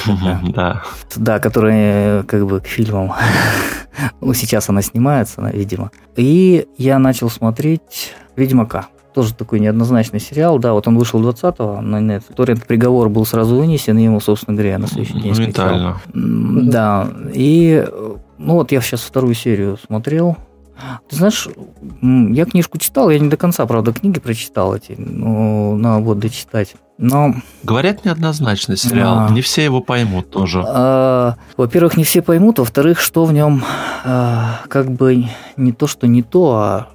Да. 0.55 0.82
Да, 1.16 1.39
которая 1.39 2.22
как 2.22 2.47
бы 2.47 2.60
к 2.60 2.66
фильмам, 2.66 3.12
ну, 4.20 4.32
сейчас 4.35 4.68
она 4.68 4.82
снимается, 4.82 5.43
видимо. 5.52 5.90
И 6.16 6.66
я 6.78 6.98
начал 6.98 7.28
смотреть 7.28 8.14
«Ведьмака». 8.36 8.89
Тоже 9.15 9.35
такой 9.35 9.61
неоднозначный 9.61 10.20
сериал. 10.20 10.59
Да, 10.59 10.73
вот 10.73 10.87
он 10.87 10.97
вышел 10.97 11.20
20-го 11.20 11.81
на 11.81 11.97
Netflix. 11.97 12.35
Торрент 12.35 12.66
приговор 12.66 13.09
был 13.09 13.27
сразу 13.27 13.57
вынесен, 13.57 13.99
и 13.99 14.05
ему, 14.05 14.20
собственно 14.20 14.57
говоря, 14.57 14.78
на 14.78 14.87
следующий 14.87 15.20
день 15.20 15.32
Моментально. 15.32 16.01
Да. 16.15 17.09
И 17.35 17.85
ну 18.39 18.55
вот 18.55 18.73
я 18.73 18.81
сейчас 18.81 19.01
вторую 19.01 19.35
серию 19.35 19.78
смотрел. 19.85 20.37
Ты 21.09 21.16
знаешь, 21.16 21.49
я 22.01 22.45
книжку 22.47 22.78
читал, 22.78 23.11
я 23.11 23.19
не 23.19 23.28
до 23.28 23.37
конца, 23.37 23.66
правда, 23.66 23.93
книги 23.93 24.19
прочитал 24.19 24.74
эти, 24.74 24.95
но 24.97 25.77
надо 25.77 26.03
вот 26.03 26.19
дочитать. 26.19 26.74
Но... 27.01 27.35
Говорят, 27.62 28.05
неоднозначный 28.05 28.77
сериал. 28.77 29.27
А... 29.28 29.31
Не 29.31 29.40
все 29.40 29.64
его 29.64 29.81
поймут 29.81 30.31
тоже. 30.31 30.62
А... 30.66 31.36
Во-первых, 31.56 31.97
не 31.97 32.05
все 32.05 32.20
поймут. 32.20 32.59
Во-вторых, 32.59 33.01
что 33.01 33.24
в 33.24 33.32
нем 33.32 33.64
а... 34.05 34.60
как 34.68 34.90
бы 34.90 35.24
не 35.56 35.72
то, 35.72 35.86
что 35.86 36.06
не 36.06 36.22
то, 36.22 36.55
а 36.55 36.89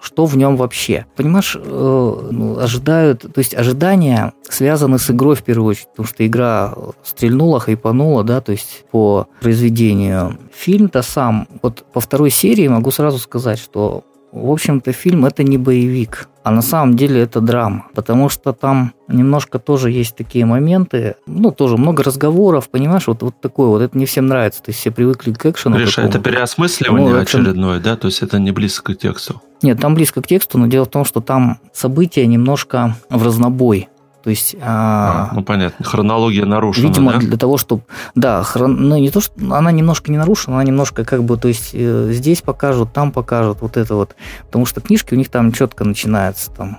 что 0.00 0.26
в 0.26 0.36
нем 0.36 0.56
вообще. 0.56 1.06
Понимаешь, 1.16 1.56
э, 1.56 2.28
ну, 2.30 2.58
ожидают... 2.58 3.22
То 3.32 3.38
есть 3.38 3.54
ожидания 3.54 4.32
связаны 4.42 4.98
с 4.98 5.10
игрой 5.10 5.36
в 5.36 5.44
первую 5.44 5.70
очередь, 5.70 5.88
потому 5.90 6.08
что 6.08 6.26
игра 6.26 6.74
стрельнула, 7.04 7.60
хайпанула, 7.60 8.24
да, 8.24 8.40
то 8.40 8.52
есть 8.52 8.84
по 8.90 9.28
произведению. 9.40 10.36
Фильм-то 10.52 11.02
сам, 11.02 11.46
вот 11.62 11.84
по 11.92 12.00
второй 12.00 12.30
серии 12.30 12.66
могу 12.66 12.90
сразу 12.90 13.18
сказать, 13.18 13.58
что 13.60 14.04
в 14.32 14.50
общем-то, 14.50 14.92
фильм 14.92 15.24
это 15.24 15.42
не 15.42 15.58
боевик, 15.58 16.28
а 16.42 16.50
на 16.50 16.62
самом 16.62 16.96
деле 16.96 17.22
это 17.22 17.40
драма, 17.40 17.86
потому 17.94 18.28
что 18.28 18.52
там 18.52 18.92
немножко 19.08 19.58
тоже 19.58 19.90
есть 19.90 20.16
такие 20.16 20.44
моменты, 20.44 21.16
ну, 21.26 21.50
тоже 21.50 21.76
много 21.76 22.02
разговоров, 22.02 22.68
понимаешь, 22.68 23.06
вот, 23.06 23.22
вот 23.22 23.40
такое 23.40 23.68
вот, 23.68 23.82
это 23.82 23.96
не 23.96 24.06
всем 24.06 24.26
нравится, 24.26 24.62
то 24.62 24.70
есть 24.70 24.80
все 24.80 24.90
привыкли 24.90 25.32
к 25.32 25.46
экшену. 25.46 25.76
Гриша, 25.76 26.02
это 26.02 26.18
переосмысливание 26.18 27.14
ну, 27.14 27.20
очередное, 27.20 27.80
да, 27.80 27.96
то 27.96 28.06
есть 28.06 28.22
это 28.22 28.38
не 28.38 28.52
близко 28.52 28.94
к 28.94 28.98
тексту? 28.98 29.42
Нет, 29.62 29.80
там 29.80 29.94
близко 29.94 30.22
к 30.22 30.26
тексту, 30.26 30.58
но 30.58 30.66
дело 30.66 30.84
в 30.84 30.90
том, 30.90 31.04
что 31.04 31.20
там 31.20 31.58
события 31.72 32.26
немножко 32.26 32.96
в 33.10 33.22
разнобой. 33.24 33.88
То 34.22 34.30
есть, 34.30 34.56
а, 34.60 35.28
а, 35.30 35.34
ну 35.34 35.42
понятно, 35.42 35.84
хронология 35.84 36.44
нарушена. 36.44 36.86
Видимо, 36.86 37.12
да? 37.12 37.18
для 37.18 37.36
того, 37.36 37.56
чтобы, 37.56 37.82
да, 38.14 38.42
хрон, 38.42 38.88
ну 38.88 38.96
не 38.96 39.10
то, 39.10 39.20
что 39.20 39.32
она 39.54 39.70
немножко 39.70 40.10
не 40.10 40.18
нарушена, 40.18 40.56
она 40.56 40.64
немножко 40.64 41.04
как 41.04 41.22
бы, 41.22 41.36
то 41.36 41.48
есть 41.48 41.70
э, 41.72 42.08
здесь 42.10 42.42
покажут, 42.42 42.92
там 42.92 43.12
покажут, 43.12 43.58
вот 43.60 43.76
это 43.76 43.94
вот, 43.94 44.16
потому 44.46 44.66
что 44.66 44.80
книжки 44.80 45.14
у 45.14 45.16
них 45.16 45.28
там 45.28 45.52
четко 45.52 45.84
начинаются 45.84 46.50
там 46.50 46.78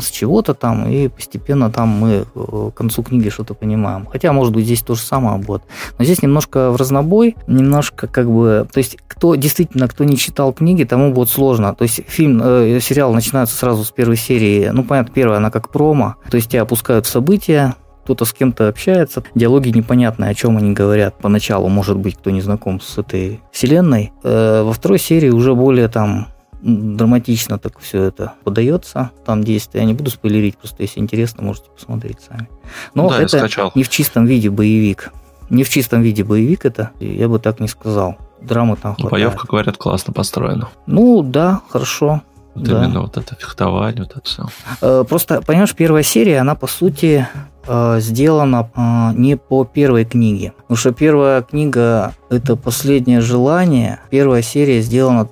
с 0.00 0.10
чего-то 0.10 0.54
там, 0.54 0.88
и 0.88 1.08
постепенно 1.08 1.70
там 1.70 1.88
мы 1.88 2.24
э, 2.34 2.70
к 2.72 2.76
концу 2.76 3.02
книги 3.02 3.28
что-то 3.28 3.54
понимаем. 3.54 4.06
Хотя, 4.06 4.32
может 4.32 4.52
быть, 4.52 4.64
здесь 4.64 4.80
то 4.82 4.94
же 4.94 5.02
самое 5.02 5.38
будет. 5.38 5.62
Но 5.98 6.04
здесь 6.04 6.22
немножко 6.22 6.70
в 6.70 6.76
разнобой, 6.76 7.36
немножко 7.46 8.06
как 8.06 8.30
бы... 8.30 8.66
То 8.72 8.78
есть, 8.78 8.98
кто 9.06 9.34
действительно, 9.34 9.88
кто 9.88 10.04
не 10.04 10.16
читал 10.16 10.52
книги, 10.52 10.84
тому 10.84 11.12
будет 11.12 11.30
сложно. 11.30 11.74
То 11.74 11.82
есть, 11.82 12.02
фильм, 12.08 12.40
э, 12.42 12.80
сериал 12.80 13.12
начинается 13.12 13.56
сразу 13.56 13.84
с 13.84 13.90
первой 13.90 14.16
серии. 14.16 14.70
Ну, 14.72 14.84
понятно, 14.84 15.12
первая, 15.14 15.38
она 15.38 15.50
как 15.50 15.70
промо. 15.70 16.16
То 16.30 16.36
есть, 16.36 16.50
тебя 16.50 16.62
опускают 16.62 17.06
в 17.06 17.08
события, 17.08 17.74
кто-то 18.08 18.24
с 18.24 18.32
кем-то 18.32 18.68
общается, 18.68 19.22
диалоги 19.34 19.68
непонятные, 19.68 20.30
о 20.30 20.34
чем 20.34 20.56
они 20.56 20.72
говорят 20.72 21.18
поначалу, 21.18 21.68
может 21.68 21.98
быть, 21.98 22.16
кто 22.16 22.30
не 22.30 22.40
знаком 22.40 22.80
с 22.80 22.96
этой 22.96 23.42
вселенной. 23.52 24.12
Э, 24.24 24.62
во 24.62 24.72
второй 24.72 24.98
серии 24.98 25.28
уже 25.28 25.54
более 25.54 25.88
там 25.88 26.28
драматично 26.60 27.58
так 27.58 27.78
все 27.78 28.04
это 28.04 28.34
подается, 28.44 29.10
там 29.24 29.44
действие. 29.44 29.82
Я 29.82 29.86
не 29.86 29.94
буду 29.94 30.10
спойлерить, 30.10 30.56
просто 30.56 30.82
если 30.82 31.00
интересно, 31.00 31.42
можете 31.42 31.70
посмотреть 31.70 32.20
сами. 32.20 32.48
Но 32.94 33.08
да, 33.08 33.22
это 33.22 33.48
не 33.74 33.82
в 33.82 33.88
чистом 33.88 34.26
виде 34.26 34.50
боевик. 34.50 35.12
Не 35.50 35.64
в 35.64 35.68
чистом 35.70 36.02
виде 36.02 36.24
боевик 36.24 36.64
это, 36.64 36.90
я 37.00 37.28
бы 37.28 37.38
так 37.38 37.60
не 37.60 37.68
сказал. 37.68 38.16
Драмы 38.40 38.76
там 38.76 38.94
хватает. 38.94 39.10
Боевка, 39.10 39.46
говорят, 39.48 39.76
классно 39.76 40.12
построена. 40.12 40.68
Ну, 40.86 41.22
да, 41.22 41.62
хорошо. 41.68 42.22
Вот 42.58 42.68
да. 42.68 42.84
именно 42.84 43.02
вот 43.02 43.16
это 43.16 43.34
фехтование, 43.36 44.02
вот 44.02 44.16
это 44.16 44.24
все. 44.24 44.46
Э, 44.82 45.04
просто, 45.08 45.40
понимаешь, 45.42 45.74
первая 45.74 46.02
серия, 46.02 46.40
она, 46.40 46.54
по 46.54 46.66
сути, 46.66 47.26
э, 47.66 48.00
сделана 48.00 48.68
э, 48.74 49.18
не 49.18 49.36
по 49.36 49.64
первой 49.64 50.04
книге. 50.04 50.52
Потому 50.62 50.76
что 50.76 50.92
первая 50.92 51.42
книга– 51.42 52.14
это 52.30 52.56
«Последнее 52.56 53.20
желание». 53.20 54.00
Первая 54.10 54.42
серия 54.42 54.80
сделана, 54.80 55.28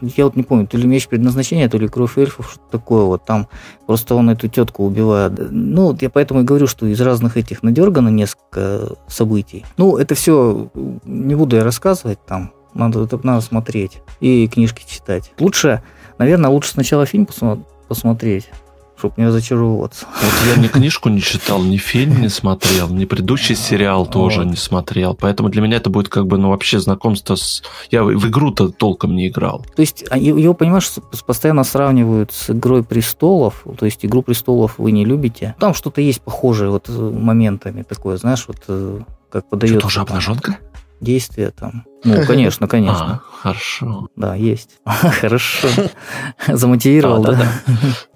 я 0.00 0.24
вот 0.24 0.36
не 0.36 0.42
помню, 0.42 0.66
то 0.66 0.78
ли 0.78 0.86
«Меч 0.86 1.06
предназначения», 1.08 1.68
то 1.68 1.76
ли 1.76 1.88
«Кровь 1.88 2.16
эльфов», 2.16 2.50
что 2.52 2.62
такое 2.70 3.04
вот. 3.04 3.24
Там 3.24 3.48
просто 3.86 4.14
он 4.14 4.30
эту 4.30 4.48
тетку 4.48 4.86
убивает. 4.86 5.32
Ну, 5.50 5.96
я 6.00 6.08
поэтому 6.08 6.40
и 6.40 6.44
говорю, 6.44 6.66
что 6.66 6.86
из 6.86 7.00
разных 7.00 7.36
этих 7.36 7.62
надергано 7.62 8.08
несколько 8.08 8.96
событий. 9.06 9.64
Ну, 9.76 9.98
это 9.98 10.14
все 10.14 10.70
не 11.04 11.34
буду 11.34 11.56
я 11.56 11.64
рассказывать 11.64 12.24
там. 12.24 12.52
Надо, 12.72 13.02
это 13.02 13.18
надо 13.24 13.40
смотреть 13.40 14.00
и 14.20 14.46
книжки 14.46 14.84
читать. 14.88 15.32
Лучше, 15.40 15.82
наверное, 16.20 16.50
лучше 16.50 16.72
сначала 16.72 17.06
фильм 17.06 17.26
посмотреть, 17.88 18.50
чтобы 18.98 19.14
не 19.16 19.26
разочаровываться. 19.26 20.06
Вот 20.22 20.54
я 20.54 20.62
ни 20.62 20.68
книжку 20.68 21.08
не 21.08 21.22
читал, 21.22 21.62
ни 21.62 21.78
фильм 21.78 22.20
не 22.20 22.28
смотрел, 22.28 22.90
ни 22.90 23.06
предыдущий 23.06 23.56
сериал 23.56 24.06
тоже 24.06 24.44
не 24.44 24.56
смотрел. 24.56 25.14
Поэтому 25.14 25.48
для 25.48 25.62
меня 25.62 25.78
это 25.78 25.88
будет 25.88 26.10
как 26.10 26.26
бы, 26.26 26.36
ну, 26.36 26.50
вообще 26.50 26.78
знакомство 26.78 27.36
с... 27.36 27.62
Я 27.90 28.04
в 28.04 28.28
игру-то 28.28 28.68
толком 28.68 29.16
не 29.16 29.28
играл. 29.28 29.64
То 29.74 29.80
есть 29.80 30.04
а, 30.10 30.18
его, 30.18 30.52
понимаешь, 30.52 30.90
постоянно 31.26 31.64
сравнивают 31.64 32.32
с 32.32 32.50
«Игрой 32.50 32.84
престолов», 32.84 33.64
то 33.78 33.86
есть 33.86 34.04
«Игру 34.04 34.22
престолов» 34.22 34.74
вы 34.76 34.92
не 34.92 35.06
любите. 35.06 35.56
Там 35.58 35.72
что-то 35.72 36.02
есть 36.02 36.20
похожее 36.20 36.70
вот 36.70 36.88
моментами 36.88 37.82
такое, 37.82 38.18
знаешь, 38.18 38.44
вот 38.46 38.58
э, 38.68 39.00
как 39.30 39.48
подается. 39.48 39.78
Что, 39.78 39.88
тоже 39.88 40.00
обнаженка? 40.00 40.58
Действия 41.00 41.50
там. 41.50 41.84
Ну, 42.04 42.24
конечно, 42.26 42.66
конечно. 42.66 43.14
А, 43.14 43.20
хорошо. 43.42 44.08
Да, 44.16 44.34
есть. 44.34 44.80
Хорошо. 44.84 45.68
Замотивировал, 46.48 47.22
да? 47.22 47.52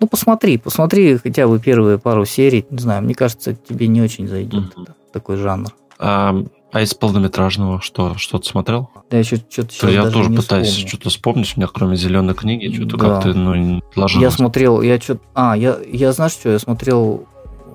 Ну, 0.01 0.07
посмотри, 0.07 0.57
посмотри 0.59 1.19
хотя 1.19 1.47
бы 1.47 1.59
первые 1.59 1.99
пару 1.99 2.25
серий. 2.25 2.67
Не 2.71 2.79
знаю, 2.79 3.03
мне 3.03 3.15
кажется, 3.15 3.55
тебе 3.55 3.87
не 3.89 4.01
очень 4.01 4.27
зайдет 4.27 4.75
такой 5.13 5.37
жанр. 5.37 5.71
А, 5.99 6.35
а 6.73 6.81
из 6.81 6.93
полнометражного 6.95 7.81
что? 7.81 8.17
Что-то 8.17 8.49
смотрел? 8.49 8.91
Да, 9.11 9.19
я 9.19 9.25
что-то 9.25 9.45
сейчас 9.49 9.83
Я 9.85 10.11
тоже 10.11 10.31
пытаюсь 10.31 10.75
что-то 10.75 11.09
вспомнить. 11.09 11.53
У 11.57 11.61
меня 11.61 11.69
кроме 11.73 11.97
зеленой 11.97 12.35
книги 12.35 12.75
что-то 12.75 12.99
как-то 12.99 13.35
ну, 13.35 13.55
не 13.55 13.83
ложилось. 13.95 14.23
Я 14.23 14.31
смотрел, 14.31 14.83
я 14.83 14.99
что-то... 15.01 15.21
А, 15.35 15.57
я, 15.57 15.79
я 15.87 16.13
знаешь 16.13 16.33
что, 16.33 16.51
я 16.51 16.59
смотрел 16.59 17.29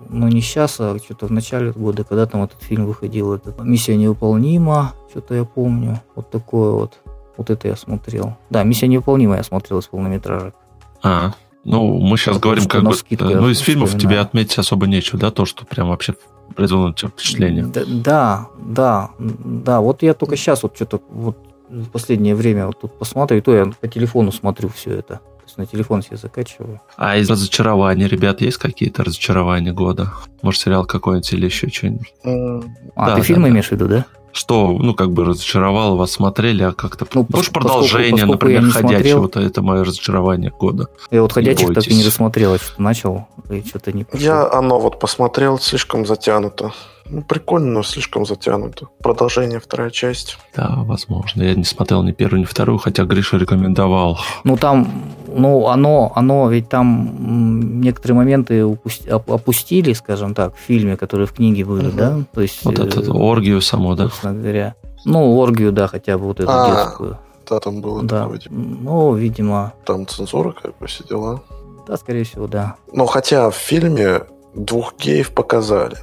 ну 0.10 0.27
не 0.27 0.41
сейчас, 0.41 0.80
а 0.80 0.98
что-то 0.98 1.27
в 1.27 1.31
начале 1.31 1.72
года, 1.72 2.03
когда 2.03 2.26
там 2.26 2.44
этот 2.44 2.61
фильм 2.61 2.86
выходил, 2.86 3.34
этот 3.34 3.61
«Миссия 3.64 3.95
невыполнима», 3.95 4.94
что-то 5.10 5.36
я 5.36 5.45
помню, 5.45 6.02
вот 6.15 6.30
такое 6.30 6.72
вот, 6.72 6.99
вот 7.38 7.49
это 7.49 7.68
я 7.68 7.76
смотрел. 7.76 8.36
Да, 8.49 8.64
«Миссия 8.64 8.88
невыполнима» 8.88 9.38
я 9.38 9.44
смотрел 9.44 9.80
из 9.80 9.88
полнометражек. 9.88 10.56
А, 11.02 11.34
ну, 11.64 11.99
мы 11.99 12.18
сейчас 12.18 12.36
Потому 12.36 12.56
говорим, 12.56 12.69
как 12.69 12.84
бы, 12.84 12.95
ну, 13.36 13.49
из 13.49 13.60
фильмов 13.60 13.90
вспоминаю. 13.90 14.15
тебе 14.15 14.19
отметить 14.19 14.57
особо 14.57 14.88
нечего, 14.88 15.19
да, 15.19 15.31
то, 15.31 15.45
что 15.45 15.65
прям 15.65 15.90
вообще 15.90 16.15
произвело 16.56 16.88
на 16.88 16.94
тебя 16.94 17.10
впечатление. 17.10 17.65
Да, 17.65 17.84
да, 17.88 18.48
да, 18.57 19.10
да, 19.18 19.81
вот 19.81 20.02
я 20.02 20.14
только 20.14 20.36
сейчас 20.36 20.64
вот 20.64 20.76
что-то 20.76 21.02
вот 21.10 21.38
в 21.69 21.90
последнее 21.90 22.36
время 22.36 22.68
вот 22.68 22.81
тут 22.81 22.98
посмотрю, 22.98 23.38
и 23.38 23.41
то 23.41 23.53
я 23.53 23.72
по 23.80 23.88
телефону 23.88 24.31
смотрю 24.31 24.69
все 24.69 24.95
это 24.95 25.22
на 25.57 25.65
телефон 25.65 26.01
себе 26.01 26.17
закачиваю. 26.17 26.81
А 26.97 27.17
из 27.17 27.30
разочарований, 27.30 28.07
ребят, 28.07 28.41
есть 28.41 28.57
какие-то 28.57 29.03
разочарования 29.03 29.73
года? 29.73 30.13
Может, 30.41 30.61
сериал 30.61 30.85
какой-нибудь 30.85 31.34
или 31.34 31.45
еще 31.45 31.69
что-нибудь? 31.69 32.13
А, 32.23 32.61
да, 32.95 33.15
ты 33.15 33.17
да, 33.17 33.23
фильмы 33.23 33.43
да. 33.43 33.49
имеешь 33.49 33.67
в 33.67 33.71
виду, 33.71 33.88
да? 33.88 34.05
Что, 34.31 34.71
ну, 34.71 34.93
как 34.93 35.11
бы 35.11 35.26
разочаровало 35.26 35.95
вас, 35.95 36.11
смотрели, 36.11 36.61
а 36.61 36.71
как-то... 36.71 37.07
Ну, 37.13 37.26
Может, 37.30 37.51
продолжение, 37.51 38.11
поскольку 38.11 38.31
например, 38.34 38.71
«Ходячего», 38.71 39.27
это 39.39 39.61
мое 39.61 39.84
разочарование 39.84 40.51
года. 40.51 40.88
Я 41.09 41.23
вот 41.23 41.34
«Ходячих» 41.34 41.73
так 41.73 41.88
и 41.88 41.95
не 41.95 42.03
досмотрел, 42.03 42.55
что-то 42.57 42.81
начал, 42.81 43.27
и 43.49 43.63
что-то 43.67 43.91
не 43.91 44.03
пошло. 44.03 44.23
Я 44.23 44.51
оно 44.51 44.80
вот 44.80 44.99
посмотрел, 44.99 45.57
слишком 45.57 46.05
затянуто. 46.05 46.73
Ну, 47.11 47.23
прикольно, 47.23 47.72
но 47.72 47.84
слишком 47.84 48.26
затянуто. 48.26 48.88
Продолжение, 49.02 49.60
вторая 49.60 49.90
часть. 49.90 50.38
Да, 50.56 50.76
возможно. 50.77 51.41
Я 51.41 51.56
не 51.56 51.64
смотрел 51.64 52.03
ни 52.03 52.11
первую, 52.11 52.41
ни 52.41 52.45
вторую, 52.45 52.77
хотя 52.77 53.03
Гриша 53.03 53.38
рекомендовал. 53.38 54.19
Ну, 54.44 54.57
там, 54.57 54.88
ну, 55.27 55.68
оно, 55.68 56.11
оно 56.15 56.49
ведь 56.49 56.69
там 56.69 57.81
некоторые 57.81 58.15
моменты 58.15 58.64
упусти, 58.64 59.10
опустили, 59.10 59.94
скажем 59.94 60.36
так, 60.36 60.56
в 60.56 60.60
фильме, 60.60 60.98
которые 60.98 61.26
в 61.26 61.34
книге 61.34 61.65
были, 61.65 61.88
угу. 61.88 61.98
да? 61.98 62.19
То 62.34 62.41
есть... 62.41 62.64
Вот 62.64 62.77
эту 62.77 63.02
э, 63.02 63.18
оргию 63.18 63.61
саму, 63.61 63.95
да? 63.95 64.10
говоря. 64.23 64.76
Ну, 65.06 65.38
оргию, 65.38 65.72
да, 65.72 65.88
хотя 65.88 66.18
бы 66.18 66.26
вот 66.26 66.40
эту 66.40 66.52
а, 66.52 66.69
детскую. 66.69 67.18
Да, 67.49 67.60
там 67.60 67.81
было. 67.81 68.03
Да. 68.03 68.27
Вроде. 68.27 68.49
Ну, 68.49 69.15
видимо. 69.15 69.73
Там 69.86 70.06
цензура, 70.06 70.52
как 70.52 70.77
бы, 70.77 70.86
все 70.86 71.03
дела. 71.03 71.41
Да, 71.88 71.98
скорее 71.98 72.23
всего, 72.23 72.48
да. 72.48 72.76
Но 72.94 73.07
хотя 73.07 73.49
в 73.49 73.56
фильме 73.56 74.22
двух 74.53 74.94
геев 74.99 75.31
показали. 75.31 75.98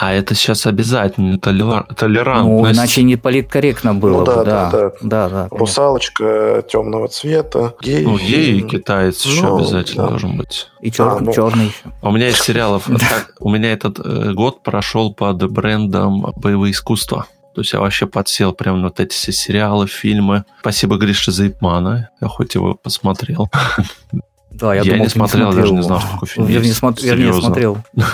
А 0.00 0.12
это 0.12 0.36
сейчас 0.36 0.64
обязательно 0.64 1.38
толерантность. 1.40 2.46
Ну, 2.46 2.70
иначе 2.70 3.02
не 3.02 3.16
политкорректно 3.16 3.96
было 3.96 4.18
ну, 4.18 4.24
да, 4.24 4.36
бы, 4.36 4.44
да. 4.44 4.70
Да, 4.70 4.90
да. 5.00 5.28
да, 5.28 5.48
Русалочка 5.50 6.64
темного 6.68 7.08
цвета, 7.08 7.74
гей. 7.82 8.04
Ну, 8.04 8.16
гей 8.16 8.58
и 8.58 8.62
китаец 8.62 9.24
ну, 9.24 9.32
еще 9.32 9.56
обязательно 9.56 10.04
да. 10.04 10.08
должен 10.10 10.36
быть. 10.36 10.68
И 10.80 10.92
чер... 10.92 11.08
а, 11.08 11.18
ну... 11.18 11.32
черный 11.32 11.66
еще. 11.66 11.92
У 12.00 12.12
меня 12.12 12.28
из 12.28 12.38
сериалов, 12.38 12.88
у 13.40 13.50
меня 13.50 13.72
этот 13.72 13.98
э, 13.98 14.32
год 14.34 14.62
прошел 14.62 15.12
под 15.12 15.50
брендом 15.50 16.32
боевые 16.36 16.70
искусства. 16.70 17.26
То 17.56 17.62
есть 17.62 17.72
я 17.72 17.80
вообще 17.80 18.06
подсел 18.06 18.52
прям 18.52 18.82
на 18.82 18.88
вот 18.88 19.00
эти 19.00 19.12
все 19.12 19.32
сериалы, 19.32 19.88
фильмы. 19.88 20.44
Спасибо 20.60 20.96
Грише 20.96 21.32
за 21.32 21.48
Ипмана. 21.48 22.10
Я 22.20 22.28
хоть 22.28 22.54
его 22.54 22.76
посмотрел. 22.76 23.50
Да, 24.58 24.74
я, 24.74 24.82
я 24.82 24.90
думал, 24.92 25.04
не 25.04 25.10
смотрел, 25.10 25.50
не 25.50 25.56
даже 25.56 25.72
не 25.72 25.82
знал, 25.82 26.00
что 26.00 26.10
такой 26.10 26.28
фильм 26.28 26.46
я 26.48 26.58
есть. 26.60 26.82
Я 27.02 27.16
не 27.16 27.32
смотрел. 27.32 27.78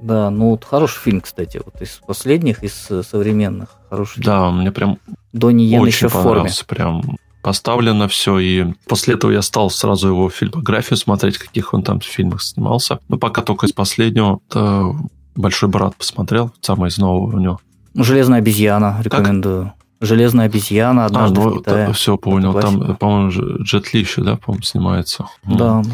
Да, 0.00 0.30
ну 0.30 0.50
вот 0.50 0.64
хороший 0.64 1.00
фильм, 1.00 1.20
кстати, 1.20 1.60
вот 1.62 1.82
из 1.82 2.00
последних, 2.06 2.62
из 2.62 2.86
э, 2.88 3.02
современных. 3.02 3.70
Хороший 3.90 4.22
Да, 4.22 4.50
мне 4.50 4.70
прям 4.70 4.98
Донни 5.32 5.64
Йен 5.64 5.80
очень 5.80 5.92
еще 5.92 6.08
в 6.08 6.12
форме. 6.12 6.50
Прям 6.66 7.02
поставлено 7.42 8.08
все, 8.08 8.38
и 8.38 8.74
после 8.86 9.14
этого 9.14 9.32
я 9.32 9.42
стал 9.42 9.70
сразу 9.70 10.08
его 10.08 10.30
фильмографию 10.30 10.96
смотреть, 10.96 11.38
каких 11.38 11.74
он 11.74 11.82
там 11.82 12.00
в 12.00 12.04
фильмах 12.04 12.42
снимался. 12.42 13.00
Но 13.08 13.18
пока 13.18 13.42
только 13.42 13.66
из 13.66 13.72
последнего, 13.72 14.40
это 14.48 14.94
«Большой 15.34 15.68
брат» 15.68 15.96
посмотрел, 15.96 16.52
самое 16.60 16.90
из 16.90 16.98
нового 16.98 17.36
у 17.36 17.38
него. 17.38 17.60
«Железная 17.94 18.38
обезьяна» 18.38 19.00
рекомендую. 19.02 19.64
Как? 19.64 19.74
Железная 20.00 20.46
обезьяна, 20.46 21.06
однажды 21.06 21.40
а, 21.40 21.44
ну, 21.44 21.50
в 21.50 21.58
Китае. 21.58 21.92
Все, 21.92 22.16
понял. 22.16 22.54
Там, 22.54 22.96
по-моему, 22.96 23.62
Джет 23.62 23.92
Ли 23.92 24.00
еще, 24.00 24.22
да, 24.22 24.36
по-моему, 24.36 24.62
снимается. 24.62 25.26
Да, 25.44 25.82
да. 25.82 25.90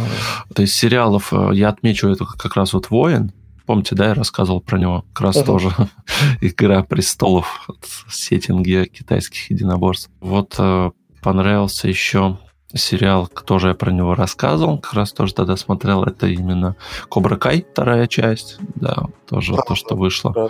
То 0.54 0.62
есть 0.62 0.74
сериалов 0.74 1.32
э, 1.32 1.50
я 1.54 1.70
отмечу 1.70 2.08
это 2.08 2.24
как 2.24 2.56
раз 2.56 2.72
вот 2.72 2.90
«Воин», 2.90 3.32
Помните, 3.66 3.94
да, 3.94 4.08
я 4.08 4.14
рассказывал 4.14 4.60
про 4.60 4.78
него? 4.78 5.06
Как 5.14 5.22
раз 5.22 5.36
uh-huh. 5.36 5.46
тоже 5.46 5.70
«Игра 6.42 6.82
престолов» 6.82 7.64
от 7.66 7.78
сеттинги 8.10 8.84
китайских 8.92 9.50
единоборств. 9.50 10.10
Вот 10.20 10.54
э, 10.58 10.90
понравился 11.22 11.88
еще 11.88 12.38
сериал, 12.74 13.28
тоже 13.46 13.68
я 13.68 13.74
про 13.74 13.90
него 13.90 14.14
рассказывал, 14.14 14.78
как 14.78 14.94
раз 14.94 15.12
тоже 15.12 15.34
тогда 15.34 15.56
смотрел, 15.56 16.04
это 16.04 16.26
именно 16.26 16.76
Кобра 17.08 17.36
Кай, 17.36 17.64
вторая 17.70 18.06
часть, 18.06 18.56
да, 18.74 19.06
тоже 19.28 19.54
да, 19.54 19.62
то, 19.62 19.74
что 19.74 19.94
вышло. 19.94 20.32
Да. 20.32 20.48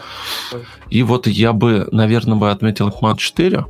И 0.91 1.03
вот 1.03 1.27
я 1.27 1.53
бы, 1.53 1.89
наверное, 1.93 2.37
бы 2.37 2.51
отметил 2.51 2.91
Хман 2.91 3.17
4, 3.17 3.67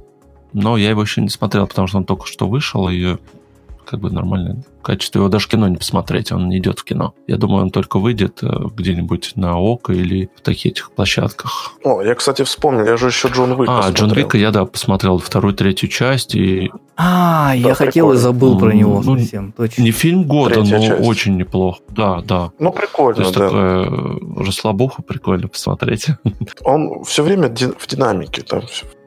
но 0.53 0.77
я 0.77 0.91
его 0.91 1.03
еще 1.03 1.21
не 1.21 1.29
смотрел, 1.29 1.67
потому 1.67 1.89
что 1.89 1.99
он 1.99 2.05
только 2.05 2.27
что 2.27 2.49
вышел, 2.49 2.89
и 2.89 3.17
как 3.95 4.01
бы 4.01 4.11
нормально 4.11 4.65
качестве 4.85 5.19
его 5.21 5.29
даже 5.29 5.49
кино 5.49 5.67
не 5.67 5.77
посмотреть, 5.77 6.31
он 6.31 6.49
не 6.49 6.59
идет 6.59 6.79
в 6.79 6.85
кино. 6.85 7.15
Я 7.27 7.37
думаю, 7.37 7.65
он 7.65 7.71
только 7.71 7.99
выйдет 7.99 8.39
э, 8.43 8.49
где-нибудь 8.77 9.33
на 9.35 9.57
ОКО 9.57 9.93
или 9.93 10.31
в 10.37 10.43
таких 10.43 10.73
этих 10.73 10.93
площадках. 10.93 11.73
О, 11.83 12.03
я, 12.03 12.15
кстати, 12.15 12.43
вспомнил, 12.43 12.85
я 12.85 12.97
же 12.97 13.09
еще 13.09 13.29
Джон 13.29 13.53
Уик 13.53 13.69
А, 13.69 13.79
посмотрел. 13.79 14.09
Джон 14.09 14.19
Уика 14.19 14.39
я, 14.39 14.51
да, 14.51 14.65
посмотрел 14.65 15.19
вторую, 15.19 15.55
третью 15.55 15.89
часть 15.89 16.35
и... 16.35 16.71
А, 16.97 17.49
да, 17.49 17.55
я 17.55 17.75
хотел 17.75 18.13
и 18.13 18.17
забыл 18.17 18.57
про 18.59 18.73
него 18.73 19.03
ну, 19.03 19.19
совсем, 19.19 19.53
точно. 19.53 19.83
Не 19.83 19.91
фильм 19.91 20.25
года, 20.25 20.55
Третья 20.55 20.79
но 20.79 20.87
часть. 20.87 21.09
очень 21.09 21.37
неплохо. 21.37 21.81
Да, 21.89 22.21
да. 22.21 22.53
Ну, 22.61 22.71
прикольно, 22.71 23.17
То 23.17 23.23
есть 23.23 23.35
да. 23.35 23.49
такая 23.49 23.85
э, 23.85 24.45
расслабуха, 24.45 25.03
прикольно 25.03 25.49
посмотреть. 25.49 26.07
Он 26.63 27.03
все 27.05 27.25
время 27.25 27.49
в 27.49 27.87
динамике, 27.89 28.43
там 28.43 28.63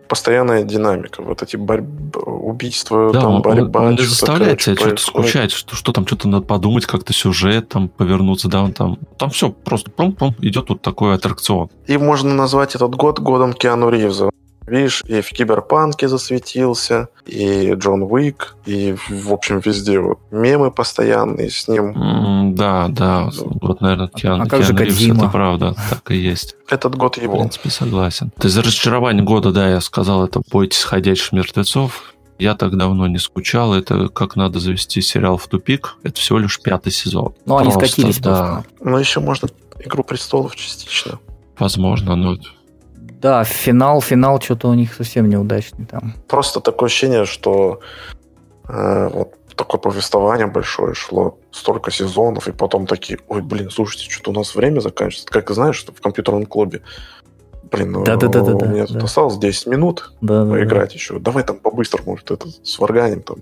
постоянная 0.08 0.64
динамика, 0.64 1.22
вот 1.22 1.42
эти 1.44 1.56
борь... 1.56 1.84
убийства, 2.16 3.12
да, 3.12 3.22
там, 3.22 3.42
борьба. 3.42 3.82
Он, 3.82 3.88
он 3.88 3.98
заставляет 3.98 4.60
тебя 4.60 4.76
что-то 4.76 5.02
скучать, 5.02 5.52
что, 5.52 5.76
что 5.76 5.92
там 5.92 6.06
что-то 6.06 6.28
надо 6.28 6.46
подумать, 6.46 6.86
как-то 6.86 7.14
сюжет 7.14 7.70
там 7.70 7.90
повернуться, 7.90 8.48
да, 8.48 8.64
он 8.64 8.74
там, 8.74 8.98
там 9.18 9.30
все 9.30 9.50
просто 9.50 9.92
пром-пром 9.92 10.36
идет 10.40 10.70
вот 10.70 10.82
такой 10.82 11.16
аттракцион. 11.16 11.70
И 11.88 11.98
можно 11.98 12.34
назвать 12.34 12.76
этот 12.76 12.96
год 12.96 13.20
годом 13.20 13.54
Киану 13.54 13.90
Ривза. 13.90 14.30
Видишь, 14.68 15.02
и 15.06 15.22
в 15.22 15.30
Киберпанке 15.30 16.10
засветился, 16.10 17.08
и 17.26 17.74
Джон 17.74 18.04
Уик, 18.04 18.56
и, 18.66 18.96
в 19.10 19.32
общем, 19.32 19.60
везде 19.64 20.00
вот 20.00 20.20
мемы 20.30 20.72
постоянные 20.72 21.50
с 21.50 21.70
ним. 21.70 21.92
Mm, 21.92 22.54
да, 22.54 22.88
да, 22.90 23.30
вот, 23.62 23.80
наверное, 23.80 24.10
Киану, 24.10 24.44
а 24.44 24.48
как 24.48 24.62
Киану 24.62 24.80
Ривз, 24.80 25.02
это 25.02 25.30
правда, 25.30 25.76
так 25.90 26.12
и 26.12 26.18
есть. 26.18 26.58
Этот 26.70 26.96
год 26.96 27.18
его. 27.18 27.36
В 27.36 27.40
принципе, 27.40 27.70
согласен. 27.70 28.32
То 28.38 28.48
есть 28.48 28.56
за 28.56 28.62
разочарование 28.62 29.24
года, 29.24 29.54
да, 29.54 29.70
я 29.70 29.80
сказал, 29.80 30.26
это 30.26 30.42
«Бойтесь 30.52 30.84
ходячих 30.84 31.32
мертвецов», 31.32 32.14
я 32.40 32.54
так 32.54 32.78
давно 32.78 33.08
не 33.08 33.18
скучал. 33.18 33.74
Это 33.74 34.10
как 34.10 34.36
надо 34.36 34.60
завести 34.60 35.02
сериал 35.02 35.38
в 35.38 35.48
тупик. 35.48 35.96
Это 36.04 36.20
всего 36.20 36.38
лишь 36.38 36.60
пятый 36.62 36.92
сезон. 36.92 37.34
Ну, 37.46 37.58
они 37.58 37.72
скатились 37.72 38.20
да. 38.20 38.64
просто. 38.64 38.66
Ну, 38.82 38.98
еще 38.98 39.20
можно 39.22 39.50
«Игру 39.80 40.04
престолов» 40.04 40.56
частично. 40.56 41.20
Возможно, 41.58 42.16
но... 42.16 42.38
Да, 43.22 43.44
финал, 43.44 44.02
финал 44.02 44.40
что-то 44.40 44.70
у 44.70 44.74
них 44.74 44.94
совсем 44.94 45.28
неудачный 45.28 45.86
там. 45.86 46.14
Просто 46.28 46.60
такое 46.62 46.88
ощущение, 46.88 47.26
что 47.26 47.80
э, 48.70 49.10
вот 49.12 49.34
такое 49.56 49.82
повествование 49.82 50.48
большое 50.48 50.94
шло, 50.94 51.40
столько 51.52 51.92
сезонов, 51.92 52.48
и 52.48 52.52
потом 52.52 52.86
такие, 52.86 53.20
ой, 53.28 53.42
блин, 53.42 53.70
слушайте, 53.72 54.10
что-то 54.10 54.32
у 54.32 54.34
нас 54.34 54.56
время 54.56 54.80
заканчивается. 54.80 55.28
Как 55.28 55.50
знаешь, 55.50 55.76
что 55.76 55.92
в 55.92 56.00
компьютерном 56.00 56.46
клубе, 56.46 56.84
блин, 57.72 58.04
да, 58.04 58.16
да, 58.16 58.28
да, 58.28 58.42
да, 58.42 58.54
у 58.54 58.66
меня 58.70 58.82
да, 58.82 58.88
тут 58.88 58.98
да. 58.98 59.06
осталось 59.06 59.38
10 59.38 59.68
минут 59.68 60.14
Да, 60.22 60.46
да, 60.46 60.52
поиграть 60.52 60.94
еще. 60.94 61.20
Давай 61.20 61.44
там 61.44 61.58
по-быстрому 61.58 62.12
может, 62.12 62.32
это, 62.32 62.48
сварганим 62.64 63.24
там. 63.24 63.38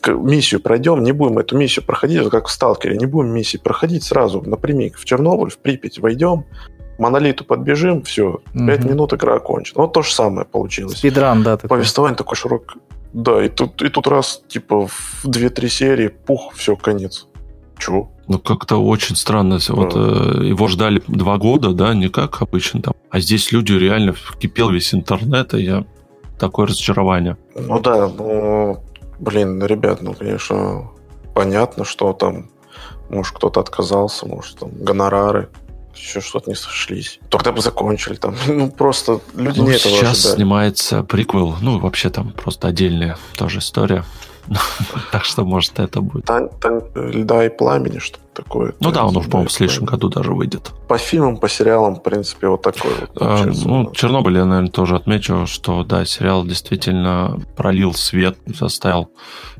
К- 0.00 0.12
Миссию 0.12 0.60
пройдем, 0.60 1.02
не 1.02 1.12
будем 1.12 1.38
эту 1.38 1.58
миссию 1.58 1.84
проходить, 1.84 2.26
как 2.30 2.46
в 2.46 2.50
Сталкере, 2.50 2.96
не 2.96 3.06
будем 3.06 3.34
миссии 3.34 3.58
проходить 3.58 4.04
сразу 4.04 4.40
напрямик 4.40 4.96
в 4.96 5.04
Чернобыль, 5.04 5.50
в 5.50 5.58
Припять 5.58 5.98
войдем, 5.98 6.46
монолиту 7.00 7.44
подбежим, 7.44 8.02
все, 8.02 8.40
Мгм. 8.52 8.66
5 8.66 8.84
минут 8.84 9.12
игра 9.14 9.36
окончена. 9.36 9.82
Вот 9.82 9.92
то 9.92 10.02
же 10.02 10.12
самое 10.12 10.46
получилось. 10.46 10.98
Спидран, 10.98 11.42
да, 11.42 11.56
такой. 11.56 11.68
Повествование 11.68 12.16
такое 12.16 12.36
широкое. 12.36 12.80
Да, 13.12 13.44
и 13.44 13.48
тут, 13.48 13.82
и 13.82 13.88
тут 13.88 14.06
раз, 14.06 14.42
типа, 14.48 14.86
в 14.86 15.24
2-3 15.24 15.68
серии, 15.68 16.08
пух, 16.08 16.52
все, 16.54 16.76
конец. 16.76 17.26
Чё? 17.78 18.08
Ну, 18.28 18.38
как-то 18.38 18.76
очень 18.76 19.16
странно. 19.16 19.58
Вот 19.68 19.94
э, 19.96 20.44
его 20.44 20.68
ждали 20.68 21.02
два 21.08 21.38
года, 21.38 21.72
да, 21.72 21.94
не 21.94 22.08
как 22.08 22.42
обычно 22.42 22.82
там. 22.82 22.94
А 23.10 23.18
здесь 23.18 23.50
люди 23.50 23.72
реально 23.72 24.14
кипел 24.38 24.70
весь 24.70 24.94
интернет, 24.94 25.54
и 25.54 25.62
я 25.62 25.84
такое 26.38 26.66
разочарование. 26.66 27.36
Ну 27.56 27.80
да, 27.80 28.08
ну, 28.08 28.84
блин, 29.18 29.64
ребят, 29.64 30.02
ну, 30.02 30.14
конечно, 30.14 30.90
понятно, 31.34 31.84
что 31.84 32.12
там, 32.12 32.50
может, 33.08 33.34
кто-то 33.34 33.60
отказался, 33.60 34.26
может, 34.28 34.58
там, 34.58 34.70
гонорары, 34.72 35.48
еще 35.94 36.20
что-то 36.20 36.50
не 36.50 36.56
сошлись. 36.56 37.18
Тогда 37.28 37.52
бы 37.52 37.60
закончили 37.60 38.14
там. 38.14 38.34
Ну, 38.46 38.70
просто 38.70 39.20
люди 39.34 39.58
Ну, 39.60 39.68
не 39.68 39.74
этого 39.76 39.94
сейчас 39.94 40.18
ожидали. 40.18 40.34
снимается 40.36 41.02
приквел, 41.02 41.56
ну, 41.60 41.78
вообще 41.78 42.10
там 42.10 42.32
просто 42.32 42.68
отдельная 42.68 43.16
тоже 43.36 43.58
история. 43.58 44.04
Так 45.12 45.24
что, 45.24 45.44
может, 45.44 45.78
это 45.78 46.00
будет. 46.00 46.24
Тань, 46.24 46.48
Тань, 46.60 46.80
льда 46.94 47.44
и 47.44 47.48
пламени, 47.48 47.98
что 47.98 48.18
такое. 48.34 48.74
Ну 48.80 48.90
да, 48.90 49.04
он, 49.04 49.14
Тань, 49.14 49.24
по-моему, 49.24 49.48
в 49.48 49.52
следующем 49.52 49.84
году 49.84 50.08
даже 50.08 50.32
выйдет. 50.32 50.72
По 50.88 50.98
фильмам, 50.98 51.36
по 51.36 51.48
сериалам, 51.48 51.96
в 51.96 52.02
принципе, 52.02 52.48
вот 52.48 52.62
такой 52.62 52.90
вот. 53.00 53.10
А. 53.20 53.44
Ну, 53.46 53.92
Чернобыль 53.92 54.36
я, 54.38 54.44
наверное, 54.44 54.70
тоже 54.70 54.96
отмечу, 54.96 55.46
что, 55.46 55.84
да, 55.84 56.04
сериал 56.04 56.44
действительно 56.44 57.38
пролил 57.56 57.94
свет, 57.94 58.38
заставил 58.46 59.10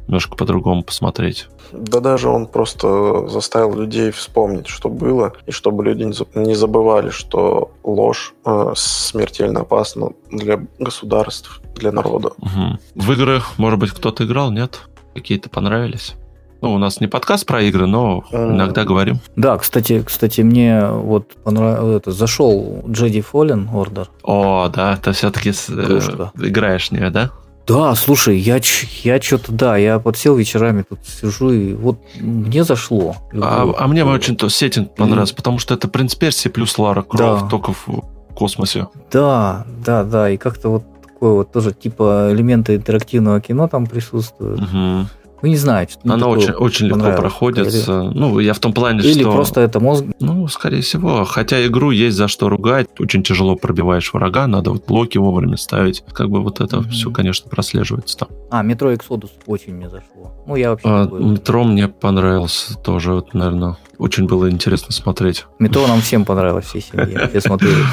немножко 0.06 0.36
по-другому 0.36 0.82
посмотреть. 0.82 1.48
Да 1.72 2.00
даже 2.00 2.28
он 2.28 2.46
просто 2.46 3.28
заставил 3.28 3.74
людей 3.78 4.10
вспомнить, 4.10 4.66
что 4.66 4.88
было, 4.88 5.32
и 5.46 5.50
чтобы 5.52 5.84
люди 5.84 6.02
не 6.04 6.12
за- 6.12 6.26
не 6.34 6.54
забывали, 6.54 7.10
что 7.10 7.70
ложь 7.84 8.34
э, 8.44 8.72
смертельно 8.76 9.60
опасна 9.60 10.10
для 10.30 10.60
государств, 10.78 11.60
для 11.76 11.92
народа. 11.92 12.30
Мгм. 12.38 12.78
В 12.94 13.12
игры, 13.12 13.40
может 13.56 13.78
быть, 13.78 13.90
кто-то 13.90 14.24
играл, 14.24 14.50
нет? 14.50 14.80
Какие-то 15.14 15.48
понравились? 15.48 16.14
Ну, 16.62 16.74
у 16.74 16.78
нас 16.78 17.00
не 17.00 17.06
подкаст 17.06 17.46
про 17.46 17.62
игры, 17.62 17.86
но 17.86 18.22
М. 18.32 18.54
иногда 18.54 18.84
говорим. 18.84 19.18
Да, 19.34 19.56
кстати, 19.56 20.02
кстати, 20.06 20.42
мне 20.42 20.86
вот 20.86 21.28
понрав- 21.42 21.84
это, 21.84 22.10
зашел 22.12 22.82
Jedi 22.86 23.24
Fallen 23.32 23.72
Order. 23.72 24.08
О, 24.22 24.68
да, 24.68 24.96
ты 24.98 25.12
все-таки 25.12 25.52
Кружка. 25.52 26.32
играешь 26.38 26.88
в 26.88 26.92
нее, 26.92 27.08
да? 27.10 27.30
Да, 27.70 27.94
слушай, 27.94 28.36
я, 28.36 28.58
я 29.04 29.22
что-то, 29.22 29.52
да, 29.52 29.76
я 29.76 30.00
подсел 30.00 30.34
вечерами, 30.34 30.82
тут 30.82 30.98
сижу, 31.06 31.52
и 31.52 31.72
вот 31.72 32.00
мне 32.18 32.64
зашло. 32.64 33.14
А, 33.32 33.62
Люблю. 33.62 33.76
а 33.78 33.86
мне 33.86 34.04
очень 34.04 34.36
то 34.36 34.48
сеттинг 34.48 34.96
понравился, 34.96 35.36
потому 35.36 35.60
что 35.60 35.74
это 35.74 35.86
принц 35.86 36.16
Персии 36.16 36.48
плюс 36.48 36.76
Лара 36.78 37.02
Крофт, 37.02 37.48
только 37.48 37.72
в 37.72 38.04
космосе. 38.34 38.88
Да, 39.12 39.64
да, 39.84 40.02
да, 40.02 40.30
и 40.30 40.36
как-то 40.36 40.68
вот 40.68 40.84
такое 41.00 41.32
вот 41.32 41.52
тоже 41.52 41.72
типа 41.72 42.30
элементы 42.32 42.74
интерактивного 42.74 43.40
кино 43.40 43.68
там 43.68 43.86
присутствуют. 43.86 44.60
Мгм. 44.60 45.08
Ну, 45.42 45.48
не 45.48 45.56
знаю, 45.56 45.88
что 45.88 46.00
Она 46.04 46.26
очень, 46.26 46.52
очень 46.52 46.86
легко 46.86 46.98
понравилось. 47.00 47.20
проходится. 47.20 48.02
Ну, 48.14 48.38
я 48.40 48.52
в 48.52 48.58
том 48.58 48.72
плане, 48.72 49.00
Или 49.00 49.20
что... 49.22 49.32
просто 49.32 49.60
это 49.62 49.80
мозг. 49.80 50.04
Ну, 50.20 50.46
скорее 50.48 50.82
всего. 50.82 51.24
Хотя 51.24 51.64
игру 51.66 51.90
есть 51.90 52.16
за 52.16 52.28
что 52.28 52.48
ругать. 52.48 52.88
Очень 52.98 53.22
тяжело 53.22 53.56
пробиваешь 53.56 54.12
врага, 54.12 54.46
надо 54.46 54.70
вот 54.72 54.86
блоки 54.86 55.18
вовремя 55.18 55.56
ставить. 55.56 56.02
Как 56.12 56.28
бы 56.30 56.42
вот 56.42 56.60
это 56.60 56.78
Мгм. 56.80 56.90
все, 56.90 57.10
конечно, 57.10 57.48
прослеживается 57.48 58.18
там. 58.18 58.28
А, 58.50 58.62
метро 58.62 58.92
Exodus 58.92 59.30
очень 59.46 59.74
мне 59.74 59.88
зашло. 59.88 60.32
Ну, 60.46 60.56
я 60.56 60.70
вообще 60.70 60.86
А, 60.88 61.06
метро 61.06 61.64
мне 61.64 61.88
понравился 61.88 62.74
тоже, 62.76 63.14
вот, 63.14 63.34
наверное. 63.34 63.76
Очень 63.98 64.26
было 64.26 64.50
интересно 64.50 64.92
смотреть. 64.92 65.44
Метро 65.58 65.86
нам 65.86 66.00
всем 66.00 66.24
понравилось, 66.24 66.64
всей 66.66 66.80
семье. 66.82 67.26
Все 67.30 67.40
смотрели. 67.42 67.84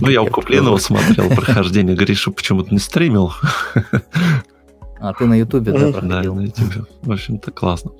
Ну, 0.00 0.08
я 0.08 0.22
у 0.22 0.26
Куплинова 0.28 0.76
смотрел 0.78 1.28
прохождение. 1.30 1.96
Гриша 1.96 2.30
почему-то 2.30 2.72
не 2.72 2.78
стримил. 2.78 3.32
А, 4.98 5.12
ты 5.12 5.26
на 5.26 5.34
Ютубе, 5.34 5.72
да, 5.72 5.78
Мгм. 5.78 5.92
Да, 5.92 6.00
проходил? 6.00 6.34
на 6.34 6.40
YouTube. 6.40 6.88
В 7.02 7.12
общем-то, 7.12 7.50
классно. 7.50 7.92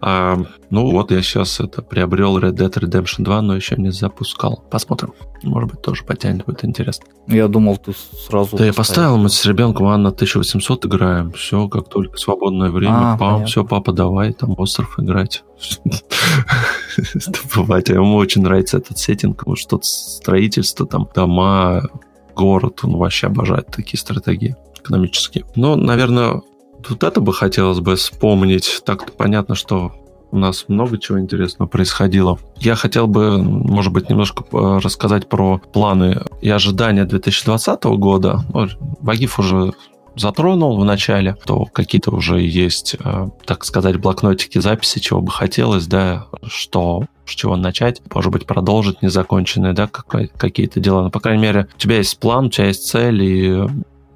А, 0.00 0.38
ну, 0.70 0.90
вот 0.90 1.10
я 1.10 1.20
сейчас 1.22 1.60
это 1.60 1.82
приобрел 1.82 2.38
Red 2.38 2.52
Dead 2.52 2.72
Redemption 2.72 3.24
2, 3.24 3.42
но 3.42 3.56
еще 3.56 3.74
не 3.76 3.90
запускал. 3.90 4.64
Посмотрим. 4.70 5.12
Может 5.42 5.70
быть, 5.72 5.82
тоже 5.82 6.04
потянет, 6.04 6.44
будет 6.46 6.64
интересно. 6.64 7.06
Я 7.26 7.48
думал, 7.48 7.76
ты 7.76 7.92
сразу... 8.28 8.56
Да 8.56 8.64
я 8.64 8.72
поставил, 8.72 9.16
мы 9.16 9.28
с 9.28 9.44
ребенком 9.44 9.86
Анна 9.86 10.10
1800 10.10 10.86
играем. 10.86 11.32
Все, 11.32 11.68
как 11.68 11.88
только 11.88 12.16
свободное 12.16 12.70
время. 12.70 12.94
А, 12.96 13.16
пам, 13.16 13.18
понятно. 13.18 13.46
все, 13.46 13.64
папа, 13.64 13.92
давай 13.92 14.32
там 14.32 14.54
остров 14.56 14.98
играть. 14.98 15.42
Бывает, 17.56 17.88
ему 17.88 18.16
очень 18.16 18.42
нравится 18.42 18.78
этот 18.78 18.98
сеттинг, 18.98 19.44
вот 19.46 19.58
что-то 19.58 19.84
строительство, 19.84 20.86
там, 20.86 21.08
дома, 21.14 21.82
город, 22.34 22.80
он 22.84 22.96
вообще 22.96 23.26
обожает 23.26 23.66
такие 23.68 23.98
стратегии 23.98 24.56
экономические. 24.86 25.44
Но, 25.54 25.76
наверное, 25.76 26.42
вот 26.88 27.02
это 27.02 27.20
бы 27.20 27.32
хотелось 27.32 27.80
бы 27.80 27.96
вспомнить. 27.96 28.82
Так 28.84 29.16
понятно, 29.16 29.54
что 29.54 29.92
у 30.30 30.38
нас 30.38 30.64
много 30.68 30.98
чего 30.98 31.20
интересного 31.20 31.68
происходило. 31.68 32.38
Я 32.56 32.74
хотел 32.74 33.06
бы, 33.06 33.38
может 33.42 33.92
быть, 33.92 34.10
немножко 34.10 34.44
э, 34.52 34.78
рассказать 34.82 35.28
про 35.28 35.58
планы 35.72 36.22
и 36.40 36.50
ожидания 36.50 37.04
2020 37.04 37.84
года. 37.84 38.44
Ну, 38.52 38.68
Вагиф 39.00 39.38
уже 39.38 39.72
затронул 40.16 40.80
в 40.80 40.84
начале, 40.84 41.36
то 41.44 41.66
какие-то 41.66 42.10
уже 42.10 42.40
есть, 42.40 42.96
э, 42.98 43.28
так 43.44 43.64
сказать, 43.64 43.96
блокнотики 43.96 44.58
записи, 44.58 44.98
чего 44.98 45.20
бы 45.20 45.30
хотелось, 45.30 45.86
да, 45.86 46.26
что 46.46 47.04
с 47.26 47.30
чего 47.30 47.56
начать, 47.56 48.00
может 48.12 48.32
быть, 48.32 48.46
продолжить 48.46 49.02
незаконченные, 49.02 49.74
да, 49.74 49.88
какие-то 49.88 50.80
дела. 50.80 51.02
Но, 51.02 51.10
по 51.10 51.20
крайней 51.20 51.42
мере, 51.42 51.68
у 51.74 51.78
тебя 51.78 51.96
есть 51.98 52.18
план, 52.18 52.46
у 52.46 52.50
тебя 52.50 52.66
есть 52.66 52.86
цель, 52.86 53.22
и 53.22 53.66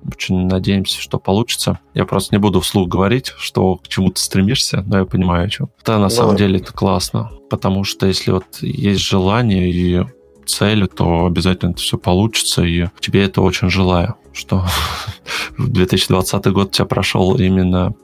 очень 0.06 0.46
надеемся, 0.46 1.00
что 1.00 1.18
получится. 1.18 1.78
Я 1.94 2.04
просто 2.04 2.34
не 2.34 2.38
буду 2.38 2.60
вслух 2.60 2.88
говорить, 2.88 3.32
что 3.38 3.76
к 3.76 3.88
чему 3.88 4.10
ты 4.10 4.20
стремишься, 4.20 4.82
но 4.86 4.98
я 4.98 5.04
понимаю, 5.04 5.46
о 5.46 5.48
чем. 5.48 5.68
Да, 5.84 5.94
на 5.98 6.04
Ну 6.04 6.10
самом 6.10 6.32
да. 6.32 6.38
деле 6.38 6.58
это 6.58 6.72
классно, 6.72 7.30
потому 7.50 7.84
что 7.84 8.06
если 8.06 8.30
вот 8.32 8.44
есть 8.60 9.00
желание 9.00 9.70
и 9.70 10.04
цели, 10.46 10.86
то 10.86 11.26
обязательно 11.26 11.70
это 11.70 11.80
все 11.80 11.96
получится, 11.98 12.62
и 12.62 12.86
тебе 13.00 13.24
это 13.24 13.40
очень 13.42 13.70
желаю, 13.70 14.16
что 14.32 14.64
2020 15.58 16.46
год 16.48 16.72
тебя 16.72 16.86
прошел 16.86 17.36
именно 17.36 17.94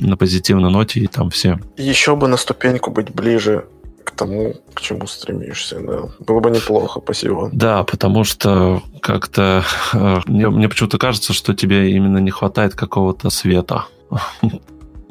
на 0.00 0.16
позитивной 0.16 0.70
ноте, 0.70 1.00
и 1.00 1.06
там 1.06 1.30
все 1.30 1.58
Еще 1.76 2.16
бы 2.16 2.26
на 2.28 2.36
ступеньку 2.36 2.90
быть 2.90 3.12
ближе 3.14 3.66
тому, 4.16 4.54
к 4.74 4.80
чему 4.80 5.06
стремишься, 5.06 5.80
да. 5.80 6.02
Было 6.20 6.40
бы 6.40 6.50
неплохо, 6.50 7.00
спасибо. 7.00 7.50
Да, 7.52 7.84
потому 7.84 8.24
что 8.24 8.82
как-то 9.00 9.64
э, 9.92 10.20
мне, 10.26 10.48
мне 10.48 10.68
почему-то 10.68 10.98
кажется, 10.98 11.32
что 11.32 11.54
тебе 11.54 11.90
именно 11.90 12.18
не 12.18 12.30
хватает 12.30 12.74
какого-то 12.74 13.30
света. 13.30 13.86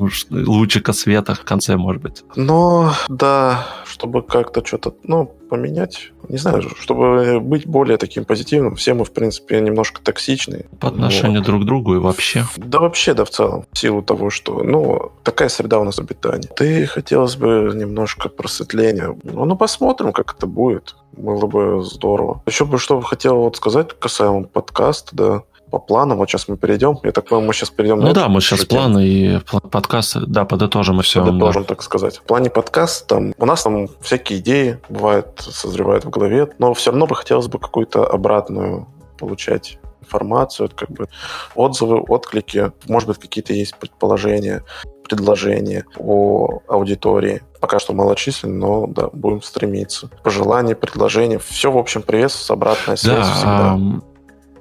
Уж 0.04 0.28
Лучика 0.30 0.92
света 0.92 1.34
в 1.34 1.46
конце, 1.46 1.78
может 1.78 2.02
быть. 2.02 2.24
Но, 2.36 2.92
да, 3.08 3.66
чтобы 3.86 4.22
как-то 4.22 4.66
что-то, 4.66 4.94
ну, 5.04 5.34
поменять, 5.50 6.12
не 6.28 6.38
знаю, 6.38 6.64
чтобы 6.78 7.40
быть 7.40 7.66
более 7.66 7.98
таким 7.98 8.26
позитивным, 8.26 8.76
все 8.76 8.94
мы, 8.94 9.06
в 9.06 9.14
принципе, 9.14 9.62
немножко 9.62 10.02
токсичны. 10.02 10.66
По 10.80 10.90
отношению 10.90 11.42
друг 11.42 11.62
к 11.62 11.66
другу 11.66 11.96
и 11.96 12.00
вообще. 12.00 12.46
Да 12.58 12.80
вообще, 12.80 13.14
да, 13.14 13.24
в 13.24 13.30
целом, 13.30 13.66
в 13.72 13.78
силу 13.78 14.02
того, 14.02 14.30
что, 14.30 14.62
ну, 14.64 15.12
такая 15.24 15.48
среда 15.48 15.80
у 15.80 15.86
нас 15.86 16.00
обитания. 16.00 16.50
Ты 16.54 16.86
хотелось 16.86 17.38
бы 17.38 17.72
немножко 17.74 18.28
просветления. 18.28 19.16
Ну, 19.24 19.46
ну, 19.46 19.56
посмотрим, 19.56 20.12
как 20.12 20.36
это 20.36 20.48
будет. 20.48 20.96
Было 21.14 21.46
бы 21.46 21.84
здорово. 21.84 22.42
Еще 22.46 22.66
бы 22.66 22.78
что 22.78 23.00
хотел 23.02 23.38
вот 23.38 23.56
сказать 23.56 23.98
касаемо 23.98 24.44
подкаста, 24.44 25.16
да, 25.16 25.44
по 25.74 25.80
планам. 25.80 26.20
Вот 26.20 26.30
сейчас 26.30 26.48
мы 26.48 26.56
перейдем. 26.56 27.00
Я 27.02 27.12
так 27.12 27.26
понимаю, 27.26 27.48
мы 27.48 27.54
сейчас 27.56 27.72
перейдем 27.72 28.00
Ну 28.00 28.14
да, 28.14 28.30
мы 28.30 28.41
сейчас 28.41 28.60
тему. 28.60 28.70
планы 28.70 29.08
и 29.08 29.40
подкасты, 29.72 30.20
да, 30.28 30.45
подытожим 30.45 31.00
и 31.00 31.04
все. 31.04 31.26
Подытожим, 31.26 31.66
так 31.66 31.82
сказать. 31.82 32.18
В 32.18 32.22
плане 32.22 32.52
подкаста 32.52 33.16
там 33.16 33.34
у 33.40 33.45
нас 33.48 33.64
там 33.64 33.88
всякие 34.02 34.38
идеи 34.38 34.78
бывают, 34.88 35.30
созревают 35.40 36.06
в 36.06 36.12
голове, 36.12 36.48
но 36.60 36.76
все 36.76 36.91
равно 36.91 37.08
бы 37.08 37.16
хотелось 37.16 37.48
бы 37.48 37.58
какую-то 37.58 38.06
обратную 38.06 38.88
получать 39.18 39.80
информацию, 40.02 40.70
как 40.76 40.91
бы 40.91 41.08
отзывы, 41.56 42.02
отклики, 42.02 42.72
может 42.88 43.08
быть, 43.08 43.18
какие-то 43.18 43.54
есть 43.54 43.76
предположения, 43.76 44.64
предложения 45.10 45.86
о 45.98 46.60
аудитории. 46.68 47.41
пока 47.60 47.80
что 47.80 47.94
малочисленны, 47.94 48.56
но 48.56 48.86
да, 48.86 49.10
будем 49.12 49.41
стремиться. 49.41 50.12
Пожелания, 50.24 50.76
предложения, 50.76 51.40
все, 51.40 51.72
в 51.72 51.80
общем, 51.80 52.04
приветствуется, 52.04 52.54
обратная 52.54 52.95
связь 52.95 53.28
да, 53.28 53.34
всегда 53.34 53.80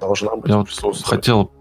должна 0.03 0.35
быть. 0.35 0.49
Я 0.49 0.57
вот 0.57 0.69
хотел 1.05 1.51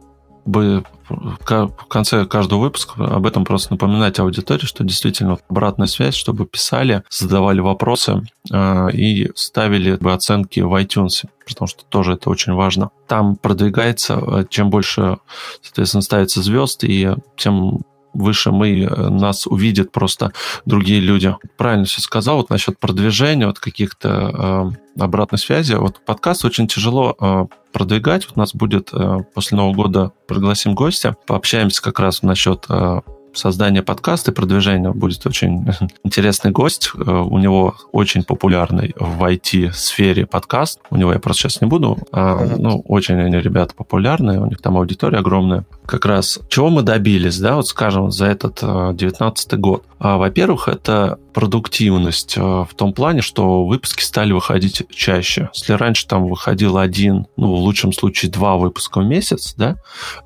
бы 0.45 0.85
в 1.09 1.87
конце 1.89 2.25
каждого 2.27 2.61
выпуска 2.61 3.05
об 3.05 3.27
этом 3.27 3.45
просто 3.45 3.73
напоминать 3.73 4.19
аудитории, 4.19 4.65
что 4.65 4.85
действительно 4.85 5.39
обратная 5.49 5.87
связь, 5.87 6.15
чтобы 6.15 6.47
писали, 6.47 7.05
задавали 7.11 7.61
вопросы 7.61 8.23
э, 8.51 8.91
и 8.93 9.31
ставили 9.35 9.97
бы 9.97 10.13
оценки 10.13 10.61
в 10.61 10.73
iTunes, 10.81 11.25
потому 11.47 11.69
что 11.69 11.85
тоже 11.85 12.15
это 12.15 12.31
очень 12.31 12.55
важно. 12.55 12.91
Там 13.07 13.37
продвигается, 13.37 14.15
э, 14.15 14.45
чем 14.49 14.71
больше, 14.71 15.19
соответственно, 15.61 16.03
ставится 16.03 16.43
звезд, 16.43 16.83
и 16.85 17.11
тем 17.37 17.83
выше 18.13 18.51
мы, 18.51 18.83
э, 18.83 19.09
нас 19.09 19.47
увидят 19.47 19.93
просто 19.93 20.33
другие 20.65 21.01
люди. 21.01 21.35
Правильно 21.57 21.85
все 21.85 22.01
сказал, 22.01 22.39
вот 22.39 22.51
насчет 22.51 22.79
продвижения, 22.79 23.47
вот 23.47 23.59
каких-то 23.59 24.73
э, 24.97 25.03
обратной 25.03 25.39
связи. 25.39 25.75
Вот 25.75 26.05
подкаст 26.05 26.45
очень 26.45 26.67
тяжело 26.67 27.17
э, 27.19 27.47
продвигать. 27.73 28.27
Вот 28.27 28.37
у 28.37 28.41
нас 28.41 28.55
будет 28.55 28.91
э, 28.93 29.19
после 29.35 29.57
Нового 29.57 29.75
года 29.75 30.13
пригласим 30.27 30.75
гостя, 30.75 31.17
пообщаемся 31.27 31.83
как 31.83 31.99
раз 32.01 32.23
насчет 32.23 32.67
э, 32.69 33.01
создания 33.35 33.83
подкаста 33.83 34.31
и 34.31 34.35
продвижения 34.35 34.91
будет 34.91 35.27
очень 35.27 35.67
интересный 36.05 36.51
гость. 36.51 36.91
Э, 36.95 36.99
у 36.99 37.39
него 37.39 37.75
очень 37.93 38.25
популярный 38.25 38.95
в 38.99 39.23
IT-сфере 39.23 40.27
подкаст. 40.27 40.81
У 40.91 40.97
него 40.97 41.13
я 41.13 41.19
просто 41.19 41.43
сейчас 41.43 41.61
не 41.61 41.67
буду. 41.67 41.99
А, 42.13 42.45
ну, 42.59 42.81
очень 42.87 43.21
они 43.21 43.39
ребята 43.39 43.75
популярные, 43.75 44.41
у 44.41 44.47
них 44.47 44.61
там 44.61 44.77
аудитория 44.77 45.19
огромная. 45.19 45.65
Как 45.87 46.07
раз 46.07 46.41
чего 46.49 46.71
мы 46.71 46.83
добились, 46.83 47.39
да, 47.39 47.57
вот 47.57 47.69
скажем, 47.69 48.11
за 48.11 48.27
этот 48.27 48.61
19 48.61 49.55
год. 49.59 49.85
А, 49.99 50.17
во-первых, 50.17 50.69
это 50.69 51.19
продуктивность 51.33 52.37
в 52.37 52.69
том 52.77 52.93
плане, 52.93 53.23
что 53.23 53.65
выпуски 53.65 54.03
стали 54.03 54.33
выходить 54.33 54.83
чаще. 54.91 55.51
Если 55.55 55.73
раньше 55.73 56.07
там 56.07 56.29
выходил 56.29 56.77
один, 56.77 57.27
ну, 57.37 57.55
в 57.55 57.61
лучшем 57.61 57.93
случае 57.93 58.31
два 58.31 58.57
выпуска 58.57 59.01
в 59.01 59.05
месяц, 59.05 59.55
да, 59.57 59.77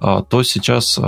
а, 0.01 0.23
то 0.23 0.43
сейчас 0.43 0.99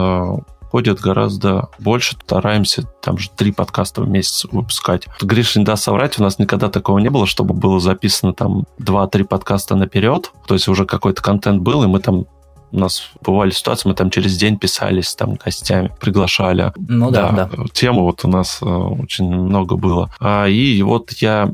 ходят 0.71 1.01
гораздо 1.01 1.69
больше. 1.79 2.17
Стараемся 2.25 2.85
там 3.03 3.19
же 3.19 3.31
три 3.31 3.53
подкаста 3.53 4.03
в 4.03 4.09
месяц 4.09 4.45
выпускать. 4.51 5.07
Гриша 5.21 5.59
не 5.59 5.65
даст 5.65 5.85
соврать, 5.85 6.19
у 6.19 6.23
нас 6.23 6.39
никогда 6.39 6.69
такого 6.69 6.99
не 6.99 7.09
было, 7.09 7.27
чтобы 7.27 7.55
было 7.55 7.81
записано 7.81 8.33
там 8.33 8.65
два-три 8.79 9.25
подкаста 9.25 9.77
наперед. 9.77 10.33
То 10.47 10.55
есть 10.55 10.69
уже 10.69 10.85
какой-то 10.85 11.23
контент 11.23 11.63
был, 11.63 11.83
и 11.85 11.87
мы 11.87 12.01
там 12.01 12.27
у 12.73 12.79
нас 12.79 13.11
бывали 13.23 13.51
ситуации, 13.51 13.89
мы 13.89 13.95
там 13.95 14.11
через 14.11 14.37
день 14.37 14.59
писались 14.59 15.15
там 15.15 15.35
гостями, 15.35 15.93
приглашали. 16.01 16.73
Ну 16.77 17.11
да, 17.11 17.31
да. 17.31 17.51
да. 17.53 17.65
Тему 17.73 18.03
вот 18.03 18.25
у 18.25 18.29
нас 18.29 18.59
э, 18.63 18.67
очень 18.67 19.27
много 19.27 19.77
было. 19.77 20.11
А, 20.21 20.47
и 20.47 20.83
вот 20.83 21.13
я 21.13 21.51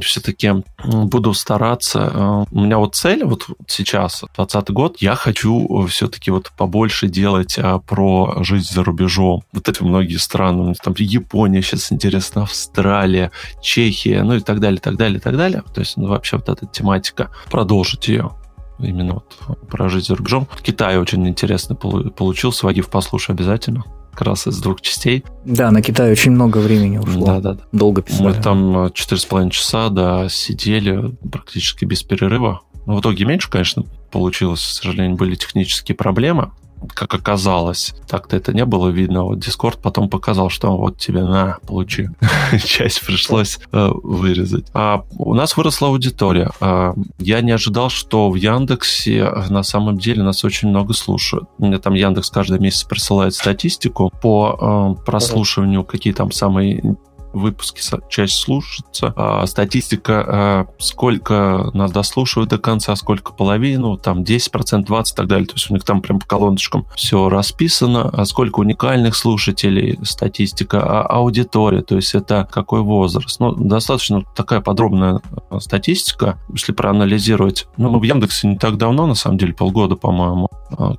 все-таки 0.00 0.52
буду 0.84 1.34
стараться. 1.34 2.10
Э, 2.12 2.44
у 2.50 2.60
меня 2.60 2.78
вот 2.78 2.94
цель 2.94 3.24
вот 3.24 3.46
сейчас, 3.66 4.24
20 4.36 4.70
год, 4.70 4.96
я 5.00 5.14
хочу 5.14 5.86
все-таки 5.88 6.30
вот 6.30 6.52
побольше 6.56 7.08
делать 7.08 7.58
а, 7.58 7.78
про 7.78 8.42
жизнь 8.42 8.72
за 8.72 8.84
рубежом. 8.84 9.42
Вот 9.52 9.68
эти 9.68 9.82
многие 9.82 10.16
страны, 10.16 10.74
там 10.82 10.94
Япония 10.98 11.62
сейчас 11.62 11.92
интересно, 11.92 12.42
Австралия, 12.42 13.30
Чехия, 13.60 14.22
ну 14.22 14.34
и 14.34 14.40
так 14.40 14.60
далее, 14.60 14.80
так 14.80 14.96
далее, 14.96 15.20
так 15.20 15.36
далее. 15.36 15.62
То 15.74 15.80
есть 15.80 15.96
ну, 15.96 16.08
вообще 16.08 16.36
вот 16.36 16.48
эта 16.48 16.66
тематика, 16.66 17.30
продолжить 17.50 18.08
ее 18.08 18.32
именно 18.78 19.14
вот 19.14 19.68
про 19.68 19.88
жизнь 19.88 20.06
за 20.06 20.16
рубежом. 20.16 20.48
Китай 20.62 20.98
очень 20.98 21.26
интересно 21.28 21.74
получился. 21.74 22.66
Вагив, 22.66 22.88
послушай 22.88 23.32
обязательно. 23.32 23.84
Как 24.12 24.22
раз 24.22 24.46
из 24.46 24.60
двух 24.60 24.80
частей. 24.80 25.24
Да, 25.44 25.72
на 25.72 25.82
Китай 25.82 26.12
очень 26.12 26.30
много 26.30 26.58
времени 26.58 26.98
ушло. 26.98 27.26
Да, 27.26 27.40
да, 27.40 27.54
да. 27.54 27.64
Долго 27.72 28.02
писали. 28.02 28.28
Мы 28.28 28.34
там 28.34 28.92
четыре 28.92 29.20
с 29.20 29.24
половиной 29.24 29.50
часа, 29.50 29.88
да, 29.88 30.28
сидели 30.28 31.16
практически 31.30 31.84
без 31.84 32.04
перерыва. 32.04 32.60
Ну, 32.86 32.96
в 32.96 33.00
итоге 33.00 33.24
меньше, 33.24 33.50
конечно, 33.50 33.84
получилось. 34.12 34.60
К 34.60 34.82
сожалению, 34.82 35.16
были 35.16 35.34
технические 35.34 35.96
проблемы 35.96 36.52
как 36.92 37.14
оказалось. 37.14 37.94
Так-то 38.08 38.36
это 38.36 38.52
не 38.52 38.64
было 38.64 38.88
видно. 38.88 39.24
Вот 39.24 39.38
Discord 39.38 39.78
потом 39.82 40.08
показал, 40.08 40.50
что 40.50 40.76
вот 40.76 40.98
тебе 40.98 41.22
на, 41.22 41.58
получи. 41.66 42.08
Часть 42.64 43.04
пришлось 43.04 43.58
э, 43.72 43.90
вырезать. 44.02 44.66
А 44.74 45.04
у 45.18 45.34
нас 45.34 45.56
выросла 45.56 45.88
аудитория. 45.88 46.50
А, 46.60 46.94
я 47.18 47.40
не 47.40 47.52
ожидал, 47.52 47.90
что 47.90 48.30
в 48.30 48.34
Яндексе 48.34 49.18
э, 49.18 49.48
на 49.48 49.62
самом 49.62 49.98
деле 49.98 50.22
нас 50.22 50.44
очень 50.44 50.68
много 50.68 50.94
слушают. 50.94 51.48
Мне 51.58 51.78
там 51.78 51.94
Яндекс 51.94 52.30
каждый 52.30 52.58
месяц 52.58 52.84
присылает 52.84 53.34
статистику 53.34 54.12
по 54.22 54.96
э, 54.98 55.04
прослушиванию, 55.04 55.84
какие 55.84 56.12
там 56.12 56.32
самые 56.32 56.96
выпуски 57.34 57.82
часть 58.08 58.36
слушается. 58.36 59.12
А, 59.16 59.46
статистика, 59.46 60.24
а, 60.26 60.66
сколько 60.78 61.70
нас 61.74 61.92
дослушивают 61.92 62.50
до 62.50 62.58
конца, 62.58 62.94
сколько 62.96 63.32
половину, 63.32 63.96
там 63.96 64.22
10%, 64.22 64.84
20% 64.86 65.12
и 65.12 65.16
так 65.16 65.26
далее. 65.26 65.46
То 65.46 65.54
есть 65.54 65.70
у 65.70 65.74
них 65.74 65.84
там 65.84 66.00
прям 66.00 66.20
по 66.20 66.26
колоночкам 66.26 66.86
все 66.96 67.28
расписано. 67.28 68.08
А 68.08 68.24
сколько 68.24 68.60
уникальных 68.60 69.16
слушателей, 69.16 69.98
статистика, 70.02 70.80
а 70.82 71.02
аудитория, 71.02 71.82
то 71.82 71.96
есть 71.96 72.14
это 72.14 72.48
какой 72.50 72.80
возраст. 72.80 73.40
Ну, 73.40 73.52
достаточно 73.52 74.22
такая 74.34 74.60
подробная 74.60 75.20
а, 75.50 75.60
статистика, 75.60 76.38
если 76.52 76.72
проанализировать. 76.72 77.66
Ну, 77.76 77.90
мы 77.90 77.98
в 77.98 78.04
Яндексе 78.04 78.48
не 78.48 78.58
так 78.58 78.76
давно, 78.76 79.06
на 79.06 79.14
самом 79.14 79.38
деле, 79.38 79.52
полгода, 79.52 79.96
по-моему, 79.96 80.48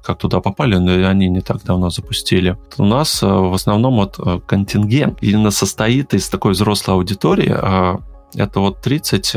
как 0.03 0.17
туда 0.17 0.39
попали, 0.41 0.75
но 0.77 1.07
они 1.07 1.27
не 1.27 1.41
так 1.41 1.63
давно 1.63 1.89
запустили. 1.89 2.57
У 2.77 2.85
нас 2.85 3.21
в 3.21 3.53
основном 3.53 3.95
вот 3.95 4.19
контингент 4.45 5.19
именно 5.21 5.51
состоит 5.51 6.13
из 6.13 6.29
такой 6.29 6.53
взрослой 6.53 6.95
аудитории, 6.95 7.53
а, 7.55 7.99
это 8.33 8.59
вот 8.59 8.81
30 8.81 9.35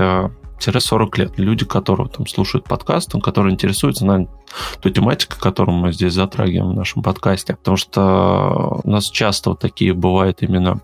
40 0.61 1.19
лет. 1.19 1.39
Люди, 1.39 1.65
которые 1.65 2.09
там 2.09 2.27
слушают 2.27 2.65
подкаст, 2.65 3.13
которые 3.23 3.55
интересуются 3.55 4.05
на 4.05 4.27
той 4.81 4.93
тематикой, 4.93 5.39
которую 5.41 5.79
мы 5.79 5.93
здесь 5.93 6.13
затрагиваем 6.13 6.73
в 6.73 6.75
нашем 6.75 7.03
подкасте. 7.03 7.55
Потому 7.55 7.77
что 7.77 8.81
у 8.83 8.91
нас 8.91 9.09
часто 9.11 9.51
вот 9.51 9.61
такие 9.61 9.95
бывают 9.95 10.43
именно 10.43 10.81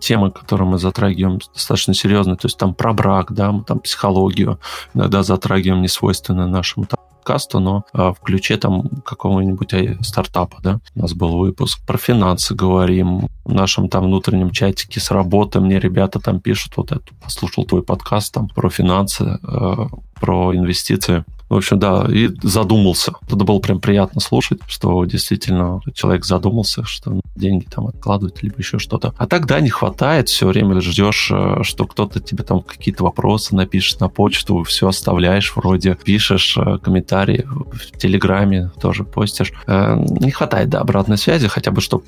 темы, 0.00 0.30
которые 0.30 0.68
мы 0.68 0.78
затрагиваем, 0.78 1.38
достаточно 1.54 1.94
серьезные. 1.94 2.36
То 2.36 2.46
есть 2.46 2.58
там 2.58 2.74
про 2.74 2.92
брак, 2.92 3.32
да, 3.32 3.52
мы 3.52 3.62
там 3.62 3.80
психологию 3.80 4.58
иногда 4.94 5.22
затрагиваем, 5.22 5.82
не 5.82 5.88
свойственно 5.88 6.48
нашему 6.48 6.86
там, 6.86 6.98
подкасту, 7.20 7.60
но 7.60 7.84
а, 7.92 8.12
в 8.12 8.20
ключе 8.20 8.56
там 8.56 8.88
какого-нибудь 9.04 9.74
э, 9.74 9.96
стартапа, 10.00 10.58
да. 10.62 10.80
У 10.96 11.00
нас 11.00 11.12
был 11.12 11.36
выпуск 11.36 11.80
про 11.86 11.98
финансы 11.98 12.54
говорим, 12.54 13.28
в 13.44 13.52
нашем 13.52 13.88
там 13.88 14.04
внутреннем 14.04 14.50
чатике 14.50 15.00
с 15.00 15.10
работы 15.10 15.60
мне 15.60 15.78
ребята 15.78 16.18
там 16.18 16.40
пишут, 16.40 16.76
вот 16.76 16.92
это, 16.92 17.02
послушал 17.22 17.64
твой 17.64 17.82
подкаст 17.82 18.32
там 18.34 18.48
про 18.48 18.70
финансы, 18.70 19.38
э, 19.42 19.74
про 20.20 20.56
инвестиции. 20.56 21.24
В 21.50 21.56
общем, 21.56 21.80
да, 21.80 22.06
и 22.08 22.30
задумался. 22.44 23.12
Это 23.26 23.44
было 23.44 23.58
прям 23.58 23.80
приятно 23.80 24.20
слушать, 24.20 24.60
что 24.68 25.04
действительно 25.04 25.80
человек 25.94 26.24
задумался, 26.24 26.84
что 26.84 27.20
деньги 27.34 27.64
там 27.64 27.88
откладывают, 27.88 28.40
либо 28.40 28.54
еще 28.58 28.78
что-то. 28.78 29.12
А 29.18 29.26
тогда 29.26 29.58
не 29.60 29.68
хватает, 29.68 30.28
все 30.28 30.46
время 30.46 30.80
ждешь, 30.80 31.28
э, 31.32 31.64
что 31.64 31.86
кто-то 31.86 32.20
тебе 32.20 32.44
там 32.44 32.62
какие-то 32.62 33.02
вопросы 33.02 33.56
напишет 33.56 33.98
на 34.00 34.08
почту, 34.08 34.62
все 34.62 34.86
оставляешь 34.86 35.52
вроде, 35.56 35.96
пишешь 35.96 36.56
э, 36.56 36.78
комментарии 36.78 37.44
в 37.44 37.98
Телеграме, 37.98 38.70
тоже 38.80 39.02
постишь. 39.02 39.52
Э, 39.66 39.96
не 39.98 40.30
хватает, 40.30 40.68
да, 40.68 40.78
обратной 40.78 41.18
связи, 41.18 41.48
хотя 41.48 41.72
бы, 41.72 41.80
чтобы 41.80 42.04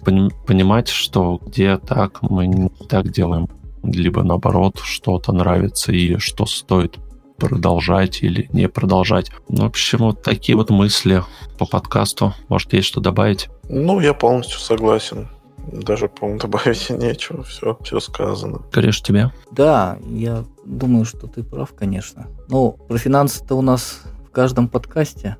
понимать, 0.46 0.88
что 0.88 1.40
где 1.44 1.78
так 1.78 2.22
мы 2.22 2.46
не 2.46 2.68
так 2.88 3.10
делаем 3.10 3.48
либо 3.82 4.22
наоборот 4.22 4.78
что-то 4.84 5.32
нравится 5.32 5.90
и 5.90 6.16
что 6.18 6.46
стоит 6.46 6.98
продолжать 7.42 8.22
или 8.22 8.48
не 8.52 8.68
продолжать. 8.68 9.32
В 9.48 9.64
общем, 9.64 9.98
вот 9.98 10.22
такие 10.22 10.56
вот 10.56 10.70
мысли 10.70 11.24
по 11.58 11.66
подкасту. 11.66 12.34
Может, 12.48 12.72
есть 12.72 12.86
что 12.86 13.00
добавить? 13.00 13.48
Ну, 13.68 13.98
я 13.98 14.14
полностью 14.14 14.60
согласен. 14.60 15.28
Даже, 15.72 16.08
по-моему, 16.08 16.40
добавить 16.42 16.88
нечего. 16.90 17.42
Все, 17.42 17.76
все 17.82 17.98
сказано. 17.98 18.60
Кореш, 18.70 19.02
тебе? 19.02 19.32
Да, 19.50 19.98
я 20.06 20.44
думаю, 20.64 21.04
что 21.04 21.26
ты 21.26 21.42
прав, 21.42 21.72
конечно. 21.74 22.28
Ну, 22.48 22.78
про 22.88 22.96
финансы-то 22.96 23.56
у 23.56 23.62
нас 23.62 24.02
в 24.28 24.30
каждом 24.30 24.68
подкасте 24.68 25.36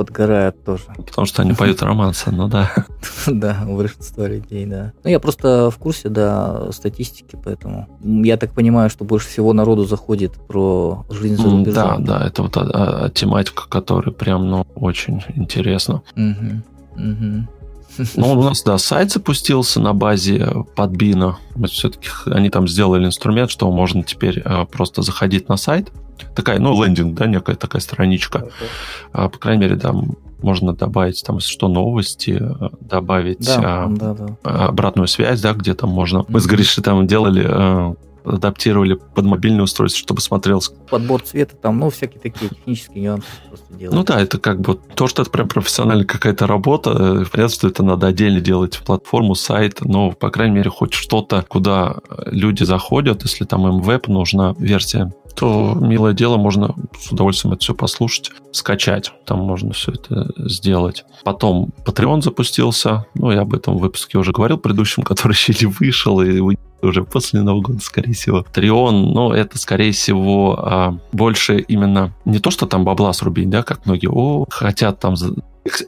подгорают 0.00 0.64
тоже. 0.64 0.84
Потому 0.96 1.26
что 1.26 1.42
они 1.42 1.52
поют 1.52 1.82
романсы, 1.82 2.30
ну 2.30 2.48
да. 2.48 2.72
Да, 3.26 3.66
у 3.68 3.76
большинства 3.76 4.26
людей, 4.26 4.64
да. 4.64 4.92
Ну, 5.04 5.10
я 5.10 5.20
просто 5.20 5.70
в 5.70 5.76
курсе, 5.76 6.08
да, 6.08 6.72
статистики, 6.72 7.38
поэтому 7.44 7.86
я 8.02 8.38
так 8.38 8.52
понимаю, 8.52 8.88
что 8.88 9.04
больше 9.04 9.28
всего 9.28 9.52
народу 9.52 9.84
заходит 9.84 10.32
про 10.48 11.04
жизнь 11.10 11.36
за 11.36 11.50
рубежом. 11.50 12.02
Да, 12.02 12.18
да, 12.18 12.26
это 12.26 12.42
вот 12.44 12.56
а, 12.56 12.62
а, 12.72 13.10
тематика, 13.10 13.68
которая 13.68 14.14
прям, 14.14 14.48
ну, 14.48 14.66
очень 14.74 15.22
интересна. 15.34 16.00
Ну, 16.16 17.44
у 18.16 18.42
нас, 18.42 18.62
да, 18.62 18.78
сайт 18.78 19.12
запустился 19.12 19.80
на 19.80 19.92
базе 19.92 20.64
подбина. 20.76 21.36
Все-таки 21.66 22.08
они 22.24 22.48
там 22.48 22.66
сделали 22.66 23.04
инструмент, 23.04 23.50
что 23.50 23.70
можно 23.70 24.02
теперь 24.02 24.40
а, 24.46 24.64
просто 24.64 25.02
заходить 25.02 25.50
на 25.50 25.58
сайт, 25.58 25.92
такая, 26.34 26.58
ну, 26.58 26.82
лендинг, 26.82 27.14
да, 27.14 27.26
некая 27.26 27.56
такая 27.56 27.80
страничка. 27.80 28.38
Okay. 28.38 28.66
А, 29.12 29.28
по 29.28 29.38
крайней 29.38 29.62
мере, 29.62 29.76
там 29.76 30.16
можно 30.42 30.72
добавить 30.72 31.22
там, 31.26 31.40
что 31.40 31.68
новости, 31.68 32.38
э, 32.40 32.68
добавить 32.80 33.46
да, 33.46 33.84
а, 33.84 33.88
да, 33.88 34.14
да. 34.14 34.66
обратную 34.68 35.08
связь, 35.08 35.40
да, 35.40 35.52
где 35.52 35.74
там 35.74 35.90
можно. 35.90 36.24
Мы 36.28 36.40
с 36.40 36.46
Гришей 36.46 36.82
там 36.82 37.06
делали, 37.06 37.44
э, 37.46 37.94
адаптировали 38.24 38.94
под 38.94 39.24
мобильное 39.24 39.62
устройство, 39.62 40.00
чтобы 40.00 40.20
смотрелось. 40.20 40.70
Подбор 40.88 41.22
цвета 41.22 41.56
там, 41.56 41.78
ну, 41.78 41.90
всякие 41.90 42.20
такие 42.20 42.48
технические 42.50 43.02
нюансы 43.02 43.26
просто 43.48 43.74
делают. 43.74 43.94
Ну 43.94 44.04
да, 44.04 44.20
это 44.20 44.38
как 44.38 44.60
бы 44.60 44.78
то, 44.94 45.06
что 45.06 45.22
это 45.22 45.30
прям 45.30 45.48
профессиональная 45.48 46.06
какая-то 46.06 46.46
работа. 46.46 46.90
Э, 46.90 47.24
понятно, 47.30 47.54
что 47.54 47.68
это 47.68 47.82
надо 47.82 48.06
отдельно 48.06 48.40
делать 48.40 48.78
платформу, 48.84 49.34
сайт, 49.34 49.80
но, 49.80 50.12
по 50.12 50.30
крайней 50.30 50.56
мере, 50.56 50.70
хоть 50.70 50.92
что-то, 50.92 51.44
куда 51.48 51.96
люди 52.26 52.64
заходят, 52.64 53.22
если 53.22 53.44
там 53.44 53.66
им 53.66 53.80
веб 53.80 54.08
нужна 54.08 54.54
версия 54.58 55.12
то 55.40 55.74
милое 55.74 56.12
дело, 56.12 56.36
можно 56.36 56.74
с 56.98 57.10
удовольствием 57.12 57.54
это 57.54 57.62
все 57.62 57.74
послушать, 57.74 58.30
скачать. 58.52 59.10
Там 59.24 59.38
можно 59.40 59.72
все 59.72 59.92
это 59.92 60.30
сделать. 60.36 61.04
Потом 61.24 61.72
Patreon 61.86 62.20
запустился. 62.20 63.06
Ну, 63.14 63.30
я 63.30 63.40
об 63.40 63.54
этом 63.54 63.78
в 63.78 63.80
выпуске 63.80 64.18
уже 64.18 64.32
говорил, 64.32 64.58
предыдущем, 64.58 65.02
который 65.04 65.32
еще 65.32 65.54
не 65.58 65.66
вышел, 65.66 66.20
и 66.20 66.40
вы 66.40 66.58
уже 66.82 67.04
после 67.04 67.42
Нового 67.42 67.62
года, 67.62 67.80
скорее 67.80 68.12
всего. 68.12 68.44
Трион, 68.52 69.12
ну, 69.12 69.32
это, 69.32 69.58
скорее 69.58 69.92
всего, 69.92 70.58
а, 70.58 70.98
больше 71.12 71.58
именно 71.58 72.12
не 72.24 72.38
то, 72.38 72.50
что 72.50 72.66
там 72.66 72.84
бабла 72.84 73.12
срубить, 73.12 73.50
да, 73.50 73.62
как 73.62 73.86
многие, 73.86 74.08
о, 74.10 74.46
хотят 74.50 75.00
там 75.00 75.16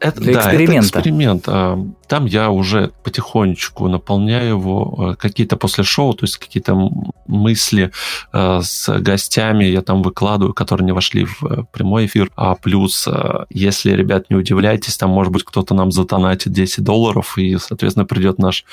это, 0.00 0.20
Для 0.20 0.34
да, 0.34 0.40
эксперимента. 0.40 0.88
это 0.88 0.98
эксперимент. 0.98 1.44
А, 1.46 1.78
там 2.06 2.26
я 2.26 2.50
уже 2.50 2.92
потихонечку 3.02 3.88
наполняю 3.88 4.48
его 4.58 4.94
а, 4.98 5.14
какие-то 5.14 5.56
после 5.56 5.84
шоу, 5.84 6.14
то 6.14 6.24
есть 6.24 6.38
какие-то 6.38 6.90
мысли 7.26 7.92
а, 8.32 8.60
с 8.62 8.88
гостями 9.00 9.64
я 9.64 9.82
там 9.82 10.02
выкладываю, 10.02 10.54
которые 10.54 10.84
не 10.84 10.92
вошли 10.92 11.24
в 11.24 11.44
э, 11.44 11.64
прямой 11.72 12.06
эфир. 12.06 12.30
А 12.36 12.54
плюс, 12.54 13.08
если, 13.50 13.92
ребят, 13.92 14.30
не 14.30 14.36
удивляйтесь, 14.36 14.96
там, 14.96 15.10
может 15.10 15.32
быть, 15.32 15.44
кто-то 15.44 15.74
нам 15.74 15.92
затонатит 15.92 16.52
10 16.52 16.84
долларов, 16.84 17.38
и, 17.38 17.56
соответственно, 17.58 18.06
придет 18.06 18.38
наш 18.38 18.64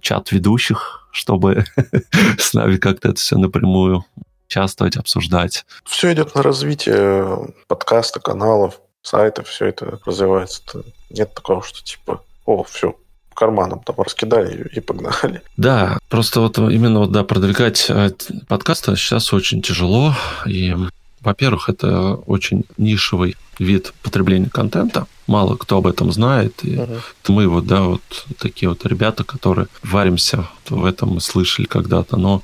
чат 0.00 0.32
ведущих, 0.32 1.08
чтобы 1.10 1.64
с 2.38 2.54
нами 2.54 2.76
как-то 2.76 3.08
это 3.08 3.18
все 3.18 3.36
напрямую 3.36 4.04
участвовать, 4.48 4.96
обсуждать. 4.96 5.66
Все 5.84 6.12
идет 6.12 6.34
на 6.34 6.42
развитие 6.42 7.52
подкаста, 7.66 8.18
каналов, 8.18 8.80
сайты, 9.08 9.42
все 9.42 9.66
это 9.66 9.98
развивается. 10.04 10.84
Нет 11.10 11.34
такого, 11.34 11.62
что 11.62 11.82
типа, 11.82 12.22
о, 12.44 12.62
все, 12.64 12.94
карманом 13.34 13.80
там 13.80 13.96
раскидали 13.98 14.68
и 14.74 14.80
погнали. 14.80 15.42
Да, 15.56 15.98
просто 16.08 16.40
вот 16.40 16.58
именно 16.58 17.00
вот, 17.00 17.12
да, 17.12 17.24
продвигать 17.24 17.86
э, 17.88 18.10
подкасты 18.48 18.96
сейчас 18.96 19.32
очень 19.32 19.62
тяжело. 19.62 20.14
И, 20.46 20.74
во-первых, 21.20 21.68
это 21.68 22.14
очень 22.26 22.64
нишевый 22.76 23.36
вид 23.58 23.92
потребления 24.02 24.50
контента. 24.50 25.06
Мало 25.26 25.56
кто 25.56 25.78
об 25.78 25.86
этом 25.86 26.10
знает. 26.12 26.64
И 26.64 26.76
uh-huh. 26.76 27.00
мы 27.28 27.48
вот, 27.48 27.66
да, 27.66 27.82
вот 27.82 28.02
такие 28.38 28.68
вот 28.68 28.84
ребята, 28.86 29.24
которые 29.24 29.68
варимся 29.82 30.48
в 30.68 30.84
этом, 30.84 31.10
мы 31.10 31.20
слышали 31.20 31.66
когда-то, 31.66 32.16
но 32.16 32.42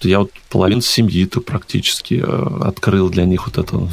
я 0.00 0.18
вот 0.18 0.30
половину 0.50 0.82
семьи-то 0.82 1.40
практически 1.40 2.22
э, 2.24 2.66
открыл 2.66 3.08
для 3.08 3.24
них 3.24 3.46
вот 3.46 3.58
это 3.58 3.88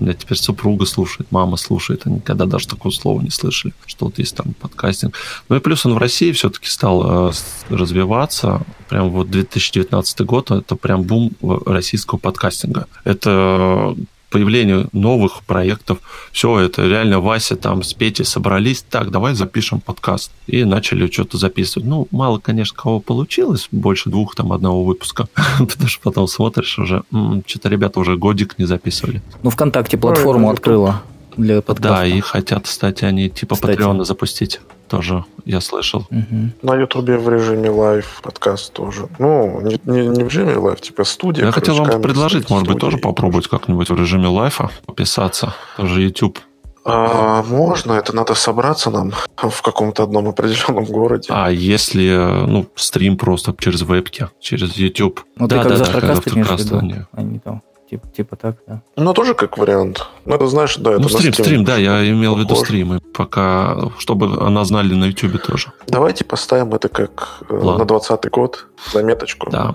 меня 0.00 0.14
теперь 0.14 0.38
супруга 0.38 0.86
слушает, 0.86 1.30
мама 1.30 1.56
слушает, 1.56 2.02
они 2.06 2.16
никогда 2.16 2.46
даже 2.46 2.68
такого 2.68 2.92
слова 2.92 3.20
не 3.20 3.30
слышали, 3.30 3.72
что 3.86 4.06
вот 4.06 4.18
есть 4.18 4.36
там 4.36 4.54
подкастинг. 4.60 5.14
Ну 5.48 5.56
и 5.56 5.60
плюс 5.60 5.86
он 5.86 5.94
в 5.94 5.98
России 5.98 6.32
все-таки 6.32 6.68
стал 6.68 7.30
э, 7.30 7.32
развиваться. 7.68 8.62
Прям 8.88 9.10
вот 9.10 9.30
2019 9.30 10.20
год, 10.22 10.50
это 10.50 10.76
прям 10.76 11.02
бум 11.02 11.32
российского 11.40 12.18
подкастинга. 12.18 12.86
Это 13.04 13.94
появлению 14.30 14.88
новых 14.92 15.42
проектов. 15.42 15.98
Все 16.32 16.60
это 16.60 16.86
реально 16.86 17.20
Вася 17.20 17.56
там 17.56 17.82
с 17.82 17.94
Петей 17.94 18.24
собрались. 18.24 18.84
Так, 18.88 19.10
давай 19.10 19.34
запишем 19.34 19.80
подкаст. 19.80 20.30
И 20.46 20.64
начали 20.64 21.10
что-то 21.10 21.38
записывать. 21.38 21.88
Ну, 21.88 22.08
мало, 22.10 22.38
конечно, 22.38 22.76
кого 22.76 23.00
получилось. 23.00 23.68
Больше 23.72 24.10
двух 24.10 24.34
там 24.34 24.52
одного 24.52 24.84
выпуска. 24.84 25.28
Потому 25.58 25.88
что 25.88 26.00
потом 26.02 26.28
смотришь 26.28 26.78
уже, 26.78 27.02
что-то 27.46 27.68
ребята 27.68 28.00
уже 28.00 28.16
годик 28.16 28.58
не 28.58 28.64
записывали. 28.64 29.22
Ну, 29.42 29.50
ВКонтакте 29.50 29.96
платформу 29.96 30.50
открыла 30.50 31.02
для 31.38 31.62
подкаста. 31.62 31.98
Да, 31.98 32.06
и 32.06 32.20
хотят, 32.20 32.64
кстати, 32.64 33.04
они 33.04 33.30
типа 33.30 33.56
Патреона 33.56 34.04
запустить 34.04 34.60
тоже 34.88 35.24
я 35.44 35.60
слышал. 35.60 36.06
Угу. 36.10 36.50
На 36.62 36.74
Ютубе 36.74 37.18
в 37.18 37.28
режиме 37.28 37.70
live 37.70 38.20
подкаст 38.22 38.72
тоже. 38.72 39.08
Ну, 39.18 39.60
не, 39.60 39.78
не, 39.84 40.08
не 40.08 40.24
в 40.24 40.28
режиме 40.28 40.56
live, 40.56 40.80
типа 40.80 41.04
студия. 41.04 41.46
Я 41.46 41.52
хотел 41.52 41.76
вам 41.76 42.02
предложить, 42.02 42.50
может 42.50 42.66
быть, 42.66 42.78
тоже 42.78 42.96
попробовать 42.96 43.48
как-нибудь 43.48 43.90
в 43.90 43.94
режиме 43.94 44.28
live 44.28 44.62
а 44.62 44.70
пописаться. 44.86 45.54
Тоже 45.76 46.02
YouTube. 46.02 46.38
А, 46.84 47.42
можно, 47.42 47.92
это 47.92 48.16
надо 48.16 48.34
собраться 48.34 48.90
нам 48.90 49.12
в 49.36 49.60
каком-то 49.60 50.04
одном 50.04 50.28
определенном 50.28 50.84
городе. 50.84 51.26
А 51.28 51.50
если, 51.50 52.46
ну, 52.46 52.66
стрим 52.76 53.18
просто 53.18 53.54
через 53.58 53.82
вебки, 53.82 54.28
через 54.40 54.76
YouTube? 54.76 55.22
Ну, 55.36 55.46
да, 55.48 55.64
ты 55.64 55.68
как 55.68 55.78
да, 55.78 56.00
да, 56.00 56.30
имеешь 56.32 56.48
в 56.48 56.58
виду, 56.58 57.06
а 57.12 57.22
не 57.22 57.38
там. 57.40 57.62
Типа, 57.90 58.06
типа 58.08 58.36
так, 58.36 58.56
да. 58.66 58.82
Ну, 58.96 59.14
тоже 59.14 59.34
как 59.34 59.56
вариант. 59.56 60.06
Ну, 60.26 60.34
это 60.34 60.46
знаешь, 60.46 60.76
да, 60.76 60.92
это 60.92 61.00
Ну, 61.00 61.08
стрим, 61.08 61.32
стрим, 61.32 61.64
да, 61.64 61.76
я 61.78 62.06
имел 62.10 62.34
в 62.34 62.38
виду 62.38 62.54
стримы, 62.54 63.00
пока, 63.14 63.90
чтобы 63.98 64.26
она 64.46 64.64
знали 64.64 64.92
на 64.94 65.06
YouTube 65.06 65.40
тоже. 65.42 65.72
Давайте 65.86 66.24
поставим 66.24 66.74
это 66.74 66.90
как 66.90 67.42
э, 67.48 67.54
Ладно. 67.54 67.78
на 67.78 67.84
20 67.86 68.30
год, 68.30 68.66
заметочку. 68.92 69.50
Да. 69.50 69.74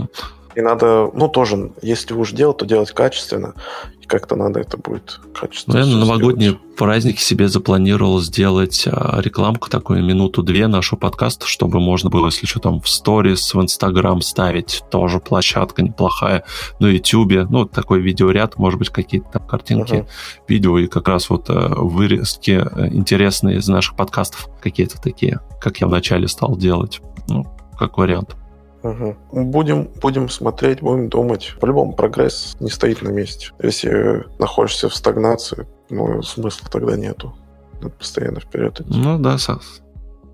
И 0.55 0.61
надо, 0.61 1.09
ну, 1.13 1.27
тоже, 1.27 1.71
если 1.81 2.13
уж 2.13 2.31
делать, 2.31 2.57
то 2.57 2.65
делать 2.65 2.91
качественно. 2.91 3.53
И 4.01 4.05
как-то 4.05 4.35
надо 4.35 4.59
это 4.59 4.77
будет 4.77 5.19
качественно. 5.33 5.79
Ну, 5.79 5.85
я 5.85 5.91
на 5.91 5.99
новогодние 5.99 6.51
сделать. 6.51 6.75
праздники 6.75 7.21
себе 7.21 7.47
запланировал 7.47 8.19
сделать 8.19 8.85
а, 8.85 9.19
рекламку 9.21 9.69
такую 9.69 10.03
минуту-две 10.03 10.67
нашего 10.67 10.99
подкаста, 10.99 11.47
чтобы 11.47 11.79
можно 11.79 12.09
было, 12.09 12.27
если 12.27 12.45
что, 12.45 12.59
там 12.59 12.81
в 12.81 12.89
сторис, 12.89 13.53
в 13.53 13.61
Инстаграм 13.61 14.21
ставить. 14.21 14.83
Тоже 14.91 15.19
площадка 15.19 15.81
неплохая. 15.81 16.43
На 16.79 16.87
Ютубе, 16.87 17.45
ну, 17.49 17.65
такой 17.65 18.01
видеоряд, 18.01 18.57
может 18.57 18.77
быть, 18.77 18.89
какие-то 18.89 19.29
там 19.33 19.47
картинки, 19.47 19.93
uh-huh. 19.93 20.07
видео 20.47 20.77
и 20.77 20.87
как 20.87 21.07
раз 21.07 21.29
вот 21.29 21.49
э, 21.49 21.53
вырезки 21.53 22.61
э, 22.63 22.87
интересные 22.93 23.57
из 23.57 23.67
наших 23.67 23.95
подкастов 23.95 24.49
какие-то 24.61 25.01
такие, 25.01 25.39
как 25.59 25.77
я 25.77 25.87
вначале 25.87 26.27
стал 26.27 26.57
делать. 26.57 27.01
Ну, 27.27 27.45
как 27.79 27.97
вариант. 27.97 28.35
Угу. 28.83 29.15
Будем, 29.31 29.87
будем 30.01 30.29
смотреть, 30.29 30.81
будем 30.81 31.07
думать. 31.07 31.53
По-любому 31.59 31.93
прогресс 31.93 32.55
не 32.59 32.69
стоит 32.69 33.01
на 33.01 33.09
месте. 33.09 33.51
Если 33.61 34.25
находишься 34.39 34.89
в 34.89 34.95
стагнации, 34.95 35.65
ну, 35.89 36.21
смысла 36.21 36.67
тогда 36.69 36.97
нету. 36.97 37.33
Надо 37.75 37.89
постоянно 37.89 38.41
вперед 38.41 38.81
идти. 38.81 38.89
Ну 38.91 39.17
да, 39.19 39.37
Сас. 39.37 39.81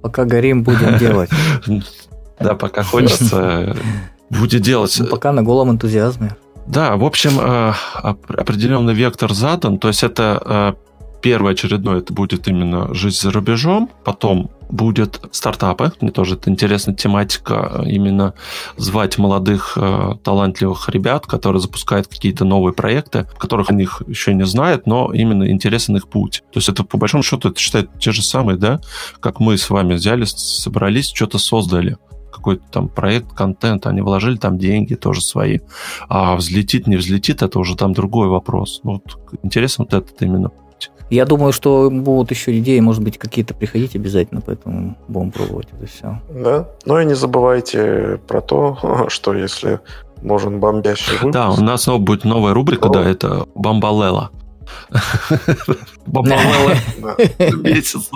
Пока 0.02 0.26
горим, 0.26 0.64
будем 0.64 0.98
делать. 1.00 1.30
Да, 2.40 2.56
пока 2.56 2.84
хочется, 2.84 3.76
будет 4.30 4.64
делать. 4.64 4.96
Ну, 5.00 5.08
пока 5.08 5.32
на 5.32 5.44
голом 5.44 5.70
энтузиазме. 5.72 6.36
Да, 6.66 6.98
в 6.98 7.04
общем, 7.04 7.40
э, 7.40 7.74
определенный 8.04 8.94
вектор 8.94 9.34
задан. 9.34 9.78
То 9.80 9.88
есть 9.88 10.04
это 10.04 10.76
Первый 11.22 11.54
очередной 11.54 12.00
это 12.00 12.14
будет 12.14 12.48
именно 12.48 12.94
жизнь 12.94 13.18
за 13.18 13.32
рубежом, 13.32 13.90
потом 14.06 14.52
будет 14.70 15.20
стартапы, 15.32 15.92
мне 16.00 16.12
тоже 16.12 16.36
это 16.36 16.50
интересная 16.50 16.96
тематика, 16.96 17.84
именно 17.86 18.36
звать 18.78 19.18
молодых 19.18 19.74
э, 19.76 20.12
талантливых 20.24 20.90
ребят, 20.90 21.26
которые 21.26 21.62
запускают 21.62 22.08
какие-то 22.08 22.46
новые 22.46 22.74
проекты, 22.74 23.28
которых 23.38 23.72
о 23.72 23.74
них 23.74 24.02
еще 24.08 24.34
не 24.34 24.46
знают, 24.46 24.86
но 24.86 25.12
именно 25.12 25.50
интересен 25.50 25.98
их 25.98 26.08
путь. 26.08 26.44
То 26.52 26.60
есть 26.60 26.70
это 26.70 26.84
по 26.84 26.98
большому 26.98 27.24
счету 27.24 27.50
это 27.50 27.60
считает 27.60 27.90
те 28.00 28.12
же 28.12 28.22
самые, 28.22 28.58
да, 28.58 28.80
как 29.20 29.40
мы 29.40 29.58
с 29.58 29.70
вами 29.70 29.96
взяли, 29.96 30.26
собрались, 30.26 31.10
что-то 31.10 31.40
создали 31.40 31.98
какой-то 32.32 32.64
там 32.72 32.88
проект, 32.88 33.34
контент, 33.34 33.86
они 33.86 34.02
вложили 34.02 34.38
там 34.38 34.58
деньги 34.58 34.96
тоже 34.96 35.22
свои. 35.22 35.60
А 36.08 36.36
взлетит, 36.38 36.88
не 36.88 36.96
взлетит, 36.96 37.42
это 37.42 37.60
уже 37.60 37.76
там 37.76 37.94
другой 37.94 38.30
вопрос. 38.30 38.80
Вот 38.84 39.04
интересно 39.44 39.84
вот 39.84 39.94
этот 39.94 40.22
именно 40.22 40.52
я 41.10 41.26
думаю, 41.26 41.54
что 41.54 41.90
будут 41.92 42.32
еще 42.32 42.58
идеи, 42.60 42.80
может 42.80 43.04
быть, 43.04 43.18
какие-то 43.18 43.54
приходить 43.54 43.96
обязательно, 43.96 44.42
поэтому 44.42 44.96
будем 45.08 45.32
пробовать 45.32 45.68
это 45.72 45.88
все. 45.88 46.22
Да. 46.30 46.68
Ну 46.86 47.00
и 47.00 47.06
не 47.06 47.16
забывайте 47.16 48.20
про 48.28 48.42
то, 48.42 49.06
что 49.10 49.34
если 49.34 49.80
нужен 50.22 50.60
бомбящий 50.60 51.14
выпуск... 51.14 51.34
Да, 51.34 51.50
у 51.50 51.62
нас 51.62 51.84
снова 51.84 52.00
будет 52.00 52.26
новая 52.26 52.54
рубрика, 52.54 52.90
да, 52.90 53.04
это 53.04 53.48
Бомбалела. 53.56 54.30
Бомбалела. 56.06 56.76
Месяц. 57.64 58.10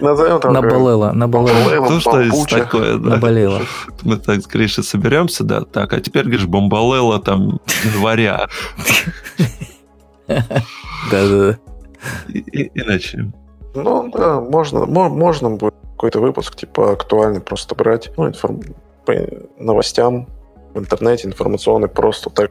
Назовем 0.00 0.40
так. 0.40 0.52
Наболело, 0.52 1.12
наболело. 1.12 1.88
Ну, 1.88 2.00
что 2.00 2.20
есть 2.20 2.48
такое, 2.48 2.96
да. 2.96 3.10
Наболело. 3.10 3.62
Мы 4.02 4.16
так 4.16 4.40
с 4.42 4.46
Гришей 4.46 4.82
соберемся, 4.82 5.44
да, 5.44 5.60
так, 5.60 5.92
а 5.92 6.00
теперь, 6.00 6.22
говоришь, 6.24 6.46
бомбалела 6.46 7.20
там 7.20 7.60
января. 7.84 8.48
Да-да-да. 11.10 11.58
Иначе. 12.74 13.30
Ну, 13.74 14.10
да, 14.10 14.40
можно, 14.40 14.86
можно 14.86 15.50
будет 15.50 15.74
какой-то 15.92 16.20
выпуск, 16.20 16.56
типа, 16.56 16.92
актуальный, 16.92 17.40
просто 17.40 17.74
брать, 17.74 18.10
ну, 18.16 18.28
информ... 18.28 18.60
по 19.04 19.14
новостям 19.58 20.28
в 20.74 20.78
интернете, 20.78 21.28
информационный, 21.28 21.88
просто 21.88 22.30
так 22.30 22.50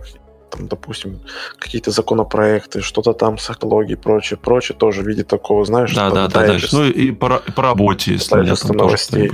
там, 0.56 0.68
допустим, 0.68 1.20
какие-то 1.60 1.92
законопроекты, 1.92 2.82
что-то 2.82 3.14
там 3.14 3.38
с 3.38 3.50
экологией, 3.50 3.98
прочее, 3.98 4.38
прочее, 4.42 4.78
тоже 4.78 5.02
в 5.02 5.08
виде 5.08 5.24
такого, 5.24 5.66
знаешь, 5.66 5.94
да, 5.94 6.10
да, 6.10 6.28
да, 6.28 6.48
да. 6.48 6.58
Ну 6.72 6.86
и 6.86 7.12
по, 7.12 7.42
по 7.56 7.62
работе, 7.62 8.14
если 8.14 8.36
меня 8.36 8.56
там 8.56 8.78
новостей. 8.78 9.32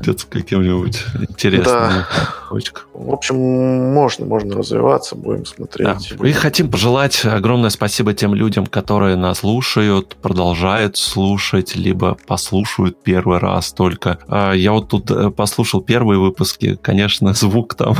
где-то 0.00 0.26
каким-нибудь 0.30 1.04
интересным. 1.28 2.04
В 2.94 3.12
общем, 3.12 3.36
можно, 3.36 4.26
можно 4.26 4.56
развиваться, 4.56 5.16
будем 5.16 5.46
смотреть. 5.46 6.12
И 6.22 6.32
хотим 6.32 6.70
пожелать 6.70 7.24
огромное 7.24 7.70
спасибо 7.70 8.14
тем 8.14 8.34
людям, 8.34 8.66
которые 8.66 9.16
нас 9.16 9.38
слушают, 9.46 10.16
продолжают 10.22 10.96
слушать, 10.96 11.76
либо 11.76 12.16
послушают 12.26 13.02
первый 13.02 13.38
раз 13.38 13.72
только. 13.72 14.18
А, 14.28 14.52
я 14.52 14.72
вот 14.72 14.88
тут 14.88 15.10
э, 15.10 15.30
послушал 15.30 15.82
первые 15.82 16.18
выпуски, 16.18 16.76
конечно, 16.82 17.32
звук 17.32 17.74
там, 17.74 17.94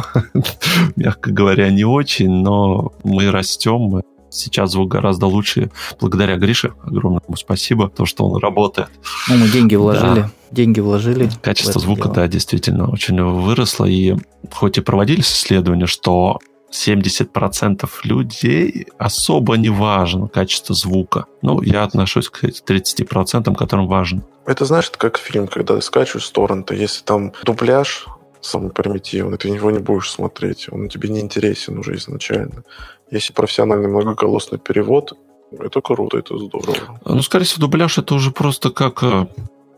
мягко 0.96 1.30
говоря, 1.30 1.70
не 1.70 1.84
очень, 1.86 2.30
но 2.30 2.92
мы 3.04 3.30
растем, 3.30 3.78
мы 3.80 4.02
Сейчас 4.36 4.72
звук 4.72 4.90
гораздо 4.90 5.26
лучше 5.26 5.70
благодаря 6.00 6.36
Грише. 6.36 6.72
Огромное 6.82 7.22
ему 7.26 7.36
спасибо, 7.36 7.88
то, 7.88 8.06
что 8.06 8.26
он 8.26 8.40
работает. 8.40 8.88
Ну, 9.28 9.36
мы 9.38 9.48
деньги 9.48 9.76
вложили. 9.76 10.20
Да. 10.20 10.30
Деньги 10.50 10.80
вложили. 10.80 11.30
Качество 11.42 11.80
звука, 11.80 12.02
дело. 12.04 12.14
да, 12.14 12.28
действительно 12.28 12.90
очень 12.90 13.20
выросло. 13.22 13.84
И 13.86 14.14
хоть 14.52 14.78
и 14.78 14.80
проводились 14.80 15.32
исследования, 15.32 15.86
что 15.86 16.38
70% 16.72 17.88
людей 18.04 18.86
особо 18.98 19.56
не 19.56 19.70
важно 19.70 20.28
качество 20.28 20.74
звука. 20.74 21.26
Ну, 21.42 21.62
я 21.62 21.84
отношусь 21.84 22.28
к 22.28 22.44
30%, 22.44 23.54
которым 23.54 23.86
важно. 23.86 24.22
Это 24.44 24.64
знаешь, 24.64 24.88
это 24.88 24.98
как 24.98 25.18
фильм, 25.18 25.48
когда 25.48 25.76
ты 25.76 25.82
скачиваешь 25.82 26.26
с 26.26 26.30
торрента, 26.30 26.74
если 26.74 27.02
там 27.02 27.32
дубляж 27.44 28.06
самый 28.46 28.70
примитивный, 28.70 29.38
ты 29.38 29.48
его 29.48 29.70
не 29.70 29.78
будешь 29.78 30.10
смотреть, 30.10 30.68
он 30.70 30.88
тебе 30.88 31.08
не 31.08 31.20
интересен 31.20 31.78
уже 31.78 31.96
изначально. 31.96 32.64
Если 33.10 33.32
профессиональный 33.32 33.88
многоголосный 33.88 34.58
перевод, 34.58 35.12
это 35.58 35.80
круто, 35.80 36.18
это 36.18 36.36
здорово. 36.38 37.00
Ну, 37.04 37.22
скорее 37.22 37.44
всего, 37.44 37.66
дубляж 37.66 37.98
это 37.98 38.14
уже 38.14 38.30
просто 38.30 38.70
как 38.70 39.02
э, 39.02 39.26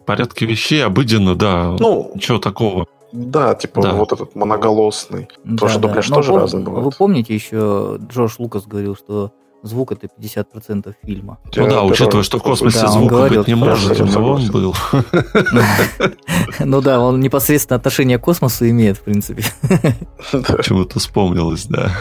порядки 0.06 0.44
вещей, 0.44 0.84
обыденно, 0.84 1.34
да. 1.34 1.76
Ну, 1.78 2.12
ничего 2.14 2.38
такого. 2.38 2.86
Да, 3.12 3.54
типа 3.54 3.82
да. 3.82 3.92
вот 3.94 4.12
этот 4.12 4.34
моноголосный. 4.34 5.28
Да, 5.44 5.56
Тоже 5.56 5.78
да. 5.78 5.88
дубляж 5.88 6.08
Но 6.08 6.16
тоже 6.16 6.32
пом- 6.32 6.38
разный 6.40 6.62
бывает. 6.62 6.84
Вы 6.84 6.90
помните 6.90 7.34
еще, 7.34 7.98
Джош 8.10 8.38
Лукас 8.38 8.66
говорил, 8.66 8.96
что 8.96 9.32
звук 9.62 9.92
это 9.92 10.08
50% 10.18 10.94
фильма. 11.04 11.38
Ну 11.56 11.68
да, 11.68 11.82
учитывая, 11.82 12.22
что 12.22 12.38
в 12.38 12.42
космосе 12.42 12.82
да, 12.82 12.88
звука 12.88 13.14
говорил, 13.14 13.40
быть 13.40 13.48
не 13.48 13.54
может, 13.54 13.98
но 14.14 14.32
он 14.32 14.50
был. 14.50 14.74
Ну 16.60 16.80
да, 16.80 17.00
он 17.00 17.20
непосредственно 17.20 17.76
отношение 17.76 18.18
к 18.18 18.22
космосу 18.22 18.68
имеет, 18.68 18.98
в 18.98 19.02
принципе. 19.02 19.44
Почему-то 20.32 20.98
вспомнилось, 20.98 21.66
да. 21.66 21.92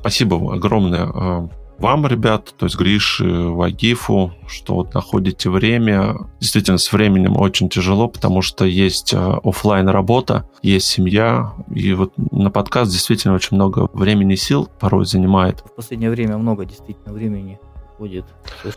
Спасибо 0.00 0.54
огромное 0.54 1.04
а, 1.04 1.48
вам, 1.80 2.06
ребят, 2.06 2.54
то 2.56 2.66
есть 2.66 2.76
Гриш, 2.76 3.20
Вагифу, 3.24 4.32
что 4.46 4.74
вот 4.74 4.94
находите 4.94 5.48
время. 5.50 6.16
Действительно, 6.38 6.78
с 6.78 6.92
временем 6.92 7.36
очень 7.36 7.68
тяжело, 7.68 8.08
потому 8.08 8.42
что 8.42 8.64
есть 8.64 9.14
э, 9.14 9.16
офлайн 9.16 9.88
работа, 9.88 10.48
есть 10.62 10.86
семья, 10.86 11.52
и 11.74 11.92
вот 11.94 12.12
на 12.16 12.50
подкаст 12.50 12.92
действительно 12.92 13.34
очень 13.34 13.56
много 13.56 13.88
времени 13.92 14.34
и 14.34 14.36
сил 14.36 14.68
порой 14.78 15.06
занимает. 15.06 15.60
В 15.60 15.74
последнее 15.74 16.10
время 16.10 16.36
много 16.36 16.64
действительно 16.64 17.12
времени 17.14 17.58
будет. 18.00 18.24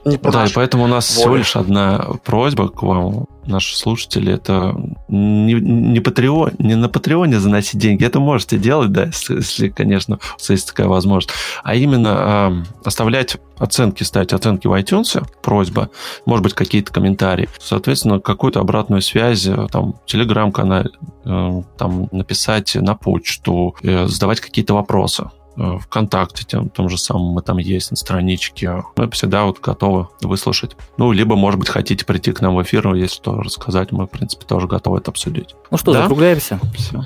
Не 0.04 0.18
да, 0.18 0.46
и 0.46 0.50
поэтому 0.54 0.84
у 0.84 0.88
нас 0.88 1.10
воля. 1.10 1.22
всего 1.22 1.36
лишь 1.38 1.56
одна 1.56 2.06
просьба 2.26 2.68
к 2.68 2.84
вам, 2.84 3.26
наши 3.46 3.78
слушатели, 3.78 4.34
это 4.34 4.76
не, 5.08 5.54
не, 5.54 6.00
патреон, 6.02 6.52
не 6.60 6.76
на 6.76 6.90
Патреоне 6.90 7.40
заносить 7.40 7.80
деньги, 7.80 8.04
это 8.04 8.20
можете 8.20 8.58
делать, 8.58 8.92
да, 8.92 9.06
если, 9.06 9.36
если 9.36 9.70
конечно, 9.70 10.20
есть 10.50 10.68
такая 10.68 10.88
возможность, 10.88 11.34
а 11.64 11.76
именно 11.76 12.64
э, 12.66 12.86
оставлять 12.86 13.38
оценки, 13.58 14.04
ставить 14.04 14.34
оценки 14.34 14.68
в 14.68 14.74
iTunes, 14.74 15.26
просьба, 15.42 15.90
может 16.26 16.44
быть, 16.44 16.54
какие-то 16.54 16.92
комментарии, 16.92 17.50
соответственно, 17.60 18.20
какую-то 18.20 18.60
обратную 18.60 19.02
связь, 19.02 19.46
э, 19.48 19.68
там, 19.72 19.96
телеграм-канал, 20.06 20.86
э, 21.26 21.62
там, 21.78 22.10
написать 22.12 22.76
на 22.76 22.96
почту, 22.96 23.76
э, 23.84 24.06
задавать 24.08 24.42
какие-то 24.42 24.74
вопросы. 24.74 25.30
Э, 25.56 25.78
ВКонтакте, 25.80 26.46
тем, 26.46 26.70
том 26.70 26.90
же 26.90 26.98
самом 26.98 27.34
мы 27.34 27.42
там 27.42 27.58
есть 27.58 27.92
на 27.92 27.98
страничке. 27.98 28.84
Мы 28.96 29.10
всегда 29.12 29.46
вот 29.46 29.60
готовы 29.60 30.08
выслушать. 30.22 30.76
Ну, 30.98 31.12
либо, 31.12 31.36
может 31.36 31.60
быть, 31.60 31.70
хотите 31.70 32.06
прийти 32.06 32.32
к 32.32 32.42
нам 32.42 32.56
в 32.56 32.64
эфир, 32.64 32.94
если 32.96 33.16
что 33.16 33.40
рассказать, 33.40 33.92
мы, 33.92 34.08
в 34.08 34.10
принципе, 34.10 34.46
тоже 34.46 34.68
готовы 34.68 34.98
это 34.98 35.12
обсудить. 35.12 35.56
Ну 35.70 35.78
что, 35.78 35.94
да? 35.94 36.04
закругляемся? 36.04 36.60
Все. 36.76 37.04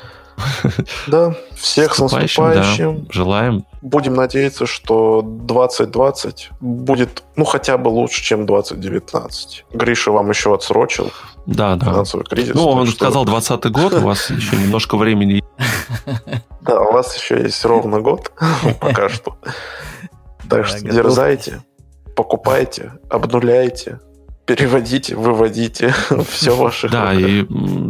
Да, 1.07 1.35
всех 1.55 1.95
с 1.95 1.99
наступающим. 1.99 3.05
Да, 3.05 3.11
желаем. 3.11 3.65
Будем 3.81 4.13
надеяться, 4.13 4.67
что 4.67 5.21
2020 5.23 6.51
будет, 6.59 7.23
ну, 7.35 7.43
хотя 7.43 7.77
бы 7.77 7.89
лучше, 7.89 8.23
чем 8.23 8.45
2019. 8.45 9.65
Гриша 9.73 10.11
вам 10.11 10.29
еще 10.29 10.53
отсрочил. 10.53 11.11
Да, 11.47 11.75
да. 11.75 11.87
Финансовый 11.87 12.23
кризис. 12.23 12.53
Ну, 12.53 12.67
он 12.67 12.87
сказал 12.87 13.25
20 13.25 13.71
год, 13.71 13.93
у 13.93 13.99
вас 14.01 14.29
еще 14.29 14.57
немножко 14.57 14.97
времени. 14.97 15.43
Да, 16.61 16.81
у 16.81 16.91
вас 16.91 17.17
еще 17.17 17.41
есть 17.41 17.63
ровно 17.65 18.01
год, 18.01 18.31
пока 18.79 19.09
что. 19.09 19.37
Так 20.49 20.65
что 20.65 20.79
дерзайте, 20.79 21.61
покупайте, 22.15 22.93
обнуляйте, 23.09 23.99
переводите, 24.45 25.15
выводите 25.15 25.93
все 26.29 26.55
ваше. 26.55 26.89
Да, 26.89 27.13
и 27.13 27.45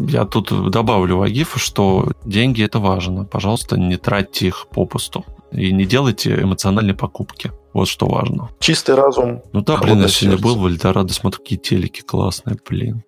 я 0.09 0.25
тут 0.25 0.71
добавлю 0.71 1.17
Вагифу, 1.17 1.59
что 1.59 2.11
деньги 2.25 2.63
это 2.63 2.79
важно. 2.79 3.25
Пожалуйста, 3.25 3.79
не 3.79 3.97
тратьте 3.97 4.47
их 4.47 4.67
попусту. 4.67 5.23
И 5.51 5.71
не 5.71 5.85
делайте 5.85 6.41
эмоциональные 6.41 6.95
покупки. 6.95 7.51
Вот 7.73 7.87
что 7.87 8.07
важно. 8.07 8.49
Чистый 8.59 8.95
разум. 8.95 9.43
Ну 9.53 9.61
да, 9.61 9.77
блин, 9.77 10.01
я 10.01 10.07
сегодня 10.07 10.41
был 10.41 10.55
в 10.55 10.65
Эльдорадо, 10.67 11.13
смотрю, 11.13 11.41
какие 11.41 11.59
телеки 11.59 12.01
классные, 12.01 12.57
блин. 12.67 13.03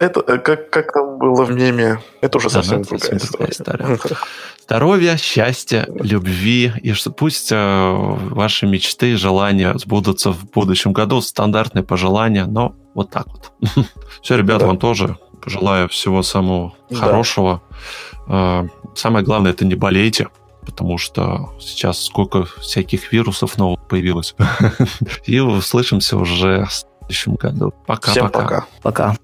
Ну, 0.00 0.06
это 0.06 0.20
э, 0.26 0.38
как, 0.38 0.70
как 0.70 0.92
там 0.92 1.18
было 1.18 1.44
в 1.44 1.50
меме, 1.50 2.00
это 2.20 2.38
уже 2.38 2.50
совсем 2.50 2.82
да, 2.82 2.88
другая 2.88 3.16
история. 3.16 3.50
история. 3.50 3.98
Здоровья, 4.62 5.16
счастья, 5.16 5.86
любви, 5.88 6.72
и 6.82 6.92
что 6.92 7.10
пусть 7.10 7.52
э, 7.52 7.56
ваши 7.56 8.66
мечты, 8.66 9.16
желания 9.16 9.76
сбудутся 9.76 10.32
в 10.32 10.50
будущем 10.50 10.92
году. 10.92 11.20
Стандартные 11.20 11.84
пожелания, 11.84 12.46
но 12.46 12.74
вот 12.94 13.10
так 13.10 13.26
вот. 13.28 13.52
Все, 14.22 14.36
ребята, 14.36 14.60
да. 14.60 14.66
вам 14.68 14.78
тоже 14.78 15.18
желаю 15.44 15.88
всего 15.88 16.22
самого 16.22 16.74
да. 16.88 16.96
хорошего. 16.96 17.62
Э, 18.26 18.66
самое 18.94 19.24
главное, 19.24 19.52
это 19.52 19.64
не 19.64 19.74
болейте, 19.74 20.28
потому 20.64 20.96
что 20.98 21.54
сейчас 21.60 22.02
сколько 22.02 22.44
всяких 22.44 23.12
вирусов 23.12 23.58
новых 23.58 23.86
появилось. 23.86 24.34
И 25.26 25.38
услышимся 25.40 26.16
уже 26.16 26.64
в 26.64 26.72
следующем 26.72 27.34
году. 27.34 27.74
Пока-пока. 27.86 28.10
Всем 28.10 28.30
пока. 28.30 28.66
Пока. 28.82 29.16